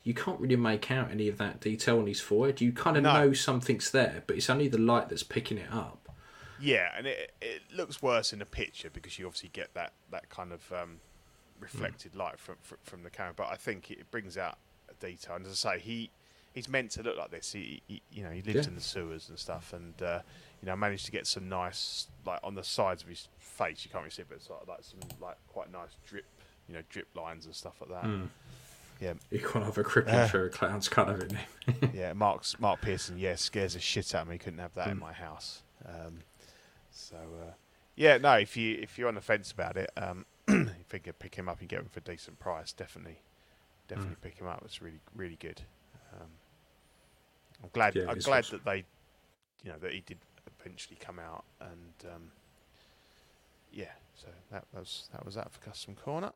you 0.03 0.13
can't 0.13 0.39
really 0.39 0.55
make 0.57 0.91
out 0.91 1.09
any 1.11 1.27
of 1.29 1.37
that 1.37 1.61
detail 1.61 1.99
on 1.99 2.07
his 2.07 2.19
forehead. 2.19 2.59
You 2.61 2.73
kind 2.73 2.97
of 2.97 3.03
No. 3.03 3.13
know 3.13 3.33
something's 3.33 3.91
there, 3.91 4.23
but 4.27 4.35
it's 4.35 4.49
only 4.49 4.67
the 4.67 4.77
light 4.77 5.09
that's 5.09 5.23
picking 5.23 5.57
it 5.57 5.71
up. 5.71 5.99
Yeah, 6.59 6.91
and 6.97 7.07
it 7.07 7.33
it 7.41 7.61
looks 7.73 8.01
worse 8.01 8.31
in 8.33 8.39
the 8.39 8.45
picture 8.45 8.89
because 8.89 9.17
you 9.19 9.25
obviously 9.27 9.49
get 9.49 9.73
that 9.73 9.93
that 10.11 10.29
kind 10.29 10.51
of 10.51 10.71
um, 10.73 10.99
reflected 11.59 12.15
light 12.15 12.39
from, 12.39 12.55
from 12.61 12.77
from 12.83 13.03
the 13.03 13.09
camera. 13.09 13.33
But 13.35 13.47
I 13.51 13.55
think 13.55 13.91
it 13.91 14.09
brings 14.11 14.37
out 14.37 14.57
a 14.89 14.93
detail. 15.05 15.35
And 15.35 15.45
as 15.45 15.65
I 15.65 15.75
say, 15.75 15.79
he 15.81 16.11
he's 16.53 16.67
meant 16.69 16.91
to 16.91 17.03
look 17.03 17.17
like 17.17 17.31
this. 17.31 17.51
He, 17.53 17.81
he 17.87 18.01
you 18.11 18.23
know 18.23 18.31
he 18.31 18.41
lives 18.41 18.65
Yeah. 18.65 18.69
in 18.69 18.75
the 18.75 18.81
sewers 18.81 19.29
and 19.29 19.37
stuff, 19.39 19.73
and 19.73 20.01
uh, 20.01 20.21
you 20.63 20.67
know 20.69 20.77
managed 20.77 21.05
to 21.05 21.11
get 21.11 21.27
some 21.27 21.49
nice 21.49 22.07
like 22.25 22.39
on 22.41 22.55
the 22.55 22.63
sides 22.63 23.03
of 23.03 23.09
his 23.09 23.27
face. 23.37 23.83
You 23.83 23.91
can't 23.91 24.01
really 24.03 24.11
see, 24.11 24.21
it, 24.21 24.29
but 24.29 24.35
it's 24.35 24.47
of 24.47 24.65
like 24.65 24.79
some 24.81 24.99
like 25.21 25.35
quite 25.49 25.69
nice 25.73 25.89
drip, 26.07 26.23
you 26.69 26.73
know, 26.75 26.81
drip 26.89 27.07
lines 27.15 27.45
and 27.45 27.53
stuff 27.53 27.73
like 27.81 27.89
that. 27.89 28.09
Mm. 28.09 28.27
Yeah, 29.01 29.13
You 29.29 29.39
can't 29.39 29.65
have 29.65 29.77
a 29.77 29.83
crippling 29.83 30.15
Uh. 30.15 30.27
for 30.29 30.45
a 30.45 30.49
clown's 30.49 30.87
cut 30.87 31.09
of 31.09 31.19
it. 31.19 31.33
yeah. 31.93 32.13
Mark's 32.13 32.57
Mark 32.61 32.79
Pearson, 32.79 33.17
yeah, 33.17 33.35
scares 33.35 33.73
the 33.73 33.81
shit 33.81 34.15
out 34.15 34.21
of 34.21 34.27
me. 34.29 34.37
Couldn't 34.37 34.59
have 34.59 34.73
that 34.75 34.87
in 34.87 34.97
Mm. 34.97 35.01
my 35.01 35.11
house. 35.13 35.63
Um, 35.85 36.19
so 36.91 37.17
uh, 37.17 37.51
yeah, 37.97 38.17
no. 38.17 38.35
If 38.35 38.55
you 38.55 38.79
if 38.81 38.97
you're 38.97 39.09
on 39.09 39.15
the 39.15 39.21
fence 39.21 39.51
about 39.51 39.75
it, 39.75 39.91
um, 39.97 40.25
you 40.47 40.69
think 40.87 41.11
pick 41.19 41.35
him 41.35 41.49
up 41.49 41.59
and 41.59 41.67
get 41.67 41.79
him 41.79 41.89
for 41.91 41.99
a 41.99 42.03
decent 42.03 42.39
price. 42.39 42.71
Definitely, 42.71 43.19
definitely 43.89 44.15
pick 44.21 44.37
him 44.39 44.47
up. 44.47 44.61
It's 44.63 44.81
really 44.81 44.99
really 45.13 45.37
good. 45.37 45.61
Um, 46.13 46.27
I'm 47.63 47.69
glad. 47.73 47.95
Yeah, 47.95 48.03
I'm 48.07 48.19
glad 48.19 48.45
awesome. 48.45 48.61
that 48.63 48.69
they, 48.71 48.85
you 49.63 49.71
know, 49.71 49.77
that 49.79 49.91
he 49.91 49.99
did 50.01 50.19
eventually 50.63 50.97
come 50.99 51.19
out 51.19 51.43
and 51.59 52.11
um, 52.13 52.31
yeah. 53.71 53.91
So 54.15 54.27
that 54.51 54.65
was 54.73 55.09
that 55.11 55.25
was 55.25 55.35
that 55.35 55.51
for 55.51 55.59
custom 55.59 55.95
corner. 55.95 56.31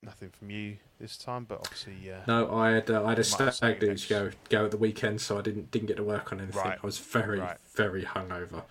Nothing 0.00 0.30
from 0.30 0.50
you 0.50 0.76
this 1.00 1.16
time, 1.16 1.44
but 1.44 1.58
obviously, 1.58 2.12
uh, 2.12 2.18
No, 2.28 2.56
I 2.56 2.70
had 2.70 2.88
uh, 2.88 3.04
I 3.04 3.10
had 3.10 3.18
a 3.18 3.24
stag 3.24 3.80
do 3.80 3.92
to 3.96 4.08
go 4.08 4.30
go 4.48 4.64
at 4.66 4.70
the 4.70 4.76
weekend, 4.76 5.20
so 5.20 5.38
I 5.38 5.42
didn't 5.42 5.72
didn't 5.72 5.88
get 5.88 5.96
to 5.96 6.04
work 6.04 6.32
on 6.32 6.40
anything. 6.40 6.62
Right. 6.62 6.78
I 6.80 6.86
was 6.86 6.98
very 6.98 7.40
Right. 7.40 7.56
very 7.74 8.04
hungover. 8.04 8.62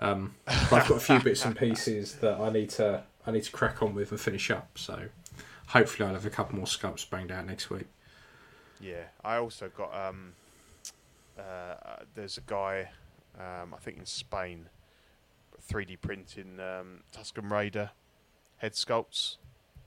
Um, 0.00 0.36
but 0.46 0.72
I've 0.72 0.88
got 0.88 0.96
a 0.98 1.00
few 1.00 1.18
bits 1.18 1.44
and 1.44 1.56
pieces 1.56 2.14
that 2.16 2.38
I 2.38 2.50
need 2.50 2.70
to 2.70 3.02
I 3.26 3.32
need 3.32 3.42
to 3.42 3.50
crack 3.52 3.82
on 3.82 3.94
with 3.94 4.12
and 4.12 4.20
finish 4.20 4.50
up. 4.52 4.78
So 4.78 5.06
hopefully 5.68 6.06
I'll 6.08 6.14
have 6.14 6.24
a 6.26 6.30
couple 6.30 6.56
more 6.56 6.66
sculpts 6.66 7.08
banged 7.10 7.32
out 7.32 7.44
next 7.46 7.70
week. 7.70 7.86
Yeah, 8.80 9.02
I 9.24 9.36
also 9.38 9.68
got 9.76 9.92
um, 9.92 10.34
uh, 11.36 11.42
uh, 11.42 11.96
there's 12.14 12.38
a 12.38 12.42
guy, 12.42 12.90
um, 13.38 13.74
I 13.74 13.78
think 13.78 13.98
in 13.98 14.06
Spain, 14.06 14.68
3D 15.70 16.00
printing 16.00 16.58
um, 16.60 17.00
Tusken 17.12 17.50
Raider 17.50 17.90
head 18.58 18.72
sculpts. 18.72 19.36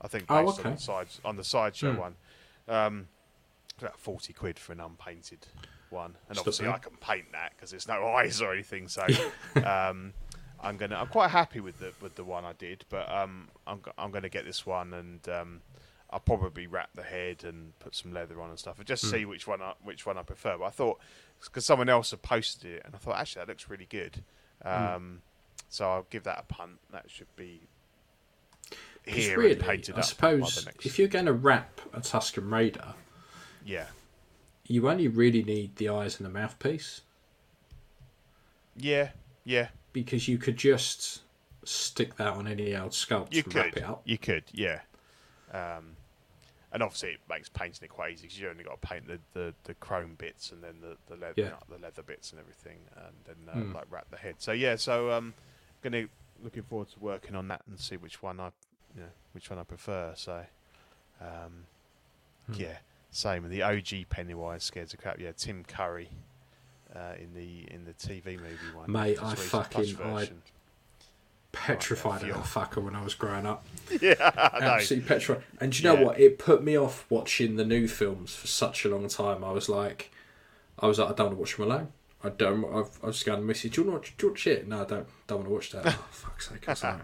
I 0.01 0.07
think 0.07 0.25
Oh, 0.29 0.45
based 0.45 0.65
on 0.65 0.71
the 0.73 0.77
side 0.79 1.07
on 1.23 1.35
the 1.35 1.43
sideshow 1.43 1.91
Hmm. 1.93 1.99
one, 1.99 2.15
um, 2.67 3.07
about 3.79 3.99
forty 3.99 4.33
quid 4.33 4.57
for 4.57 4.71
an 4.73 4.79
unpainted 4.79 5.47
one, 5.89 6.15
and 6.27 6.37
Stop 6.37 6.47
obviously. 6.47 6.67
I 6.67 6.77
can 6.79 6.97
paint 6.97 7.31
that 7.33 7.51
because 7.55 7.69
there's 7.71 7.87
no 7.87 8.05
eyes 8.15 8.41
or 8.41 8.51
anything. 8.53 8.87
So 8.87 9.05
um, 9.63 10.13
I'm 10.59 10.77
gonna 10.77 10.95
I'm 10.95 11.07
quite 11.07 11.29
happy 11.29 11.59
with 11.59 11.79
the 11.79 11.93
with 12.01 12.15
the 12.15 12.23
one 12.23 12.45
I 12.45 12.53
did, 12.53 12.85
but 12.89 13.11
um, 13.11 13.49
I'm 13.67 13.81
I'm 13.97 14.11
gonna 14.11 14.29
get 14.29 14.45
this 14.45 14.65
one 14.65 14.93
and 14.93 15.29
um, 15.29 15.61
I'll 16.11 16.19
probably 16.19 16.67
wrap 16.67 16.89
the 16.93 17.03
head 17.03 17.43
and 17.43 17.77
put 17.79 17.95
some 17.95 18.13
leather 18.13 18.41
on 18.41 18.49
and 18.49 18.59
stuff, 18.59 18.77
and 18.77 18.87
just 18.87 19.03
Hmm. 19.05 19.11
see 19.11 19.25
which 19.25 19.47
one 19.47 19.61
I, 19.61 19.73
which 19.83 20.05
one 20.05 20.17
I 20.17 20.23
prefer. 20.23 20.57
But 20.57 20.65
I 20.65 20.69
thought 20.69 20.99
because 21.39 21.65
someone 21.65 21.89
else 21.89 22.11
had 22.11 22.21
posted 22.21 22.71
it, 22.71 22.81
and 22.85 22.93
I 22.93 22.97
thought 22.97 23.17
actually 23.17 23.41
that 23.41 23.47
looks 23.47 23.69
really 23.69 23.87
good. 23.89 24.23
Hmm. 24.63 24.67
Um, 24.69 25.21
So 25.69 25.89
I'll 25.89 26.07
give 26.09 26.23
that 26.23 26.39
a 26.39 26.53
punt. 26.53 26.79
That 26.91 27.09
should 27.09 27.33
be 27.37 27.61
here 29.05 29.37
really, 29.39 29.53
and 29.53 29.61
painted 29.61 29.95
I 29.95 29.99
up. 29.99 30.03
by 30.03 30.07
suppose 30.07 30.67
if 30.83 30.99
you're 30.99 31.07
going 31.07 31.25
to 31.27 31.33
wrap 31.33 31.79
a 31.93 32.01
Tusken 32.01 32.51
Raider, 32.51 32.93
yeah, 33.65 33.87
you 34.67 34.89
only 34.89 35.07
really 35.07 35.43
need 35.43 35.77
the 35.77 35.87
eyes 35.89 36.19
and 36.19 36.25
the 36.25 36.29
mouthpiece 36.29 37.01
yeah, 38.75 39.09
yeah. 39.45 39.69
because 39.93 40.27
you 40.27 40.37
could 40.37 40.57
just 40.57 41.21
stick 41.63 42.15
that 42.17 42.33
on 42.33 42.47
any 42.47 42.75
old 42.75 42.91
sculpt 42.91 43.33
You 43.33 43.43
and 43.45 43.55
wrap 43.55 43.65
could, 43.73 43.77
it 43.77 43.83
up. 43.83 44.01
you 44.05 44.17
could, 44.17 44.43
yeah. 44.51 44.81
Um, 45.51 45.95
and 46.73 46.81
obviously 46.83 47.09
it 47.09 47.19
makes 47.29 47.49
painting 47.49 47.83
it 47.83 47.89
quite 47.89 48.13
easy 48.13 48.23
because 48.23 48.39
you 48.39 48.49
only 48.49 48.63
got 48.63 48.79
to 48.81 48.87
paint 48.87 49.07
the, 49.07 49.19
the, 49.33 49.53
the 49.65 49.73
chrome 49.75 50.15
bits 50.17 50.51
and 50.51 50.63
then 50.63 50.75
the 50.81 50.95
the 51.07 51.19
leather 51.19 51.33
Yeah. 51.35 51.51
the 51.69 51.77
leather 51.81 52.01
bits 52.03 52.31
and 52.31 52.39
everything, 52.39 52.77
and 52.95 53.15
then 53.25 53.35
uh, 53.49 53.57
Hmm. 53.65 53.73
like 53.73 53.85
wrap 53.89 54.09
the 54.09 54.17
head. 54.17 54.35
So 54.39 54.51
yeah, 54.51 54.75
so 54.77 55.11
um, 55.11 55.33
gonna 55.81 56.05
looking 56.43 56.63
forward 56.63 56.89
to 56.89 56.99
working 56.99 57.35
on 57.35 57.47
that 57.49 57.61
and 57.67 57.79
see 57.79 57.97
which 57.97 58.21
one 58.23 58.39
I 58.39 58.51
you 58.95 59.01
know 59.01 59.09
which 59.33 59.49
one 59.49 59.59
I 59.59 59.63
prefer. 59.63 60.13
So 60.15 60.45
um, 61.21 61.65
Hmm. 62.47 62.53
yeah, 62.53 62.77
same. 63.11 63.47
The 63.49 63.61
OG 63.61 64.05
Pennywise 64.09 64.63
scares 64.63 64.91
the 64.91 64.97
crap. 64.97 65.19
Yeah, 65.19 65.31
Tim 65.35 65.63
Curry. 65.63 66.09
Uh, 66.93 67.13
in 67.21 67.33
the 67.33 67.71
in 67.73 67.85
the 67.85 67.93
TV 67.93 68.37
movie 68.37 68.57
one, 68.75 68.91
Mate, 68.91 69.17
I 69.21 69.31
released 69.31 69.53
a 69.53 69.61
plush 69.61 69.93
fucking- 69.93 70.03
I-. 70.17 70.29
Petrified 71.65 72.23
of 72.23 72.27
that 72.29 72.35
fucker 72.43 72.81
when 72.83 72.95
I 72.95 73.03
was 73.03 73.13
growing 73.13 73.45
up. 73.45 73.65
yeah. 74.01 74.15
Absolutely 74.35 75.07
petrified. 75.07 75.43
And 75.59 75.71
do 75.71 75.77
you 75.77 75.83
know 75.83 75.95
Yeah. 75.99 76.05
what? 76.05 76.19
It 76.19 76.39
put 76.39 76.63
me 76.63 76.77
off 76.77 77.05
watching 77.09 77.55
the 77.55 77.65
new 77.65 77.87
films 77.87 78.35
for 78.35 78.47
such 78.47 78.83
a 78.85 78.89
long 78.89 79.07
time. 79.07 79.43
I 79.43 79.51
was 79.51 79.69
like, 79.69 80.11
I 80.79 80.87
was 80.87 80.97
like, 80.99 81.09
I 81.11 81.13
don't 81.13 81.27
want 81.27 81.37
to 81.37 81.39
watch 81.41 81.55
them 81.57 81.65
alone. 81.71 81.87
I 82.23 82.29
don't. 82.29 82.65
I've, 82.65 82.99
I 83.03 83.07
was 83.07 83.23
going 83.23 83.39
to 83.39 83.45
message. 83.45 83.73
Do 83.75 83.81
you 83.81 83.87
want 83.89 84.03
to 84.05 84.09
watch, 84.11 84.17
do 84.17 84.25
you 84.25 84.29
want 84.31 84.39
to 84.39 84.49
watch 84.51 84.57
it? 84.59 84.67
No, 84.67 84.81
I 84.81 84.85
don't. 84.85 85.07
Don't 85.27 85.37
want 85.39 85.47
to 85.49 85.53
watch 85.53 85.71
that. 85.71 85.87
oh, 85.87 86.05
fuck's 86.11 86.49
sake! 86.49 86.67
I 86.67 86.71
was 86.71 86.83
like, 86.83 86.99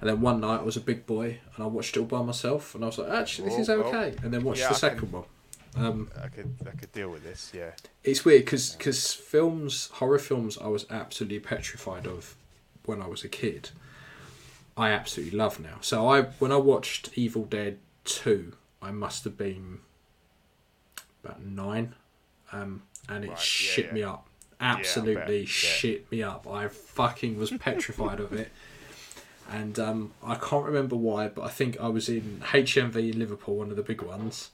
and 0.00 0.08
then 0.10 0.20
one 0.20 0.40
night 0.40 0.60
I 0.60 0.62
was 0.62 0.76
a 0.76 0.80
big 0.80 1.06
boy 1.06 1.38
and 1.54 1.64
I 1.64 1.66
watched 1.66 1.96
it 1.96 2.00
all 2.00 2.06
by 2.06 2.22
myself 2.22 2.74
and 2.74 2.84
I 2.84 2.88
was 2.88 2.98
like, 2.98 3.10
actually, 3.10 3.48
this 3.48 3.58
is 3.60 3.70
Oh, 3.70 3.82
okay. 3.84 4.14
And 4.22 4.32
then 4.32 4.44
watched 4.44 4.60
Yeah, 4.60 4.68
the 4.68 4.74
second 4.74 4.98
can- 5.00 5.12
one. 5.12 5.24
Um, 5.74 6.10
I 6.22 6.28
could 6.28 6.54
I 6.66 6.70
could 6.76 6.90
deal 6.92 7.10
with 7.10 7.22
this. 7.22 7.52
Yeah, 7.54 7.72
it's 8.02 8.24
weird 8.24 8.44
because 8.46 8.74
because 8.76 9.12
films, 9.12 9.88
horror 9.94 10.18
films, 10.18 10.56
I 10.58 10.68
was 10.68 10.86
absolutely 10.90 11.40
petrified 11.40 12.06
of 12.06 12.34
when 12.86 13.02
I 13.02 13.08
was 13.08 13.24
a 13.24 13.28
kid. 13.28 13.70
I 14.76 14.90
absolutely 14.90 15.36
love 15.36 15.58
now. 15.58 15.78
So 15.80 16.08
I 16.08 16.22
when 16.22 16.52
I 16.52 16.56
watched 16.56 17.10
Evil 17.14 17.44
Dead 17.44 17.78
two, 18.04 18.52
I 18.82 18.90
must 18.90 19.24
have 19.24 19.36
been 19.36 19.78
about 21.24 21.42
nine, 21.42 21.94
um, 22.52 22.82
and 23.08 23.24
it 23.24 23.30
Right, 23.30 23.38
shit 23.38 23.86
yeah. 23.86 23.92
me 23.92 24.02
up. 24.02 24.26
Absolutely 24.60 25.40
yeah. 25.40 25.46
shit 25.46 26.10
me 26.10 26.22
up. 26.22 26.46
I 26.48 26.68
fucking 26.68 27.38
was 27.38 27.50
petrified 27.58 28.20
of 28.20 28.32
it. 28.32 28.50
And 29.48 29.78
um, 29.78 30.12
I 30.24 30.34
can't 30.34 30.64
remember 30.64 30.96
why, 30.96 31.28
but 31.28 31.42
I 31.42 31.48
think 31.48 31.78
I 31.80 31.86
was 31.88 32.08
in 32.08 32.42
HMV 32.46 33.12
in 33.12 33.18
Liverpool, 33.18 33.56
one 33.56 33.70
of 33.70 33.76
the 33.76 33.82
big 33.82 34.02
ones, 34.02 34.50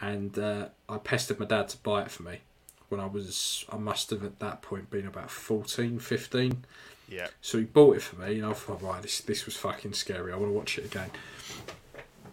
and 0.00 0.36
uh, 0.36 0.68
I 0.88 0.98
pestered 0.98 1.38
my 1.38 1.46
dad 1.46 1.68
to 1.68 1.76
buy 1.78 2.02
it 2.02 2.10
for 2.10 2.24
me 2.24 2.40
when 2.88 3.00
I 3.00 3.06
was, 3.06 3.64
I 3.70 3.76
must 3.76 4.10
have 4.10 4.24
at 4.24 4.40
that 4.40 4.60
point 4.60 4.90
been 4.90 5.06
about 5.06 5.30
14, 5.30 5.98
15. 5.98 6.64
Yeah, 7.12 7.28
So 7.40 7.58
he 7.58 7.64
bought 7.64 7.96
it 7.96 8.02
for 8.02 8.16
me, 8.16 8.36
and 8.38 8.46
I 8.46 8.52
thought, 8.52 8.82
right, 8.82 9.02
this, 9.02 9.20
this 9.20 9.44
was 9.46 9.56
fucking 9.56 9.92
scary. 9.92 10.32
I 10.32 10.36
want 10.36 10.50
to 10.50 10.56
watch 10.56 10.78
it 10.78 10.84
again. 10.86 11.10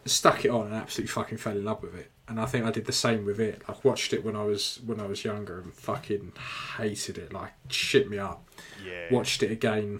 Stuck 0.06 0.46
it 0.46 0.50
on 0.50 0.68
and 0.68 0.76
absolutely 0.76 1.12
fucking 1.12 1.38
fell 1.38 1.58
in 1.58 1.66
love 1.66 1.82
with 1.84 1.94
it. 1.96 2.10
And 2.28 2.40
I 2.40 2.46
think 2.46 2.66
I 2.66 2.72
did 2.72 2.86
the 2.86 2.92
same 2.94 3.26
with 3.26 3.40
it. 3.40 3.62
I 3.68 3.74
watched 3.84 4.14
it 4.14 4.24
when 4.24 4.36
I 4.36 4.44
was 4.44 4.80
when 4.86 5.00
I 5.00 5.06
was 5.06 5.24
younger 5.26 5.60
and 5.60 5.74
fucking 5.74 6.32
hated 6.78 7.18
it. 7.18 7.34
Like 7.34 7.52
shit 7.70 8.10
me 8.10 8.18
up. 8.18 8.44
yeah. 8.86 9.08
Watched 9.12 9.44
it 9.44 9.52
again 9.52 10.00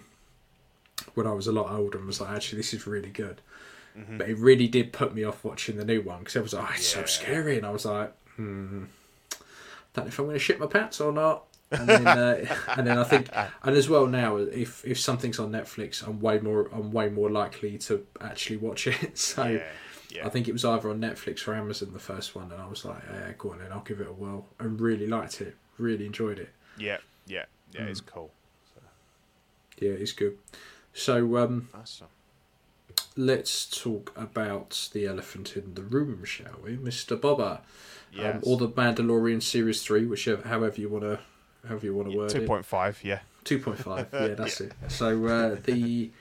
when 1.16 1.28
I 1.28 1.34
was 1.34 1.48
a 1.48 1.52
lot 1.52 1.72
older 1.72 1.98
and 1.98 2.08
was 2.08 2.22
like, 2.22 2.30
actually, 2.32 2.58
this 2.60 2.74
is 2.74 2.88
really 2.88 3.10
good. 3.10 3.42
Mhm. 3.98 4.18
But 4.20 4.30
it 4.30 4.38
really 4.38 4.68
did 4.68 4.94
put 4.94 5.14
me 5.14 5.24
off 5.24 5.44
watching 5.44 5.76
the 5.78 5.86
new 5.86 6.02
one 6.02 6.20
because 6.20 6.36
it 6.36 6.44
was 6.44 6.54
like, 6.54 6.66
oh, 6.70 6.74
it's 6.76 6.88
so 6.88 7.06
scary, 7.06 7.58
and 7.58 7.66
I 7.66 7.72
was 7.72 7.86
like, 7.86 8.14
hmm, 8.36 8.84
don't 9.94 10.06
know 10.06 10.08
if 10.08 10.20
I'm 10.20 10.26
going 10.26 10.36
to 10.36 10.40
shit 10.40 10.60
my 10.60 10.68
pants 10.68 11.02
or 11.02 11.12
not. 11.12 11.46
And 11.72 11.88
then, 11.88 12.08
uh, 12.08 12.46
and 12.78 12.88
then 12.88 12.98
I 12.98 13.04
think, 13.04 13.30
and 13.64 13.76
as 13.76 13.88
well 13.90 14.08
now, 14.08 14.38
if 14.38 14.84
if 14.86 15.00
something's 15.00 15.40
on 15.40 15.52
Netflix, 15.52 16.06
I'm 16.08 16.20
way 16.20 16.40
more 16.40 16.68
I'm 16.74 16.92
way 16.92 17.10
more 17.10 17.30
likely 17.30 17.78
to 17.80 18.06
actually 18.22 18.58
watch 18.58 18.88
it. 18.88 19.18
So 19.18 19.46
yeah, 19.46 19.64
yeah. 20.10 20.26
I 20.26 20.30
think 20.30 20.48
it 20.48 20.54
was 20.54 20.66
either 20.66 20.90
on 20.90 21.00
Netflix 21.00 21.48
or 21.48 21.54
Amazon 21.54 21.92
the 21.94 22.00
first 22.00 22.36
one, 22.36 22.52
and 22.52 22.60
I 22.62 22.68
was 22.68 22.86
like, 22.86 23.02
yeah, 23.12 23.32
go 23.38 23.52
on 23.52 23.60
then, 23.60 23.72
I'll 23.72 23.82
give 23.82 24.02
it 24.02 24.08
a 24.08 24.12
whirl. 24.14 24.48
And 24.60 24.80
really 24.82 25.06
liked 25.08 25.42
it, 25.42 25.56
really 25.78 26.06
enjoyed 26.06 26.40
it. 26.40 26.50
yeah, 26.78 26.98
yeah, 27.28 27.46
yeah. 27.74 27.82
Mm. 27.82 27.90
It's 27.90 28.02
cool. 28.02 28.32
So, 28.74 28.82
Yeah, 29.86 29.92
it's 29.92 30.12
good. 30.14 30.38
So 30.94 31.38
um, 31.38 31.70
uh, 31.74 31.84
let's 33.16 33.66
talk 33.66 34.12
about 34.16 34.90
the 34.94 35.06
elephant 35.06 35.56
in 35.56 35.74
the 35.76 35.84
room, 35.84 36.24
shall 36.26 36.56
we, 36.64 36.78
Mister 36.78 37.16
Bobber? 37.16 37.60
yes. 38.12 38.36
Um, 38.36 38.42
or 38.44 38.58
the 38.58 38.70
Mandalorian 38.70 39.42
series 39.44 39.84
three, 39.84 40.06
whichever, 40.06 40.48
however 40.48 40.82
you 40.82 40.90
want 40.90 41.04
to, 41.04 41.20
however 41.68 41.86
you 41.86 41.96
want 41.96 42.12
to 42.12 42.18
word 42.18 42.30
two 42.30 42.42
it. 42.42 42.48
point 42.48 42.66
five. 42.66 43.00
Yeah, 43.04 43.20
Two 43.44 43.60
point 43.60 43.80
five. 43.80 44.08
Yeah, 44.14 44.28
that's 44.36 44.62
it. 44.62 44.74
So 44.88 45.26
uh, 45.26 45.56
the 45.64 46.12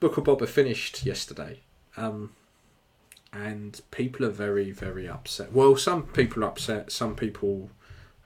Book 0.00 0.16
of 0.16 0.24
Boba 0.24 0.48
finished 0.48 1.04
yesterday, 1.04 1.60
um, 1.96 2.32
and 3.32 3.80
people 3.90 4.24
are 4.26 4.30
very, 4.30 4.70
very 4.70 5.08
upset. 5.08 5.52
Well, 5.52 5.76
some 5.76 6.04
people 6.04 6.44
are 6.44 6.48
upset. 6.48 6.92
Some 6.92 7.14
people 7.16 7.70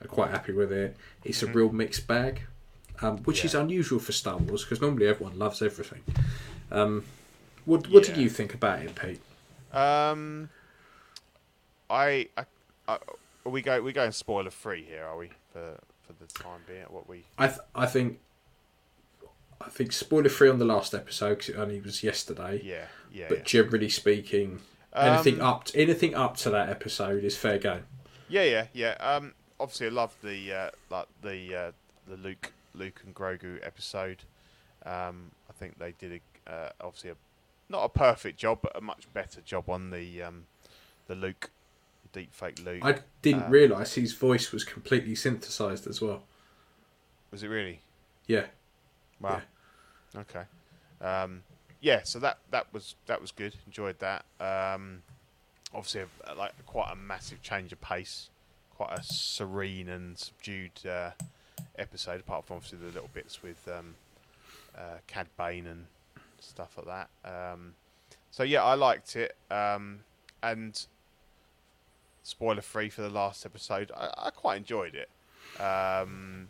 are 0.01 0.07
quite 0.07 0.31
happy 0.31 0.53
with 0.53 0.71
it. 0.71 0.95
It's 1.23 1.41
Mhm. 1.41 1.49
a 1.49 1.53
real 1.53 1.71
mixed 1.71 2.07
bag, 2.07 2.41
um, 3.01 3.17
which 3.23 3.43
is 3.43 3.55
unusual 3.55 3.99
for 3.99 4.11
Star 4.11 4.37
Wars 4.37 4.63
because 4.63 4.81
normally 4.81 5.07
everyone 5.07 5.37
loves 5.39 5.61
everything. 5.61 6.03
Um, 6.71 7.05
what 7.65 7.87
What 7.89 8.03
did 8.03 8.17
you 8.17 8.29
think 8.29 8.53
about 8.53 8.79
it, 8.83 8.93
Pete? 8.95 9.21
Um, 9.75 10.49
I, 11.89 12.27
I, 12.37 12.45
I 12.87 12.97
we 13.45 13.61
go 13.61 13.81
we 13.81 13.93
going 13.93 14.11
spoiler 14.11 14.51
free 14.51 14.83
here, 14.83 15.03
are 15.03 15.17
we? 15.17 15.29
For 15.51 15.79
for 16.17 16.25
the 16.25 16.43
time 16.43 16.61
being, 16.67 16.83
what 16.89 17.07
we 17.07 17.23
I 17.37 17.47
th- 17.47 17.59
I 17.75 17.85
think. 17.85 18.19
I 19.61 19.69
think 19.69 19.93
spoiler 19.93 20.27
free 20.27 20.49
on 20.49 20.59
the 20.59 20.65
last 20.65 20.93
episode 20.93 21.35
because 21.37 21.49
it 21.49 21.55
only 21.55 21.79
was 21.79 22.03
yesterday. 22.03 22.59
yeah 22.61 22.87
yeah. 23.13 23.27
but 23.29 23.45
generally 23.45 23.89
speaking, 23.89 24.59
yeah. 24.93 25.13
anything 25.13 25.39
Um, 25.39 25.47
up 25.47 25.67
anything 25.73 26.15
up 26.15 26.35
to 26.37 26.49
that 26.49 26.69
episode 26.69 27.23
is 27.23 27.37
fair 27.37 27.59
game. 27.59 27.85
Yeah, 28.27 28.43
yeah, 28.43 28.65
yeah. 28.73 28.95
Um, 28.99 29.33
obviously, 29.59 29.87
I 29.87 29.89
love 29.91 30.15
the 30.23 30.51
uh, 30.51 30.69
like 30.89 31.07
the 31.21 31.55
uh, 31.55 31.71
the 32.07 32.17
Luke 32.17 32.51
Luke 32.73 33.01
and 33.05 33.13
Grogu 33.13 33.65
episode. 33.65 34.23
Um, 34.85 35.31
I 35.49 35.53
think 35.53 35.79
they 35.79 35.93
did 35.97 36.19
a, 36.47 36.51
uh, 36.51 36.69
obviously 36.81 37.11
a, 37.11 37.15
not 37.69 37.85
a 37.85 37.89
perfect 37.89 38.37
job, 38.37 38.59
but 38.61 38.75
a 38.75 38.81
much 38.81 39.07
better 39.13 39.39
job 39.41 39.69
on 39.69 39.91
the 39.91 40.23
um, 40.23 40.45
the 41.07 41.15
Luke 41.15 41.51
deep 42.13 42.33
fake 42.33 42.59
Luke. 42.63 42.79
I 42.83 42.99
didn't 43.21 43.43
Uh, 43.43 43.49
realise 43.49 43.95
his 43.95 44.13
voice 44.13 44.51
was 44.53 44.63
completely 44.63 45.15
synthesized 45.15 45.85
as 45.87 46.01
well. 46.01 46.23
Was 47.31 47.43
it 47.43 47.47
really? 47.47 47.81
Yeah, 48.27 48.45
Wow. 49.19 49.41
Okay. 50.15 50.43
Um, 51.01 51.43
yeah, 51.81 52.03
so 52.03 52.19
that 52.19 52.37
that 52.51 52.71
was 52.73 52.95
that 53.07 53.19
was 53.19 53.31
good. 53.31 53.55
Enjoyed 53.65 53.99
that. 53.99 54.23
Um, 54.39 55.01
obviously, 55.73 56.05
a, 56.25 56.35
like 56.35 56.53
quite 56.65 56.91
a 56.91 56.95
massive 56.95 57.41
change 57.41 57.73
of 57.73 57.81
pace, 57.81 58.29
quite 58.75 58.97
a 58.97 59.03
serene 59.03 59.89
and 59.89 60.17
subdued 60.17 60.85
uh, 60.87 61.11
episode. 61.77 62.19
Apart 62.21 62.45
from 62.45 62.57
obviously 62.57 62.77
the 62.79 62.93
little 62.93 63.09
bits 63.13 63.41
with 63.43 63.67
um, 63.67 63.95
uh, 64.77 64.97
Cad 65.07 65.27
Bane 65.37 65.67
and 65.67 65.87
stuff 66.39 66.77
like 66.77 66.85
that. 67.23 67.53
Um, 67.53 67.73
so 68.31 68.43
yeah, 68.43 68.63
I 68.63 68.75
liked 68.75 69.15
it. 69.15 69.35
Um, 69.51 70.01
and 70.41 70.85
spoiler 72.23 72.61
free 72.61 72.89
for 72.89 73.01
the 73.01 73.09
last 73.09 73.45
episode, 73.45 73.91
I, 73.95 74.09
I 74.17 74.29
quite 74.31 74.57
enjoyed 74.57 74.95
it. 74.95 75.09
Um, 75.61 76.47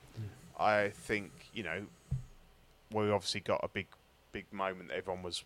I 0.59 0.89
think 0.89 1.31
you 1.53 1.63
know 1.63 1.85
we 2.91 3.09
obviously 3.11 3.41
got 3.41 3.59
a 3.63 3.67
big, 3.67 3.87
big 4.31 4.45
moment 4.53 4.89
that 4.89 4.97
everyone 4.97 5.23
was 5.23 5.43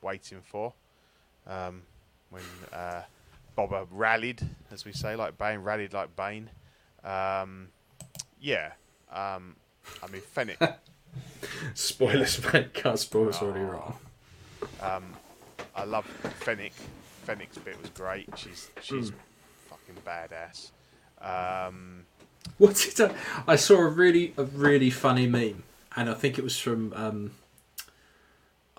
waiting 0.00 0.38
for 0.42 0.72
um, 1.46 1.82
when 2.30 2.42
uh, 2.72 3.02
Boba 3.56 3.86
rallied, 3.90 4.42
as 4.70 4.84
we 4.84 4.92
say, 4.92 5.14
like 5.14 5.36
Bane 5.38 5.60
rallied 5.60 5.92
like 5.92 6.16
Bane. 6.16 6.50
Um, 7.04 7.68
yeah, 8.40 8.72
um, 9.12 9.56
I 10.02 10.10
mean 10.10 10.22
Fennec. 10.22 10.58
spoilers, 11.74 12.40
mate. 12.52 12.72
Can't 12.74 12.98
spoil 12.98 13.28
it's 13.28 13.42
already 13.42 13.64
wrong. 13.64 13.96
Um, 14.80 15.04
I 15.76 15.84
love 15.84 16.06
Fennec. 16.40 16.72
Fennec's 17.24 17.58
bit 17.58 17.80
was 17.80 17.90
great. 17.90 18.28
She's 18.36 18.68
she's 18.80 19.10
Hmm. 19.10 19.16
Fucking 19.94 20.28
badass. 20.38 20.70
Um, 21.20 22.04
What 22.58 22.76
did 22.76 23.00
I? 23.10 23.14
I 23.46 23.56
saw 23.56 23.78
a 23.78 23.88
really 23.88 24.34
a 24.36 24.44
really 24.44 24.90
funny 24.90 25.26
meme, 25.26 25.62
and 25.96 26.10
I 26.10 26.14
think 26.14 26.38
it 26.38 26.44
was 26.44 26.58
from 26.58 26.92
um, 26.94 27.30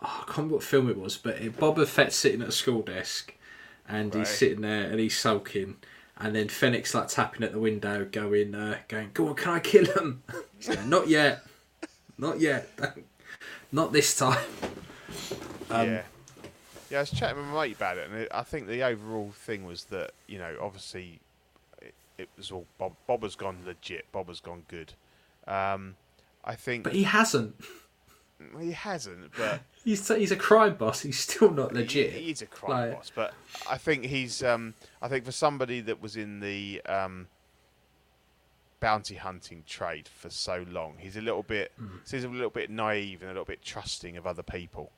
oh, 0.02 0.06
I 0.22 0.24
can't 0.26 0.38
remember 0.38 0.56
what 0.56 0.64
film 0.64 0.90
it 0.90 0.98
was, 0.98 1.18
but 1.18 1.36
it, 1.38 1.58
Boba 1.58 1.88
Fett's 1.88 2.16
sitting 2.16 2.42
at 2.42 2.50
a 2.50 2.52
school 2.52 2.82
desk, 2.82 3.34
and 3.88 4.14
Right. 4.14 4.20
he's 4.28 4.38
sitting 4.38 4.62
there 4.62 4.84
and 4.90 5.00
he's 5.00 5.18
sulking, 5.18 5.78
and 6.18 6.36
then 6.36 6.48
Fennec's 6.50 6.94
like 6.94 7.08
tapping 7.08 7.44
at 7.44 7.52
the 7.54 7.60
window, 7.60 8.06
going, 8.06 8.54
uh, 8.56 8.78
going, 8.88 9.12
"Go 9.14 9.28
on, 9.30 9.36
can 9.36 9.54
I 9.54 9.60
kill 9.60 9.86
him?" 9.86 10.24
He's 10.58 10.68
going, 10.68 10.90
Not 10.90 11.08
yet, 11.08 11.46
not 12.18 12.40
yet, 12.42 12.70
not 13.72 13.94
this 13.94 14.16
time. 14.16 14.46
Um, 15.70 15.88
yeah. 15.88 16.02
Yeah, 16.94 17.00
I 17.00 17.02
was 17.02 17.10
chatting 17.12 17.38
with 17.38 17.48
my 17.48 17.66
mate 17.66 17.76
about 17.76 17.98
it, 17.98 18.08
and 18.08 18.20
it, 18.20 18.28
I 18.32 18.44
think 18.44 18.68
the 18.68 18.84
overall 18.84 19.32
thing 19.34 19.66
was 19.66 19.86
that 19.86 20.12
you 20.28 20.38
know, 20.38 20.56
obviously, 20.62 21.20
it, 21.82 21.96
it 22.20 22.30
was 22.38 22.52
all 22.52 22.68
Bob. 22.78 22.94
Bob 23.08 23.24
has 23.24 23.34
gone 23.34 23.58
legit. 23.66 24.06
Bob 24.12 24.28
has 24.28 24.40
gone 24.40 24.62
good. 24.68 24.94
Um, 25.48 25.96
I 26.46 26.54
think 26.54 26.84
But 26.84 26.94
he 26.94 27.02
hasn't. 27.02 27.56
he 28.60 28.74
hasn't, 28.74 29.32
but 29.36 29.62
he's 29.84 30.08
he's 30.08 30.30
a 30.32 30.36
crime 30.36 30.76
boss. 30.76 31.02
He's 31.02 31.18
still 31.18 31.50
not 31.50 31.74
legit. 31.74 32.14
He, 32.14 32.26
he's 32.26 32.44
a 32.44 32.46
crime 32.46 32.90
Like- 32.90 32.94
boss, 32.94 33.12
but 33.16 33.34
I 33.68 33.80
think 33.80 34.06
he's. 34.06 34.44
Um, 34.44 34.76
I 35.02 35.08
think 35.08 35.26
for 35.26 35.32
somebody 35.32 35.82
that 35.82 36.00
was 36.00 36.16
in 36.16 36.42
the 36.42 36.80
um, 36.86 37.26
bounty 38.80 39.16
hunting 39.16 39.64
trade 39.66 40.08
for 40.08 40.30
so 40.30 40.64
long, 40.70 40.94
he's 41.00 41.18
a 41.18 41.22
little 41.22 41.42
bit. 41.42 41.72
He's 42.08 42.24
a 42.24 42.28
little 42.30 42.52
bit 42.52 42.70
naive 42.70 43.22
and 43.24 43.32
a 43.32 43.34
little 43.34 43.46
bit 43.46 43.64
trusting 43.64 44.16
of 44.16 44.28
other 44.28 44.44
people. 44.44 44.92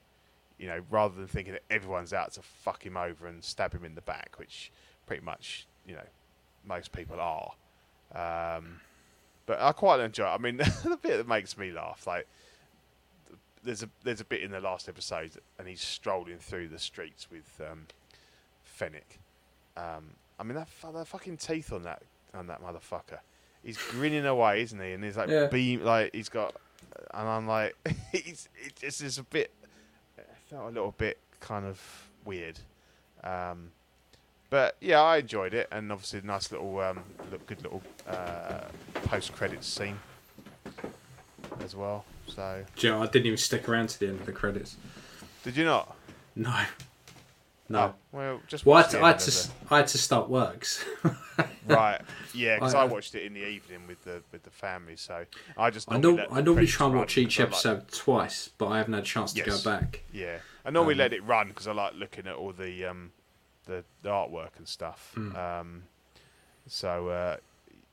You 0.57 0.67
know, 0.67 0.81
rather 0.89 1.15
than 1.15 1.27
thinking 1.27 1.53
that 1.53 1.63
everyone's 1.69 2.13
out 2.13 2.31
to 2.33 2.41
fuck 2.41 2.85
him 2.85 2.95
over 2.97 3.27
and 3.27 3.43
stab 3.43 3.73
him 3.73 3.83
in 3.83 3.95
the 3.95 4.01
back, 4.01 4.35
which 4.37 4.71
pretty 5.05 5.23
much 5.23 5.67
you 5.85 5.95
know 5.95 6.07
most 6.65 6.91
people 6.91 7.17
are. 7.19 7.51
Um, 8.13 8.79
but 9.45 9.59
I 9.61 9.71
quite 9.73 9.99
enjoy. 9.99 10.25
It. 10.25 10.29
I 10.29 10.37
mean, 10.37 10.57
the 10.57 10.99
bit 11.01 11.17
that 11.17 11.27
makes 11.27 11.57
me 11.57 11.71
laugh, 11.71 12.07
like 12.07 12.27
there's 13.63 13.83
a 13.83 13.89
there's 14.03 14.21
a 14.21 14.25
bit 14.25 14.41
in 14.41 14.51
the 14.51 14.61
last 14.61 14.87
episode, 14.87 15.31
and 15.59 15.67
he's 15.67 15.81
strolling 15.81 16.37
through 16.37 16.69
the 16.69 16.79
streets 16.79 17.29
with 17.29 17.59
um, 17.69 17.87
Fennec. 18.63 19.19
Um, 19.75 20.11
I 20.39 20.43
mean, 20.43 20.55
that 20.55 20.67
that 20.93 21.07
fucking 21.07 21.37
teeth 21.37 21.73
on 21.73 21.83
that 21.83 22.01
on 22.33 22.47
that 22.47 22.61
motherfucker. 22.63 23.19
He's 23.63 23.77
grinning 23.77 24.25
away, 24.25 24.61
isn't 24.61 24.79
he? 24.79 24.91
And 24.91 25.03
he's 25.03 25.17
like 25.17 25.29
Yeah. 25.29 25.47
beam, 25.47 25.83
like 25.83 26.13
he's 26.13 26.29
got, 26.29 26.55
and 27.13 27.27
I'm 27.27 27.47
like, 27.47 27.75
he's 28.11 28.47
it 28.63 28.75
just 28.75 29.17
a 29.17 29.23
bit. 29.23 29.51
Felt 30.49 30.63
a 30.63 30.67
little 30.67 30.93
bit 30.97 31.17
kind 31.39 31.65
of 31.65 31.81
weird. 32.23 32.59
Um, 33.23 33.71
but 34.49 34.77
yeah, 34.79 35.01
I 35.01 35.17
enjoyed 35.17 35.53
it, 35.53 35.67
and 35.71 35.91
obviously, 35.91 36.19
a 36.19 36.21
nice 36.21 36.51
little, 36.51 36.79
um, 36.79 36.99
look, 37.31 37.45
good 37.47 37.63
little 37.63 37.81
uh, 38.07 38.61
post-credits 39.05 39.67
scene 39.67 39.99
as 41.63 41.75
well. 41.75 42.05
So, 42.27 42.63
Joe, 42.75 43.01
I 43.01 43.07
didn't 43.07 43.25
even 43.25 43.37
stick 43.37 43.67
around 43.67 43.89
to 43.89 43.99
the 43.99 44.07
end 44.07 44.19
of 44.19 44.25
the 44.25 44.31
credits. 44.31 44.77
did 45.43 45.57
you 45.57 45.65
not? 45.65 45.95
No, 46.35 46.55
no. 47.69 47.79
Oh, 47.79 47.93
well, 48.11 48.41
just 48.47 48.65
Well, 48.65 48.77
I 48.77 48.83
the 48.83 48.89
to, 48.97 49.03
I, 49.03 49.07
had 49.09 49.19
to, 49.19 49.23
of 49.25 49.33
s- 49.33 49.51
I 49.71 49.77
had 49.77 49.87
to 49.87 49.97
start 49.97 50.29
works. 50.29 50.85
right. 51.67 51.99
Yeah, 52.33 52.55
because 52.55 52.75
I- 52.75 52.81
I, 52.81 52.85
watched 52.85 53.15
it 53.15 53.23
in 53.23 53.33
the 53.33 53.45
evening 53.45 53.87
with 53.87 54.03
the 54.03 54.21
with 54.31 54.43
the 54.43 54.49
family, 54.51 54.95
so 54.95 55.25
I 55.57 55.69
just 55.69 55.91
I 55.91 55.97
normally 55.97 56.23
know 56.27 56.35
I 56.35 56.41
normally 56.41 56.67
try 56.67 56.87
and 56.87 56.95
watch 56.95 57.17
each 57.17 57.39
I 57.39 57.43
like- 57.43 57.51
episode 57.53 57.87
twice, 57.91 58.49
but 58.57 58.67
I 58.67 58.77
haven't 58.77 58.93
had 58.93 59.03
a 59.03 59.05
chance 59.05 59.33
to 59.33 59.43
Yes. 59.43 59.63
go 59.63 59.69
back. 59.71 60.03
yeah, 60.13 60.37
I 60.65 60.69
normally 60.69 60.93
Um, 60.95 60.99
let 60.99 61.13
it 61.13 61.23
run 61.23 61.47
because 61.49 61.67
I 61.67 61.71
like 61.73 61.93
looking 61.95 62.27
at 62.27 62.35
all 62.35 62.51
the 62.51 62.85
um, 62.85 63.11
the, 63.65 63.83
the 64.03 64.09
artwork 64.09 64.51
and 64.57 64.67
stuff. 64.67 65.11
Hmm. 65.15 65.35
Um, 65.35 65.83
so 66.67 67.09
uh, 67.09 67.37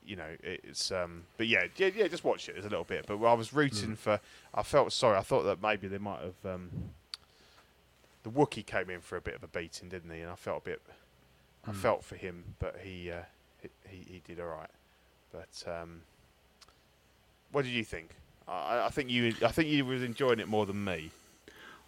you 0.05 0.17
know, 0.17 0.29
it's 0.43 0.91
um, 0.91 1.25
but 1.37 1.47
yeah, 1.47 1.65
yeah, 1.77 1.91
yeah. 1.95 2.09
Just 2.09 2.25
watch 2.25 2.49
it. 2.49 2.53
There's 2.53 2.67
a 2.67 2.69
little 2.71 2.85
bit, 2.85 3.07
but 3.07 3.23
I 3.25 3.33
was 3.35 3.53
rooting 3.53 3.91
Hmm. 3.91 3.95
for. 3.95 4.21
I 4.55 4.63
felt 4.63 4.93
sorry. 4.93 5.17
I 5.17 5.23
thought 5.23 5.43
that 5.45 5.63
maybe 5.63 5.89
they 5.89 5.99
might 5.99 6.21
have. 6.21 6.55
Um, 6.55 6.71
the 8.23 8.31
Wookie 8.31 8.65
came 8.65 8.89
in 8.91 9.01
for 9.01 9.17
a 9.17 9.21
bit 9.21 9.35
of 9.35 9.43
a 9.43 9.49
beating, 9.49 9.89
didn't 9.89 10.11
he? 10.11 10.21
And 10.21 10.31
I 10.31 10.35
felt 10.37 10.63
a 10.63 10.71
bit. 10.71 10.83
Hmm. 11.65 11.71
I 11.71 11.75
felt 11.75 12.05
for 12.05 12.17
him, 12.17 12.55
but 12.59 12.77
he 12.83 13.11
uh, 13.11 13.23
he, 13.89 13.99
he 14.07 14.23
did 14.27 14.41
all 14.41 14.47
right. 14.47 14.71
But 15.33 15.63
um, 15.71 16.03
what 17.51 17.65
did 17.65 17.73
you 17.73 17.85
think? 17.85 18.11
I, 18.49 18.87
I 18.87 18.89
think 18.91 19.11
you 19.11 19.35
I 19.45 19.49
think 19.49 19.69
you 19.69 19.85
was 19.85 20.03
enjoying 20.03 20.41
it 20.41 20.49
more 20.49 20.67
than 20.67 20.83
me. 20.85 21.11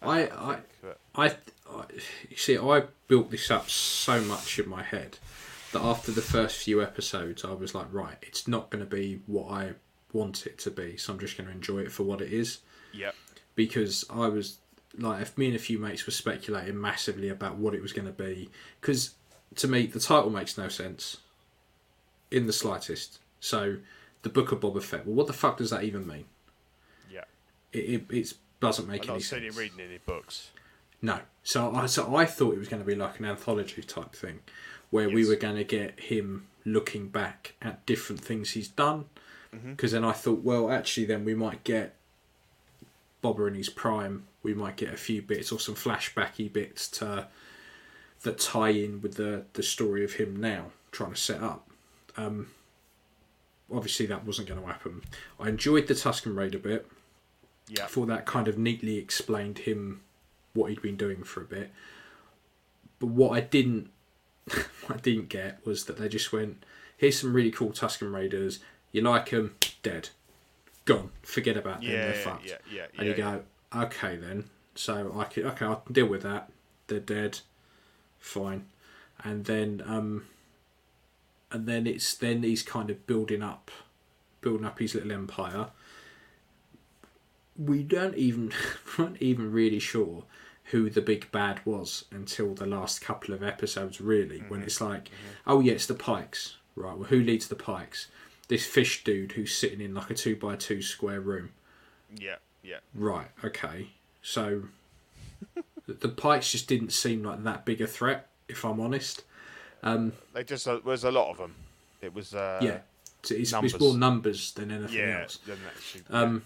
I- 0.01 0.21
think, 0.25 0.33
I- 0.41 0.59
but- 0.81 0.99
I, 1.15 1.25
I 1.69 1.83
you 2.29 2.37
see, 2.37 2.57
I 2.57 2.83
built 3.07 3.31
this 3.31 3.49
up 3.49 3.69
so 3.69 4.21
much 4.21 4.59
in 4.59 4.69
my 4.69 4.83
head 4.83 5.17
that 5.71 5.81
after 5.81 6.11
the 6.11 6.21
first 6.21 6.57
few 6.57 6.81
episodes, 6.81 7.43
I 7.43 7.53
was 7.53 7.73
like, 7.75 7.87
right, 7.91 8.17
it's 8.21 8.47
not 8.47 8.69
going 8.69 8.83
to 8.83 8.89
be 8.89 9.21
what 9.25 9.51
I 9.51 9.71
want 10.13 10.45
it 10.45 10.57
to 10.59 10.71
be, 10.71 10.95
so 10.97 11.11
I'm 11.13 11.19
just 11.19 11.37
going 11.37 11.47
to 11.49 11.53
enjoy 11.55 11.79
it 11.79 11.91
for 11.91 12.03
what 12.03 12.21
it 12.21 12.31
is. 12.31 12.59
yeah, 12.93 13.11
Because 13.55 14.05
I 14.09 14.27
was 14.27 14.59
like, 14.97 15.21
if 15.21 15.37
me 15.37 15.47
and 15.47 15.55
a 15.55 15.59
few 15.59 15.79
mates 15.79 16.05
were 16.05 16.11
speculating 16.11 16.79
massively 16.79 17.29
about 17.29 17.57
what 17.57 17.73
it 17.73 17.81
was 17.81 17.93
going 17.93 18.07
to 18.07 18.13
be, 18.13 18.49
because 18.81 19.15
to 19.55 19.67
me, 19.67 19.85
the 19.85 19.99
title 19.99 20.29
makes 20.29 20.57
no 20.57 20.67
sense 20.67 21.17
in 22.31 22.47
the 22.47 22.53
slightest. 22.53 23.19
So, 23.39 23.77
the 24.23 24.29
Book 24.29 24.51
of 24.51 24.59
Boba 24.59 24.81
Fett. 24.81 25.05
Well, 25.05 25.15
what 25.15 25.27
the 25.27 25.33
fuck 25.33 25.57
does 25.57 25.69
that 25.69 25.83
even 25.83 26.07
mean? 26.07 26.25
yeah. 27.11 27.23
It, 27.71 28.05
it, 28.09 28.33
doesn't 28.61 28.87
make 28.87 29.07
any 29.09 29.19
sense. 29.19 29.33
I've 29.33 29.37
any 29.37 29.47
not 29.47 29.53
seen 29.53 29.63
sense. 29.63 29.73
him 29.73 29.77
reading 29.77 29.91
any 29.91 29.99
books. 29.99 30.49
No. 31.01 31.19
So 31.43 31.75
I 31.75 31.85
so 31.85 32.15
I 32.15 32.25
thought 32.25 32.53
it 32.53 32.57
was 32.59 32.69
going 32.69 32.81
to 32.81 32.87
be 32.87 32.95
like 32.95 33.19
an 33.19 33.25
anthology 33.25 33.81
type 33.83 34.13
thing, 34.13 34.39
where 34.89 35.09
we 35.09 35.27
were 35.27 35.35
going 35.35 35.57
to 35.57 35.63
get 35.63 35.99
him 35.99 36.47
looking 36.65 37.09
back 37.09 37.53
at 37.61 37.85
different 37.85 38.21
things 38.21 38.51
he's 38.51 38.69
done. 38.69 39.05
Mm-hmm. 39.53 39.71
Because 39.71 39.91
then 39.91 40.03
I 40.03 40.13
thought, 40.13 40.41
well, 40.41 40.71
actually, 40.71 41.05
then 41.05 41.25
we 41.25 41.35
might 41.35 41.63
get 41.63 41.95
Boba 43.25 43.47
in 43.47 43.55
his 43.55 43.69
prime. 43.69 44.27
We 44.43 44.53
might 44.53 44.75
get 44.75 44.93
a 44.93 44.97
few 44.97 45.21
bits 45.21 45.51
or 45.51 45.59
some 45.59 45.75
flashbacky 45.75 46.51
bits 46.51 46.87
to 46.91 47.27
that 48.21 48.39
tie 48.39 48.69
in 48.69 49.01
with 49.01 49.15
the 49.15 49.45
the 49.53 49.63
story 49.63 50.03
of 50.03 50.13
him 50.13 50.35
now 50.35 50.67
trying 50.91 51.11
to 51.11 51.19
set 51.19 51.41
up. 51.41 51.69
Um, 52.17 52.47
obviously, 53.73 54.05
that 54.07 54.25
wasn't 54.25 54.47
going 54.47 54.61
to 54.61 54.67
happen. 54.67 55.01
I 55.39 55.49
enjoyed 55.49 55.87
the 55.87 55.93
Tusken 55.93 56.35
Raider 56.35 56.59
bit 56.59 56.87
Yeah, 57.67 57.87
for 57.87 58.05
that 58.05 58.25
kind 58.25 58.47
of 58.47 58.57
neatly 58.57 58.97
explained 58.97 59.59
him 59.59 60.01
what 60.53 60.69
he'd 60.69 60.81
been 60.81 60.95
doing 60.95 61.23
for 61.23 61.41
a 61.41 61.45
bit. 61.45 61.71
But 62.99 63.07
what 63.07 63.31
I 63.31 63.41
didn't 63.41 63.89
what 64.45 64.97
I 64.97 64.97
didn't 64.97 65.29
get 65.29 65.65
was 65.65 65.85
that 65.85 65.97
they 65.97 66.07
just 66.07 66.31
went, 66.31 66.63
here's 66.97 67.19
some 67.19 67.33
really 67.33 67.51
cool 67.51 67.71
Tusken 67.71 68.13
Raiders, 68.13 68.59
you 68.91 69.01
like 69.01 69.31
them, 69.31 69.55
dead. 69.83 70.09
Gone. 70.85 71.09
Forget 71.23 71.57
about 71.57 71.81
them, 71.81 71.89
yeah, 71.89 72.05
they're 72.07 72.15
yeah, 72.15 72.21
fucked. 72.21 72.47
yeah, 72.47 72.57
yeah. 72.71 72.85
and 72.97 73.07
you 73.07 73.13
go, 73.15 73.41
okay 73.75 74.15
then. 74.15 74.45
So 74.75 75.13
I 75.17 75.23
could 75.25 75.45
okay, 75.45 75.65
I 75.65 75.75
can 75.75 75.93
deal 75.93 76.07
with 76.07 76.21
that. 76.23 76.51
They're 76.87 76.99
dead. 76.99 77.39
Fine. 78.19 78.65
And 79.23 79.45
then 79.45 79.81
um 79.85 80.25
and 81.51 81.65
then 81.67 81.87
it's 81.87 82.13
then 82.13 82.43
he's 82.43 82.61
kind 82.61 82.89
of 82.89 83.07
building 83.07 83.41
up 83.41 83.71
building 84.41 84.65
up 84.65 84.79
his 84.79 84.93
little 84.93 85.11
empire. 85.11 85.67
We 87.57 87.83
don't 87.83 88.15
even 88.15 88.51
weren't 88.97 89.21
even 89.21 89.51
really 89.51 89.79
sure 89.79 90.23
who 90.65 90.89
the 90.89 91.01
big 91.01 91.31
bad 91.31 91.61
was 91.65 92.05
until 92.11 92.53
the 92.53 92.65
last 92.65 92.99
couple 92.99 93.33
of 93.33 93.43
episodes 93.43 94.01
really, 94.01 94.39
when 94.47 94.63
it's 94.63 94.81
like, 94.81 95.09
Oh 95.45 95.59
yeah, 95.61 95.73
it's 95.73 95.85
the 95.85 95.93
Pykes. 95.93 96.57
Right, 96.75 96.97
well 96.97 97.07
who 97.07 97.21
leads 97.21 97.47
the 97.47 97.55
Pykes? 97.55 98.07
This 98.47 98.65
fish 98.65 99.03
dude 99.03 99.33
who's 99.33 99.55
sitting 99.55 99.81
in 99.81 99.93
like 99.93 100.09
a 100.09 100.13
two 100.13 100.35
by 100.35 100.55
two 100.55 100.81
square 100.81 101.19
room. 101.19 101.49
yeah, 102.15 102.35
yeah. 102.63 102.77
Right. 102.93 103.27
Okay. 103.43 103.87
So 104.21 104.63
the- 105.87 106.09
Pykes 106.09 106.51
just 106.51 106.67
didn't 106.67 106.91
seem 106.91 107.23
like 107.23 107.43
that 107.43 107.65
big 107.65 107.81
a 107.81 107.87
threat, 107.87 108.27
if 108.47 108.63
I'm 108.63 108.79
honest. 108.79 109.23
They 109.83 110.43
just 110.43 110.67
uh, 110.67 110.79
was 110.83 111.03
a 111.03 111.11
lot 111.11 111.31
of 111.31 111.37
them. 111.37 111.55
It 112.01 112.13
was 112.13 112.33
uh, 112.33 112.59
yeah. 112.61 112.79
It's, 113.31 113.51
numbers. 113.51 113.73
it's 113.73 113.81
more 113.81 113.97
numbers 113.97 114.51
than 114.53 114.71
anything 114.71 114.95
yeah. 114.97 115.21
else. 115.21 115.37
than 115.37 115.57
actually, 115.67 116.03
Um, 116.11 116.43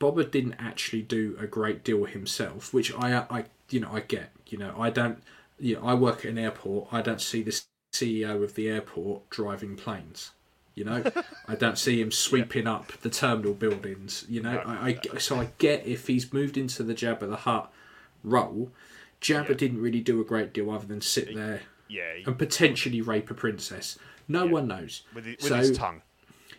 Boba 0.00 0.30
didn't 0.30 0.54
actually 0.58 1.02
do 1.02 1.36
a 1.40 1.46
great 1.46 1.84
deal 1.84 2.04
himself, 2.04 2.72
which 2.72 2.92
I, 2.94 3.24
I, 3.30 3.44
you 3.70 3.80
know, 3.80 3.90
I 3.92 4.00
get. 4.00 4.30
You 4.46 4.58
know, 4.58 4.74
I 4.78 4.90
don't. 4.90 5.22
You 5.58 5.76
know, 5.76 5.86
I 5.86 5.94
work 5.94 6.20
at 6.20 6.26
an 6.26 6.38
airport. 6.38 6.88
I 6.92 7.02
don't 7.02 7.20
see 7.20 7.42
the 7.42 7.60
CEO 7.92 8.42
of 8.42 8.54
the 8.54 8.68
airport 8.68 9.28
driving 9.30 9.76
planes. 9.76 10.32
You 10.74 10.84
know, 10.84 11.04
I 11.46 11.54
don't 11.54 11.76
see 11.78 12.00
him 12.00 12.10
sweeping 12.26 12.66
up 12.66 12.92
the 13.02 13.10
terminal 13.10 13.52
buildings. 13.54 14.24
You 14.28 14.40
know, 14.42 14.54
No, 14.54 14.60
I, 14.66 14.98
I 15.14 15.18
so 15.18 15.38
I 15.40 15.48
get 15.58 15.86
if 15.86 16.06
he's 16.06 16.32
moved 16.32 16.56
into 16.56 16.82
the 16.82 16.94
Jabba 16.94 17.28
the 17.28 17.36
Hutt 17.36 17.72
role. 18.24 18.70
Jabba 19.20 19.50
Yeah. 19.50 19.54
didn't 19.56 19.80
really 19.82 20.00
do 20.00 20.20
a 20.20 20.24
great 20.24 20.52
deal 20.52 20.70
other 20.70 20.86
than 20.86 21.00
sit 21.00 21.34
there 21.34 21.62
yeah, 21.88 22.14
he- 22.16 22.24
and 22.24 22.38
potentially 22.38 23.00
rape 23.00 23.30
a 23.30 23.34
princess. 23.34 23.98
No 24.28 24.46
one 24.46 24.66
knows. 24.68 25.02
with, 25.14 25.26
his, 25.26 25.36
with 25.36 25.46
so- 25.48 25.56
his 25.56 25.76
tongue. 25.78 26.02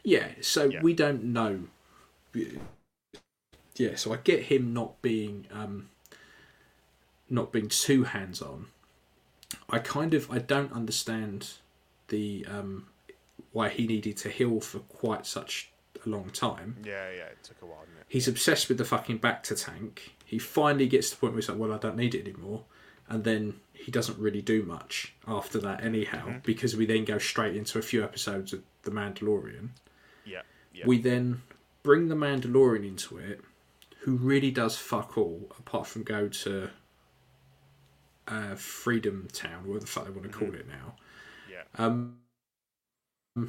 Yeah, 0.04 0.28
so 0.42 0.66
Yeah. 0.66 0.82
we 0.82 0.94
don't 0.94 1.24
know. 1.26 1.62
Yeah, 3.76 3.96
so 3.96 4.14
I 4.14 4.18
get 4.18 4.44
him 4.44 4.74
not 4.74 5.02
being 5.02 5.48
um, 5.52 5.90
not 7.30 7.52
being 7.52 7.70
too 7.70 8.04
hands 8.04 8.42
on. 8.42 8.68
I 9.70 9.80
kind 9.80 10.14
of 10.14 10.30
I 10.32 10.38
don't 10.40 10.72
understand 10.72 11.54
the 12.10 12.46
um, 12.50 12.88
why 13.52 13.70
he 13.70 13.88
needed 13.88 14.18
to 14.18 14.30
heal 14.30 14.60
for 14.60 14.80
quite 14.80 15.26
such 15.26 15.72
a 16.06 16.10
long 16.10 16.30
time. 16.30 16.78
Yeah, 16.84 17.10
yeah. 17.10 17.26
It 17.26 17.44
took 17.44 17.62
a 17.62 17.66
while, 17.66 17.82
didn't 17.86 18.02
it? 18.02 18.06
He's 18.08 18.28
obsessed 18.28 18.68
with 18.70 18.78
the 18.78 18.86
fucking 18.86 19.20
bacta 19.20 19.62
tank. 19.64 20.16
He 20.26 20.40
finally 20.40 20.88
gets 20.88 21.10
to 21.10 21.16
the 21.16 21.20
point 21.20 21.34
where 21.34 21.42
he's 21.42 21.50
like, 21.50 21.58
"Well, 21.58 21.72
I 21.74 21.78
don't 21.78 21.96
need 21.96 22.16
it 22.16 22.28
anymore," 22.28 22.64
and 23.08 23.24
then 23.24 23.60
he 23.74 23.92
doesn't 23.92 24.18
really 24.18 24.42
do 24.42 24.64
much 24.64 25.14
after 25.28 25.60
that, 25.60 25.84
anyhow, 25.84 26.36
because 26.44 26.76
we 26.76 26.86
then 26.86 27.04
go 27.06 27.18
straight 27.18 27.56
into 27.56 27.78
a 27.78 27.82
few 27.82 28.04
episodes 28.04 28.54
of 28.54 28.64
The 28.84 28.92
Mandalorian 28.92 29.70
Yeah, 30.26 30.42
yeah. 30.74 30.86
we 30.88 31.00
then 31.00 31.42
bring 31.84 32.08
the 32.08 32.16
Mandalorian 32.16 32.88
into 32.88 33.18
it, 33.18 33.42
who 34.00 34.16
really 34.16 34.52
does 34.52 34.78
fuck 34.78 35.18
all 35.18 35.52
apart 35.60 35.86
from 35.88 36.04
go 36.04 36.30
to 36.30 36.70
uh, 38.28 38.56
Freedom 38.56 39.28
Town, 39.34 39.66
whatever 39.68 39.80
the 39.80 39.88
fuck 39.88 40.06
they 40.06 40.12
want 40.12 40.32
to 40.32 40.38
call 40.38 40.54
it 40.54 40.66
now. 40.68 40.96
yeah. 41.52 41.64
Um, 41.78 42.18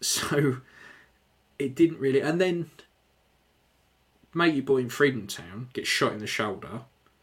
so 0.00 0.58
it 1.58 1.74
didn't 1.74 1.98
really, 1.98 2.20
and 2.20 2.40
then 2.40 2.70
matey 4.34 4.60
boy 4.60 4.78
in 4.78 4.88
Freedom 4.88 5.26
Town 5.26 5.68
gets 5.72 5.88
shot 5.88 6.12
in 6.12 6.18
the 6.18 6.26
shoulder. 6.26 6.82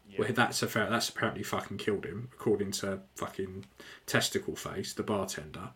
Yeah. 0.09 0.19
Where 0.19 0.31
that's 0.31 0.63
a 0.63 0.67
fair, 0.67 0.89
that's 0.89 1.09
apparently 1.09 1.43
fucking 1.43 1.77
killed 1.77 2.05
him, 2.05 2.29
according 2.33 2.71
to 2.71 2.99
fucking 3.15 3.65
testicle 4.05 4.55
face, 4.55 4.93
the 4.93 5.03
bartender. 5.03 5.69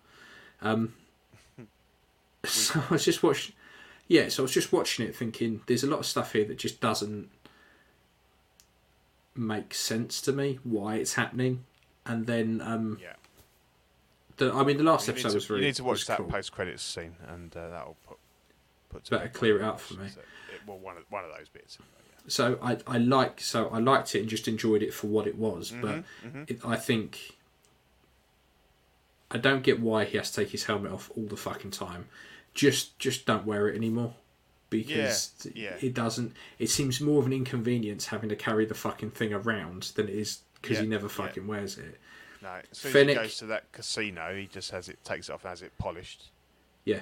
Um, 0.61 0.93
so 2.45 2.81
I 2.89 2.93
was 2.93 3.03
just 3.05 3.21
watching, 3.21 3.55
yeah. 4.07 4.29
So 4.29 4.43
I 4.43 4.45
was 4.45 4.53
just 4.53 4.71
watching 4.71 5.05
it, 5.05 5.15
thinking 5.15 5.61
there's 5.67 5.83
a 5.83 5.87
lot 5.87 5.99
of 5.99 6.05
stuff 6.05 6.33
here 6.33 6.45
that 6.45 6.57
just 6.57 6.79
doesn't 6.79 7.29
make 9.35 9.73
sense 9.73 10.21
to 10.21 10.31
me 10.31 10.59
why 10.63 10.95
it's 10.95 11.15
happening, 11.15 11.65
and 12.05 12.25
then 12.25 12.61
um, 12.63 12.97
Yeah. 13.01 13.13
The 14.39 14.51
I 14.53 14.63
mean 14.63 14.77
the 14.77 14.83
last 14.83 15.07
You 15.07 15.13
episode 15.13 15.29
to, 15.29 15.35
was 15.35 15.49
really 15.49 15.61
you 15.61 15.67
need 15.67 15.75
to 15.75 15.83
watch 15.83 16.05
that 16.07 16.17
cool. 16.17 16.25
post 16.27 16.51
credits 16.51 16.81
scene, 16.83 17.15
and 17.27 17.55
uh, 17.55 17.69
that'll 17.69 17.97
put 18.07 18.17
put 18.89 19.05
to 19.05 19.11
Better 19.11 19.29
clear 19.29 19.57
it 19.57 19.61
up 19.63 19.79
for 19.79 19.93
me. 19.93 20.09
So 20.09 20.21
it- 20.21 20.25
well, 20.67 20.77
one 20.79 20.97
of 20.97 21.03
one 21.09 21.23
of 21.23 21.31
those 21.37 21.47
bits. 21.49 21.77
so 22.27 22.57
I, 22.61 22.77
I 22.87 22.97
like 22.97 23.39
so 23.41 23.69
I 23.69 23.77
liked 23.79 24.13
it 24.15 24.19
and 24.21 24.27
just 24.29 24.47
enjoyed 24.47 24.81
it 24.83 24.93
for 24.93 25.07
what 25.07 25.25
it 25.27 25.37
was, 25.37 25.71
but 25.81 26.03
Mm-hmm, 26.25 26.43
it, 26.47 26.59
I 26.65 26.75
think 26.75 27.35
I 29.31 29.37
don't 29.37 29.63
get 29.63 29.79
why 29.79 30.05
he 30.05 30.17
has 30.17 30.31
to 30.31 30.41
take 30.41 30.49
his 30.51 30.65
helmet 30.65 30.91
off 30.91 31.11
all 31.15 31.25
the 31.25 31.37
fucking 31.37 31.71
time. 31.71 32.07
Just 32.53 32.97
just 32.99 33.25
don't 33.25 33.45
wear 33.45 33.67
it 33.69 33.75
anymore 33.75 34.15
because 34.69 35.33
Yeah, 35.53 35.71
yeah. 35.81 35.87
it 35.87 35.93
doesn't. 35.93 36.35
It 36.57 36.69
seems 36.69 36.99
more 36.99 37.19
of 37.19 37.25
an 37.27 37.33
inconvenience 37.33 38.07
having 38.07 38.29
to 38.29 38.35
carry 38.35 38.65
the 38.65 38.73
fucking 38.75 39.11
thing 39.11 39.33
around 39.33 39.83
than 39.95 40.07
it 40.07 40.15
is 40.15 40.39
because 40.61 40.79
he 40.79 40.87
never 40.87 41.07
fucking 41.09 41.47
wears 41.47 41.77
it. 41.77 41.99
No, 42.41 42.49
as 42.71 42.77
soon 42.77 42.95
as 42.95 43.07
he 43.07 43.13
goes 43.15 43.37
to 43.39 43.45
that 43.47 43.71
casino, 43.71 44.35
he 44.35 44.47
just 44.47 44.71
has 44.71 44.87
it 44.89 45.03
takes 45.03 45.29
it 45.29 45.33
off 45.33 45.43
and 45.43 45.49
has 45.49 45.61
it 45.61 45.71
polished. 45.77 46.29
Yeah, 46.85 47.01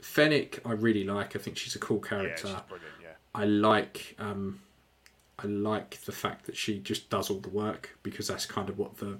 Fennec 0.00 0.60
I 0.64 0.72
really 0.72 1.04
like. 1.04 1.36
I 1.36 1.38
think 1.38 1.56
she's 1.56 1.76
a 1.76 1.78
cool 1.78 2.00
Yeah, 2.02 2.08
character. 2.08 2.46
she's 2.48 2.56
brilliant. 2.68 2.94
Yeah, 3.02 3.08
I 3.34 3.44
like 3.44 4.16
um, 4.18 4.60
I 5.38 5.46
like 5.46 6.00
the 6.02 6.12
fact 6.12 6.46
that 6.46 6.56
she 6.56 6.78
just 6.78 7.10
does 7.10 7.28
all 7.30 7.38
the 7.40 7.50
work 7.50 7.96
because 8.02 8.28
that's 8.28 8.46
kind 8.46 8.68
of 8.68 8.78
what 8.78 8.96
the 8.98 9.18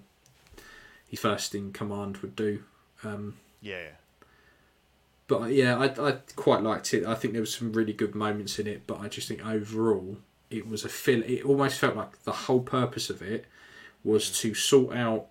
he 1.07 1.17
first 1.17 1.55
in 1.55 1.73
command 1.73 2.19
would 2.19 2.35
do. 2.37 2.63
Um, 3.05 3.37
yeah, 3.61 3.77
yeah. 3.83 3.89
but 5.27 5.53
yeah, 5.53 5.77
I, 5.79 6.09
I 6.09 6.13
quite 6.37 6.63
liked 6.63 6.93
it. 6.95 7.05
I 7.07 7.15
think 7.15 7.33
there 7.35 7.43
was 7.43 7.55
some 7.55 7.73
really 7.73 7.93
good 7.93 8.15
moments 8.15 8.59
in 8.59 8.67
it, 8.67 8.83
but 8.87 9.01
I 9.01 9.09
just 9.09 9.29
think 9.29 9.45
overall 9.47 10.17
it 10.51 10.67
was 10.69 10.85
a 10.85 10.89
fill. 10.89 11.23
It 11.25 11.45
almost 11.45 11.79
felt 11.79 11.95
like 11.97 12.23
the 12.25 12.33
whole 12.33 12.61
purpose 12.61 13.11
of 13.11 13.21
it 13.23 13.45
was 14.05 14.31
to 14.41 14.55
sort 14.55 14.97
out 14.97 15.27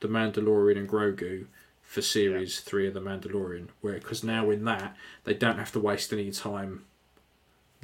the 0.00 0.08
Mandalorian 0.08 0.76
and 0.78 0.88
Grogu 0.88 1.46
for 1.82 2.02
series 2.02 2.60
three 2.60 2.86
of 2.86 2.94
the 2.94 3.00
Mandalorian, 3.00 3.68
where 3.80 3.94
because 3.94 4.22
now 4.22 4.50
in 4.50 4.64
that 4.64 4.96
they 5.24 5.34
don't 5.34 5.58
have 5.58 5.72
to 5.72 5.80
waste 5.80 6.12
any 6.12 6.30
time 6.30 6.84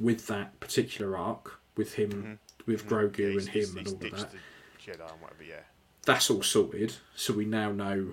with 0.00 0.26
that 0.26 0.58
particular 0.60 1.16
arc 1.16 1.58
with 1.76 1.94
him 1.94 2.38
with 2.66 2.86
Grogu 2.86 3.10
Mm-hmm. 3.12 3.22
Yeah, 3.22 3.38
and 3.38 3.48
him 3.48 3.52
he's- 3.52 3.68
and 3.76 3.78
he's 3.78 3.92
all 3.92 4.04
of 4.04 4.10
that. 4.32 4.38
Jedi 4.84 5.12
and 5.12 5.20
whatever. 5.22 5.42
Yeah, 5.48 5.60
That's 6.04 6.30
all 6.30 6.42
sorted, 6.42 6.94
so 7.16 7.32
we 7.32 7.46
now 7.46 7.72
know 7.72 8.12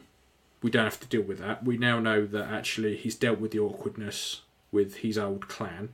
we 0.61 0.71
don't 0.71 0.85
have 0.85 0.99
to 1.01 1.07
deal 1.07 1.23
with 1.23 1.39
that. 1.39 1.65
We 1.65 1.77
now 1.77 1.99
know 1.99 2.25
that 2.25 2.45
actually 2.49 2.95
he's 2.95 3.15
dealt 3.15 3.39
with 3.39 3.51
the 3.51 3.59
awkwardness 3.59 4.41
with 4.71 4.97
his 4.97 5.17
old 5.17 5.47
clan. 5.49 5.89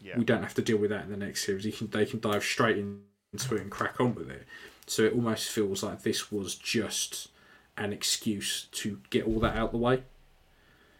yeah. 0.00 0.16
We 0.16 0.24
don't 0.24 0.42
have 0.42 0.54
to 0.54 0.62
deal 0.62 0.78
with 0.78 0.88
that 0.90 1.04
in 1.04 1.10
the 1.10 1.16
next 1.18 1.44
series. 1.44 1.64
He 1.64 1.72
can, 1.72 1.88
they 1.88 2.06
can 2.06 2.20
dive 2.20 2.42
straight 2.44 2.78
into 2.78 3.54
it 3.56 3.60
and 3.60 3.70
crack 3.70 4.00
on 4.00 4.14
with 4.14 4.30
it. 4.30 4.46
So 4.88 5.02
it 5.04 5.12
almost 5.12 5.50
feels 5.50 5.82
like 5.82 6.02
this 6.02 6.32
was 6.32 6.54
just 6.54 7.28
an 7.76 7.92
excuse 7.92 8.66
to 8.72 9.00
get 9.10 9.26
all 9.26 9.38
that 9.40 9.56
out 9.56 9.70
the 9.72 9.78
way. 9.78 10.02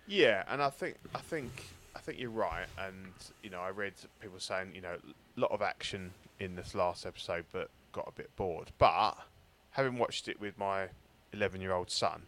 Yeah, 0.06 0.44
and 0.48 0.62
I 0.62 0.70
think 0.70 0.96
I 1.14 1.18
think 1.18 1.66
I 1.96 1.98
think 2.00 2.18
you're 2.18 2.30
right. 2.30 2.66
And 2.78 3.12
you 3.42 3.50
know, 3.50 3.60
I 3.60 3.70
read 3.70 3.94
people 4.20 4.38
saying 4.38 4.72
you 4.74 4.80
know 4.80 4.96
a 5.36 5.40
lot 5.40 5.50
of 5.50 5.62
action 5.62 6.12
in 6.40 6.54
this 6.54 6.74
last 6.74 7.04
episode, 7.06 7.44
but 7.52 7.70
got 7.92 8.06
a 8.08 8.12
bit 8.12 8.34
bored. 8.36 8.70
But 8.78 9.16
having 9.70 9.98
watched 9.98 10.28
it 10.28 10.40
with 10.40 10.58
my 10.58 10.88
11 11.32 11.60
year 11.60 11.72
old 11.72 11.90
son, 11.90 12.22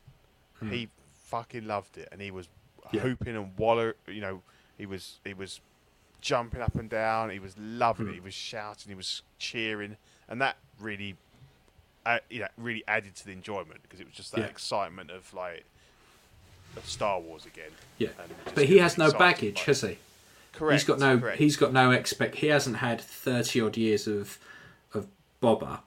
hmm. 0.59 0.71
he 0.71 0.89
fucking 1.25 1.67
loved 1.67 1.97
it, 1.99 2.09
and 2.13 2.21
he 2.21 2.31
was 2.31 2.49
Yeah. 2.93 3.03
hooping 3.03 3.37
and 3.37 3.57
waller. 3.57 3.97
You 4.09 4.21
know, 4.21 4.43
he 4.77 4.87
was 4.87 5.21
he 5.25 5.35
was 5.35 5.61
jumping 6.21 6.61
up 6.61 6.75
and 6.75 6.91
down. 6.91 7.31
He 7.31 7.39
was 7.39 7.55
loving 7.59 8.07
it. 8.07 8.11
Hmm. 8.11 8.15
He 8.15 8.21
was 8.21 8.35
shouting. 8.35 8.89
He 8.91 8.95
was 8.97 9.23
cheering, 9.39 9.97
and 10.29 10.41
that 10.41 10.57
really. 10.79 11.17
Uh, 12.07 12.19
you 12.31 12.41
know, 12.41 12.49
really 12.57 12.83
added 12.89 13.15
to 13.15 13.27
the 13.27 13.33
enjoyment 13.33 13.83
because 13.83 14.01
it 14.01 14.07
was 14.07 14.15
just 14.15 14.33
that 14.33 14.41
Yeah. 14.41 14.47
excitement 14.47 15.11
of 15.11 15.33
like 15.35 15.65
of 16.77 16.87
Star 16.89 17.21
Wars 17.21 17.45
again. 17.47 17.71
Yeah, 17.99 18.09
but 18.55 18.65
he 18.67 18.79
has 18.79 18.97
no 18.97 19.11
baggage, 19.13 19.63
has 19.63 19.83
he? 19.83 19.99
Correct. 20.53 20.81
he's 20.81 20.85
got 20.85 20.99
no. 20.99 21.19
correct. 21.19 21.39
He's 21.39 21.57
got 21.57 21.73
no 21.73 21.91
expect. 21.91 22.37
He 22.37 22.47
hasn't 22.49 22.77
had 22.77 23.01
thirty 23.01 23.61
odd 23.61 23.77
years 23.77 24.07
of 24.07 24.39
of 24.95 25.07
Boba 25.43 25.81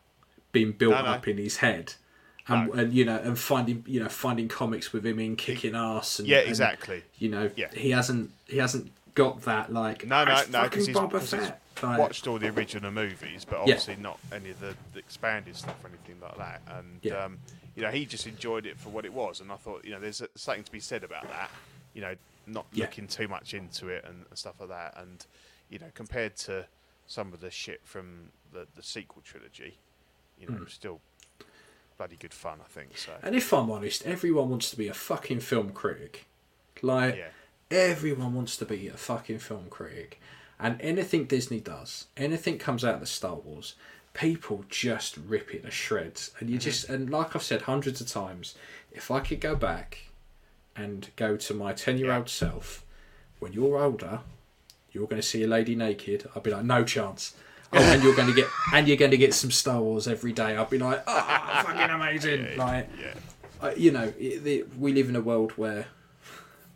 being 0.51 0.71
built 0.71 0.93
No, 0.93 1.01
no. 1.01 1.07
up 1.09 1.27
in 1.27 1.37
his 1.37 1.57
head, 1.57 1.93
and, 2.47 2.67
No. 2.67 2.73
and 2.73 2.93
you 2.93 3.05
know, 3.05 3.17
and 3.17 3.37
finding 3.39 3.83
you 3.87 3.99
know 4.01 4.09
finding 4.09 4.47
comics 4.47 4.93
with 4.93 5.05
him 5.05 5.19
in 5.19 5.35
kicking 5.35 5.75
ass. 5.75 6.19
And, 6.19 6.27
yeah, 6.27 6.39
and, 6.39 6.49
exactly. 6.49 7.03
you 7.17 7.29
know, 7.29 7.49
Yeah. 7.55 7.71
he 7.73 7.89
hasn't. 7.91 8.31
He 8.47 8.57
hasn't 8.57 8.91
got 9.15 9.41
that 9.43 9.71
like. 9.73 10.05
No, 10.05 10.23
no, 10.25 10.41
no, 10.51 10.63
because 10.63 10.85
he's, 10.87 10.95
Boba 11.75 11.81
'cause 11.81 11.81
he's 11.81 11.81
Fett. 11.81 11.89
Like, 11.89 11.99
watched 11.99 12.27
all 12.27 12.39
the 12.39 12.49
original 12.49 12.91
movies, 12.91 13.45
but 13.45 13.55
Yeah. 13.55 13.61
obviously 13.61 13.95
not 13.97 14.19
any 14.31 14.49
of 14.51 14.59
the, 14.59 14.75
the 14.93 14.99
expanded 14.99 15.55
stuff 15.55 15.83
or 15.83 15.89
anything 15.89 16.19
like 16.21 16.37
that. 16.37 16.61
And 16.67 16.99
Yeah. 17.01 17.23
um, 17.25 17.39
you 17.75 17.81
know, 17.81 17.91
he 17.91 18.05
just 18.05 18.27
enjoyed 18.27 18.65
it 18.65 18.79
for 18.79 18.89
what 18.89 19.05
it 19.05 19.13
was. 19.13 19.41
And 19.41 19.51
I 19.51 19.55
thought, 19.57 19.83
you 19.85 19.91
know, 19.91 19.99
there's 19.99 20.21
something 20.35 20.63
to 20.63 20.71
be 20.71 20.79
said 20.79 21.03
about 21.03 21.27
that. 21.29 21.49
You 21.93 22.01
know, 22.01 22.15
not 22.47 22.65
Yeah. 22.71 22.85
looking 22.85 23.07
too 23.07 23.27
much 23.27 23.53
into 23.53 23.87
it 23.89 24.03
and, 24.05 24.25
and 24.29 24.37
stuff 24.37 24.59
like 24.59 24.69
that. 24.69 24.95
And 24.97 25.25
you 25.69 25.79
know, 25.79 25.89
compared 25.95 26.35
to 26.35 26.67
some 27.07 27.33
of 27.33 27.39
the 27.41 27.49
shit 27.51 27.81
from 27.83 28.31
the 28.51 28.67
the 28.75 28.83
sequel 28.83 29.21
trilogy, 29.23 29.79
you 30.39 30.47
know, 30.47 30.65
still 30.65 31.01
bloody 31.97 32.15
good 32.17 32.33
fun. 32.33 32.59
I 32.63 32.67
think 32.67 32.97
so. 32.97 33.13
And 33.23 33.35
if 33.35 33.51
I'm 33.53 33.71
honest, 33.71 34.05
everyone 34.05 34.49
wants 34.49 34.69
to 34.71 34.75
be 34.77 34.87
a 34.87 34.93
fucking 34.93 35.39
film 35.39 35.71
critic. 35.71 36.25
Like, 36.81 37.15
Yeah. 37.15 37.29
everyone 37.71 38.33
wants 38.33 38.57
to 38.57 38.65
be 38.65 38.87
a 38.87 38.97
fucking 38.97 39.39
film 39.39 39.69
critic. 39.69 40.19
And 40.63 40.79
anything 40.81 41.25
Disney 41.25 41.59
does, 41.59 42.05
anything 42.15 42.57
comes 42.57 42.85
out 42.85 42.95
of 42.95 42.99
the 43.01 43.05
Star 43.05 43.35
Wars, 43.35 43.75
people 44.13 44.63
just 44.69 45.17
rip 45.17 45.53
it 45.53 45.63
to 45.65 45.71
shreds. 45.71 46.31
And 46.39 46.49
you 46.49 46.57
just, 46.57 46.87
and 46.89 47.09
like 47.09 47.35
I've 47.35 47.43
said 47.43 47.63
hundreds 47.63 47.99
of 47.99 48.07
times, 48.07 48.55
if 48.91 49.11
I 49.11 49.19
could 49.19 49.41
go 49.41 49.55
back 49.55 50.07
and 50.75 51.09
go 51.17 51.35
to 51.35 51.53
my 51.53 51.73
10 51.73 51.97
year 51.97 52.13
old 52.13 52.29
self, 52.29 52.85
when 53.39 53.51
you're 53.53 53.77
older, 53.77 54.21
you're 54.93 55.07
going 55.07 55.21
to 55.21 55.27
see 55.27 55.43
a 55.43 55.47
lady 55.47 55.75
naked, 55.75 56.29
I'd 56.35 56.43
be 56.43 56.51
like, 56.51 56.63
no 56.65 56.83
chance. 56.83 57.35
Oh, 57.75 57.79
and 57.79 58.03
you're 58.03 58.15
going 58.15 58.27
to 58.27 58.35
get, 58.35 58.47
and 58.71 58.87
you're 58.87 58.97
going 58.97 59.09
to 59.09 59.17
get 59.17 59.33
some 59.33 59.49
Star 59.49 59.81
Wars 59.81 60.07
every 60.07 60.31
day. 60.31 60.55
I'd 60.55 60.69
be 60.69 60.77
like, 60.77 61.01
oh, 61.07 61.61
fucking 61.65 61.89
amazing! 61.95 62.55
Like, 62.55 62.87
Yeah. 63.01 63.13
uh, 63.59 63.71
you 63.75 63.89
know, 63.89 64.13
it, 64.19 64.43
the, 64.43 64.63
we 64.77 64.93
live 64.93 65.09
in 65.09 65.15
a 65.15 65.21
world 65.21 65.53
where 65.53 65.87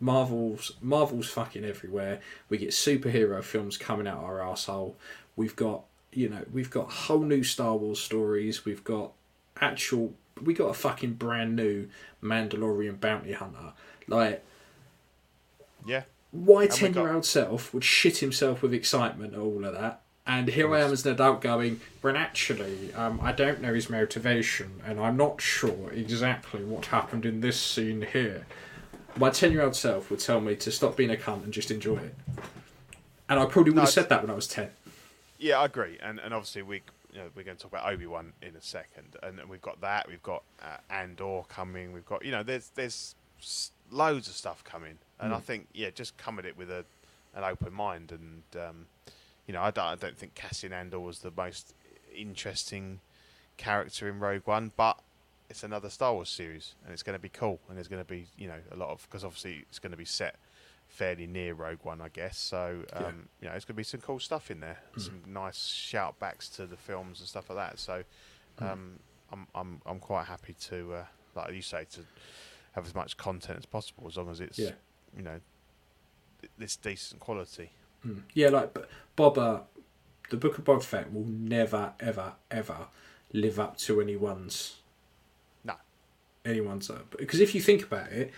Marvel's 0.00 0.72
Marvel's 0.80 1.28
fucking 1.28 1.64
everywhere. 1.64 2.20
We 2.48 2.58
get 2.58 2.70
superhero 2.70 3.42
films 3.42 3.76
coming 3.76 4.06
out 4.06 4.22
our 4.22 4.42
asshole. 4.42 4.96
We've 5.36 5.56
got 5.56 5.82
you 6.12 6.28
know 6.28 6.44
we've 6.52 6.70
got 6.70 6.90
whole 6.90 7.20
new 7.22 7.42
Star 7.42 7.76
Wars 7.76 8.00
stories. 8.00 8.64
We've 8.64 8.84
got 8.84 9.12
actual. 9.60 10.14
We 10.42 10.54
got 10.54 10.66
a 10.68 10.74
fucking 10.74 11.14
brand 11.14 11.56
new 11.56 11.88
Mandalorian 12.22 13.00
bounty 13.00 13.32
hunter. 13.32 13.72
Like, 14.06 14.44
Yeah. 15.84 16.04
why 16.30 16.66
ten 16.68 16.94
year 16.94 17.12
old 17.12 17.24
self 17.24 17.74
would 17.74 17.84
shit 17.84 18.18
himself 18.18 18.62
with 18.62 18.72
excitement 18.72 19.34
at 19.34 19.40
all 19.40 19.64
of 19.64 19.74
that? 19.74 20.02
And 20.26 20.48
here 20.48 20.72
I 20.74 20.80
am 20.82 20.92
as 20.92 21.06
an 21.06 21.12
adult 21.12 21.40
going, 21.40 21.80
but 22.02 22.14
actually, 22.14 22.92
um, 22.92 23.18
I 23.22 23.32
don't 23.32 23.62
know 23.62 23.72
his 23.72 23.88
motivation, 23.88 24.82
and 24.86 25.00
I'm 25.00 25.16
not 25.16 25.40
sure 25.40 25.90
exactly 25.90 26.62
what 26.62 26.86
happened 26.86 27.24
in 27.24 27.40
this 27.40 27.58
scene 27.58 28.06
here. 28.12 28.46
My 29.18 29.30
10 29.30 29.52
year 29.52 29.62
old 29.62 29.74
self 29.74 30.10
would 30.10 30.20
tell 30.20 30.40
me 30.40 30.54
to 30.56 30.70
stop 30.70 30.96
being 30.96 31.10
a 31.10 31.16
cunt 31.16 31.44
and 31.44 31.52
just 31.52 31.70
enjoy 31.70 31.96
it. 31.96 32.14
And 33.28 33.38
I 33.40 33.44
probably 33.46 33.72
would 33.72 33.76
No, 33.76 33.82
have 33.82 33.90
said 33.90 34.08
that 34.08 34.22
when 34.22 34.30
I 34.30 34.34
was 34.34 34.46
10. 34.46 34.70
Yeah, 35.38 35.60
I 35.60 35.66
agree, 35.66 35.98
and 36.02 36.18
and 36.18 36.32
obviously 36.34 36.62
we 36.62 36.82
you 37.12 37.20
know, 37.20 37.26
we're 37.34 37.42
going 37.42 37.56
to 37.56 37.62
talk 37.62 37.72
about 37.72 37.90
Obi 37.90 38.06
Wan 38.06 38.32
in 38.42 38.54
a 38.54 38.60
second, 38.60 39.16
and 39.22 39.40
we've 39.48 39.62
got 39.62 39.80
that, 39.80 40.08
we've 40.08 40.22
got 40.22 40.42
uh, 40.62 40.76
Andor 40.90 41.42
coming, 41.48 41.92
we've 41.92 42.06
got 42.06 42.24
you 42.24 42.30
know 42.30 42.42
there's 42.42 42.70
there's 42.74 43.14
loads 43.90 44.28
of 44.28 44.34
stuff 44.34 44.62
coming, 44.64 44.98
and 45.20 45.34
I 45.34 45.38
think 45.38 45.68
yeah, 45.72 45.90
just 45.90 46.16
come 46.16 46.38
at 46.38 46.44
it 46.44 46.56
with 46.56 46.70
a 46.70 46.84
an 47.34 47.44
open 47.44 47.72
mind, 47.72 48.12
and 48.12 48.42
um, 48.62 48.86
you 49.46 49.54
know 49.54 49.62
I 49.62 49.70
don't 49.70 49.84
I 49.84 49.94
don't 49.94 50.16
think 50.16 50.34
Cassian 50.34 50.72
Andor 50.72 51.00
was 51.00 51.20
the 51.20 51.32
most 51.36 51.74
interesting 52.14 53.00
character 53.56 54.08
in 54.08 54.18
Rogue 54.18 54.46
One, 54.46 54.72
but 54.76 54.98
it's 55.50 55.62
another 55.62 55.88
Star 55.90 56.12
Wars 56.14 56.28
series, 56.28 56.74
and 56.84 56.92
it's 56.92 57.02
going 57.02 57.16
to 57.16 57.22
be 57.22 57.28
cool, 57.28 57.58
and 57.68 57.76
there's 57.76 57.88
going 57.88 58.02
to 58.02 58.08
be 58.08 58.26
you 58.36 58.48
know 58.48 58.58
a 58.72 58.76
lot 58.76 58.90
of 58.90 59.02
because 59.02 59.24
obviously 59.24 59.64
it's 59.68 59.78
going 59.78 59.92
to 59.92 59.96
be 59.98 60.04
set 60.04 60.36
fairly 60.88 61.26
near 61.26 61.52
Rogue 61.54 61.80
One, 61.82 62.00
I 62.00 62.08
guess. 62.08 62.38
So 62.38 62.82
um, 62.94 63.28
you 63.40 63.48
know, 63.48 63.54
it's 63.54 63.64
going 63.64 63.74
to 63.74 63.78
be 63.78 63.82
some 63.82 64.00
cool 64.00 64.18
stuff 64.18 64.50
in 64.50 64.60
there, 64.60 64.78
some 64.96 65.22
nice 65.26 65.66
shout 65.66 66.18
backs 66.18 66.48
to 66.50 66.66
the 66.66 66.76
films 66.76 67.20
and 67.20 67.28
stuff 67.28 67.50
like 67.50 67.58
that. 67.58 67.78
So 67.78 68.02
um, 68.60 68.98
I'm 69.32 69.46
I'm 69.54 69.80
I'm 69.86 69.98
quite 69.98 70.26
happy 70.26 70.54
to, 70.68 70.94
uh, 70.94 71.04
like 71.34 71.52
you 71.54 71.62
say, 71.62 71.84
to 71.92 72.00
have 72.72 72.86
as 72.86 72.94
much 72.94 73.16
content 73.16 73.58
as 73.58 73.66
possible, 73.66 74.04
as 74.06 74.16
long 74.16 74.30
as 74.30 74.40
it's 74.40 74.58
Yeah. 74.58 74.70
you 75.16 75.22
know 75.22 75.40
th- 76.40 76.52
this 76.58 76.76
decent 76.76 77.20
quality. 77.20 77.70
Yeah, 78.32 78.50
like 78.50 78.76
Boba, 79.16 79.62
the 80.30 80.36
Book 80.36 80.56
of 80.56 80.64
Boba 80.64 80.82
Fett 80.82 81.12
will 81.12 81.24
never, 81.26 81.92
ever, 81.98 82.34
ever 82.50 82.86
live 83.32 83.58
up 83.58 83.76
to 83.78 84.00
anyone's. 84.00 84.76
Anyone's 86.48 86.90
up. 86.90 87.14
because 87.18 87.40
if 87.40 87.54
you 87.54 87.60
think 87.60 87.82
about 87.84 88.10
it, 88.10 88.32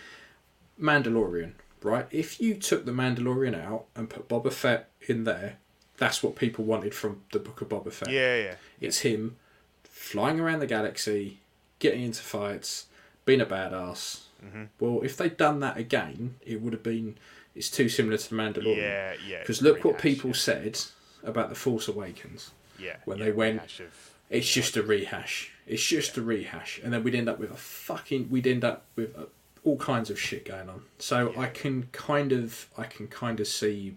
Mandalorian, 0.79 1.53
right? 1.83 2.07
If 2.11 2.39
you 2.41 2.55
took 2.55 2.85
the 2.85 2.91
Mandalorian 2.91 3.59
out 3.59 3.85
and 3.95 4.09
put 4.09 4.27
Boba 4.27 4.51
Fett 4.51 4.89
in 5.01 5.23
there, 5.23 5.57
that's 5.97 6.23
what 6.23 6.35
people 6.35 6.65
wanted 6.65 6.93
from 6.93 7.21
the 7.31 7.39
Book 7.39 7.61
of 7.61 7.69
Boba 7.69 7.91
Fett. 7.91 8.09
Yeah, 8.09 8.35
yeah. 8.37 8.55
It's 8.79 8.99
him 8.99 9.37
flying 9.83 10.39
around 10.39 10.59
the 10.59 10.67
galaxy, 10.67 11.39
getting 11.79 12.03
into 12.03 12.21
fights, 12.21 12.87
being 13.25 13.41
a 13.41 13.45
badass. 13.45 14.21
Mm-hmm. 14.43 14.63
Well, 14.79 15.01
if 15.03 15.17
they'd 15.17 15.37
done 15.37 15.59
that 15.59 15.77
again, 15.77 16.35
it 16.45 16.61
would 16.61 16.73
have 16.73 16.83
been. 16.83 17.17
It's 17.53 17.69
too 17.69 17.89
similar 17.89 18.17
to 18.17 18.29
the 18.29 18.35
Mandalorian. 18.35 18.77
Yeah, 18.77 19.13
yeah. 19.27 19.39
Because 19.41 19.61
look 19.61 19.83
what 19.83 19.99
people 19.99 20.29
yeah. 20.29 20.35
said 20.37 20.79
about 21.23 21.49
the 21.49 21.55
Force 21.55 21.87
Awakens. 21.87 22.51
Yeah. 22.79 22.95
when 23.05 23.19
yeah, 23.19 23.25
they 23.25 23.31
went- 23.31 23.79
of- 23.79 24.11
It's 24.31 24.51
just 24.51 24.75
a 24.77 24.81
rehash. 24.81 25.51
It's 25.71 25.85
just 25.85 26.17
a 26.17 26.21
rehash, 26.21 26.81
and 26.83 26.91
then 26.91 27.01
we'd 27.03 27.15
end 27.15 27.29
up 27.29 27.39
with 27.39 27.51
a 27.51 27.55
fucking. 27.55 28.29
We'd 28.29 28.45
end 28.45 28.63
up 28.63 28.85
with 28.95 29.17
uh 29.17 29.25
all 29.63 29.77
kinds 29.77 30.09
of 30.09 30.19
shit 30.19 30.43
going 30.45 30.69
on. 30.69 30.81
So 30.97 31.33
I 31.37 31.47
can 31.47 31.87
kind 31.91 32.31
of, 32.31 32.67
I 32.77 32.85
can 32.85 33.07
kind 33.07 33.39
of 33.39 33.47
see 33.47 33.95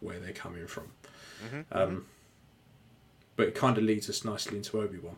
where 0.00 0.18
they're 0.18 0.32
coming 0.32 0.66
from. 0.66 0.88
Mm-hmm, 1.46 1.78
Um, 1.78 2.06
but 3.36 3.46
it 3.48 3.54
kind 3.54 3.78
of 3.78 3.84
leads 3.84 4.10
us 4.10 4.24
nicely 4.24 4.56
into 4.56 4.80
Obi 4.80 4.98
Wan. 4.98 5.16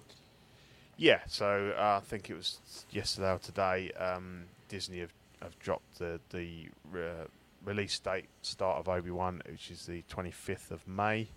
Yeah, 0.98 1.20
so 1.27 1.72
uh, 1.77 2.01
I 2.02 2.06
think 2.06 2.28
it 2.28 2.35
was 2.35 2.59
yesterday 2.90 3.32
or 3.32 3.39
today. 3.39 3.90
Um, 3.93 4.44
Disney 4.68 5.01
have, 5.01 5.14
have 5.43 5.59
dropped 5.59 5.98
the 5.98 6.20
the 6.31 6.68
uh, 6.94 7.24
release 7.64 7.98
date 7.98 8.27
start 8.43 8.78
of 8.78 8.89
Obi 8.89 9.10
Wan, 9.10 9.40
which 9.48 9.70
is 9.70 9.86
the 9.86 10.02
twenty 10.09 10.31
fifth 10.31 10.70
of 10.70 10.86
May. 10.86 11.28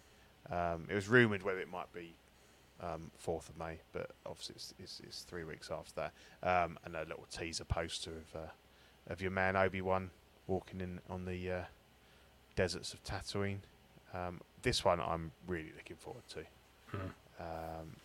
Um, 0.52 0.88
it 0.90 0.94
was 0.94 1.07
rumored 1.07 1.44
whether 1.44 1.61
it 1.61 1.72
might 1.72 1.91
be 1.94 2.15
um, 2.84 3.12
fourth 3.18 3.50
of 3.50 3.58
May, 3.58 3.78
but 3.94 4.12
obviously 4.26 4.56
it's, 4.56 4.74
it's, 4.80 5.02
it's 5.06 5.22
three 5.22 5.44
weeks 5.44 5.70
after 5.72 5.94
that. 5.96 6.12
Um, 6.66 6.78
and 6.86 6.96
a 6.96 7.00
little 7.02 7.26
teaser 7.32 7.64
poster 7.66 8.12
of 8.12 8.36
uh, 8.42 8.48
of 9.08 9.22
your 9.22 9.32
man 9.32 9.56
Obi 9.56 9.82
Wan 9.82 10.10
walking 10.48 10.82
in 10.82 11.00
on 11.10 11.26
the 11.26 11.52
uh, 11.52 11.62
deserts 12.56 12.94
of 12.94 13.04
Tatooine. 13.04 13.60
Um, 14.14 14.42
this 14.62 14.86
one 14.86 15.00
I'm 15.00 15.32
really 15.48 15.72
looking 15.76 15.98
forward 15.98 16.24
to. 16.30 16.44
Hmm. 16.92 17.08
Um, 17.40 17.96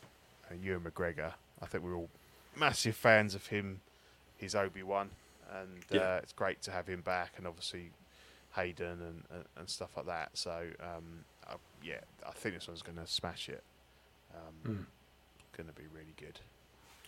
and 0.51 0.65
Ewan 0.65 0.83
McGregor, 0.83 1.33
I 1.63 1.67
think 1.67 1.85
we're 1.85 1.95
all 1.95 2.09
massive 2.57 2.97
fans 2.97 3.35
of 3.35 3.47
him. 3.49 3.81
He's 4.39 4.55
Obi 4.55 4.83
Wan, 4.83 5.11
and 5.53 5.85
Yeah. 5.91 6.01
uh, 6.01 6.21
it's 6.23 6.33
great 6.33 6.63
to 6.63 6.71
have 6.71 6.87
him 6.87 7.01
back, 7.03 7.33
and 7.37 7.47
obviously 7.47 7.91
Hayden 8.57 9.01
and, 9.03 9.23
and, 9.31 9.45
and 9.57 9.69
stuff 9.69 9.97
like 9.97 10.07
that. 10.07 10.31
So 10.35 10.69
um, 10.81 11.25
I, 11.49 11.55
yeah, 11.85 12.01
I 12.27 12.31
think 12.33 12.55
this 12.55 12.67
one's 12.69 12.83
going 12.83 12.99
to 12.99 13.07
smash 13.07 13.49
it. 13.49 13.63
Um, 14.35 14.73
Mm. 14.73 14.87
Going 15.57 15.69
to 15.69 15.75
be 15.75 15.87
really 15.93 16.15
good. 16.17 16.39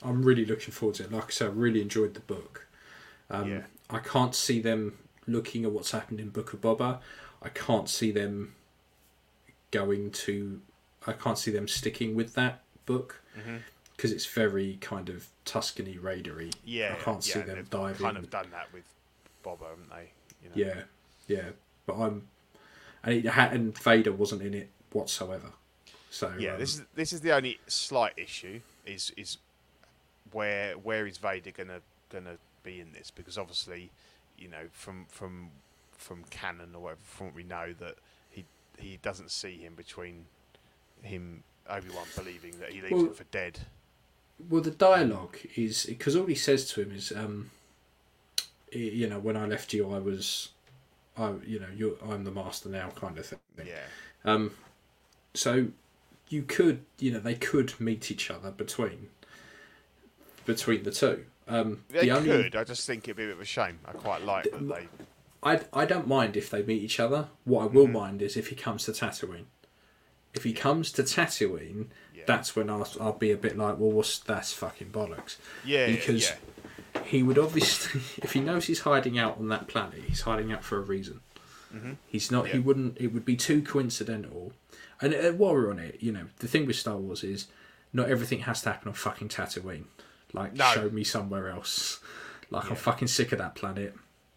I'm 0.02 0.22
really 0.24 0.44
looking 0.44 0.72
forward 0.72 0.96
to 0.96 1.04
it. 1.04 1.12
Like 1.12 1.26
I 1.26 1.30
said, 1.30 1.48
I 1.48 1.52
really 1.52 1.80
enjoyed 1.82 2.14
the 2.14 2.20
book. 2.20 2.66
Um, 3.28 3.50
Yeah. 3.50 3.62
I 3.88 3.98
can't 3.98 4.34
see 4.34 4.60
them 4.60 4.98
looking 5.26 5.64
at 5.64 5.72
what's 5.72 5.90
happened 5.92 6.20
in 6.20 6.30
Book 6.30 6.52
of 6.52 6.60
Boba. 6.60 6.98
I 7.42 7.48
can't 7.50 7.88
see 7.88 8.10
them 8.10 8.54
going 9.70 10.10
to. 10.10 10.60
I 11.06 11.12
can't 11.12 11.38
see 11.38 11.50
them 11.50 11.66
sticking 11.68 12.14
with 12.14 12.34
that 12.34 12.62
book 12.86 13.22
Mm-hmm. 13.38 13.58
because 13.96 14.10
it's 14.10 14.26
very 14.26 14.76
kind 14.80 15.08
of 15.08 15.28
Tuscany 15.44 15.96
raidery. 15.98 16.50
Yeah, 16.64 16.96
I 16.98 17.02
can't 17.02 17.24
yeah, 17.26 17.34
see 17.34 17.40
them 17.40 17.56
they've 17.56 17.70
diving. 17.70 18.04
Kind 18.04 18.16
of 18.16 18.28
done 18.30 18.50
that 18.50 18.72
with 18.72 18.82
Boba, 19.44 19.70
haven't 19.70 19.90
they? 19.90 20.10
You 20.42 20.64
know? 20.66 20.72
Yeah, 20.72 20.82
yeah. 21.28 21.50
But 21.86 21.96
I'm, 21.96 22.26
and, 23.04 23.14
it, 23.14 23.26
and 23.26 23.78
Vader 23.78 24.12
wasn't 24.12 24.42
in 24.42 24.54
it 24.54 24.68
whatsoever. 24.92 25.52
So 26.10 26.32
Yeah, 26.38 26.54
um, 26.54 26.60
this 26.60 26.74
is 26.74 26.82
this 26.94 27.12
is 27.12 27.20
the 27.20 27.32
only 27.32 27.58
slight 27.68 28.14
issue 28.16 28.60
is 28.84 29.12
is 29.16 29.38
where 30.32 30.74
where 30.74 31.06
is 31.06 31.18
Vader 31.18 31.52
gonna 31.52 31.80
gonna 32.10 32.36
be 32.64 32.80
in 32.80 32.92
this? 32.92 33.10
Because 33.10 33.38
obviously, 33.38 33.90
you 34.36 34.48
know, 34.48 34.66
from 34.72 35.06
from 35.08 35.50
from 35.96 36.24
canon 36.30 36.74
or 36.74 36.82
whatever, 36.82 37.00
from 37.04 37.26
what 37.28 37.36
we 37.36 37.44
know 37.44 37.72
that 37.78 37.94
he 38.30 38.44
he 38.78 38.98
doesn't 39.02 39.30
see 39.30 39.56
him 39.58 39.74
between 39.74 40.26
him 41.02 41.44
Obi 41.68 41.88
Wan 41.90 42.06
believing 42.16 42.58
that 42.58 42.70
he 42.70 42.80
leaves 42.80 42.92
Well- 42.92 43.06
him 43.06 43.14
for 43.14 43.24
dead. 43.24 43.60
Well, 44.48 44.62
the 44.62 44.70
dialogue 44.70 45.36
is 45.54 45.84
because 45.84 46.16
all 46.16 46.24
he 46.24 46.34
says 46.34 46.66
to 46.72 46.80
him 46.80 46.92
is, 46.92 47.12
um, 47.12 47.50
you 48.72 49.06
know, 49.06 49.18
when 49.18 49.36
I 49.36 49.44
left 49.44 49.74
you, 49.74 49.90
I 49.92 49.98
was, 49.98 50.48
I, 51.14 51.34
you 51.44 51.60
know, 51.60 51.68
you're, 51.76 51.96
I'm 52.02 52.24
the 52.24 52.30
master 52.30 52.70
now, 52.70 52.88
kind 52.88 53.18
of 53.18 53.26
thing. 53.26 53.38
Yeah, 53.62 53.84
Um, 54.24 54.56
so 55.34 55.68
you 56.30 56.42
could, 56.42 56.84
you 56.98 57.10
know, 57.12 57.18
they 57.20 57.34
could 57.34 57.78
meet 57.80 58.10
each 58.10 58.30
other 58.30 58.50
between 58.50 59.08
between 60.46 60.82
the 60.84 60.90
two. 60.90 61.24
Um, 61.48 61.84
they 61.88 62.02
the 62.02 62.12
only, 62.12 62.28
could. 62.44 62.56
I 62.56 62.64
just 62.64 62.86
think 62.86 63.04
it'd 63.04 63.16
be 63.16 63.24
a 63.24 63.26
bit 63.26 63.34
of 63.34 63.40
a 63.40 63.44
shame. 63.44 63.80
I 63.84 63.92
quite 63.92 64.24
like 64.24 64.44
that 64.50 64.68
they. 64.68 64.88
I 65.42 65.60
I 65.72 65.84
don't 65.84 66.06
mind 66.06 66.36
if 66.36 66.50
they 66.50 66.62
meet 66.62 66.82
each 66.82 67.00
other. 67.00 67.28
What 67.44 67.62
I 67.62 67.66
will 67.66 67.84
Mm-hmm. 67.84 67.92
mind 67.92 68.22
is 68.22 68.36
if 68.36 68.48
he 68.48 68.54
comes 68.54 68.84
to 68.84 68.92
Tatooine. 68.92 69.44
If 70.32 70.44
he 70.44 70.52
comes 70.52 70.92
to 70.92 71.02
Tatooine, 71.02 71.86
Yeah. 72.14 72.22
that's 72.26 72.54
when 72.54 72.70
I'll, 72.70 72.86
I'll 73.00 73.12
be 73.14 73.32
a 73.32 73.36
bit 73.36 73.56
like, 73.58 73.78
well, 73.78 73.90
what's 73.90 74.18
that's 74.20 74.52
fucking 74.52 74.90
bollocks. 74.90 75.36
Yeah, 75.64 75.88
because 75.88 76.30
yeah, 76.94 77.02
he 77.04 77.24
would 77.24 77.38
obviously, 77.38 78.00
if 78.22 78.32
he 78.34 78.40
knows 78.40 78.66
he's 78.66 78.80
hiding 78.80 79.18
out 79.18 79.38
on 79.38 79.48
that 79.48 79.66
planet, 79.66 80.02
he's 80.06 80.20
hiding 80.20 80.52
out 80.52 80.62
for 80.62 80.76
a 80.78 80.82
reason. 80.82 81.20
Mhm. 81.74 81.96
He's 82.06 82.30
not. 82.30 82.48
He 82.48 82.58
wouldn't. 82.60 82.96
It 83.00 83.08
would 83.08 83.24
be 83.24 83.34
too 83.36 83.60
coincidental. 83.62 84.49
And 85.00 85.14
uh, 85.14 85.32
while 85.32 85.54
we're 85.54 85.70
on 85.70 85.78
it, 85.78 85.98
you 86.00 86.12
know, 86.12 86.26
the 86.38 86.48
thing 86.48 86.66
with 86.66 86.76
Star 86.76 86.96
Wars 86.96 87.24
is 87.24 87.46
not 87.92 88.08
everything 88.08 88.40
has 88.40 88.62
to 88.62 88.70
happen 88.70 88.88
on 88.88 88.94
fucking 88.94 89.28
Tatooine. 89.28 89.84
Like, 90.32 90.54
No. 90.54 90.64
show 90.72 90.90
me 90.90 91.04
somewhere 91.04 91.48
else. 91.48 92.00
Like, 92.52 92.68
I'm 92.68 92.74
fucking 92.74 93.06
sick 93.06 93.30
of 93.30 93.38
that 93.38 93.54
planet. 93.54 93.94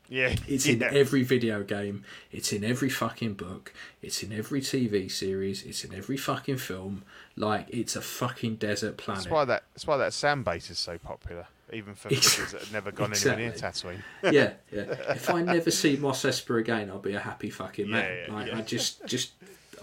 yeah. 0.07 0.35
It's 0.47 0.67
yeah. 0.67 0.73
in 0.73 0.83
every 0.83 1.23
video 1.23 1.63
game. 1.63 2.03
It's 2.31 2.53
in 2.53 2.63
every 2.63 2.89
fucking 2.89 3.33
book. 3.33 3.73
It's 4.03 4.21
in 4.21 4.31
every 4.31 4.61
TV 4.61 5.09
series. 5.09 5.63
It's 5.63 5.83
in 5.83 5.95
every 5.95 6.17
fucking 6.17 6.57
film. 6.57 7.05
Like, 7.35 7.65
it's 7.71 7.95
a 7.95 8.01
fucking 8.01 8.57
desert 8.57 8.97
planet. 8.97 9.23
That's 9.23 9.33
why 9.33 9.45
that. 9.45 9.63
That's 9.73 9.87
why 9.87 9.97
that 9.97 10.13
sand 10.13 10.45
base 10.45 10.69
is 10.69 10.77
so 10.77 10.99
popular, 10.99 11.47
even 11.71 11.95
for 11.95 12.09
figures 12.09 12.51
that 12.51 12.61
have 12.61 12.71
never 12.71 12.91
gone 12.91 13.09
exactly. 13.09 13.45
anywhere 13.45 13.59
near 13.59 13.71
Tatooine. 13.71 14.03
yeah, 14.31 14.53
yeah. 14.71 15.13
If 15.13 15.31
I 15.31 15.41
never 15.41 15.71
see 15.71 15.97
Mos 15.97 16.21
Espa 16.21 16.59
again, 16.59 16.91
I'll 16.91 16.99
be 16.99 17.15
a 17.15 17.19
happy 17.19 17.49
fucking 17.49 17.89
man. 17.89 18.03
Yeah, 18.03 18.25
yeah, 18.27 18.33
like 18.35 18.47
yeah. 18.49 18.57
I 18.59 18.61
just, 18.61 19.03
just, 19.07 19.31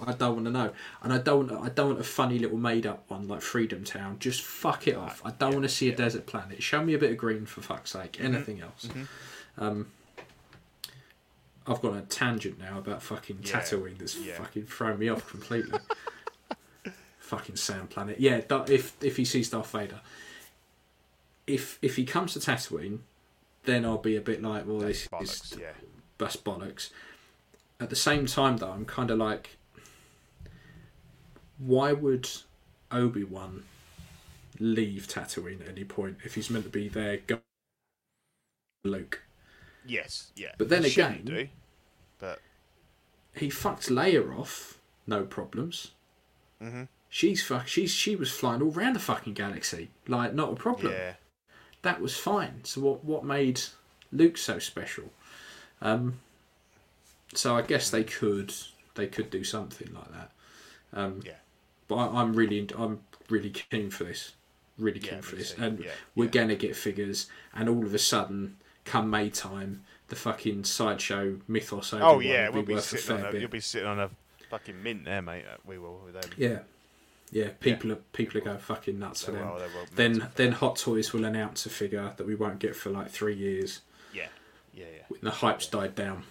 I 0.06 0.12
don't 0.12 0.34
want 0.34 0.44
to 0.46 0.50
know, 0.50 0.72
and 1.02 1.12
I 1.12 1.18
don't, 1.18 1.50
I 1.52 1.68
don't 1.68 1.88
want 1.88 2.00
a 2.00 2.04
funny 2.04 2.38
little 2.38 2.58
made-up 2.58 3.04
one 3.08 3.28
like 3.28 3.42
Freedom 3.42 3.84
Town. 3.84 4.16
Just 4.18 4.42
fuck 4.42 4.86
it 4.86 4.96
off. 4.96 5.20
I 5.24 5.30
don't 5.30 5.50
yeah, 5.50 5.56
want 5.56 5.62
to 5.62 5.68
see 5.68 5.86
a 5.86 5.88
yeah. 5.90 5.94
Mm-hmm. 5.94 6.04
desert 6.04 6.26
planet. 6.26 6.62
Show 6.62 6.82
me 6.82 6.94
a 6.94 6.98
bit 6.98 7.10
of 7.10 7.16
green 7.18 7.46
for 7.46 7.60
fuck's 7.60 7.90
sake. 7.92 8.18
Anything 8.20 8.60
else. 8.60 8.88
Um, 9.58 9.88
I've 11.66 11.80
got 11.80 11.96
a 11.96 12.00
tangent 12.02 12.58
now 12.58 12.78
about 12.78 13.02
fucking 13.02 13.40
Yeah, 13.42 13.60
Tatooine 13.60 13.98
that's 13.98 14.14
fucking 14.14 14.66
thrown 14.66 14.98
me 14.98 15.08
off 15.08 15.28
completely. 15.28 15.78
fucking 17.18 17.56
sand 17.56 17.90
planet. 17.90 18.18
Yeah, 18.18 18.40
if 18.68 18.96
if 19.02 19.16
he 19.16 19.24
sees 19.24 19.50
Darth 19.50 19.70
Vader, 19.70 20.00
if 21.46 21.78
if 21.80 21.96
he 21.96 22.04
comes 22.04 22.32
to 22.32 22.40
Tatooine, 22.40 23.00
then 23.64 23.84
I'll 23.84 23.98
be 23.98 24.16
a 24.16 24.20
bit 24.20 24.42
like, 24.42 24.66
well, 24.66 24.78
this 24.78 25.06
Bollocks, 25.08 25.52
is 25.52 25.58
yeah. 25.60 25.72
that's 26.18 26.36
bollocks. 26.36 26.90
At 27.78 27.88
the 27.88 27.96
same 27.96 28.26
time, 28.26 28.58
though, 28.58 28.72
I'm 28.72 28.84
kind 28.84 29.10
of 29.10 29.18
like, 29.18 29.56
why 31.64 31.92
would 31.92 32.28
Obi 32.90 33.24
Wan 33.24 33.64
leave 34.58 35.06
Tatooine 35.06 35.60
at 35.62 35.68
any 35.68 35.84
point 35.84 36.18
if 36.24 36.34
he's 36.34 36.50
meant 36.50 36.64
to 36.64 36.70
be 36.70 36.88
there? 36.88 37.18
Go 37.26 37.40
Luke. 38.84 39.22
Yes, 39.86 40.32
yeah. 40.36 40.52
But 40.58 40.68
then 40.68 40.84
He 40.84 40.90
again- 40.92 41.24
do, 41.24 41.48
but 42.18 42.40
He 43.34 43.48
fucked 43.48 43.88
Leia 43.88 44.36
off, 44.38 44.78
no 45.06 45.24
problems. 45.24 45.92
Mhm. 46.60 46.88
She's 47.08 47.42
fuck. 47.44 47.66
She's 47.68 47.92
she 47.92 48.16
was 48.16 48.30
flying 48.30 48.60
all 48.62 48.72
around 48.72 48.94
the 48.94 49.00
fucking 49.00 49.34
galaxy, 49.34 49.90
like 50.06 50.34
not 50.34 50.52
a 50.52 50.56
problem. 50.56 50.92
yeah, 50.92 51.14
That 51.82 52.00
was 52.00 52.16
fine. 52.16 52.64
So 52.64 52.80
what 52.80 53.04
what 53.04 53.24
made 53.24 53.60
Luke 54.12 54.36
so 54.36 54.58
special? 54.58 55.12
Um, 55.80 56.20
so 57.34 57.56
I 57.56 57.62
guess 57.62 57.90
they 57.90 58.04
could 58.04 58.52
they 58.94 59.06
could 59.06 59.30
do 59.30 59.44
something 59.44 59.92
like 59.94 60.10
that. 60.12 60.32
Um, 60.92 61.20
yeah, 61.24 61.38
but 61.90 61.96
I, 61.96 62.20
I'm 62.22 62.32
really 62.34 62.66
I'm 62.78 63.00
really 63.28 63.50
keen 63.50 63.90
for 63.90 64.04
this. 64.04 64.32
Really 64.78 65.00
keen 65.00 65.16
Yeah, 65.16 65.20
for 65.20 65.36
this, 65.36 65.52
and 65.58 65.80
Yeah, 65.80 65.90
we're 66.14 66.24
yeah. 66.24 66.30
gonna 66.30 66.54
get 66.54 66.74
figures. 66.76 67.28
And 67.52 67.68
all 67.68 67.84
of 67.84 67.92
a 67.92 67.98
sudden, 67.98 68.56
come 68.86 69.10
May 69.10 69.28
time, 69.28 69.82
the 70.08 70.16
fucking 70.16 70.64
sideshow 70.64 71.40
mythos. 71.48 71.92
Oh 71.92 72.20
yeah, 72.20 72.46
will 72.48 72.54
we'll 72.54 72.62
be 72.62 72.66
be 72.68 72.74
worth 72.74 72.92
a 72.94 72.98
sitting 72.98 73.24
a, 73.26 73.38
you'll 73.38 73.50
be 73.50 73.60
sitting 73.60 73.88
on 73.88 74.00
a 74.00 74.10
fucking 74.48 74.82
mint 74.82 75.04
there, 75.04 75.20
mate. 75.20 75.44
We 75.66 75.78
will. 75.78 76.00
Yeah, 76.38 76.60
yeah. 77.30 77.48
People 77.60 77.92
are 77.92 77.96
people 78.14 78.38
are 78.40 78.44
going 78.44 78.58
fucking 78.58 78.98
nuts 78.98 79.24
for 79.24 79.32
them. 79.32 79.46
will, 79.48 79.60
then 79.94 80.28
then 80.36 80.52
Hot 80.52 80.76
Toys 80.76 81.12
will 81.12 81.24
announce 81.24 81.66
a 81.66 81.70
figure 81.70 82.12
that 82.16 82.26
we 82.26 82.34
won't 82.34 82.58
get 82.60 82.74
for 82.74 82.90
like 82.90 83.10
three 83.10 83.36
years. 83.36 83.80
yeah, 84.14 84.28
yeah, 84.72 84.86
yeah, 84.96 85.02
When 85.08 85.20
the 85.22 85.30
hype's 85.30 85.66
died 85.66 85.94
down. 85.94 86.22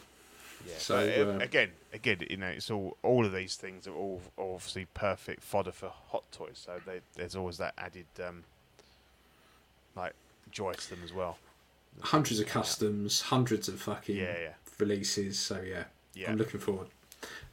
Yeah, 0.70 0.78
So, 0.78 0.96
uh, 0.98 1.36
uh, 1.36 1.44
again, 1.44 1.70
again, 1.94 2.18
you 2.30 2.38
know, 2.38 2.48
it's 2.48 2.70
all 2.70 2.98
all 3.04 3.26
of 3.26 3.34
these 3.34 3.56
things 3.56 3.88
are 3.88 3.94
all 3.94 4.22
obviously 4.38 4.86
perfect 4.94 5.44
fodder 5.44 5.72
for 5.72 5.90
hot 6.12 6.24
toys. 6.32 6.62
So 6.66 6.80
they, 6.86 7.02
there's 7.16 7.36
always 7.36 7.58
that 7.58 7.74
added 7.78 8.06
um, 8.26 8.44
like 9.96 10.14
joy 10.52 10.74
to 10.74 10.90
them 10.90 11.00
as 11.04 11.14
well. 11.14 11.38
Hundreds 12.02 12.40
of 12.40 12.48
customs, 12.48 13.22
hundreds 13.22 13.68
of 13.68 13.80
fucking 13.82 14.16
Yeah, 14.16 14.36
yeah, 14.40 14.54
releases. 14.78 15.40
So 15.40 15.62
yeah, 15.62 15.86
yeah, 16.14 16.32
I'm 16.32 16.38
looking 16.38 16.60
forward. 16.60 16.88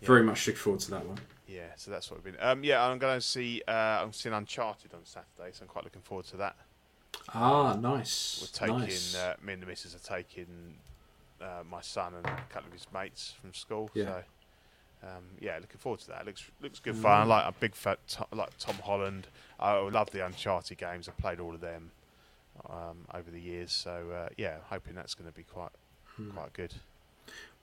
Yeah. 0.00 0.06
Very 0.06 0.22
much 0.22 0.46
looking 0.46 0.58
forward 0.60 0.80
to 0.82 0.90
that 0.92 1.06
one. 1.06 1.18
yeah. 1.48 1.68
So 1.76 1.90
that's 1.90 2.10
what 2.10 2.22
we've 2.22 2.34
been. 2.34 2.42
Um, 2.46 2.62
yeah, 2.62 2.84
I'm 2.86 2.98
going 2.98 3.16
to 3.18 3.26
see. 3.26 3.62
Uh, 3.66 3.72
I'm 4.02 4.12
seeing 4.12 4.34
Uncharted 4.34 4.94
on 4.94 5.00
Saturday, 5.04 5.50
so 5.52 5.62
I'm 5.62 5.68
quite 5.68 5.84
looking 5.84 6.02
forward 6.02 6.26
to 6.26 6.36
that. 6.36 6.56
Ah, 7.34 7.74
nice. 7.74 8.38
We're 8.40 8.66
taking. 8.68 8.78
nice. 8.78 9.16
Uh, 9.16 9.34
me 9.42 9.54
and 9.54 9.62
the 9.62 9.66
missus 9.66 9.94
are 9.94 9.98
taking 10.16 10.46
uh, 11.46 11.62
my 11.70 11.80
son 11.80 12.14
and 12.14 12.26
a 12.26 12.36
couple 12.50 12.66
of 12.68 12.72
his 12.72 12.86
mates 12.92 13.34
from 13.40 13.54
school. 13.54 13.90
Yeah. 13.94 14.04
So. 14.04 14.22
Um, 15.02 15.24
yeah, 15.40 15.58
looking 15.60 15.78
forward 15.78 16.00
to 16.00 16.08
that. 16.08 16.22
It 16.22 16.26
looks 16.26 16.44
looks 16.60 16.80
good 16.80 16.94
Mm. 16.96 17.02
fun. 17.02 17.20
I 17.20 17.24
like 17.24 17.44
a 17.46 17.52
big 17.60 17.74
fat 17.74 17.98
to, 18.08 18.26
like 18.32 18.50
Tom 18.58 18.76
Holland. 18.82 19.28
I 19.60 19.74
love 19.78 20.10
the 20.10 20.24
Uncharted 20.24 20.78
games. 20.78 21.06
I've 21.08 21.18
played 21.18 21.38
all 21.38 21.54
of 21.54 21.60
them 21.60 21.90
um, 22.70 23.04
over 23.14 23.30
the 23.30 23.40
years. 23.40 23.70
So 23.72 24.10
uh, 24.10 24.28
yeah, 24.36 24.56
hoping 24.70 24.94
that's 24.94 25.14
going 25.14 25.30
to 25.30 25.36
be 25.36 25.44
quite 25.44 25.70
Hmm. 26.16 26.30
quite 26.30 26.52
good. 26.54 26.74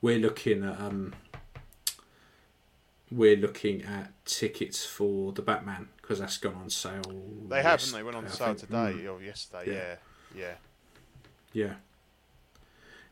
We're 0.01 0.19
looking 0.19 0.63
at 0.63 0.79
um, 0.79 1.15
we're 3.11 3.35
looking 3.37 3.83
at 3.83 4.11
tickets 4.25 4.85
for 4.85 5.31
the 5.33 5.41
Batman 5.41 5.89
because 6.01 6.19
that's 6.19 6.37
gone 6.37 6.55
on 6.55 6.69
sale. 6.69 7.01
They 7.47 7.61
have, 7.61 7.79
haven't 7.81 7.93
they? 7.95 8.03
Went 8.03 8.17
on 8.17 8.25
I 8.25 8.29
sale 8.29 8.47
think. 8.47 8.59
today 8.59 9.03
Mm. 9.03 9.13
or 9.13 9.21
yesterday. 9.23 9.71
Yeah. 9.73 9.95
Yeah, 10.35 10.55
yeah. 11.53 11.65
Yeah. 11.67 11.73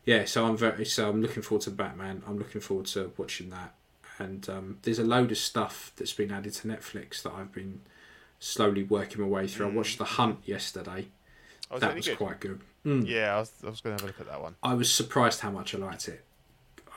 Yeah, 0.06 0.26
so 0.26 0.46
I'm 0.46 0.58
very 0.58 0.86
so 0.86 1.10
I'm 1.10 1.22
looking 1.22 1.44
forward 1.44 1.64
to 1.64 1.72
Batman. 1.72 2.24
I'm 2.28 2.38
looking 2.38 2.62
forward 2.62 2.88
to 2.88 3.12
watching 3.18 3.50
that, 3.52 3.74
and 4.20 4.48
um, 4.50 4.78
there's 4.82 5.00
a 5.00 5.04
load 5.04 5.32
of 5.32 5.38
stuff 5.38 5.92
that's 5.96 6.14
been 6.14 6.32
added 6.32 6.54
to 6.56 6.68
Netflix 6.68 7.22
that 7.24 7.34
I've 7.34 7.52
been 7.52 7.82
slowly 8.40 8.84
working 8.84 9.22
my 9.22 9.28
way 9.28 9.48
through. 9.48 9.68
I 9.68 9.70
Mm. 9.70 9.76
watched 9.76 9.98
The 10.00 10.06
Hunt 10.06 10.40
yesterday. 10.46 11.08
Oh, 11.70 11.78
that 11.80 11.96
was 11.96 12.08
good? 12.08 12.18
quite 12.18 12.40
good. 12.40 12.60
Mm. 12.86 13.08
Yeah, 13.08 13.36
I 13.36 13.40
was, 13.40 13.52
I 13.64 13.70
was 13.70 13.80
going 13.80 13.96
to 13.96 14.04
have 14.04 14.10
a 14.10 14.12
look 14.12 14.20
at 14.20 14.28
that 14.28 14.42
one. 14.42 14.56
I 14.64 14.74
was 14.74 14.92
surprised 14.92 15.42
how 15.42 15.52
much 15.52 15.76
I 15.76 15.78
liked 15.78 16.08
it. 16.08 16.24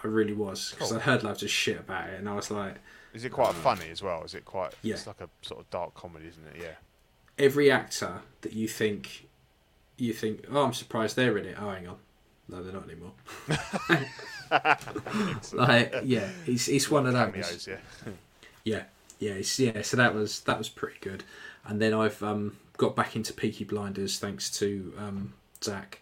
I 0.02 0.06
really 0.06 0.32
was 0.32 0.70
because 0.72 0.88
Cool. 0.90 0.98
I 0.98 1.02
heard 1.02 1.22
loads 1.22 1.42
of 1.42 1.50
shit 1.50 1.78
about 1.78 2.08
it, 2.08 2.18
and 2.18 2.28
I 2.28 2.34
was 2.34 2.50
like, 2.50 2.76
Is 3.12 3.24
it 3.24 3.30
quite 3.32 3.54
funny 3.54 3.90
as 3.90 4.02
well? 4.02 4.24
Is 4.24 4.34
it 4.34 4.44
quite? 4.46 4.72
Yeah. 4.82 4.94
It's 4.94 5.06
like 5.06 5.20
a 5.20 5.28
sort 5.42 5.60
of 5.60 5.68
dark 5.70 5.94
comedy, 5.94 6.26
isn't 6.28 6.46
it? 6.56 6.62
Yeah. 6.62 6.74
every 7.38 7.70
actor 7.70 8.22
that 8.40 8.52
you 8.54 8.66
think, 8.66 9.28
you 9.98 10.12
think, 10.14 10.44
oh, 10.50 10.64
I'm 10.64 10.72
surprised 10.72 11.16
they're 11.16 11.36
in 11.38 11.44
it. 11.46 11.56
Oh, 11.60 11.68
hang 11.70 11.86
on, 11.88 11.96
no, 12.48 12.62
they're 12.62 12.72
not 12.72 12.84
anymore. 12.84 13.12
like, 15.52 15.94
yeah, 16.04 16.28
it's 16.46 16.68
it's 16.68 16.90
one 16.90 17.06
of 17.06 17.14
those. 17.14 17.66
Yeah. 17.66 17.76
Yeah, 18.64 18.82
yeah, 19.18 19.32
it's, 19.32 19.58
yeah. 19.58 19.82
So 19.82 19.96
that 19.96 20.14
was 20.14 20.40
that 20.40 20.58
was 20.58 20.68
pretty 20.68 20.98
good, 21.00 21.24
and 21.64 21.80
then 21.80 21.94
I've 21.94 22.22
um, 22.22 22.56
got 22.76 22.96
back 22.96 23.16
into 23.16 23.32
Peaky 23.32 23.64
Blinders 23.64 24.18
thanks 24.18 24.50
to 24.58 24.92
um, 24.98 25.34
Zach 25.62 26.00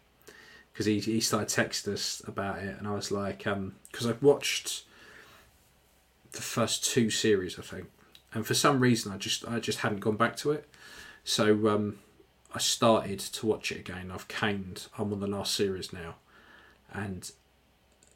because 0.73 0.87
he 0.87 1.01
he 1.01 1.21
started 1.21 1.49
texting 1.49 1.93
us 1.93 2.23
about 2.27 2.59
it, 2.59 2.77
and 2.79 2.89
I 2.89 2.95
was 2.95 3.11
like, 3.11 3.39
because 3.39 4.07
I've 4.07 4.23
watched 4.23 4.85
the 6.33 6.43
first 6.43 6.85
two 6.85 7.11
series, 7.11 7.59
I 7.59 7.63
think, 7.63 7.91
and 8.33 8.47
for 8.47 8.55
some 8.55 8.81
reason 8.81 9.13
I 9.13 9.19
just 9.19 9.47
I 9.47 9.61
just 9.61 9.81
hadn't 9.81 10.01
gone 10.01 10.17
back 10.17 10.37
to 10.39 10.53
it, 10.53 10.69
so 11.25 11.69
um, 11.69 11.99
I 12.55 12.59
started 12.59 13.19
to 13.19 13.47
watch 13.47 13.71
it 13.71 13.81
again. 13.81 14.11
I've 14.13 14.29
caned. 14.29 14.87
I'm 14.99 15.13
on 15.13 15.21
the 15.21 15.27
last 15.27 15.55
series 15.55 15.93
now, 15.93 16.15
and 16.93 17.31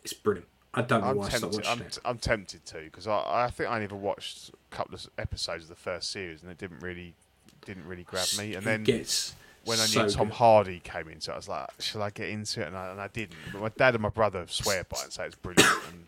it's 0.05 0.12
brilliant. 0.12 0.48
I 0.74 0.82
don't 0.82 1.01
know 1.01 1.09
I'm 1.09 1.16
why 1.16 1.27
I 1.27 1.28
stopped 1.31 1.55
tempted. 1.55 1.69
watching 1.69 1.82
I'm, 1.82 1.86
it. 1.86 1.98
I'm 2.05 2.19
tempted 2.19 2.66
to 2.66 2.78
because 2.81 3.07
I, 3.07 3.44
I 3.44 3.51
think 3.51 3.70
I 3.70 3.78
never 3.78 3.97
watched 3.97 4.51
a 4.51 4.74
couple 4.77 4.94
of 4.94 5.07
episodes 5.16 5.65
of 5.65 5.69
the 5.70 5.74
first 5.74 6.11
series 6.11 6.43
and 6.43 6.51
it 6.51 6.59
didn't 6.59 6.81
really 6.81 7.15
didn't 7.65 7.86
really 7.86 8.05
grab 8.05 8.27
me. 8.39 8.55
And 8.55 8.65
then 8.65 8.85
gets 8.85 9.35
when 9.65 9.78
I 9.78 9.82
knew 9.85 9.89
so 9.89 10.09
Tom. 10.09 10.31
Hardy 10.31 10.81
came 10.81 11.09
into 11.09 11.31
it, 11.31 11.35
I 11.35 11.36
was 11.36 11.48
like, 11.48 11.69
shall 11.81 12.03
I 12.03 12.11
get 12.11 12.28
into 12.28 12.61
it? 12.62 12.69
And 12.69 12.77
I, 12.77 12.90
and 12.90 13.01
I 13.01 13.09
didn't. 13.09 13.36
But 13.53 13.62
my 13.62 13.69
dad 13.70 13.94
and 13.94 14.03
my 14.03 14.11
brother 14.11 14.44
swear 14.48 14.85
by 14.85 14.98
it 14.98 15.05
and 15.05 15.12
say 15.12 15.27
it's 15.27 15.35
brilliant. 15.36 15.66
And 15.90 16.05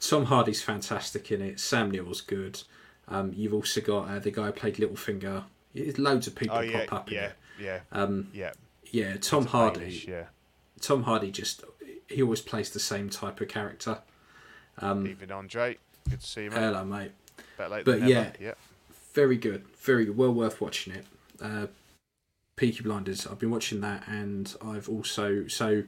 Tom 0.00 0.24
Hardy's 0.24 0.62
fantastic 0.62 1.30
in 1.30 1.40
it. 1.42 1.60
Sam 1.60 1.90
Neill's 1.90 2.20
good. 2.22 2.62
Um, 3.08 3.32
you've 3.36 3.54
also 3.54 3.80
got 3.80 4.08
uh, 4.08 4.18
the 4.18 4.30
guy 4.32 4.46
who 4.46 4.52
played 4.52 4.76
Littlefinger. 4.76 5.44
There's 5.74 5.98
loads 5.98 6.26
of 6.26 6.34
people 6.34 6.56
oh 6.56 6.60
yeah, 6.60 6.86
pop 6.86 7.00
up 7.02 7.08
in 7.08 7.14
yeah, 7.14 7.24
it. 7.26 7.32
yeah, 7.60 7.78
Um, 7.92 8.28
yeah. 8.32 8.52
yeah, 8.90 9.16
Tom 9.16 9.46
Hardy. 9.46 9.80
Danish, 9.80 10.08
yeah. 10.08 10.24
Tom 10.80 11.04
Hardy 11.04 11.30
just 11.30 11.62
he 12.12 12.22
always 12.22 12.40
plays 12.40 12.70
the 12.70 12.80
same 12.80 13.10
type 13.10 13.40
of 13.40 13.48
character. 13.48 13.98
Um, 14.78 15.06
Even 15.06 15.30
Andre, 15.30 15.76
good 16.08 16.20
to 16.20 16.26
see 16.26 16.44
you, 16.44 16.50
mate. 16.50 16.58
hello, 16.58 16.84
mate. 16.84 17.12
But 17.56 18.02
yeah. 18.02 18.32
Yeah. 18.40 18.54
Very 19.14 19.36
good, 19.36 19.64
very 19.78 20.06
good. 20.06 20.16
Well 20.16 20.32
worth 20.32 20.60
watching 20.60 20.94
it. 20.94 21.04
Uh, 21.40 21.66
Peaky 22.56 22.82
Blinders. 22.82 23.26
I've 23.26 23.38
been 23.38 23.50
watching 23.50 23.80
that, 23.82 24.04
and 24.08 24.54
I've 24.64 24.88
also 24.88 25.46
so 25.48 25.82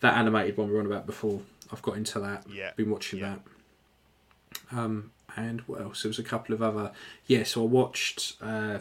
that 0.00 0.16
animated 0.16 0.56
one 0.56 0.68
we 0.68 0.74
were 0.74 0.80
on 0.80 0.86
about 0.86 1.06
before. 1.06 1.40
I've 1.72 1.82
got 1.82 1.96
into 1.96 2.18
that. 2.20 2.44
Yeah. 2.52 2.72
Been 2.76 2.90
watching 2.90 3.20
Yeah. 3.20 3.36
that. 4.70 4.78
Um, 4.78 5.12
and 5.36 5.60
what 5.62 5.80
else? 5.80 6.02
There 6.02 6.08
was 6.10 6.18
a 6.18 6.22
couple 6.24 6.54
of 6.54 6.62
other. 6.62 6.92
Yeah, 7.26 7.44
so 7.44 7.62
I 7.62 7.66
watched. 7.66 8.36
Uh, 8.42 8.78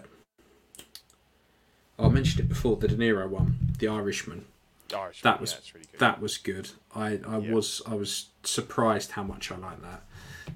I 2.00 2.08
mentioned 2.08 2.40
it 2.40 2.50
before, 2.50 2.78
the 2.78 2.88
De 2.88 2.96
Niro 2.96 3.28
one, 3.28 3.58
The 3.78 3.88
Irishman. 3.90 4.46
Irish. 4.94 5.22
That 5.22 5.36
yeah, 5.36 5.42
was- 5.42 5.54
that's 5.54 5.74
really 5.74 5.88
good. 5.92 6.00
That 6.00 6.22
was 6.22 6.38
good. 6.38 6.70
I, 6.96 7.20
I 7.28 7.38
Yeah. 7.40 7.54
was 7.54 7.82
I 7.88 7.94
was 7.96 8.28
surprised 8.44 9.12
how 9.12 9.24
much 9.24 9.52
I 9.52 9.58
liked 9.58 9.82
that. 9.82 10.04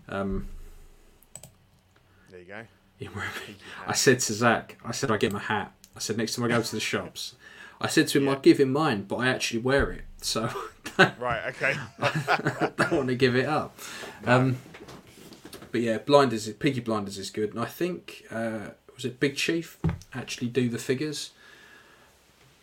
Um, 0.10 0.47
There 2.30 2.39
you 2.39 2.45
go. 2.45 2.64
were- 3.15 3.23
Pinky 3.45 3.60
I 3.88 3.93
said 3.93 4.19
to 4.22 4.34
Zach, 4.34 4.77
I 4.84 4.91
said 4.91 5.11
I 5.11 5.18
get 5.18 5.31
my 5.34 5.39
hat. 5.39 5.73
I 5.95 5.99
said 5.99 6.18
next 6.18 6.35
time 6.35 6.45
I 6.45 6.47
go 6.47 6.61
to 6.61 6.72
the 6.72 6.80
shops, 6.91 7.35
I 7.81 7.88
said 7.88 8.07
to 8.10 8.18
him 8.18 8.26
Yeah. 8.26 8.31
I'd 8.31 8.41
give 8.41 8.60
him 8.60 8.72
mine, 8.72 9.03
but 9.03 9.18
I 9.18 9.27
actually 9.27 9.60
wear 9.61 9.91
it, 9.91 10.03
so 10.22 10.49
Right. 10.97 11.43
Okay. 11.49 11.76
I 11.99 12.72
don't 12.77 12.91
want 12.91 13.07
to 13.10 13.15
give 13.15 13.35
it 13.35 13.45
up. 13.45 13.77
Um, 14.26 14.57
but 15.72 15.81
yeah, 15.81 15.97
Blinders, 15.97 16.47
Peaky 16.53 16.80
Blinders 16.81 17.18
is 17.18 17.30
good, 17.30 17.49
and 17.51 17.60
I 17.60 17.65
think 17.65 18.26
uh, 18.31 18.69
was 18.95 19.05
it 19.05 19.19
Big 19.19 19.35
Chief 19.35 19.77
actually 20.14 20.47
do 20.49 20.69
the 20.69 20.77
figures, 20.77 21.31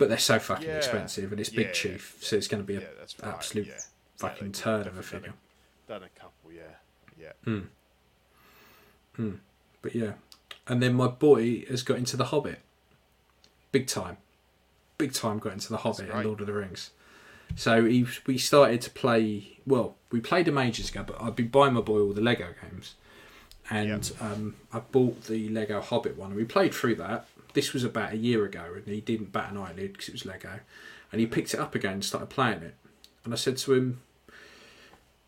but 0.00 0.08
they're 0.08 0.18
so 0.18 0.38
fucking 0.40 0.66
Yeah. 0.66 0.78
expensive, 0.78 1.30
and 1.30 1.40
it's 1.40 1.50
Big 1.50 1.72
Chief, 1.72 2.16
so 2.20 2.34
it's 2.34 2.48
going 2.48 2.62
to 2.62 2.66
be 2.66 2.74
yeah, 2.74 2.80
a 2.80 3.24
right. 3.26 3.34
absolute 3.34 3.68
fucking 4.16 4.50
turd 4.52 4.86
of 4.88 4.98
a 4.98 5.02
figure. 5.02 5.34
Done 5.86 6.02
a 6.02 6.08
couple. 6.18 6.50
Yeah. 6.52 6.62
Yeah. 7.18 7.60
But 9.82 9.94
yeah, 9.94 10.12
and 10.66 10.82
then 10.82 10.94
my 10.94 11.06
boy 11.08 11.64
has 11.66 11.82
got 11.82 11.98
into 11.98 12.16
the 12.16 12.26
Hobbit, 12.26 12.60
big 13.72 13.86
time, 13.86 14.16
big 14.98 15.12
time 15.12 15.38
got 15.38 15.52
into 15.52 15.68
the 15.68 15.78
Hobbit 15.78 16.10
and. 16.10 16.24
Lord 16.24 16.40
of 16.40 16.46
the 16.46 16.52
Rings. 16.54 16.90
So 17.56 17.84
he, 17.84 18.06
we 18.26 18.38
started 18.38 18.80
to 18.82 18.90
play. 18.90 19.58
Well, 19.66 19.96
we 20.10 20.20
played 20.20 20.46
them 20.46 20.56
ages 20.58 20.88
ago, 20.90 21.04
but 21.06 21.20
I've 21.20 21.36
been 21.36 21.48
buying 21.48 21.74
my 21.74 21.80
boy 21.82 22.00
all 22.00 22.12
the 22.12 22.20
Lego 22.22 22.54
games, 22.62 22.94
and 23.68 24.10
um, 24.20 24.56
I 24.72 24.78
bought 24.80 25.24
the 25.24 25.48
Lego 25.50 25.80
Hobbit 25.82 26.16
one. 26.16 26.30
and 26.30 26.36
We 26.36 26.44
played 26.44 26.72
through 26.74 26.94
that. 26.96 27.26
This 27.52 27.72
was 27.72 27.84
about 27.84 28.12
a 28.12 28.16
year 28.16 28.44
ago, 28.44 28.72
and 28.74 28.86
he 28.86 29.00
didn't 29.00 29.32
bat 29.32 29.50
an 29.50 29.58
eyelid 29.58 29.92
because 29.92 30.08
it 30.08 30.12
was 30.12 30.26
Lego, 30.26 30.60
and 31.10 31.20
he 31.20 31.26
picked 31.26 31.54
it 31.54 31.60
up 31.60 31.74
again 31.74 31.94
and 31.94 32.04
started 32.04 32.30
playing 32.30 32.62
it. 32.62 32.74
And 33.24 33.32
I 33.32 33.36
said 33.36 33.56
to 33.58 33.74
him, 33.74 34.00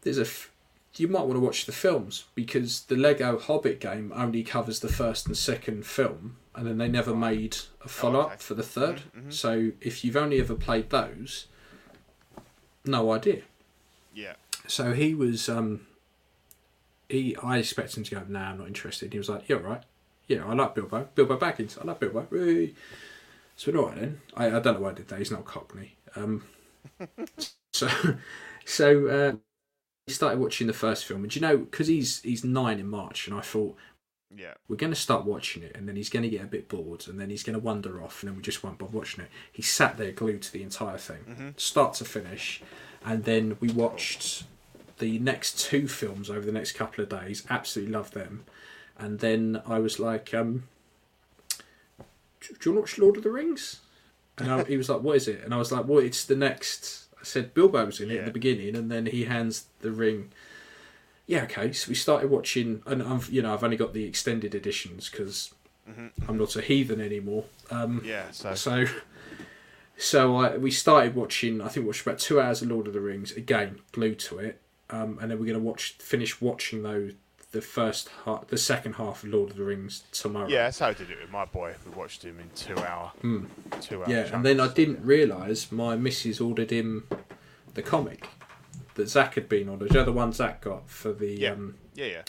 "There's 0.03 0.19
a." 0.19 0.23
F- 0.23 0.51
you 0.97 1.09
might 1.09 1.23
want 1.23 1.35
to 1.35 1.41
watch 1.41 1.65
the 1.65 1.73
films 1.73 2.25
because 2.35 2.83
the 2.83 2.97
Lego 2.97 3.39
Hobbit 3.39 3.81
game 3.81 4.13
only 4.15 4.43
covers 4.43 4.81
the 4.81 4.89
first 4.93 5.27
and 5.27 5.35
second 5.37 5.87
film, 5.87 6.37
and 6.55 6.67
then 6.67 6.77
they 6.77 6.89
never 6.89 7.15
made 7.15 7.57
a 7.83 7.89
follow 7.89 8.21
up 8.21 8.27
okay. 8.33 8.37
for 8.39 8.53
the 8.55 8.63
3rd 8.63 9.01
Mhm, 9.17 9.23
mhm. 9.29 9.33
So 9.33 9.73
if 9.81 10.05
you've 10.05 10.17
only 10.19 10.39
ever 10.39 10.55
played 10.55 10.91
those, 10.91 11.47
no 12.85 13.11
idea. 13.13 13.43
Yeah. 14.15 14.35
So 14.67 14.93
he 14.93 15.15
was, 15.15 15.49
um, 15.49 15.87
he 17.09 17.37
I 17.43 17.57
expected 17.59 17.97
him 17.97 18.05
to 18.05 18.15
go, 18.17 18.23
"Nah, 18.29 18.51
I'm 18.51 18.59
not 18.59 18.67
interested." 18.67 19.13
He 19.13 19.19
was 19.19 19.31
like, 19.31 19.49
"Yeah, 19.49 19.57
all 19.57 19.63
right. 19.63 19.83
Yeah, 20.29 20.47
I 20.47 20.55
like 20.55 20.75
Bilbo. 20.75 21.09
Bilbo 21.15 21.39
Baggins. 21.39 21.81
I 21.81 21.85
like 21.85 22.01
Bilbo." 22.01 22.27
Whee." 22.31 22.75
So 23.57 23.73
all 23.77 23.87
right 23.89 23.97
then. 24.01 24.21
I, 24.35 24.47
I 24.47 24.61
don't 24.61 24.75
know 24.75 24.81
why 24.81 24.91
I 24.91 24.95
did 24.95 25.09
that. 25.09 25.19
He's 25.19 25.31
not 25.31 25.45
Cockney. 25.45 25.97
Um, 26.17 26.45
so 27.73 27.89
so 28.65 29.07
uh, 29.09 29.33
he 30.07 30.13
started 30.13 30.41
watching 30.41 30.67
the 30.67 30.73
first 30.73 31.05
film, 31.05 31.25
and 31.25 31.35
you 31.35 31.43
know, 31.43 31.59
because 31.59 31.89
he's 31.89 32.23
he's 32.23 32.45
nine 32.45 32.79
in 32.81 32.89
March, 32.89 33.29
and 33.29 33.37
I 33.37 33.41
thought 33.43 33.77
Yeah. 34.35 34.55
we're 34.69 34.77
going 34.77 34.93
to 34.93 34.99
start 35.01 35.25
watching 35.25 35.63
it, 35.63 35.77
and 35.77 35.89
then 35.89 35.97
he's 35.97 36.11
going 36.11 36.23
to 36.25 36.29
get 36.31 36.43
a 36.43 36.47
bit 36.47 36.69
bored, 36.69 37.07
and 37.09 37.21
then 37.21 37.31
he's 37.31 37.43
going 37.43 37.55
to 37.55 37.61
wander 37.65 38.03
off, 38.03 38.23
and 38.23 38.31
then 38.31 38.37
we 38.37 38.43
just 38.43 38.65
won't 38.65 38.79
bother 38.79 38.97
watching 38.97 39.25
it. 39.25 39.31
He 39.53 39.63
sat 39.63 39.97
there 39.99 40.13
glued 40.13 40.43
to 40.43 40.53
the 40.53 40.63
entire 40.63 40.99
thing, 40.99 41.25
Mhm. 41.29 41.61
start 41.61 41.95
to 41.95 42.05
finish, 42.05 42.63
and 43.05 43.25
then 43.25 43.57
we 43.61 43.71
watched 43.71 44.45
the 44.99 45.19
next 45.19 45.61
two 45.61 45.89
films 45.89 46.31
over 46.31 46.47
the 46.47 46.53
next 46.53 46.73
couple 46.73 47.03
of 47.03 47.11
days. 47.11 47.45
Absolutely 47.51 47.93
loved 47.93 48.15
them, 48.15 48.45
and 49.03 49.19
then 49.19 49.61
I 49.67 49.79
was 49.79 49.99
like, 49.99 50.33
um, 50.35 50.65
"Do 52.41 52.55
do 52.61 52.71
you 52.71 52.79
watch 52.79 52.99
Lord 52.99 53.17
of 53.17 53.23
the 53.23 53.31
Rings?" 53.31 53.81
And 54.39 54.51
I, 54.51 54.65
he 54.65 54.77
was 54.77 54.89
like, 54.89 55.03
"What 55.03 55.17
is 55.17 55.29
it?" 55.29 55.43
And 55.45 55.53
I 55.53 55.59
was 55.59 55.73
like, 55.73 55.87
"Well, 55.87 55.99
it's 55.99 56.25
the 56.25 56.37
next." 56.37 57.07
I 57.21 57.25
said 57.25 57.55
Bilbo's 57.55 58.01
in 58.01 58.11
it 58.11 58.19
at 58.19 58.25
the 58.27 58.33
beginning, 58.33 58.75
and 58.75 58.91
then 58.91 59.07
he 59.07 59.25
hands 59.25 59.67
the 59.81 59.93
ring 59.93 60.31
yeah, 61.27 61.45
okay. 61.45 61.73
So 61.73 61.89
we 61.89 61.95
started 61.95 62.31
watching, 62.31 62.83
and 62.87 63.03
I've 63.03 63.31
you 63.31 63.43
know 63.43 63.55
I've 63.55 63.65
only 63.65 63.77
got 63.77 63.95
the 63.95 64.05
extended 64.05 64.55
editions 64.55 65.09
because 65.09 65.55
I'm 66.29 66.39
not 66.39 66.57
a 66.57 66.61
heathen 66.61 67.01
anymore. 67.01 67.45
Um, 67.71 68.03
Yeah, 68.05 68.31
so 68.31 68.55
so 68.55 68.87
so 69.97 70.37
I, 70.37 70.57
we 70.57 70.71
started 70.71 71.15
watching. 71.15 71.61
I 71.61 71.69
think 71.69 71.85
we 71.85 71.89
watched 71.89 72.03
about 72.03 72.19
two 72.19 72.41
hours 72.41 72.63
of 72.63 72.69
Lord 72.69 72.87
of 72.87 72.93
the 72.93 73.01
Rings 73.01 73.33
again, 73.33 73.79
glued 73.93 74.19
to 74.21 74.39
it, 74.41 74.61
um, 74.91 75.19
and 75.21 75.31
then 75.31 75.39
we're 75.39 75.47
going 75.47 75.59
to 75.59 75.65
watch 75.65 75.93
finish 75.99 76.41
watching 76.41 76.83
those 76.83 77.13
the 77.53 77.61
first 77.61 78.09
half, 78.25 78.49
the 78.49 78.59
second 78.59 78.95
half 78.95 79.23
of 79.25 79.31
Lord 79.31 79.51
of 79.51 79.57
the 79.57 79.63
Rings 79.65 80.05
tomorrow. 80.13 80.49
yeah, 80.49 80.65
that's 80.65 80.79
how 80.79 80.89
I 80.89 80.93
did 80.95 81.11
it 81.11 81.19
with 81.21 81.31
my 81.31 81.45
boy. 81.45 81.75
We 81.85 81.93
watched 81.93 82.23
him 82.25 82.39
in 82.41 82.51
two 82.55 82.79
hour, 82.79 83.13
two 83.81 84.03
hour. 84.03 84.11
Yeah, 84.11 84.35
and 84.35 84.45
then 84.45 84.59
I 84.61 84.69
didn't 84.73 85.05
realise 85.05 85.71
my 85.71 85.97
missus 85.97 86.41
ordered 86.41 86.71
him 86.71 87.07
the 87.75 87.83
comic 87.83 88.29
that 88.95 89.09
Zach 89.09 89.35
had 89.35 89.49
been 89.49 89.69
on. 89.69 89.79
The 89.79 90.01
other 90.01 90.13
one 90.13 90.33
Zach 90.33 90.61
got 90.63 90.89
for 90.89 91.13
the. 91.13 91.33
Yeah. 91.33 91.53
Um, 91.53 91.77
Yeah, 91.95 92.07
yeah. 92.07 92.23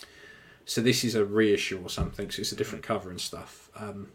so 0.66 0.82
this 0.82 1.04
is 1.04 1.16
a 1.16 1.24
reissue 1.26 1.80
or 1.82 1.90
something. 1.90 2.30
So 2.30 2.42
it's 2.42 2.52
a 2.52 2.56
different 2.56 2.84
cover 2.84 3.10
and 3.10 3.20
stuff. 3.20 3.70
Um, 3.78 4.10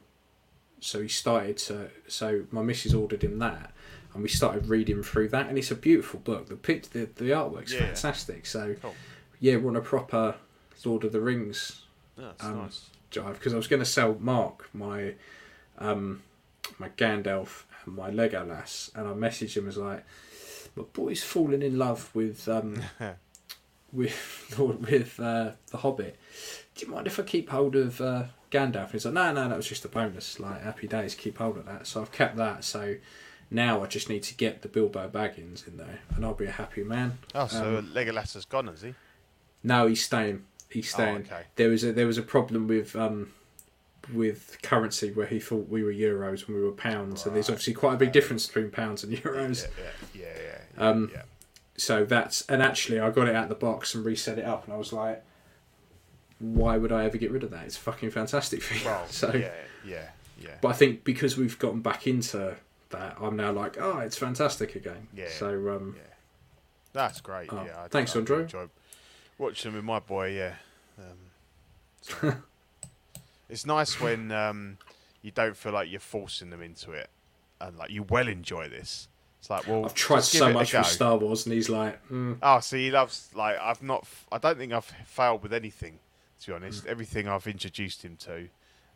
so 0.80 1.00
he 1.02 1.08
started 1.08 1.56
to. 1.68 1.90
So 2.06 2.44
my 2.50 2.62
missus 2.62 2.92
ordered 2.94 3.24
him 3.24 3.38
that, 3.38 3.72
and 4.14 4.22
we 4.22 4.28
started 4.28 4.66
reading 4.68 5.02
through 5.02 5.28
that, 5.30 5.48
and 5.48 5.56
it's 5.58 5.70
a 5.70 5.74
beautiful 5.74 6.20
book. 6.20 6.48
The 6.48 6.56
pic, 6.56 6.90
the, 6.90 7.08
the 7.16 7.30
artwork's 7.30 7.72
Yeah. 7.72 7.86
fantastic. 7.86 8.44
So 8.46 8.76
Cool. 8.82 8.94
yeah, 9.40 9.56
we're 9.56 9.70
on 9.70 9.76
a 9.76 9.80
proper 9.80 10.34
Lord 10.84 11.04
of 11.04 11.12
the 11.12 11.20
Rings 11.20 11.82
that's 12.16 12.44
Um, 12.44 12.58
nice. 12.58 12.86
jive 13.12 13.34
because 13.34 13.52
I 13.54 13.56
was 13.56 13.66
going 13.68 13.80
to 13.82 13.86
sell 13.86 14.16
Mark 14.20 14.68
my 14.74 15.14
um, 15.78 16.22
my 16.78 16.88
Gandalf 16.90 17.62
and 17.86 17.94
my 17.94 18.10
Legolas, 18.10 18.90
and 18.96 19.06
I 19.08 19.12
messaged 19.12 19.56
him 19.56 19.68
as 19.68 19.76
like, 19.76 20.04
"My 20.76 20.82
boy's 20.92 21.22
fallen 21.22 21.62
in 21.62 21.78
love 21.78 22.10
with 22.14 22.48
um, 22.48 22.82
with 23.92 24.54
with 24.58 25.20
uh, 25.20 25.52
the 25.70 25.78
Hobbit. 25.78 26.16
Do 26.74 26.86
you 26.86 26.92
mind 26.92 27.06
if 27.06 27.18
I 27.18 27.22
keep 27.22 27.50
hold 27.50 27.76
of 27.76 28.00
uh, 28.00 28.24
Gandalf?" 28.50 28.84
And 28.84 28.92
he's 28.92 29.04
like, 29.04 29.14
"No, 29.14 29.32
no, 29.32 29.48
that 29.48 29.56
was 29.56 29.68
just 29.68 29.84
a 29.84 29.88
bonus. 29.88 30.38
Like 30.40 30.62
happy 30.62 30.86
days, 30.88 31.14
keep 31.14 31.38
hold 31.38 31.56
of 31.58 31.66
that." 31.66 31.86
So 31.86 32.00
I've 32.02 32.12
kept 32.12 32.36
that. 32.36 32.64
So 32.64 32.96
now 33.50 33.82
I 33.82 33.86
just 33.86 34.08
need 34.08 34.22
to 34.24 34.34
get 34.34 34.62
the 34.62 34.68
Bilbo 34.68 35.08
Baggins 35.08 35.66
in 35.66 35.76
there, 35.76 36.00
and 36.14 36.24
I'll 36.24 36.34
be 36.34 36.46
a 36.46 36.50
happy 36.50 36.82
man. 36.84 37.18
Oh, 37.34 37.46
so 37.46 37.78
um, 37.78 37.86
Legolas 37.94 38.34
has 38.34 38.44
gone, 38.44 38.66
has 38.66 38.82
he? 38.82 38.94
No, 39.62 39.86
he's 39.86 40.04
staying. 40.04 40.44
He's 40.70 40.92
Oh, 40.94 40.96
staying. 40.96 41.16
okay. 41.18 41.42
There 41.56 41.68
was 41.70 41.84
a 41.84 41.92
there 41.92 42.06
was 42.06 42.18
a 42.18 42.22
problem 42.22 42.66
with 42.68 42.94
um 42.96 43.32
with 44.12 44.58
currency 44.62 45.12
where 45.12 45.26
he 45.26 45.38
thought 45.38 45.68
we 45.68 45.82
were 45.82 45.92
euros 45.92 46.46
and 46.46 46.56
we 46.56 46.62
were 46.62 46.72
pounds. 46.72 47.26
and 47.26 47.34
there's 47.36 47.50
obviously 47.50 47.74
quite 47.74 47.94
a 47.94 47.96
big 47.98 48.12
difference 48.12 48.46
between 48.46 48.70
pounds 48.70 49.04
and 49.04 49.12
euros. 49.16 49.66
Yeah, 49.78 49.84
yeah, 50.14 50.20
yeah, 50.22 50.26
yeah. 50.42 50.58
yeah, 50.78 50.88
Um, 50.88 51.10
yeah. 51.12 51.22
So 51.76 52.04
that's 52.04 52.42
and 52.48 52.62
actually 52.62 53.00
I 53.00 53.10
got 53.10 53.28
it 53.28 53.34
out 53.36 53.44
of 53.44 53.48
the 53.50 53.54
box 53.54 53.94
and 53.94 54.04
reset 54.04 54.38
it 54.38 54.44
up 54.44 54.64
and 54.64 54.72
I 54.72 54.76
was 54.76 54.92
like, 54.92 55.22
why 56.38 56.76
would 56.76 56.92
I 56.92 57.04
ever 57.04 57.18
get 57.18 57.30
rid 57.30 57.42
of 57.42 57.50
that? 57.50 57.64
It's 57.66 57.76
a 57.76 57.80
fucking 57.80 58.10
fantastic 58.10 58.62
thing. 58.62 58.84
Well, 58.84 59.06
so, 59.10 59.32
yeah, 59.34 59.50
yeah, 59.84 60.08
yeah. 60.40 60.50
but 60.60 60.68
I 60.68 60.72
think 60.72 61.04
because 61.04 61.36
we've 61.36 61.58
gotten 61.58 61.80
back 61.80 62.06
into 62.06 62.56
that, 62.90 63.16
I'm 63.20 63.36
now 63.36 63.52
like, 63.52 63.76
oh, 63.80 63.98
it's 63.98 64.16
fantastic 64.16 64.74
again. 64.76 65.08
Yeah. 65.14 65.28
So 65.30 65.48
um, 65.70 65.94
yeah. 65.96 66.02
That's 66.92 67.20
great. 67.20 67.52
Oh, 67.52 67.64
yeah. 67.66 67.82
I, 67.84 67.88
thanks, 67.88 68.14
I 68.16 68.20
Andrew. 68.20 68.40
Enjoy 68.42 68.68
watching 69.38 69.70
them 69.70 69.76
with 69.76 69.84
my 69.84 69.98
boy. 70.00 70.32
Yeah. 70.36 70.54
Um, 70.98 71.16
so- 72.02 72.34
it's 73.48 73.64
nice 73.66 74.00
when 74.00 74.30
um, 74.32 74.78
you 75.22 75.30
don't 75.30 75.56
feel 75.56 75.72
like 75.72 75.90
you're 75.90 76.00
forcing 76.00 76.50
them 76.50 76.62
into 76.62 76.92
it, 76.92 77.08
and 77.60 77.76
like 77.76 77.90
you 77.90 78.02
well 78.02 78.28
enjoy 78.28 78.68
this. 78.68 79.08
It's 79.40 79.50
like, 79.50 79.66
well, 79.68 79.84
I've 79.84 79.94
tried 79.94 80.24
so 80.24 80.52
much 80.52 80.74
with 80.74 80.86
Star 80.86 81.16
Wars, 81.16 81.46
and 81.46 81.54
he's 81.54 81.68
like, 81.68 82.06
mm, 82.08 82.36
Oh, 82.42 82.58
see, 82.60 82.86
he 82.86 82.90
loves 82.90 83.30
like 83.34 83.56
I've 83.60 83.82
not. 83.82 84.06
I 84.32 84.38
don't 84.38 84.58
think 84.58 84.72
I've 84.72 84.84
failed 85.06 85.42
with 85.42 85.52
anything. 85.52 85.98
To 86.40 86.46
be 86.48 86.52
honest, 86.52 86.84
Hmm. 86.84 86.90
everything 86.90 87.28
I've 87.28 87.46
introduced 87.48 88.04
him 88.04 88.16
to 88.20 88.48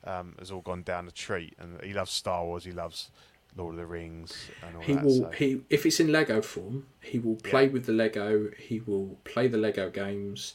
um, 0.05 0.35
has 0.39 0.51
all 0.51 0.61
gone 0.61 0.83
down 0.83 1.07
a 1.09 1.11
treat, 1.13 1.55
and 1.59 1.81
he 1.83 1.93
loves 1.93 2.11
Star 2.13 2.45
Wars. 2.45 2.65
He 2.65 2.73
loves 2.73 3.11
Lord 3.57 3.75
of 3.75 3.79
the 3.81 3.87
Rings 3.87 4.49
and 4.67 4.77
all 4.77 4.83
he 4.83 4.95
that. 4.95 5.05
will 5.05 5.17
so- 5.17 5.31
he 5.31 5.61
if 5.71 5.85
it's 5.87 6.01
in 6.01 6.11
Lego 6.13 6.41
form, 6.43 6.87
he 7.01 7.19
will 7.19 7.37
play 7.37 7.69
with 7.69 7.87
the 7.87 7.93
Lego. 7.93 8.51
He 8.59 8.81
will 8.81 9.19
play 9.25 9.49
the 9.49 9.59
Lego 9.59 9.91
games. 9.91 10.55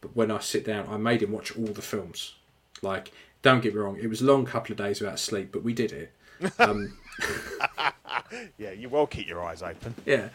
But 0.00 0.16
when 0.16 0.30
I 0.30 0.38
sit 0.40 0.64
down, 0.64 0.86
I 0.88 0.96
made 0.96 1.22
him 1.22 1.32
watch 1.32 1.56
all 1.56 1.66
the 1.66 1.82
films. 1.82 2.34
Like, 2.82 3.12
don't 3.42 3.62
get 3.62 3.74
me 3.74 3.80
wrong, 3.80 3.98
it 4.00 4.06
was 4.08 4.22
a 4.22 4.24
long 4.24 4.46
couple 4.46 4.72
of 4.72 4.78
days 4.78 5.00
without 5.00 5.18
sleep, 5.18 5.50
but 5.52 5.62
we 5.62 5.74
did 5.74 5.92
it. 5.92 6.12
Um, 6.58 6.96
yeah, 8.58 8.70
you 8.70 8.88
will 8.88 9.06
keep 9.06 9.28
your 9.28 9.42
eyes 9.44 9.62
open. 9.62 9.94
yeah. 10.06 10.28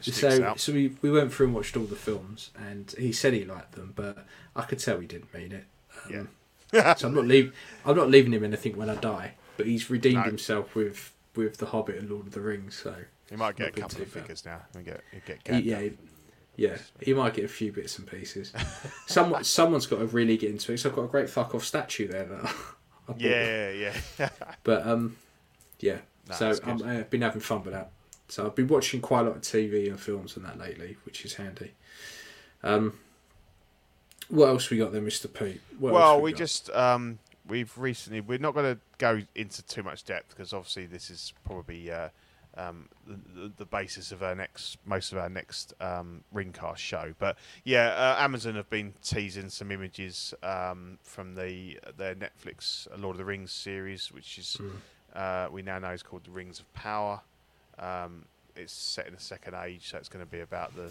So, 0.00 0.42
out. 0.44 0.60
so 0.60 0.72
we, 0.72 0.96
we 1.02 1.10
went 1.10 1.32
through 1.32 1.46
and 1.46 1.54
watched 1.54 1.76
all 1.76 1.84
the 1.84 1.96
films, 1.96 2.50
and 2.56 2.92
he 2.98 3.12
said 3.12 3.32
he 3.32 3.44
liked 3.44 3.72
them, 3.72 3.92
but 3.94 4.26
I 4.56 4.62
could 4.62 4.78
tell 4.78 4.98
he 5.00 5.06
didn't 5.06 5.32
mean 5.34 5.52
it. 5.52 5.64
Um, 6.06 6.28
Yeah. 6.72 6.94
so 6.94 7.08
I'm 7.08 7.14
not 7.14 7.26
leave, 7.26 7.54
I'm 7.84 7.96
not 7.96 8.08
leaving 8.10 8.32
him 8.32 8.44
anything 8.44 8.76
when 8.76 8.88
I 8.90 8.94
die. 8.96 9.32
But 9.56 9.66
he's 9.66 9.90
redeemed 9.90 10.16
No. 10.16 10.22
himself 10.22 10.74
with 10.74 11.11
with 11.34 11.56
the 11.58 11.66
Hobbit 11.66 11.96
and 11.96 12.10
Lord 12.10 12.26
of 12.26 12.32
the 12.32 12.40
Rings. 12.40 12.74
So 12.76 12.94
You 13.30 13.36
might 13.38 13.56
get 13.56 13.68
a 13.68 13.80
couple 13.80 14.02
of 14.02 14.12
bad. 14.12 14.22
figures 14.22 14.44
now. 14.44 14.60
And 14.74 14.84
get 14.84 15.02
get 15.26 15.38
He- 15.46 15.52
Gandalf. 15.52 15.64
yeah, 15.64 15.80
he- 15.80 15.98
yeah, 16.54 16.76
he 17.00 17.14
might 17.14 17.32
get 17.34 17.46
a 17.46 17.48
few 17.48 17.72
bits 17.72 17.98
and 17.98 18.06
pieces. 18.06 18.52
Someone, 19.06 19.42
someone's 19.42 19.86
got 19.86 20.00
to 20.00 20.06
really 20.06 20.36
get 20.36 20.50
into 20.50 20.72
it. 20.72 20.78
So 20.78 20.90
I've 20.90 20.96
got 20.96 21.04
a 21.04 21.08
great 21.08 21.30
fuck 21.30 21.54
off 21.54 21.64
statue 21.64 22.06
there 22.08 22.24
that 22.26 22.44
I 23.08 23.12
bought. 23.12 23.20
yeah, 23.20 23.70
yeah. 23.70 24.28
But 24.62 24.86
um, 24.86 25.16
yeah. 25.80 25.98
So 26.34 26.46
that's. 26.52 26.60
I'm, 26.64 26.82
I've 26.82 27.08
been 27.10 27.22
having 27.22 27.40
fun 27.40 27.64
with 27.64 27.72
that. 27.72 27.90
So 28.28 28.44
I've 28.46 28.54
been 28.54 28.68
watching 28.68 29.00
quite 29.00 29.20
a 29.20 29.24
lot 29.24 29.36
of 29.36 29.42
TV 29.42 29.88
and 29.88 29.98
films 29.98 30.36
and 30.36 30.44
that 30.44 30.58
lately, 30.58 30.96
which 31.04 31.24
is 31.24 31.34
handy. 31.34 31.72
Um, 32.62 32.98
what 34.28 34.48
else 34.48 34.70
we 34.70 34.78
got 34.78 34.92
there, 34.92 35.00
Mister 35.02 35.28
Pete? 35.28 35.60
What 35.78 35.94
well, 35.94 36.12
else 36.14 36.22
we 36.22 36.32
just 36.32 36.70
um, 36.70 37.18
we've 37.52 37.76
recently 37.78 38.20
we're 38.20 38.38
not 38.38 38.54
going 38.54 38.74
to 38.74 38.80
go 38.98 39.20
into 39.34 39.62
too 39.62 39.82
much 39.82 40.04
depth 40.04 40.30
because 40.30 40.52
obviously 40.52 40.86
this 40.86 41.10
is 41.10 41.32
probably 41.44 41.90
uh, 41.92 42.08
um, 42.56 42.88
the, 43.06 43.52
the- 43.58 43.64
basis 43.66 44.10
of 44.12 44.22
our 44.22 44.34
next 44.34 44.78
most 44.84 45.12
of 45.12 45.18
our 45.18 45.28
next 45.28 45.72
um, 45.80 46.22
ringcast 46.34 46.78
show. 46.78 47.14
But 47.18 47.36
yeah, 47.64 47.88
uh, 47.88 48.22
Amazon 48.24 48.54
have 48.56 48.68
been 48.70 48.94
teasing 49.02 49.48
some 49.50 49.70
images 49.70 50.34
um, 50.42 50.98
from 51.02 51.34
the 51.34 51.78
their 51.96 52.14
Netflix 52.14 52.86
Lord 52.98 53.14
of 53.14 53.18
the 53.18 53.24
Rings 53.24 53.52
series, 53.52 54.10
which 54.12 54.38
is 54.38 54.56
Mm. 54.60 54.72
uh, 55.14 55.48
we 55.50 55.62
now 55.62 55.78
know 55.78 55.90
is 55.92 56.02
called 56.02 56.24
the 56.24 56.30
Rings 56.30 56.58
of 56.60 56.72
Power. 56.74 57.20
Um, 57.78 58.24
it's 58.54 58.72
set 58.74 59.06
in 59.06 59.14
the 59.14 59.20
Second 59.20 59.54
Age, 59.54 59.88
so 59.90 59.96
it's 59.96 60.10
going 60.10 60.22
to 60.24 60.30
be 60.30 60.40
about 60.40 60.76
the, 60.76 60.90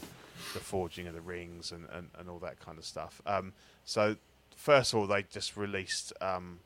the 0.53 0.59
forging 0.59 1.05
of 1.07 1.13
the 1.13 1.21
rings 1.21 1.71
and, 1.71 1.87
and, 1.93 2.09
and 2.17 2.27
all 2.27 2.39
that 2.39 2.59
kind 2.59 2.79
of 2.79 2.85
stuff. 2.85 3.21
Um, 3.27 3.53
so 3.85 4.15
first 4.61 4.93
of 4.93 4.99
all, 4.99 5.07
they 5.07 5.23
just 5.23 5.57
released. 5.57 6.13
Um, 6.21 6.59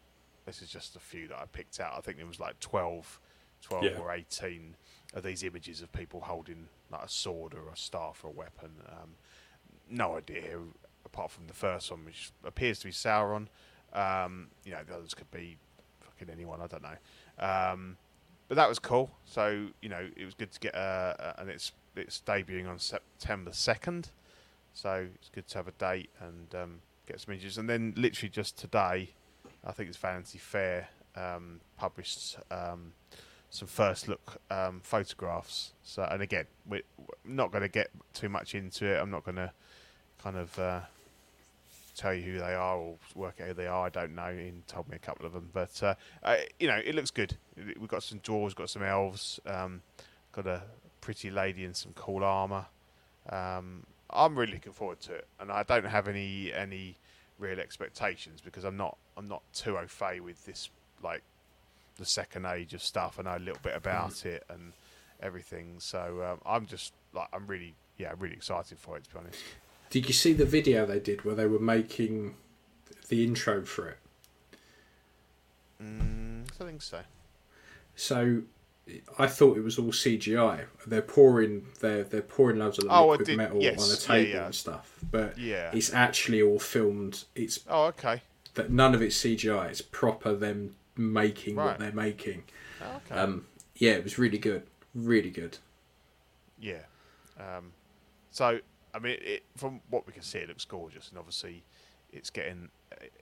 this 0.45 0.61
is 0.61 0.69
just 0.69 0.95
a 0.95 0.99
few 0.99 1.27
that 1.29 1.37
I 1.39 1.45
picked 1.45 1.79
out. 1.79 1.93
I 1.97 2.01
think 2.01 2.17
there 2.17 2.27
was 2.27 2.39
like 2.39 2.59
12, 2.59 3.19
12 3.61 3.83
Yeah. 3.83 3.97
or 3.97 4.11
eighteen 4.13 4.75
of 5.13 5.23
these 5.23 5.43
images 5.43 5.81
of 5.81 5.91
people 5.91 6.21
holding 6.21 6.67
like 6.91 7.03
a 7.05 7.09
sword 7.09 7.53
or 7.53 7.69
a 7.71 7.77
staff 7.77 8.21
or 8.23 8.27
a 8.27 8.31
weapon. 8.31 8.71
Um, 8.87 9.15
no 9.89 10.17
idea, 10.17 10.59
apart 11.05 11.31
from 11.31 11.47
the 11.47 11.53
first 11.53 11.89
one, 11.89 12.05
which 12.05 12.31
appears 12.43 12.79
to 12.79 12.85
be 12.87 12.91
Sauron. 12.91 13.47
Um, 13.93 14.49
you 14.65 14.71
know, 14.71 14.83
the 14.85 14.95
others 14.95 15.13
could 15.13 15.31
be 15.31 15.57
fucking 16.01 16.29
anyone. 16.29 16.59
I 16.61 16.67
don't 16.67 16.83
know. 16.83 16.97
Um, 17.39 17.97
but 18.47 18.55
that 18.55 18.69
was 18.69 18.77
cool. 18.77 19.09
So 19.25 19.67
you 19.81 19.89
know, 19.89 20.07
it 20.15 20.25
was 20.25 20.33
good 20.35 20.51
to 20.51 20.59
get 20.59 20.75
uh, 20.75 21.15
uh, 21.19 21.33
and 21.37 21.49
it's 21.49 21.71
it's 21.95 22.21
debuting 22.25 22.69
on 22.69 22.77
September 22.77 23.51
second. 23.53 24.11
So 24.73 25.07
it's 25.15 25.29
good 25.29 25.47
to 25.47 25.57
have 25.57 25.67
a 25.69 25.71
date 25.71 26.09
and 26.19 26.53
um, 26.53 26.81
get 27.05 27.21
some 27.21 27.33
images. 27.33 27.57
And 27.57 27.69
then 27.69 27.93
literally 27.95 28.29
just 28.29 28.57
today, 28.57 29.09
I 29.65 29.71
think 29.71 29.89
it's 29.89 29.97
Vanity 29.97 30.37
Fair 30.37 30.89
um, 31.15 31.61
published 31.77 32.37
um, 32.51 32.93
some 33.49 33.67
first 33.67 34.07
look 34.07 34.41
um, 34.51 34.81
photographs. 34.83 35.73
So 35.83 36.03
and 36.03 36.21
again, 36.21 36.45
we're 36.67 36.81
not 37.23 37.51
going 37.51 37.63
to 37.63 37.69
get 37.69 37.89
too 38.13 38.29
much 38.29 38.55
into 38.55 38.85
it. 38.85 38.99
I'm 38.99 39.11
not 39.11 39.23
going 39.23 39.37
to 39.37 39.51
kind 40.21 40.37
of 40.37 40.59
uh, 40.59 40.81
tell 41.95 42.13
you 42.13 42.21
who 42.21 42.39
they 42.39 42.53
are 42.53 42.77
or 42.77 42.95
work 43.15 43.39
out 43.41 43.47
who 43.47 43.53
they 43.53 43.67
are. 43.67 43.85
I 43.85 43.89
don't 43.89 44.13
know. 44.13 44.29
Ian 44.29 44.63
told 44.67 44.89
me 44.89 44.95
a 44.95 44.99
couple 44.99 45.25
of 45.25 45.33
them, 45.33 45.49
but 45.53 45.81
uh, 45.81 45.95
uh, 46.23 46.37
you 46.59 46.67
know, 46.67 46.79
it 46.83 46.95
looks 46.95 47.11
good. 47.11 47.37
We've 47.55 47.87
got 47.87 48.03
some 48.03 48.19
dwarves, 48.19 48.55
got 48.55 48.69
some 48.69 48.83
elves, 48.83 49.39
um, 49.45 49.81
got 50.31 50.47
a 50.47 50.63
pretty 51.01 51.29
lady 51.29 51.63
in 51.63 51.73
some 51.73 51.93
cool 51.93 52.23
armor. 52.23 52.65
Um, 53.29 53.85
I'm 54.09 54.37
really 54.37 54.53
looking 54.53 54.71
forward 54.71 54.99
to 55.01 55.13
it, 55.13 55.27
and 55.39 55.51
I 55.51 55.63
don't 55.63 55.85
have 55.85 56.07
any 56.07 56.53
any 56.53 56.95
real 57.37 57.59
expectations 57.59 58.41
because 58.41 58.63
I'm 58.63 58.77
not 58.77 58.97
I'm 59.17 59.27
not 59.27 59.41
too 59.53 59.77
au 59.77 59.87
fait 59.87 60.21
with 60.21 60.45
this 60.45 60.69
like 61.03 61.23
the 61.97 62.05
second 62.05 62.45
age 62.45 62.73
of 62.73 62.81
stuff. 62.81 63.19
I 63.19 63.23
know 63.23 63.37
a 63.37 63.39
little 63.39 63.61
bit 63.61 63.75
about 63.75 64.25
it 64.25 64.43
and 64.49 64.73
everything, 65.21 65.75
so 65.79 66.23
um, 66.23 66.41
I'm 66.45 66.65
just 66.65 66.93
like 67.13 67.27
I'm 67.33 67.47
really 67.47 67.75
yeah 67.97 68.13
really 68.19 68.35
excited 68.35 68.77
for 68.79 68.97
it 68.97 69.05
to 69.05 69.09
be 69.11 69.19
honest. 69.19 69.39
Did 69.89 70.07
you 70.07 70.13
see 70.13 70.33
the 70.33 70.45
video 70.45 70.85
they 70.85 70.99
did 70.99 71.23
where 71.23 71.35
they 71.35 71.45
were 71.45 71.59
making 71.59 72.35
the 73.07 73.23
intro 73.23 73.63
for 73.63 73.89
it? 73.89 73.97
Mm, 75.81 76.43
I 76.59 76.63
think 76.65 76.81
so. 76.81 76.99
So 77.95 78.41
I 79.17 79.25
thought 79.27 79.57
it 79.57 79.61
was 79.63 79.79
all 79.79 79.91
CGI. 79.91 80.65
They're 80.85 81.01
pouring 81.01 81.65
they're 81.79 82.03
they're 82.03 82.21
pouring 82.21 82.59
loads 82.59 82.77
of 82.77 82.85
Oh, 82.89 83.09
liquid 83.09 83.27
did- 83.27 83.37
metal 83.37 83.61
yes, 83.61 83.83
on 83.83 83.95
a 83.95 83.99
table 83.99 84.31
yeah. 84.31 84.45
and 84.45 84.55
stuff, 84.55 84.99
but 85.11 85.37
Yeah. 85.37 85.71
it's 85.73 85.91
actually 85.93 86.41
all 86.41 86.59
filmed. 86.59 87.23
It's 87.35 87.59
Oh, 87.67 87.85
okay. 87.85 88.21
that 88.53 88.69
none 88.71 88.93
of 88.93 89.01
it's 89.01 89.15
CGI. 89.17 89.69
It's 89.69 89.81
proper 89.81 90.35
them 90.35 90.75
making 90.95 91.55
Right. 91.55 91.65
what 91.65 91.79
they're 91.79 91.91
making. 91.91 92.43
Oh, 92.81 92.95
okay. 93.05 93.15
Um, 93.15 93.47
yeah, 93.75 93.93
it 93.93 94.03
was 94.03 94.17
really 94.19 94.37
good, 94.37 94.67
really 94.93 95.31
good. 95.31 95.57
Yeah. 96.59 96.83
Um, 97.39 97.73
so, 98.31 98.59
I 98.93 98.99
mean, 98.99 99.17
it, 99.21 99.43
from 99.57 99.81
what 99.89 100.05
we 100.07 100.13
can 100.13 100.21
see, 100.21 100.39
it 100.39 100.47
looks 100.47 100.63
gorgeous, 100.63 101.09
and 101.09 101.17
obviously, 101.17 101.63
it's 102.11 102.29
getting 102.29 102.69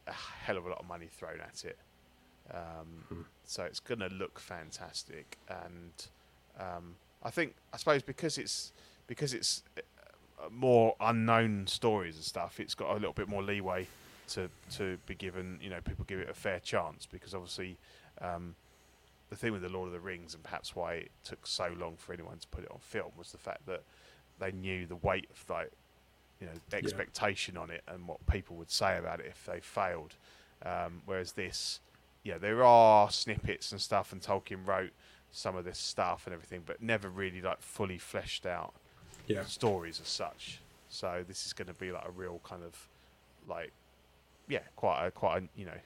a 0.06 0.11
hell 0.11 0.57
of 0.57 0.65
a 0.65 0.69
lot 0.69 0.80
of 0.80 0.88
money 0.88 1.07
thrown 1.07 1.40
at 1.41 1.64
it. 1.65 1.80
Um, 2.52 3.26
So 3.45 3.64
it's 3.64 3.80
going 3.80 3.99
to 3.99 4.10
look 4.10 4.40
fantastic, 4.40 5.38
and 5.49 6.07
um, 6.60 6.95
I 7.22 7.30
think, 7.30 7.56
I 7.74 7.78
suppose, 7.78 8.02
because 8.02 8.38
it's 8.38 8.72
because 9.07 9.34
it's 9.34 9.64
uh, 9.78 10.49
more 10.49 10.95
unknown 10.99 11.68
stories 11.68 12.15
and 12.15 12.24
stuff, 12.24 12.60
it's 12.60 12.74
got 12.76 12.91
a 12.91 12.94
little 12.94 13.14
bit 13.14 13.28
more 13.28 13.44
leeway 13.44 13.88
to 14.30 14.49
to 14.78 14.98
be 15.06 15.15
given. 15.15 15.60
You 15.61 15.70
know, 15.70 15.82
people 15.82 16.06
give 16.06 16.20
it 16.20 16.30
a 16.30 16.34
fair 16.34 16.60
chance 16.60 17.06
because 17.06 17.34
obviously. 17.34 17.78
Um, 18.22 18.56
the 19.30 19.40
thing 19.40 19.52
with 19.52 19.64
the 19.64 19.70
Lord 19.70 19.88
of 19.88 19.94
the 19.94 19.99
Rings, 19.99 20.36
and 20.36 20.44
perhaps 20.44 20.76
why 20.76 20.94
it 20.94 21.11
took 21.24 21.48
so 21.48 21.74
long 21.80 21.95
for 21.98 22.14
anyone 22.14 22.38
to 22.38 22.48
put 22.49 22.64
it 22.64 22.70
on 22.70 22.78
film, 22.80 23.11
was 23.18 23.32
the 23.32 23.40
fact 23.40 23.65
that 23.65 23.82
they 24.38 24.52
knew 24.52 24.86
the 24.86 24.95
weight 24.98 25.28
of 25.32 25.49
like, 25.49 25.72
you 26.40 26.45
know, 26.45 26.53
expectation 26.72 27.57
on 27.57 27.72
it 27.72 27.82
and 27.88 28.07
what 28.07 28.24
people 28.28 28.56
would 28.57 28.70
say 28.70 28.95
about 28.95 29.20
it 29.20 29.26
if 29.26 29.44
they 29.45 29.60
failed. 29.60 30.14
Um, 30.64 31.02
whereas 31.07 31.32
this, 31.32 31.80
yeah, 32.23 32.37
there 32.37 32.63
are 32.63 33.09
snippets 33.11 33.71
and 33.71 33.81
stuff, 33.81 34.11
and 34.11 34.21
Tolkien 34.21 34.65
wrote 34.65 34.91
some 35.31 35.55
of 35.55 35.65
this 35.65 35.79
stuff 35.79 36.23
and 36.25 36.33
everything, 36.33 36.61
but 36.65 36.81
never 36.81 37.09
really 37.09 37.41
like 37.41 37.61
fully 37.61 37.97
fleshed 37.97 38.45
out 38.45 38.73
Yeah, 39.27 39.45
stories 39.45 39.99
as 40.01 40.07
such. 40.07 40.59
So 40.89 41.23
this 41.27 41.45
is 41.45 41.53
going 41.53 41.67
to 41.67 41.73
be 41.73 41.91
like 41.91 42.05
a 42.07 42.11
real 42.11 42.39
kind 42.43 42.63
of 42.63 42.87
like, 43.47 43.71
yeah, 44.47 44.59
quite 44.75 45.07
a 45.07 45.11
quite 45.11 45.43
a 45.43 45.59
you 45.59 45.65
know, 45.65 45.79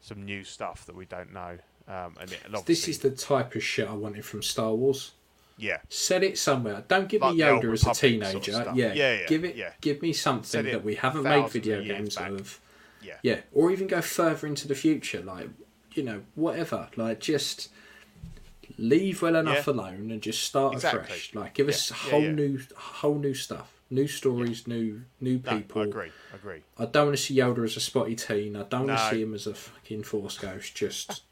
some 0.00 0.24
new 0.24 0.42
stuff 0.44 0.86
that 0.86 0.96
we 0.96 1.06
don't 1.06 1.32
know. 1.32 1.58
Um, 1.88 2.16
and, 2.20 2.30
it, 2.32 2.40
this 2.66 2.86
is 2.88 2.98
the 2.98 3.10
type 3.10 3.54
of 3.56 3.62
shit 3.64 3.88
I 3.88 3.92
wanted 3.94 4.24
from 4.24 4.42
Star 4.42 4.72
Wars. 4.74 5.12
yeah, 5.56 5.78
Set 5.88 6.22
it 6.22 6.38
somewhere. 6.38 6.84
Don't 6.86 7.08
give 7.08 7.22
Like 7.22 7.34
me 7.34 7.40
Yoda 7.40 7.58
as 7.58 7.64
a 7.64 7.68
Republic 7.68 8.24
sort 8.24 8.36
of 8.36 8.54
teenager. 8.54 8.72
yeah, 8.74 8.92
Yeah, 8.92 9.20
yeah, 9.20 9.26
give 9.26 9.44
it. 9.44 9.56
yeah. 9.56 9.72
Give 9.80 10.00
me 10.02 10.12
something 10.12 10.64
that 10.66 10.84
we 10.84 10.94
haven't 10.96 11.22
made 11.24 11.48
video 11.48 11.82
games 11.82 12.16
back. 12.16 12.30
of. 12.30 12.60
yeah, 13.02 13.14
Yeah, 13.22 13.40
or 13.52 13.70
even 13.72 13.86
go 13.86 14.00
further 14.02 14.46
into 14.46 14.68
the 14.68 14.74
future, 14.74 15.20
like 15.22 15.48
you 15.94 16.02
know, 16.02 16.22
whatever. 16.34 16.88
Like 16.96 17.20
just 17.20 17.70
leave 18.78 19.20
well 19.22 19.36
enough 19.36 19.66
Yeah. 19.66 19.72
alone 19.74 20.10
and 20.10 20.22
just 20.22 20.42
start 20.44 20.74
Exactly. 20.74 21.00
afresh. 21.02 21.34
Like 21.34 21.54
give 21.54 21.68
us 21.68 21.90
Yeah, 21.90 21.96
yeah, 22.04 22.10
whole 22.10 22.22
yeah. 22.22 22.30
new, 22.32 22.60
whole 22.76 23.18
new 23.18 23.34
stuff, 23.34 23.72
new 23.90 24.06
stories, 24.08 24.66
new 24.66 25.02
new 25.20 25.40
No, 25.44 25.56
people. 25.58 25.82
I 25.82 25.84
agree, 25.86 26.12
I 26.32 26.36
agree. 26.36 26.62
I 26.78 26.86
don't 26.86 27.06
want 27.08 27.16
to 27.18 27.22
see 27.22 27.36
Yoda 27.36 27.64
as 27.64 27.76
a 27.76 27.80
spotty 27.80 28.14
teen. 28.16 28.56
I 28.56 28.62
don't 28.62 28.86
want 28.86 28.98
to 28.98 29.10
see 29.10 29.22
him 29.22 29.34
as 29.34 29.46
a 29.46 29.54
fucking 29.54 30.04
force 30.04 30.38
ghost. 30.38 30.74
Just 30.74 31.22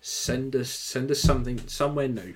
send 0.00 0.54
us, 0.56 0.70
send 0.70 1.10
us 1.10 1.20
something 1.20 1.66
somewhere 1.68 2.08
new. 2.08 2.34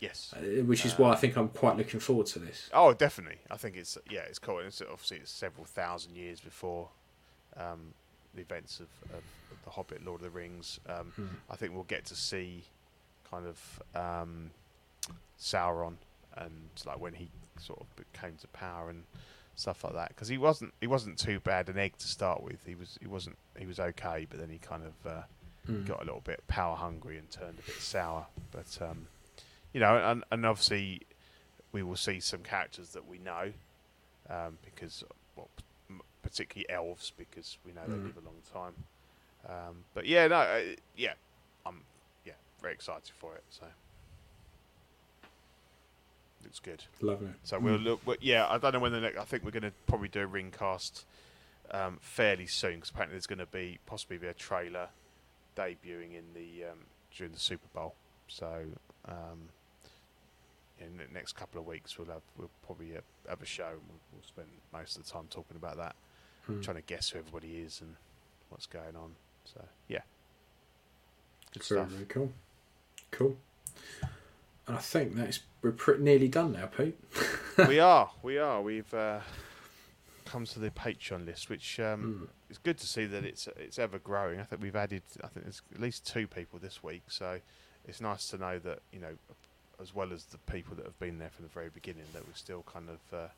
Yes. 0.00 0.34
uh, 0.36 0.40
Which 0.64 0.84
is 0.84 0.98
why 0.98 1.12
I 1.12 1.16
think 1.16 1.36
I'm 1.36 1.48
quite 1.48 1.78
looking 1.78 2.00
forward 2.00 2.26
to 2.26 2.38
this. 2.38 2.68
Oh, 2.74 2.92
definitely. 2.92 3.38
I 3.50 3.56
think 3.56 3.76
it's 3.76 3.96
yeah, 4.10 4.20
it's 4.28 4.38
cool. 4.38 4.58
It's 4.58 4.82
obviously 4.82 5.18
it's 5.18 5.30
several 5.30 5.64
thousand 5.64 6.16
years 6.16 6.40
before 6.40 6.90
um, 7.56 7.94
the 8.34 8.42
events 8.42 8.80
of, 8.80 8.88
of 9.16 9.22
the 9.64 9.70
Hobbit, 9.70 10.04
Lord 10.04 10.20
of 10.20 10.24
the 10.24 10.30
Rings. 10.30 10.80
Um, 10.88 11.12
Hmm. 11.16 11.26
I 11.50 11.56
think 11.56 11.72
we'll 11.74 11.84
get 11.84 12.04
to 12.06 12.14
see 12.16 12.64
kind 13.30 13.46
of 13.46 13.82
um, 13.94 14.50
Sauron 15.38 15.94
and 16.36 16.68
like 16.86 17.00
when 17.00 17.14
he 17.14 17.28
sort 17.58 17.80
of 17.80 17.86
came 18.12 18.36
to 18.36 18.48
power 18.48 18.90
and 18.90 19.04
stuff 19.56 19.84
like 19.84 19.94
that. 19.94 20.08
Because 20.08 20.28
he 20.28 20.38
wasn't 20.38 20.72
he 20.80 20.86
wasn't 20.86 21.18
too 21.18 21.40
bad 21.40 21.68
an 21.68 21.78
egg 21.78 21.96
to 21.98 22.06
start 22.08 22.42
with. 22.42 22.64
He 22.66 22.74
was 22.74 22.98
he 23.00 23.06
wasn't 23.06 23.36
he 23.58 23.66
was 23.66 23.78
okay, 23.80 24.26
but 24.28 24.38
then 24.40 24.48
he 24.50 24.58
kind 24.58 24.82
of 24.84 25.10
uh, 25.10 25.22
Mm. 25.66 25.86
got 25.86 26.02
a 26.02 26.04
little 26.04 26.20
bit 26.20 26.46
power 26.46 26.76
hungry 26.76 27.16
and 27.16 27.30
turned 27.30 27.58
a 27.58 27.62
bit 27.62 27.80
sour. 27.80 28.26
But 28.50 28.76
um, 28.82 29.06
you 29.72 29.80
know, 29.80 29.96
and, 29.96 30.22
and 30.30 30.44
obviously 30.44 31.00
we 31.72 31.82
will 31.82 31.96
see 31.96 32.20
some 32.20 32.40
characters 32.42 32.90
that 32.90 33.06
we 33.08 33.16
know 33.16 33.50
um, 34.28 34.58
because, 34.62 35.02
well, 35.36 35.48
particularly 36.34 36.68
elves 36.68 37.12
because 37.16 37.58
we 37.64 37.72
know 37.72 37.82
they 37.86 37.94
Mm. 37.94 38.06
live 38.06 38.16
a 38.16 38.20
long 38.20 38.42
time. 38.52 38.74
Um, 39.48 39.84
but 39.94 40.04
yeah, 40.06 40.26
no, 40.26 40.36
uh, 40.36 40.74
yeah, 40.96 41.14
I'm 41.64 41.84
yeah 42.24 42.32
very 42.60 42.74
excited 42.74 43.12
for 43.14 43.36
it. 43.36 43.44
So 43.50 43.66
looks 46.42 46.58
good. 46.58 46.84
Loving 47.00 47.28
it. 47.28 47.34
So 47.44 47.58
we'll 47.60 47.76
look. 47.78 48.04
we 48.06 48.16
yeah, 48.20 48.46
I 48.48 48.58
don't 48.58 48.72
know 48.72 48.80
when 48.80 48.92
the 48.92 49.00
next. 49.00 49.18
I 49.18 49.24
think 49.24 49.44
we're 49.44 49.50
going 49.52 49.62
to 49.62 49.72
probably 49.86 50.08
do 50.08 50.22
a 50.22 50.26
ring 50.26 50.50
cast 50.50 51.04
um, 51.70 51.98
fairly 52.00 52.46
soon 52.46 52.76
because 52.76 52.90
apparently 52.90 53.14
there's 53.14 53.26
going 53.26 53.38
to 53.38 53.46
be 53.46 53.78
possibly 53.86 54.18
be 54.18 54.26
a 54.26 54.34
trailer 54.34 54.88
debuting 55.56 56.14
in 56.16 56.24
the 56.34 56.64
um, 56.70 56.78
during 57.16 57.32
the 57.32 57.38
Super 57.38 57.68
Bowl. 57.72 57.94
So 58.26 58.64
um, 59.06 59.50
in 60.80 60.96
the 60.96 61.04
next 61.12 61.34
couple 61.34 61.60
of 61.60 61.66
weeks 61.66 61.96
we'll 61.98 62.08
have 62.08 62.22
we'll 62.36 62.50
probably 62.66 62.92
have 63.28 63.40
a 63.42 63.46
show. 63.46 63.68
And 63.68 63.80
we'll, 63.88 64.00
we'll 64.12 64.22
spend 64.26 64.48
most 64.72 64.96
of 64.96 65.04
the 65.04 65.10
time 65.10 65.26
talking 65.30 65.56
about 65.56 65.76
that, 65.76 65.94
Mm. 66.50 66.62
trying 66.62 66.76
to 66.76 66.82
guess 66.82 67.10
who 67.10 67.18
everybody 67.18 67.56
is 67.58 67.80
and 67.80 67.96
what's 68.50 68.66
going 68.66 68.96
on. 68.96 69.12
So 69.46 69.64
yeah, 69.88 70.00
good 71.52 71.62
Very, 71.64 71.80
stuff. 71.80 71.88
very 71.90 72.06
cool. 72.06 72.32
Cool. 73.10 73.36
And 74.66 74.76
I 74.76 74.80
think 74.80 75.14
that's 75.14 75.40
we're 75.62 75.72
pretty 75.72 76.02
nearly 76.02 76.28
done 76.28 76.52
now, 76.52 76.66
Pete. 76.66 76.98
we 77.68 77.78
are, 77.78 78.10
we 78.22 78.38
are. 78.38 78.60
We've 78.62 78.92
uh, 78.94 79.20
come 80.24 80.44
to 80.46 80.58
the 80.58 80.70
Patreon 80.70 81.26
list, 81.26 81.48
which 81.50 81.78
um, 81.80 82.24
Mm. 82.24 82.28
it's 82.50 82.58
good 82.58 82.78
to 82.78 82.86
see 82.86 83.06
that 83.06 83.24
it's 83.24 83.46
it's 83.58 83.78
ever 83.78 83.98
growing. 83.98 84.40
I 84.40 84.44
think 84.44 84.62
we've 84.62 84.76
added, 84.76 85.02
I 85.22 85.28
think 85.28 85.44
there's 85.46 85.62
at 85.74 85.80
least 85.80 86.06
two 86.06 86.26
people 86.26 86.58
this 86.58 86.82
week, 86.82 87.02
so 87.08 87.40
it's 87.86 88.00
nice 88.00 88.28
to 88.28 88.38
know 88.38 88.58
that 88.60 88.80
you 88.92 89.00
know, 89.00 89.14
as 89.80 89.94
well 89.94 90.12
as 90.12 90.24
the 90.26 90.38
people 90.38 90.74
that 90.76 90.84
have 90.86 90.98
been 90.98 91.18
there 91.18 91.30
from 91.30 91.44
the 91.44 91.50
very 91.50 91.68
beginning, 91.70 92.04
that 92.14 92.26
we're 92.26 92.34
still 92.34 92.64
kind 92.70 92.88
of 92.88 93.18
uh, 93.18 93.28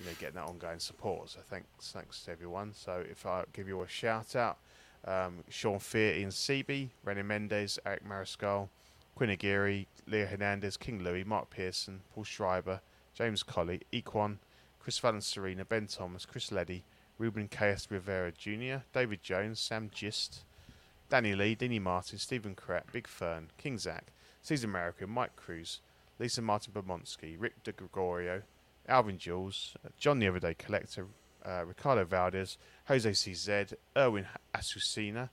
you 0.00 0.06
know 0.06 0.12
getting 0.18 0.36
that 0.36 0.46
ongoing 0.46 0.78
support. 0.78 1.30
So 1.30 1.40
thanks, 1.48 1.92
thanks 1.92 2.24
to 2.24 2.32
everyone. 2.32 2.72
So 2.74 3.04
if 3.08 3.26
I 3.26 3.44
give 3.52 3.68
you 3.68 3.82
a 3.82 3.88
shout 3.88 4.34
out, 4.34 4.58
um, 5.06 5.44
Sean 5.48 5.78
Fear, 5.78 6.14
Ian 6.14 6.30
Seaby, 6.30 6.88
René 7.06 7.24
Mendez, 7.24 7.78
Eric 7.84 8.08
Mariscal, 8.08 8.68
Quinn 9.14 9.30
Aguirre, 9.30 9.86
Leo 10.06 10.26
Hernandez, 10.26 10.76
King 10.76 11.02
Louis, 11.02 11.24
Mark 11.24 11.50
Pearson, 11.50 12.00
Paul 12.14 12.24
Schreiber, 12.24 12.80
James 13.14 13.42
Colley, 13.42 13.80
Equan, 13.92 14.38
Chris 14.78 14.98
Valen 14.98 15.22
Serena, 15.22 15.64
Ben 15.64 15.86
Thomas, 15.86 16.24
Chris 16.24 16.50
Leddy, 16.50 16.82
Ruben 17.18 17.48
K.S. 17.48 17.86
Rivera 17.90 18.32
Jr., 18.32 18.82
David 18.94 19.22
Jones, 19.22 19.60
Sam 19.60 19.90
Gist, 19.92 20.44
Danny 21.10 21.34
Lee, 21.34 21.54
Dini 21.54 21.80
Martin, 21.80 22.18
Stephen 22.18 22.54
Kratt, 22.54 22.84
Big 22.92 23.06
Fern, 23.06 23.48
King 23.58 23.76
Zach, 23.76 24.06
Caesar 24.42 24.66
American, 24.66 25.10
Mike 25.10 25.36
Cruz, 25.36 25.80
Lisa 26.18 26.40
Martin 26.40 26.72
Bermondsky, 26.72 27.36
Rick 27.38 27.62
De 27.62 27.72
Gregorio, 27.72 28.42
Alvin 28.90 29.18
Jules, 29.18 29.74
John 29.98 30.18
the 30.18 30.26
Everyday 30.26 30.54
Collector, 30.54 31.06
uh, 31.46 31.64
Ricardo 31.64 32.04
Valdez, 32.04 32.58
Jose 32.88 33.10
CZ, 33.10 33.74
Erwin 33.96 34.26
Asusina, 34.54 35.30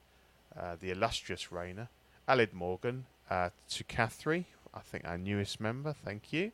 uh, 0.58 0.76
the 0.80 0.92
illustrious 0.92 1.52
Rayner, 1.52 1.90
Alid 2.30 2.54
Morgan, 2.54 3.06
uh, 3.30 3.50
to 3.70 3.84
Catherine, 3.84 4.46
I 4.74 4.80
think 4.80 5.06
our 5.06 5.18
newest 5.18 5.60
member, 5.60 5.94
thank 5.94 6.32
you. 6.32 6.52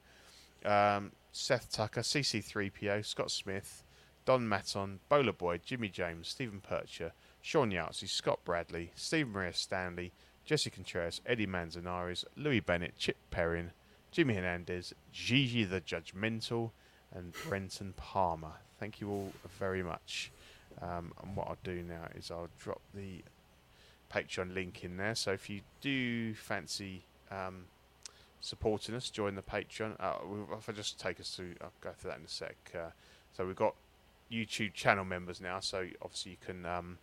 Um, 0.65 1.11
Seth 1.31 1.71
Tucker, 1.71 2.01
CC3PO, 2.01 3.05
Scott 3.05 3.31
Smith, 3.31 3.84
Don 4.25 4.47
Maton, 4.47 4.99
Bowler 5.09 5.34
Boy, 5.34 5.57
Jimmy 5.57 5.89
James, 5.89 6.30
Stephen 6.30 6.61
Percher, 6.61 7.11
Sean 7.41 7.71
Yahtzee, 7.71 8.07
Scott 8.07 8.39
Bradley, 8.45 8.91
Stephen 8.95 9.34
Maria 9.34 9.53
Stanley, 9.53 10.13
Jesse 10.45 10.69
Contreras, 10.69 11.21
Eddie 11.25 11.45
Manzanares, 11.45 12.23
Louis 12.38 12.61
Bennett, 12.61 12.97
Chip 12.97 13.17
Perrin, 13.30 13.71
Jimmy 14.11 14.35
Hernandez, 14.35 14.93
Gigi 15.11 15.63
the 15.65 15.81
Judgmental, 15.81 16.71
and 17.14 17.34
Brenton 17.48 17.94
Palmer. 17.95 18.53
Thank 18.80 19.02
you 19.02 19.10
all 19.10 19.31
very 19.60 19.84
much. 19.84 20.31
Um, 20.81 21.14
and 21.22 21.35
what 21.35 21.48
I'll 21.48 21.57
do 21.64 21.84
now 21.84 22.07
is 22.15 22.31
I'll 22.31 22.49
drop 22.60 22.81
the 22.94 23.23
Patreon 24.11 24.53
link 24.53 24.84
in 24.84 24.98
there. 24.98 25.15
So 25.15 25.31
if 25.31 25.49
you 25.49 25.61
do 25.81 26.34
fancy 26.34 27.03
um, 27.31 27.65
supporting 28.41 28.95
us, 28.95 29.10
join 29.10 29.35
the 29.35 29.41
Patreon. 29.41 29.95
Uh, 29.99 30.15
if 30.57 30.69
I 30.69 30.72
just 30.72 30.99
take 30.99 31.19
us 31.19 31.35
through, 31.35 31.56
I'll 31.61 31.72
go 31.81 31.91
through 31.98 32.11
that 32.11 32.19
in 32.19 32.26
a 32.26 32.30
sec. 32.30 32.56
Uh, 32.76 32.90
so 33.35 33.45
we've 33.45 33.56
got 33.56 33.76
YouTube 34.31 34.73
channel 34.73 35.06
members 35.06 35.40
now. 35.40 35.60
So 35.60 35.88
obviously 36.02 36.31
you 36.31 36.38
can 36.45 36.65
um, 36.65 36.98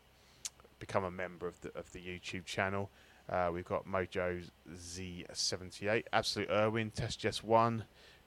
become 0.78 1.04
a 1.04 1.10
member 1.10 1.46
of 1.46 1.60
the 1.60 1.76
of 1.76 1.92
the 1.92 2.00
YouTube 2.00 2.44
channel. 2.44 2.90
Uh, 3.28 3.50
we've 3.52 3.64
got 3.64 3.86
Mojo 3.86 4.42
Z78, 4.74 6.04
Absolute 6.12 6.50
Irwin, 6.50 6.90
Test 6.90 7.20
Jess 7.20 7.44
One, 7.44 7.84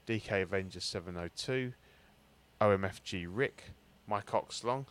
DK 0.07 0.43
Avenger 0.43 0.79
702, 0.79 1.73
OMFG 2.61 3.27
Rick, 3.29 3.71
Mike 4.07 4.31
Oxlong, 4.31 4.85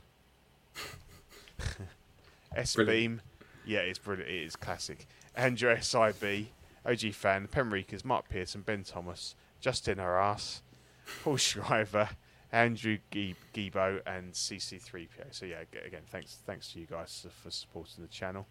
S 2.56 2.76
Beam, 2.76 3.20
yeah, 3.64 3.80
it's 3.80 3.98
brilliant. 3.98 4.30
It 4.30 4.42
is 4.42 4.56
classic. 4.56 5.06
Andrew 5.34 5.74
SIB, 5.80 6.46
OG 6.84 7.12
fan, 7.12 7.48
Penrikers, 7.48 8.04
Mark 8.04 8.28
Pearson, 8.28 8.62
Ben 8.62 8.82
Thomas, 8.82 9.34
Justin 9.60 10.00
Arras, 10.00 10.62
Paul 11.22 11.36
Schreiber, 11.36 12.10
Andrew 12.50 12.98
Gibo, 13.10 14.00
and 14.06 14.32
CC3PO. 14.32 15.08
So 15.30 15.46
yeah, 15.46 15.62
again, 15.86 16.02
thanks 16.10 16.38
thanks 16.46 16.72
to 16.72 16.80
you 16.80 16.86
guys 16.86 17.26
for 17.42 17.50
supporting 17.50 18.02
the 18.02 18.08
channel. 18.08 18.46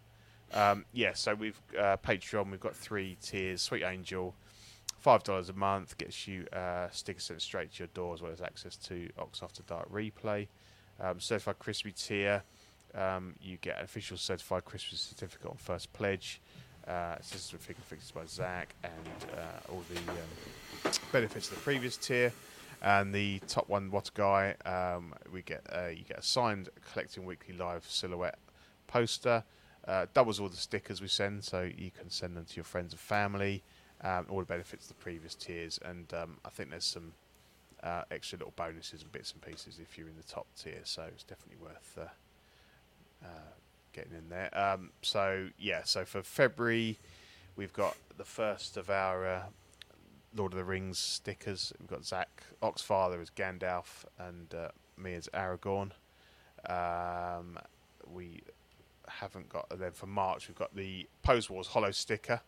Um, 0.54 0.84
yeah, 0.92 1.12
so 1.14 1.34
we've 1.34 1.60
uh, 1.78 1.96
Patreon. 1.98 2.50
We've 2.50 2.60
got 2.60 2.74
three 2.74 3.16
tiers. 3.22 3.62
Sweet 3.62 3.84
Angel, 3.84 4.34
five 5.02 5.24
dollars 5.24 5.48
a 5.48 5.52
month 5.52 5.98
gets 5.98 6.28
you 6.28 6.46
uh, 6.52 6.88
stickers 6.92 7.24
sent 7.24 7.42
straight 7.42 7.72
to 7.72 7.80
your 7.80 7.88
door 7.88 8.14
as 8.14 8.22
well 8.22 8.30
as 8.30 8.40
access 8.40 8.76
to 8.76 9.08
Ox 9.18 9.42
After 9.42 9.62
Dark 9.64 9.90
replay. 9.92 10.46
Um, 11.00 11.18
certified 11.18 11.58
Crispy 11.58 11.90
tier, 11.90 12.44
um, 12.94 13.34
you 13.42 13.56
get 13.56 13.78
an 13.78 13.84
official 13.84 14.16
certified 14.16 14.64
Christmas 14.64 15.00
certificate 15.00 15.50
on 15.50 15.56
first 15.56 15.92
pledge. 15.92 16.40
Uh, 16.86 17.16
assistance 17.18 17.52
with 17.52 17.62
figure 17.62 17.82
fixes 17.84 18.10
by 18.12 18.24
Zach 18.26 18.74
and 18.82 19.30
uh, 19.36 19.72
all 19.72 19.82
the 19.92 20.00
um, 20.00 20.92
benefits 21.12 21.48
of 21.48 21.56
the 21.56 21.60
previous 21.60 21.96
tier. 21.96 22.32
And 22.80 23.12
the 23.12 23.40
top 23.48 23.68
one, 23.68 23.90
what 23.90 24.08
a 24.08 24.12
guy, 24.14 24.54
um, 24.66 25.14
we 25.32 25.42
get 25.42 25.66
uh, 25.72 25.88
you 25.88 26.04
get 26.04 26.18
a 26.18 26.22
signed 26.22 26.68
collecting 26.92 27.24
weekly 27.24 27.56
live 27.56 27.84
silhouette 27.88 28.38
poster. 28.86 29.42
Uh, 29.86 30.06
doubles 30.14 30.38
all 30.38 30.48
the 30.48 30.56
stickers 30.56 31.00
we 31.00 31.08
send, 31.08 31.42
so 31.42 31.62
you 31.62 31.90
can 31.90 32.08
send 32.08 32.36
them 32.36 32.44
to 32.44 32.54
your 32.54 32.64
friends 32.64 32.92
and 32.92 33.00
family. 33.00 33.64
Um, 34.04 34.26
all 34.28 34.40
the 34.40 34.46
benefits 34.46 34.90
of 34.90 34.96
the 34.96 35.02
previous 35.02 35.34
tiers, 35.34 35.78
and 35.84 36.12
um, 36.12 36.38
I 36.44 36.48
think 36.48 36.70
there's 36.70 36.84
some 36.84 37.12
uh, 37.82 38.02
extra 38.10 38.38
little 38.38 38.52
bonuses 38.56 39.02
and 39.02 39.12
bits 39.12 39.32
and 39.32 39.40
pieces 39.42 39.78
if 39.80 39.96
you're 39.96 40.08
in 40.08 40.16
the 40.16 40.22
top 40.24 40.46
tier. 40.56 40.80
So 40.84 41.02
it's 41.08 41.22
definitely 41.22 41.64
worth 41.64 41.98
uh, 42.00 43.24
uh, 43.24 43.52
getting 43.92 44.12
in 44.12 44.28
there. 44.28 44.56
Um, 44.58 44.90
so 45.02 45.48
yeah, 45.58 45.82
so 45.84 46.04
for 46.04 46.22
February, 46.22 46.98
we've 47.56 47.72
got 47.72 47.96
the 48.16 48.24
first 48.24 48.76
of 48.76 48.90
our 48.90 49.26
uh, 49.26 49.42
Lord 50.34 50.52
of 50.52 50.58
the 50.58 50.64
Rings 50.64 50.98
stickers. 50.98 51.72
We've 51.78 51.88
got 51.88 52.04
Zach 52.04 52.42
Oxfather 52.62 53.20
as 53.20 53.30
Gandalf 53.30 54.04
and 54.18 54.52
uh, 54.54 54.68
me 54.96 55.14
as 55.14 55.28
Aragorn. 55.34 55.92
Um, 56.68 57.58
we 58.12 58.42
haven't 59.08 59.48
got. 59.48 59.66
And 59.70 59.80
then 59.80 59.92
for 59.92 60.06
March, 60.06 60.48
we've 60.48 60.58
got 60.58 60.74
the 60.74 61.08
Pose 61.22 61.50
Wars 61.50 61.68
Hollow 61.68 61.90
sticker, 61.90 62.40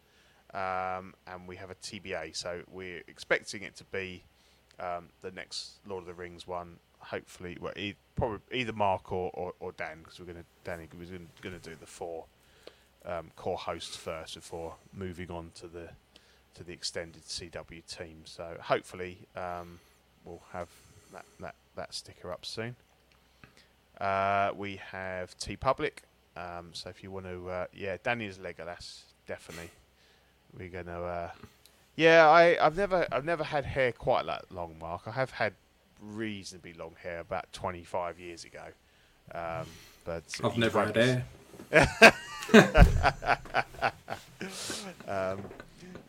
um, 0.54 1.14
and 1.26 1.46
we 1.46 1.56
have 1.56 1.70
a 1.70 1.74
TBA. 1.74 2.34
So 2.36 2.62
we're 2.70 3.02
expecting 3.08 3.62
it 3.62 3.76
to 3.76 3.84
be 3.84 4.22
um, 4.78 5.08
the 5.20 5.30
next 5.32 5.72
Lord 5.86 6.02
of 6.02 6.06
the 6.06 6.14
Rings 6.14 6.46
one. 6.46 6.76
Hopefully, 6.98 7.58
well, 7.60 7.72
e- 7.76 7.96
probably 8.16 8.38
either 8.52 8.72
Mark 8.72 9.12
or, 9.12 9.30
or, 9.34 9.52
or 9.60 9.72
Dan, 9.72 9.98
because 10.02 10.18
we're 10.18 10.26
going 10.26 10.38
to 10.38 10.44
Danny 10.64 10.88
was 10.98 11.10
going 11.10 11.60
to 11.60 11.70
do 11.70 11.76
the 11.78 11.86
four 11.86 12.24
um, 13.04 13.30
core 13.36 13.58
hosts 13.58 13.96
first 13.96 14.36
before 14.36 14.74
moving 14.94 15.30
on 15.30 15.50
to 15.56 15.66
the 15.66 15.90
to 16.54 16.64
the 16.64 16.72
extended 16.72 17.24
CW 17.24 17.84
team. 17.86 18.22
So 18.24 18.56
hopefully, 18.60 19.18
um, 19.36 19.80
we'll 20.24 20.42
have 20.52 20.68
that, 21.12 21.24
that 21.40 21.56
that 21.76 21.92
sticker 21.92 22.32
up 22.32 22.46
soon. 22.46 22.76
Uh, 24.00 24.50
we 24.56 24.80
have 24.92 25.36
TeePublic. 25.38 25.98
Um, 26.36 26.70
so 26.72 26.88
if 26.88 27.02
you 27.02 27.10
want 27.10 27.26
to, 27.26 27.48
uh, 27.48 27.66
yeah, 27.72 27.96
Danny's 28.02 28.38
Legolas, 28.38 29.02
definitely. 29.26 29.70
We're 30.56 30.68
gonna. 30.68 31.02
Uh, 31.02 31.30
yeah, 31.96 32.28
I, 32.28 32.64
I've 32.64 32.76
never, 32.76 33.06
I've 33.12 33.24
never 33.24 33.44
had 33.44 33.64
hair 33.64 33.92
quite 33.92 34.26
that 34.26 34.50
long, 34.50 34.76
Mark. 34.80 35.02
I 35.06 35.12
have 35.12 35.30
had 35.30 35.54
reasonably 36.00 36.72
long 36.72 36.94
hair 37.00 37.20
about 37.20 37.52
25 37.52 38.18
years 38.18 38.44
ago. 38.44 38.64
Um, 39.32 39.66
but 40.04 40.24
I've 40.42 40.58
never 40.58 40.84
had 40.84 40.96
hair. 40.96 41.24
um, 45.08 45.42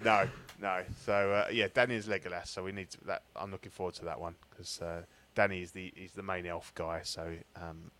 no, 0.03 0.27
no. 0.61 0.81
So 1.05 1.31
uh, 1.31 1.47
yeah, 1.51 1.67
Danny 1.73 1.95
is 1.95 2.07
Legolas. 2.07 2.47
So 2.47 2.63
we 2.63 2.71
need 2.71 2.89
to, 2.91 2.97
that. 3.05 3.21
I'm 3.35 3.51
looking 3.51 3.71
forward 3.71 3.95
to 3.95 4.05
that 4.05 4.19
one 4.19 4.35
because 4.49 4.81
uh, 4.81 5.03
Danny 5.33 5.61
is 5.61 5.71
the 5.71 5.93
he's 5.95 6.13
the 6.13 6.23
main 6.23 6.45
elf 6.45 6.73
guy. 6.75 7.01
So 7.03 7.35
um, 7.55 7.91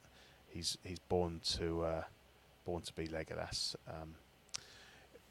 he's 0.49 0.77
he's 0.83 0.99
born 0.99 1.39
to 1.57 1.83
uh, 1.83 2.03
born 2.65 2.81
to 2.81 2.93
be 2.93 3.07
Legolas. 3.07 3.75
Um, 3.87 4.15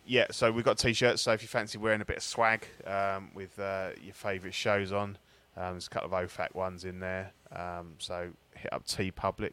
yeah, 0.06 0.26
so 0.30 0.50
we've 0.52 0.64
got 0.64 0.78
t-shirts. 0.78 1.22
So 1.22 1.32
if 1.32 1.42
you 1.42 1.48
fancy 1.48 1.78
wearing 1.78 2.00
a 2.00 2.04
bit 2.04 2.18
of 2.18 2.22
swag 2.22 2.66
um, 2.86 3.30
with 3.34 3.58
uh, 3.58 3.90
your 4.02 4.14
favourite 4.14 4.54
shows 4.54 4.92
on, 4.92 5.18
um, 5.56 5.72
there's 5.72 5.86
a 5.86 5.90
couple 5.90 6.14
of 6.14 6.30
OFAC 6.30 6.54
ones 6.54 6.84
in 6.84 7.00
there. 7.00 7.32
Um, 7.54 7.94
so 7.98 8.30
hit 8.54 8.72
up 8.72 8.86
TeePublic, 8.86 9.52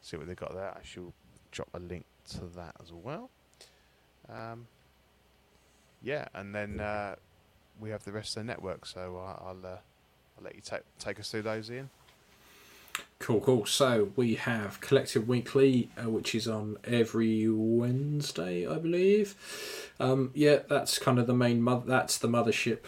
see 0.00 0.16
what 0.16 0.26
they've 0.26 0.36
got 0.36 0.54
there. 0.54 0.70
I 0.70 0.80
shall 0.82 1.12
drop 1.50 1.68
a 1.74 1.78
link 1.78 2.04
to 2.30 2.40
that 2.56 2.74
as 2.82 2.92
well. 2.92 3.30
Um, 4.28 4.66
yeah, 6.02 6.26
and 6.34 6.54
then 6.54 6.80
uh, 6.80 7.16
we 7.80 7.90
have 7.90 8.04
the 8.04 8.12
rest 8.12 8.36
of 8.36 8.42
the 8.42 8.46
network. 8.46 8.86
So 8.86 9.18
uh, 9.18 9.42
I'll 9.44 9.64
uh, 9.64 9.76
I'll 10.38 10.44
let 10.44 10.54
you 10.54 10.62
take 10.62 10.82
take 10.98 11.20
us 11.20 11.30
through 11.30 11.42
those, 11.42 11.70
Ian. 11.70 11.90
Cool, 13.18 13.40
cool. 13.40 13.66
So 13.66 14.10
we 14.16 14.34
have 14.34 14.80
Collecting 14.80 15.28
Weekly, 15.28 15.90
uh, 15.96 16.10
which 16.10 16.34
is 16.34 16.48
on 16.48 16.76
every 16.82 17.48
Wednesday, 17.48 18.66
I 18.66 18.78
believe. 18.78 19.36
Um, 20.00 20.32
yeah, 20.34 20.58
that's 20.68 20.98
kind 20.98 21.20
of 21.20 21.28
the 21.28 21.34
main. 21.34 21.62
Mo- 21.62 21.84
that's 21.86 22.18
the 22.18 22.26
mothership. 22.26 22.80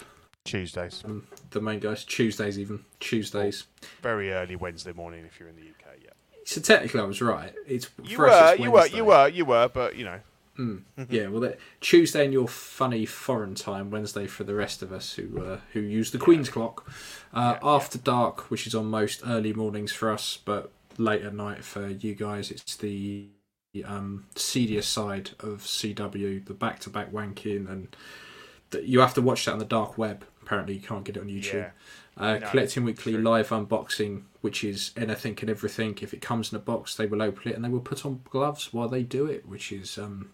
Tuesdays. 0.45 1.03
Um, 1.05 1.27
the 1.51 1.61
main 1.61 1.79
guys. 1.79 2.05
Tuesdays, 2.05 2.59
even 2.59 2.85
Tuesdays. 2.99 3.67
Very 4.03 4.33
early 4.33 4.57
Wednesday 4.57 4.93
morning 4.93 5.25
if 5.25 5.39
you're 5.39 5.49
in 5.49 5.55
the 5.55 5.63
UK. 5.63 5.99
Yeah. 6.03 6.11
So 6.45 6.61
technically, 6.61 7.01
I 7.01 7.05
was 7.05 7.23
right. 7.23 7.55
It's 7.67 7.89
you 8.03 8.19
were, 8.19 8.57
you 8.57 8.73
were, 8.73 8.87
you 8.87 9.05
were, 9.05 9.29
you 9.29 9.45
were, 9.45 9.69
but 9.69 9.95
you 9.97 10.05
know. 10.05 10.19
Mm. 10.59 10.83
yeah, 11.09 11.27
well, 11.27 11.53
Tuesday 11.81 12.25
in 12.25 12.33
your 12.33 12.47
funny 12.47 13.05
foreign 13.07 13.55
time, 13.55 13.91
Wednesday 13.91 14.27
for 14.27 14.45
the 14.45 14.55
rest 14.55 14.83
of 14.83 14.93
us 14.93 15.15
who 15.15 15.45
uh, 15.45 15.59
who 15.73 15.81
use 15.81 16.13
the 16.13 16.19
Queen's 16.19 16.49
clock. 16.49 16.89
Uh, 17.33 17.57
yeah, 17.61 17.69
After 17.69 17.99
yeah. 17.99 18.05
dark, 18.05 18.51
which 18.51 18.67
is 18.67 18.75
on 18.75 18.87
most 18.87 19.23
early 19.27 19.53
mornings 19.53 19.93
for 19.93 20.13
us, 20.13 20.39
but 20.45 20.71
late 20.99 21.23
at 21.23 21.35
night 21.35 21.65
for 21.65 21.89
you 21.89 22.15
guys. 22.15 22.51
It's 22.51 22.77
the 22.77 23.29
um, 23.85 24.27
seedier 24.37 24.83
side 24.83 25.31
of 25.41 25.63
CW, 25.63 26.45
the 26.45 26.55
back-to-back 26.55 27.11
wanking, 27.13 27.69
and 27.69 27.97
the, 28.71 28.87
you 28.87 29.01
have 29.01 29.15
to 29.15 29.23
watch 29.23 29.45
that 29.45 29.53
on 29.53 29.59
the 29.59 29.65
dark 29.65 29.99
web. 29.99 30.25
Apparently, 30.43 30.75
you 30.75 30.81
can't 30.81 31.05
get 31.05 31.17
it 31.17 31.21
on 31.21 31.29
YouTube. 31.29 31.71
Uh, 32.17 32.39
no, 32.39 32.49
collecting 32.49 32.85
weekly 32.85 33.15
true. 33.15 33.23
live 33.23 33.49
unboxing, 33.49 34.23
which 34.41 34.63
is 34.63 34.93
anything 34.97 35.37
and 35.41 35.51
everything. 35.51 35.99
If 36.01 36.15
it 36.15 36.21
comes 36.21 36.53
in 36.53 36.57
a 36.57 36.61
box, 36.61 36.95
they 36.95 37.07
will 37.07 37.23
open 37.23 37.51
it 37.51 37.57
and 37.57 37.65
they 37.65 37.69
will 37.69 37.81
put 37.81 38.07
on 38.07 38.21
gloves 38.31 38.73
while 38.73 38.89
they 38.89 39.03
do 39.03 39.27
it, 39.27 39.49
which 39.49 39.73
is 39.73 39.99
um, 39.99 40.31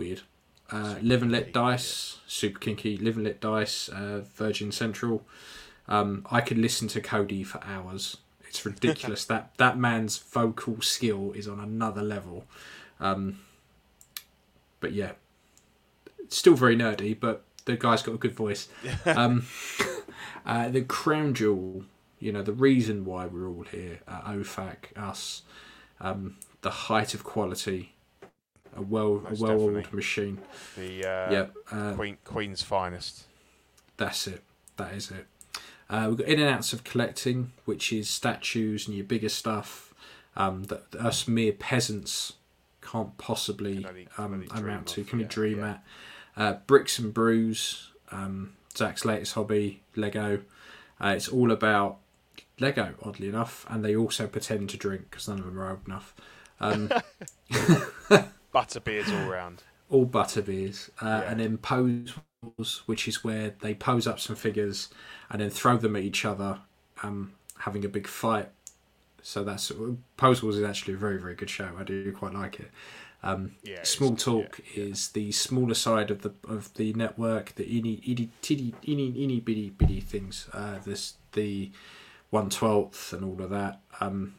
weird. 0.00 0.22
Uh, 0.70 0.94
Live 1.02 1.20
and 1.20 1.30
Let 1.30 1.52
Dice, 1.52 2.20
super 2.26 2.58
kinky. 2.58 2.96
Live 2.96 3.16
and 3.16 3.24
Let 3.26 3.38
Dice, 3.38 3.90
uh, 3.90 4.22
Virgin 4.34 4.72
Central. 4.72 5.26
Um, 5.88 6.24
I 6.30 6.40
could 6.40 6.56
listen 6.56 6.88
to 6.88 7.02
Cody 7.02 7.42
for 7.44 7.62
hours. 7.64 8.16
It's 8.48 8.64
ridiculous. 8.72 9.26
that 9.26 9.52
that 9.58 9.76
man's 9.76 10.16
vocal 10.16 10.80
skill 10.80 11.32
is 11.32 11.46
on 11.46 11.60
another 11.60 12.00
level. 12.00 12.46
Um, 12.98 13.40
but 14.80 14.92
yeah, 14.92 15.12
still 16.28 16.54
very 16.54 16.76
nerdy. 16.76 17.18
But 17.18 17.44
the 17.66 17.76
guy's 17.76 18.00
got 18.00 18.14
a 18.14 18.18
good 18.18 18.34
voice. 18.34 18.68
um, 19.04 19.44
uh, 20.46 20.70
the 20.70 20.80
crown 20.80 21.34
jewel, 21.34 21.84
you 22.18 22.32
know, 22.32 22.42
the 22.42 22.54
reason 22.54 23.04
why 23.04 23.26
we're 23.26 23.48
all 23.48 23.64
here, 23.70 24.00
uh, 24.08 24.22
OFAC, 24.32 24.96
us, 24.96 25.42
um, 26.00 26.38
the 26.62 26.70
height 26.70 27.12
of 27.12 27.22
quality 27.22 27.92
a 28.76 28.82
well 28.82 29.20
Most 29.24 29.40
a 29.40 29.44
well 29.44 29.60
oiled 29.60 29.92
machine. 29.92 30.38
The 30.76 31.04
uh, 31.04 31.32
yeah, 31.32 31.46
uh, 31.70 31.94
Queen 31.94 32.18
Queen's 32.24 32.62
finest. 32.62 33.24
That's 33.96 34.26
it. 34.26 34.42
That 34.76 34.94
is 34.94 35.10
it. 35.10 35.26
Uh, 35.88 36.06
we've 36.08 36.18
got 36.18 36.28
in 36.28 36.40
and 36.40 36.48
outs 36.48 36.72
of 36.72 36.84
collecting, 36.84 37.52
which 37.64 37.92
is 37.92 38.08
statues 38.08 38.86
and 38.86 38.96
your 38.96 39.04
bigger 39.04 39.28
stuff 39.28 39.92
um, 40.36 40.64
that, 40.64 40.94
us 40.94 41.26
mere 41.26 41.52
peasants 41.52 42.34
can't 42.80 43.18
possibly 43.18 43.84
only, 43.84 44.08
um, 44.16 44.46
amount 44.54 44.86
to, 44.86 45.04
can 45.04 45.20
yeah, 45.20 45.26
dream 45.28 45.58
yeah. 45.58 45.70
at. 45.70 45.84
Uh, 46.36 46.52
bricks 46.66 46.98
and 46.98 47.12
brews, 47.12 47.90
um, 48.12 48.54
Zach's 48.76 49.04
latest 49.04 49.34
hobby, 49.34 49.82
Lego. 49.96 50.42
Uh, 51.00 51.08
it's 51.16 51.28
all 51.28 51.50
about 51.50 51.98
Lego, 52.60 52.94
oddly 53.02 53.28
enough, 53.28 53.66
and 53.68 53.84
they 53.84 53.96
also 53.96 54.26
pretend 54.28 54.70
to 54.70 54.76
drink 54.76 55.10
because 55.10 55.28
none 55.28 55.40
of 55.40 55.44
them 55.44 55.58
are 55.58 55.70
old 55.70 55.86
enough. 55.86 56.14
Butterbeers 58.54 59.12
all 59.12 59.30
round. 59.30 59.62
All 59.88 60.06
butterbeers. 60.06 60.90
Uh, 61.00 61.06
yeah. 61.06 61.30
And 61.30 61.40
then 61.40 61.58
pose 61.58 62.14
wars, 62.42 62.82
which 62.86 63.08
is 63.08 63.24
where 63.24 63.54
they 63.60 63.74
pose 63.74 64.06
up 64.06 64.20
some 64.20 64.36
figures 64.36 64.88
and 65.30 65.40
then 65.40 65.50
throw 65.50 65.76
them 65.76 65.96
at 65.96 66.02
each 66.02 66.24
other, 66.24 66.60
um, 67.02 67.32
having 67.58 67.84
a 67.84 67.88
big 67.88 68.06
fight. 68.06 68.48
So 69.22 69.44
that's 69.44 69.70
Pose 70.16 70.42
Wars 70.42 70.56
is 70.56 70.64
actually 70.64 70.94
a 70.94 70.96
very 70.96 71.18
very 71.18 71.34
good 71.34 71.50
show. 71.50 71.70
I 71.78 71.84
do 71.84 72.10
quite 72.12 72.34
like 72.34 72.60
it. 72.60 72.70
Um, 73.22 73.56
yeah, 73.62 73.82
Small 73.82 74.16
Talk 74.16 74.60
yeah, 74.74 74.84
is 74.84 75.08
the 75.08 75.30
smaller 75.32 75.74
side 75.74 76.10
of 76.10 76.22
the 76.22 76.32
of 76.48 76.72
the 76.74 76.94
network. 76.94 77.54
The 77.56 77.64
itty 77.64 78.02
itty 78.06 78.30
titty 78.40 78.74
itty 78.82 79.08
itty 79.22 79.40
bitty 79.40 79.70
bitty 79.70 80.00
things. 80.00 80.48
Uh, 80.52 80.78
this 80.78 81.14
the 81.32 81.70
one 82.30 82.48
twelfth 82.48 83.12
and 83.12 83.24
all 83.24 83.44
of 83.44 83.50
that. 83.50 83.80
Um, 84.00 84.36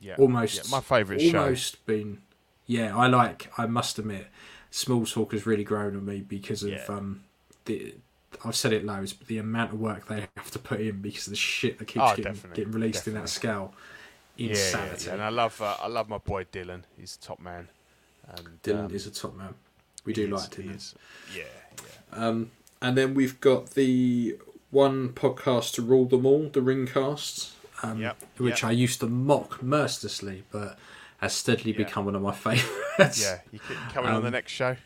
yeah, 0.00 0.16
almost 0.18 0.70
my 0.70 0.80
favourite 0.80 1.20
show. 1.20 1.38
Almost 1.38 1.86
been 1.86 2.22
yeah, 2.68 2.96
I 2.96 3.08
like. 3.08 3.50
I 3.58 3.66
must 3.66 3.98
admit, 3.98 4.28
Small 4.70 5.04
Talk 5.04 5.32
has 5.32 5.44
really 5.46 5.64
grown 5.64 5.96
on 5.96 6.04
me 6.06 6.20
because 6.20 6.62
of 6.62 6.70
Yeah. 6.70 6.84
um, 6.88 7.24
the. 7.64 7.94
I've 8.44 8.54
said 8.54 8.72
it 8.72 8.84
loads, 8.84 9.12
but 9.14 9.26
the 9.26 9.38
amount 9.38 9.72
of 9.72 9.80
work 9.80 10.06
they 10.06 10.20
have 10.36 10.50
to 10.52 10.58
put 10.60 10.80
in 10.80 11.00
because 11.00 11.26
of 11.26 11.32
the 11.32 11.36
shit 11.36 11.78
that 11.78 11.86
keeps 11.86 12.04
Oh, 12.06 12.14
getting, 12.14 12.40
getting 12.54 12.72
released 12.72 13.08
in 13.08 13.14
that 13.14 13.26
definitely. 13.26 13.28
scale. 13.30 13.74
Yeah, 14.36 14.46
yeah, 14.46 14.52
Insanity. 14.52 15.06
yeah. 15.06 15.12
And 15.14 15.22
I 15.22 15.28
love 15.30 15.60
uh, 15.60 15.76
I 15.82 15.88
love 15.88 16.08
my 16.08 16.18
boy 16.18 16.44
Dylan. 16.44 16.82
He's 16.96 17.16
a 17.20 17.26
top 17.26 17.40
man. 17.40 17.68
And, 18.28 18.62
Dylan 18.62 18.84
um, 18.86 18.94
is 18.94 19.06
a 19.06 19.10
top 19.10 19.34
man. 19.34 19.54
We 20.04 20.12
do 20.12 20.26
is- 20.26 20.30
like 20.30 20.50
Dylan. 20.50 20.94
Yeah, 21.34 21.42
yeah. 21.42 22.18
Um, 22.28 22.50
and 22.80 22.96
then 22.96 23.14
we've 23.14 23.40
got 23.40 23.70
the 23.70 24.36
one 24.70 25.08
podcast 25.08 25.72
to 25.74 25.82
rule 25.82 26.04
them 26.04 26.26
all, 26.26 26.48
the 26.52 26.60
Ringcasts, 26.60 27.52
um, 27.82 27.98
Yep, 28.00 28.22
which 28.36 28.62
yep. 28.62 28.68
I 28.68 28.72
used 28.72 29.00
to 29.00 29.06
mock 29.06 29.62
mercilessly, 29.62 30.44
but 30.52 30.78
has 31.18 31.32
steadily 31.34 31.72
Yeah. 31.72 31.78
become 31.78 32.04
one 32.06 32.14
of 32.16 32.22
my 32.22 32.32
favourites. 32.46 33.22
Yeah, 33.22 33.40
you 33.52 33.58
keep 33.60 33.76
coming 33.92 34.10
on 34.10 34.22
the 34.22 34.28
Um, 34.28 34.32
next 34.32 34.52
show. 34.52 34.76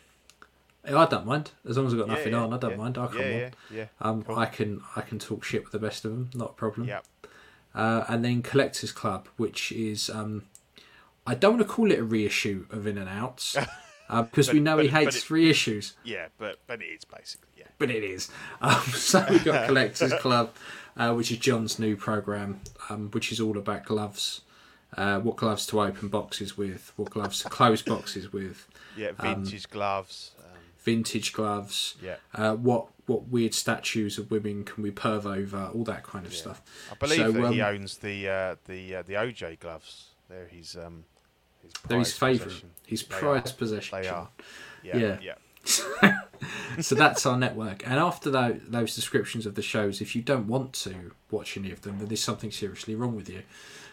I 0.85 1.05
don't 1.05 1.25
mind 1.25 1.51
as 1.67 1.77
long 1.77 1.87
as 1.87 1.93
I've 1.93 1.99
got 1.99 2.07
Yeah, 2.09 2.13
nothing 2.15 2.33
yeah, 2.33 2.39
on. 2.43 2.53
I 2.53 2.57
don't 2.57 2.77
mind. 2.77 2.97
I 2.97 3.07
come 3.07 3.19
yeah, 3.19 3.25
on. 3.25 3.31
yeah, 3.31 3.49
yeah. 3.71 3.85
Um, 4.01 4.21
cool. 4.23 4.37
I 4.37 4.45
can 4.47 4.81
I 4.97 5.01
can 5.01 5.17
talk 5.17 5.43
shit 5.45 5.63
with 5.63 5.71
the 5.71 5.79
best 5.79 6.03
of 6.03 6.11
them, 6.11 6.29
not 6.35 6.49
a 6.51 6.53
problem. 6.53 6.87
Yeah. 6.87 6.99
Uh, 7.73 8.03
and 8.09 8.23
then 8.23 8.41
Collectors 8.41 8.91
Club, 8.91 9.27
which 9.37 9.71
is 9.71 10.09
um, 10.09 10.43
I 11.25 11.35
don't 11.35 11.53
want 11.55 11.67
to 11.67 11.73
call 11.73 11.89
it 11.91 11.99
a 11.99 12.03
reissue 12.03 12.65
of 12.69 12.85
In 12.85 12.97
and 12.97 13.07
Outs 13.09 13.55
uh, 14.09 14.23
because 14.23 14.51
we 14.51 14.59
know 14.59 14.77
he 14.77 14.89
but- 14.89 14.93
but 14.93 14.99
hates 15.05 15.15
it- 15.17 15.23
reissues. 15.33 15.93
Yeah, 16.03 16.27
but 16.37 16.59
but 16.67 16.81
it 16.81 16.85
is 16.87 17.05
basically 17.05 17.47
yeah. 17.57 17.67
but 17.79 17.89
it 17.89 18.03
is. 18.03 18.29
Um, 18.61 18.81
so 18.93 19.25
we've 19.29 19.45
got 19.45 19.67
Collectors 19.67 20.13
Club, 20.15 20.51
uh, 20.97 21.13
which 21.13 21.31
is 21.31 21.37
John's 21.37 21.79
new 21.79 21.95
program, 21.95 22.59
um, 22.89 23.09
which 23.11 23.31
is 23.31 23.39
all 23.39 23.57
about 23.57 23.85
gloves, 23.85 24.41
uh, 24.97 25.19
what 25.19 25.35
gloves 25.37 25.65
to 25.67 25.81
open 25.81 26.07
boxes 26.09 26.57
with, 26.57 26.91
what 26.95 27.09
gloves 27.09 27.41
to 27.43 27.49
close 27.49 27.81
boxes 27.81 28.31
with, 28.33 28.67
Yeah, 28.97 29.11
Um, 29.19 29.43
vintage 29.43 29.69
gloves. 29.69 30.31
Um, 30.39 30.45
vintage 30.83 31.33
gloves, 31.33 31.95
yeah, 32.01 32.17
uh, 32.35 32.55
what 32.55 32.87
what 33.05 33.27
weird 33.27 33.53
statues 33.53 34.17
of 34.17 34.31
women 34.31 34.63
can 34.63 34.81
we 34.81 34.89
perv 34.89 35.25
over, 35.25 35.69
all 35.73 35.83
that 35.83 36.03
kind 36.03 36.25
of 36.25 36.31
Yeah. 36.31 36.39
stuff. 36.39 36.61
I 36.91 36.95
believe 36.95 37.17
so, 37.17 37.31
that 37.33 37.51
he 37.51 37.59
um, 37.61 37.75
owns 37.75 37.97
the 37.97 38.29
uh, 38.29 38.55
the 38.65 38.95
uh, 38.95 39.01
the 39.01 39.13
OJ 39.13 39.59
gloves. 39.59 40.07
They're 40.29 40.47
his 40.47 40.75
um 40.77 41.03
his 41.61 41.71
They're 41.87 41.99
his 41.99 42.17
favourite, 42.17 42.63
his 42.85 43.03
prized 43.03 43.57
possession. 43.57 44.01
They 44.01 44.07
are. 44.07 44.29
Yeah, 44.83 44.97
Yeah. 44.97 45.17
yeah, 45.21 46.17
so 46.81 46.95
that's 46.95 47.25
our 47.25 47.37
network. 47.37 47.85
And 47.85 47.99
after 47.99 48.29
tho- 48.29 48.59
those 48.67 48.95
descriptions 48.95 49.45
of 49.45 49.55
the 49.55 49.61
shows, 49.61 50.01
if 50.01 50.15
you 50.15 50.21
don't 50.21 50.47
want 50.47 50.73
to 50.73 51.11
watch 51.31 51.57
any 51.57 51.71
of 51.71 51.81
them, 51.81 51.99
then 51.99 52.07
there's 52.07 52.23
something 52.23 52.51
seriously 52.51 52.95
wrong 52.95 53.15
with 53.15 53.29
you. 53.29 53.43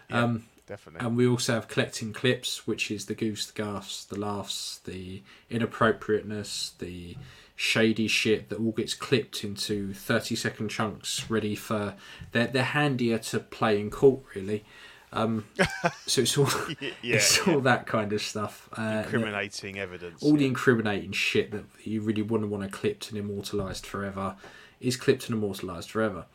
Yeah. 0.09 0.23
Um, 0.25 0.45
definitely. 0.71 1.07
And 1.07 1.17
we 1.17 1.27
also 1.27 1.55
have 1.55 1.69
collecting 1.69 2.13
clips, 2.13 2.67
which 2.67 2.91
is 2.91 3.07
the 3.07 3.15
goose, 3.15 3.47
the 3.47 3.63
gaffs, 3.63 4.05
the 4.05 4.19
laughs, 4.19 4.81
the 4.85 5.23
inappropriateness, 5.51 6.75
the 6.79 7.17
shady 7.57 8.09
shit 8.09 8.49
that 8.49 8.59
all 8.59 8.71
gets 8.71 8.95
clipped 8.95 9.45
into 9.45 9.93
30 9.93 10.37
second 10.37 10.69
chunks 10.71 11.29
ready 11.29 11.55
for. 11.55 11.95
They're, 12.33 12.47
they're 12.47 12.63
handier 12.63 13.19
to 13.19 13.41
play 13.41 13.81
in 13.81 13.91
court, 13.91 14.21
really. 14.35 14.65
Um, 15.13 15.47
so 16.07 16.23
it's 16.23 16.39
all, 16.39 16.49
yeah, 16.81 16.91
it's 17.03 17.45
yeah. 17.45 17.55
all 17.55 17.61
that 17.63 17.87
kind 17.87 18.13
of 18.13 18.23
stuff. 18.23 18.69
Uh, 18.79 19.03
incriminating 19.05 19.79
evidence. 19.79 20.23
all 20.23 20.37
the 20.37 20.47
incriminating 20.47 21.13
shit 21.13 21.51
that 21.51 21.65
you 21.83 22.01
really 22.01 22.23
wouldn't 22.23 22.49
want 22.49 22.63
to 22.63 22.71
clipped 22.71 23.11
and 23.11 23.19
immortalised 23.19 23.85
forever 23.85 24.37
is 24.81 24.97
clipped 24.97 25.29
and 25.29 25.37
immortalised 25.37 25.91
forever. 25.91 26.27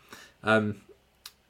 Um, 0.43 0.81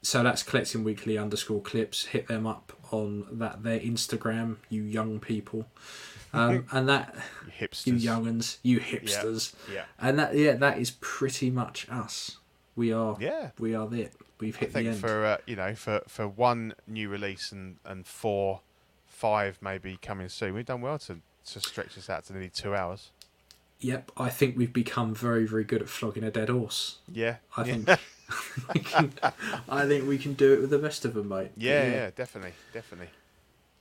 so 0.05 0.21
that's 0.21 0.43
collecting 0.43 0.83
weekly 0.83 1.17
underscore 1.17 1.61
clips. 1.61 2.05
Hit 2.05 2.27
them 2.27 2.45
up 2.45 2.73
on 2.91 3.27
that 3.31 3.63
their 3.63 3.79
Instagram, 3.79 4.57
you 4.69 4.83
young 4.83 5.19
people, 5.19 5.65
um, 6.33 6.65
and 6.71 6.89
that 6.89 7.15
you 7.45 7.67
hipsters. 7.67 7.85
you 7.87 7.93
younguns, 8.09 8.57
you 8.63 8.79
hipsters, 8.79 9.53
Yeah, 9.71 9.85
and 9.99 10.19
that 10.19 10.35
yeah, 10.35 10.53
that 10.53 10.77
is 10.77 10.91
pretty 10.99 11.49
much 11.49 11.87
us. 11.89 12.37
We 12.75 12.91
are 12.91 13.17
yeah. 13.19 13.51
we 13.59 13.75
are 13.75 13.93
it. 13.93 14.13
We've 14.39 14.55
I 14.55 14.59
hit 14.59 14.69
the 14.69 14.73
think 14.73 14.87
end. 14.89 14.97
for 14.97 15.25
uh, 15.25 15.37
you 15.45 15.55
know 15.55 15.75
for 15.75 16.01
for 16.07 16.27
one 16.27 16.73
new 16.87 17.09
release 17.09 17.51
and 17.51 17.77
and 17.85 18.05
four, 18.05 18.61
five 19.07 19.57
maybe 19.61 19.97
coming 20.01 20.29
soon. 20.29 20.53
We've 20.53 20.65
done 20.65 20.81
well 20.81 20.99
to 20.99 21.19
to 21.47 21.59
stretch 21.59 21.95
this 21.95 22.09
out 22.09 22.25
to 22.25 22.33
nearly 22.33 22.49
two 22.49 22.75
hours. 22.75 23.11
Yep, 23.79 24.11
I 24.17 24.29
think 24.29 24.57
we've 24.57 24.73
become 24.73 25.13
very 25.13 25.45
very 25.45 25.63
good 25.63 25.81
at 25.81 25.89
flogging 25.89 26.23
a 26.23 26.31
dead 26.31 26.49
horse. 26.49 26.97
Yeah, 27.11 27.37
I 27.55 27.65
yeah. 27.65 27.73
think 27.73 27.99
can, 28.85 29.13
I 29.69 29.85
think 29.85 30.07
we 30.07 30.17
can 30.17 30.33
do 30.33 30.53
it 30.53 30.61
with 30.61 30.69
the 30.69 30.79
best 30.79 31.05
of 31.05 31.13
them, 31.13 31.29
mate. 31.29 31.51
But 31.55 31.63
yeah, 31.63 31.91
yeah, 31.91 32.09
definitely, 32.15 32.53
definitely. 32.73 33.09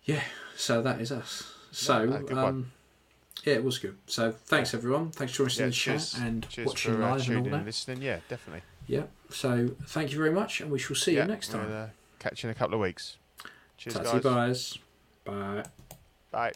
Yeah, 0.04 0.22
so 0.56 0.82
that 0.82 1.00
is 1.00 1.10
us. 1.10 1.50
So, 1.70 2.04
no, 2.04 2.36
um, 2.38 2.72
yeah, 3.44 3.54
it 3.54 3.64
was 3.64 3.78
good. 3.78 3.96
So, 4.06 4.32
thanks 4.32 4.74
everyone. 4.74 5.10
Thanks 5.10 5.34
for 5.34 5.46
joining 5.46 5.58
Yeah, 5.58 5.64
in 5.64 5.70
the 5.70 5.74
chat 5.74 6.14
and 6.20 6.48
cheers 6.48 6.66
watching 6.66 6.94
for 6.94 7.02
uh, 7.02 7.10
live 7.10 7.28
and 7.28 7.38
all 7.38 7.44
that. 7.44 7.54
and 7.54 7.66
listening. 7.66 8.02
Yeah, 8.02 8.18
definitely. 8.28 8.62
Yeah. 8.86 9.04
So, 9.30 9.70
thank 9.86 10.12
you 10.12 10.18
very 10.18 10.30
much, 10.30 10.60
and 10.60 10.70
we 10.70 10.78
shall 10.78 10.94
see 10.96 11.14
yeah, 11.14 11.22
you 11.22 11.28
next 11.28 11.48
time. 11.48 11.68
We'll, 11.68 11.76
uh, 11.76 11.86
catch 12.18 12.44
you 12.44 12.50
in 12.50 12.52
a 12.52 12.58
couple 12.58 12.74
of 12.74 12.80
weeks. 12.80 13.16
Cheers, 13.78 13.96
Tatty 13.96 14.20
guys. 14.20 14.22
buys. 14.22 14.78
Bye. 15.24 15.64
Bye. 16.30 16.52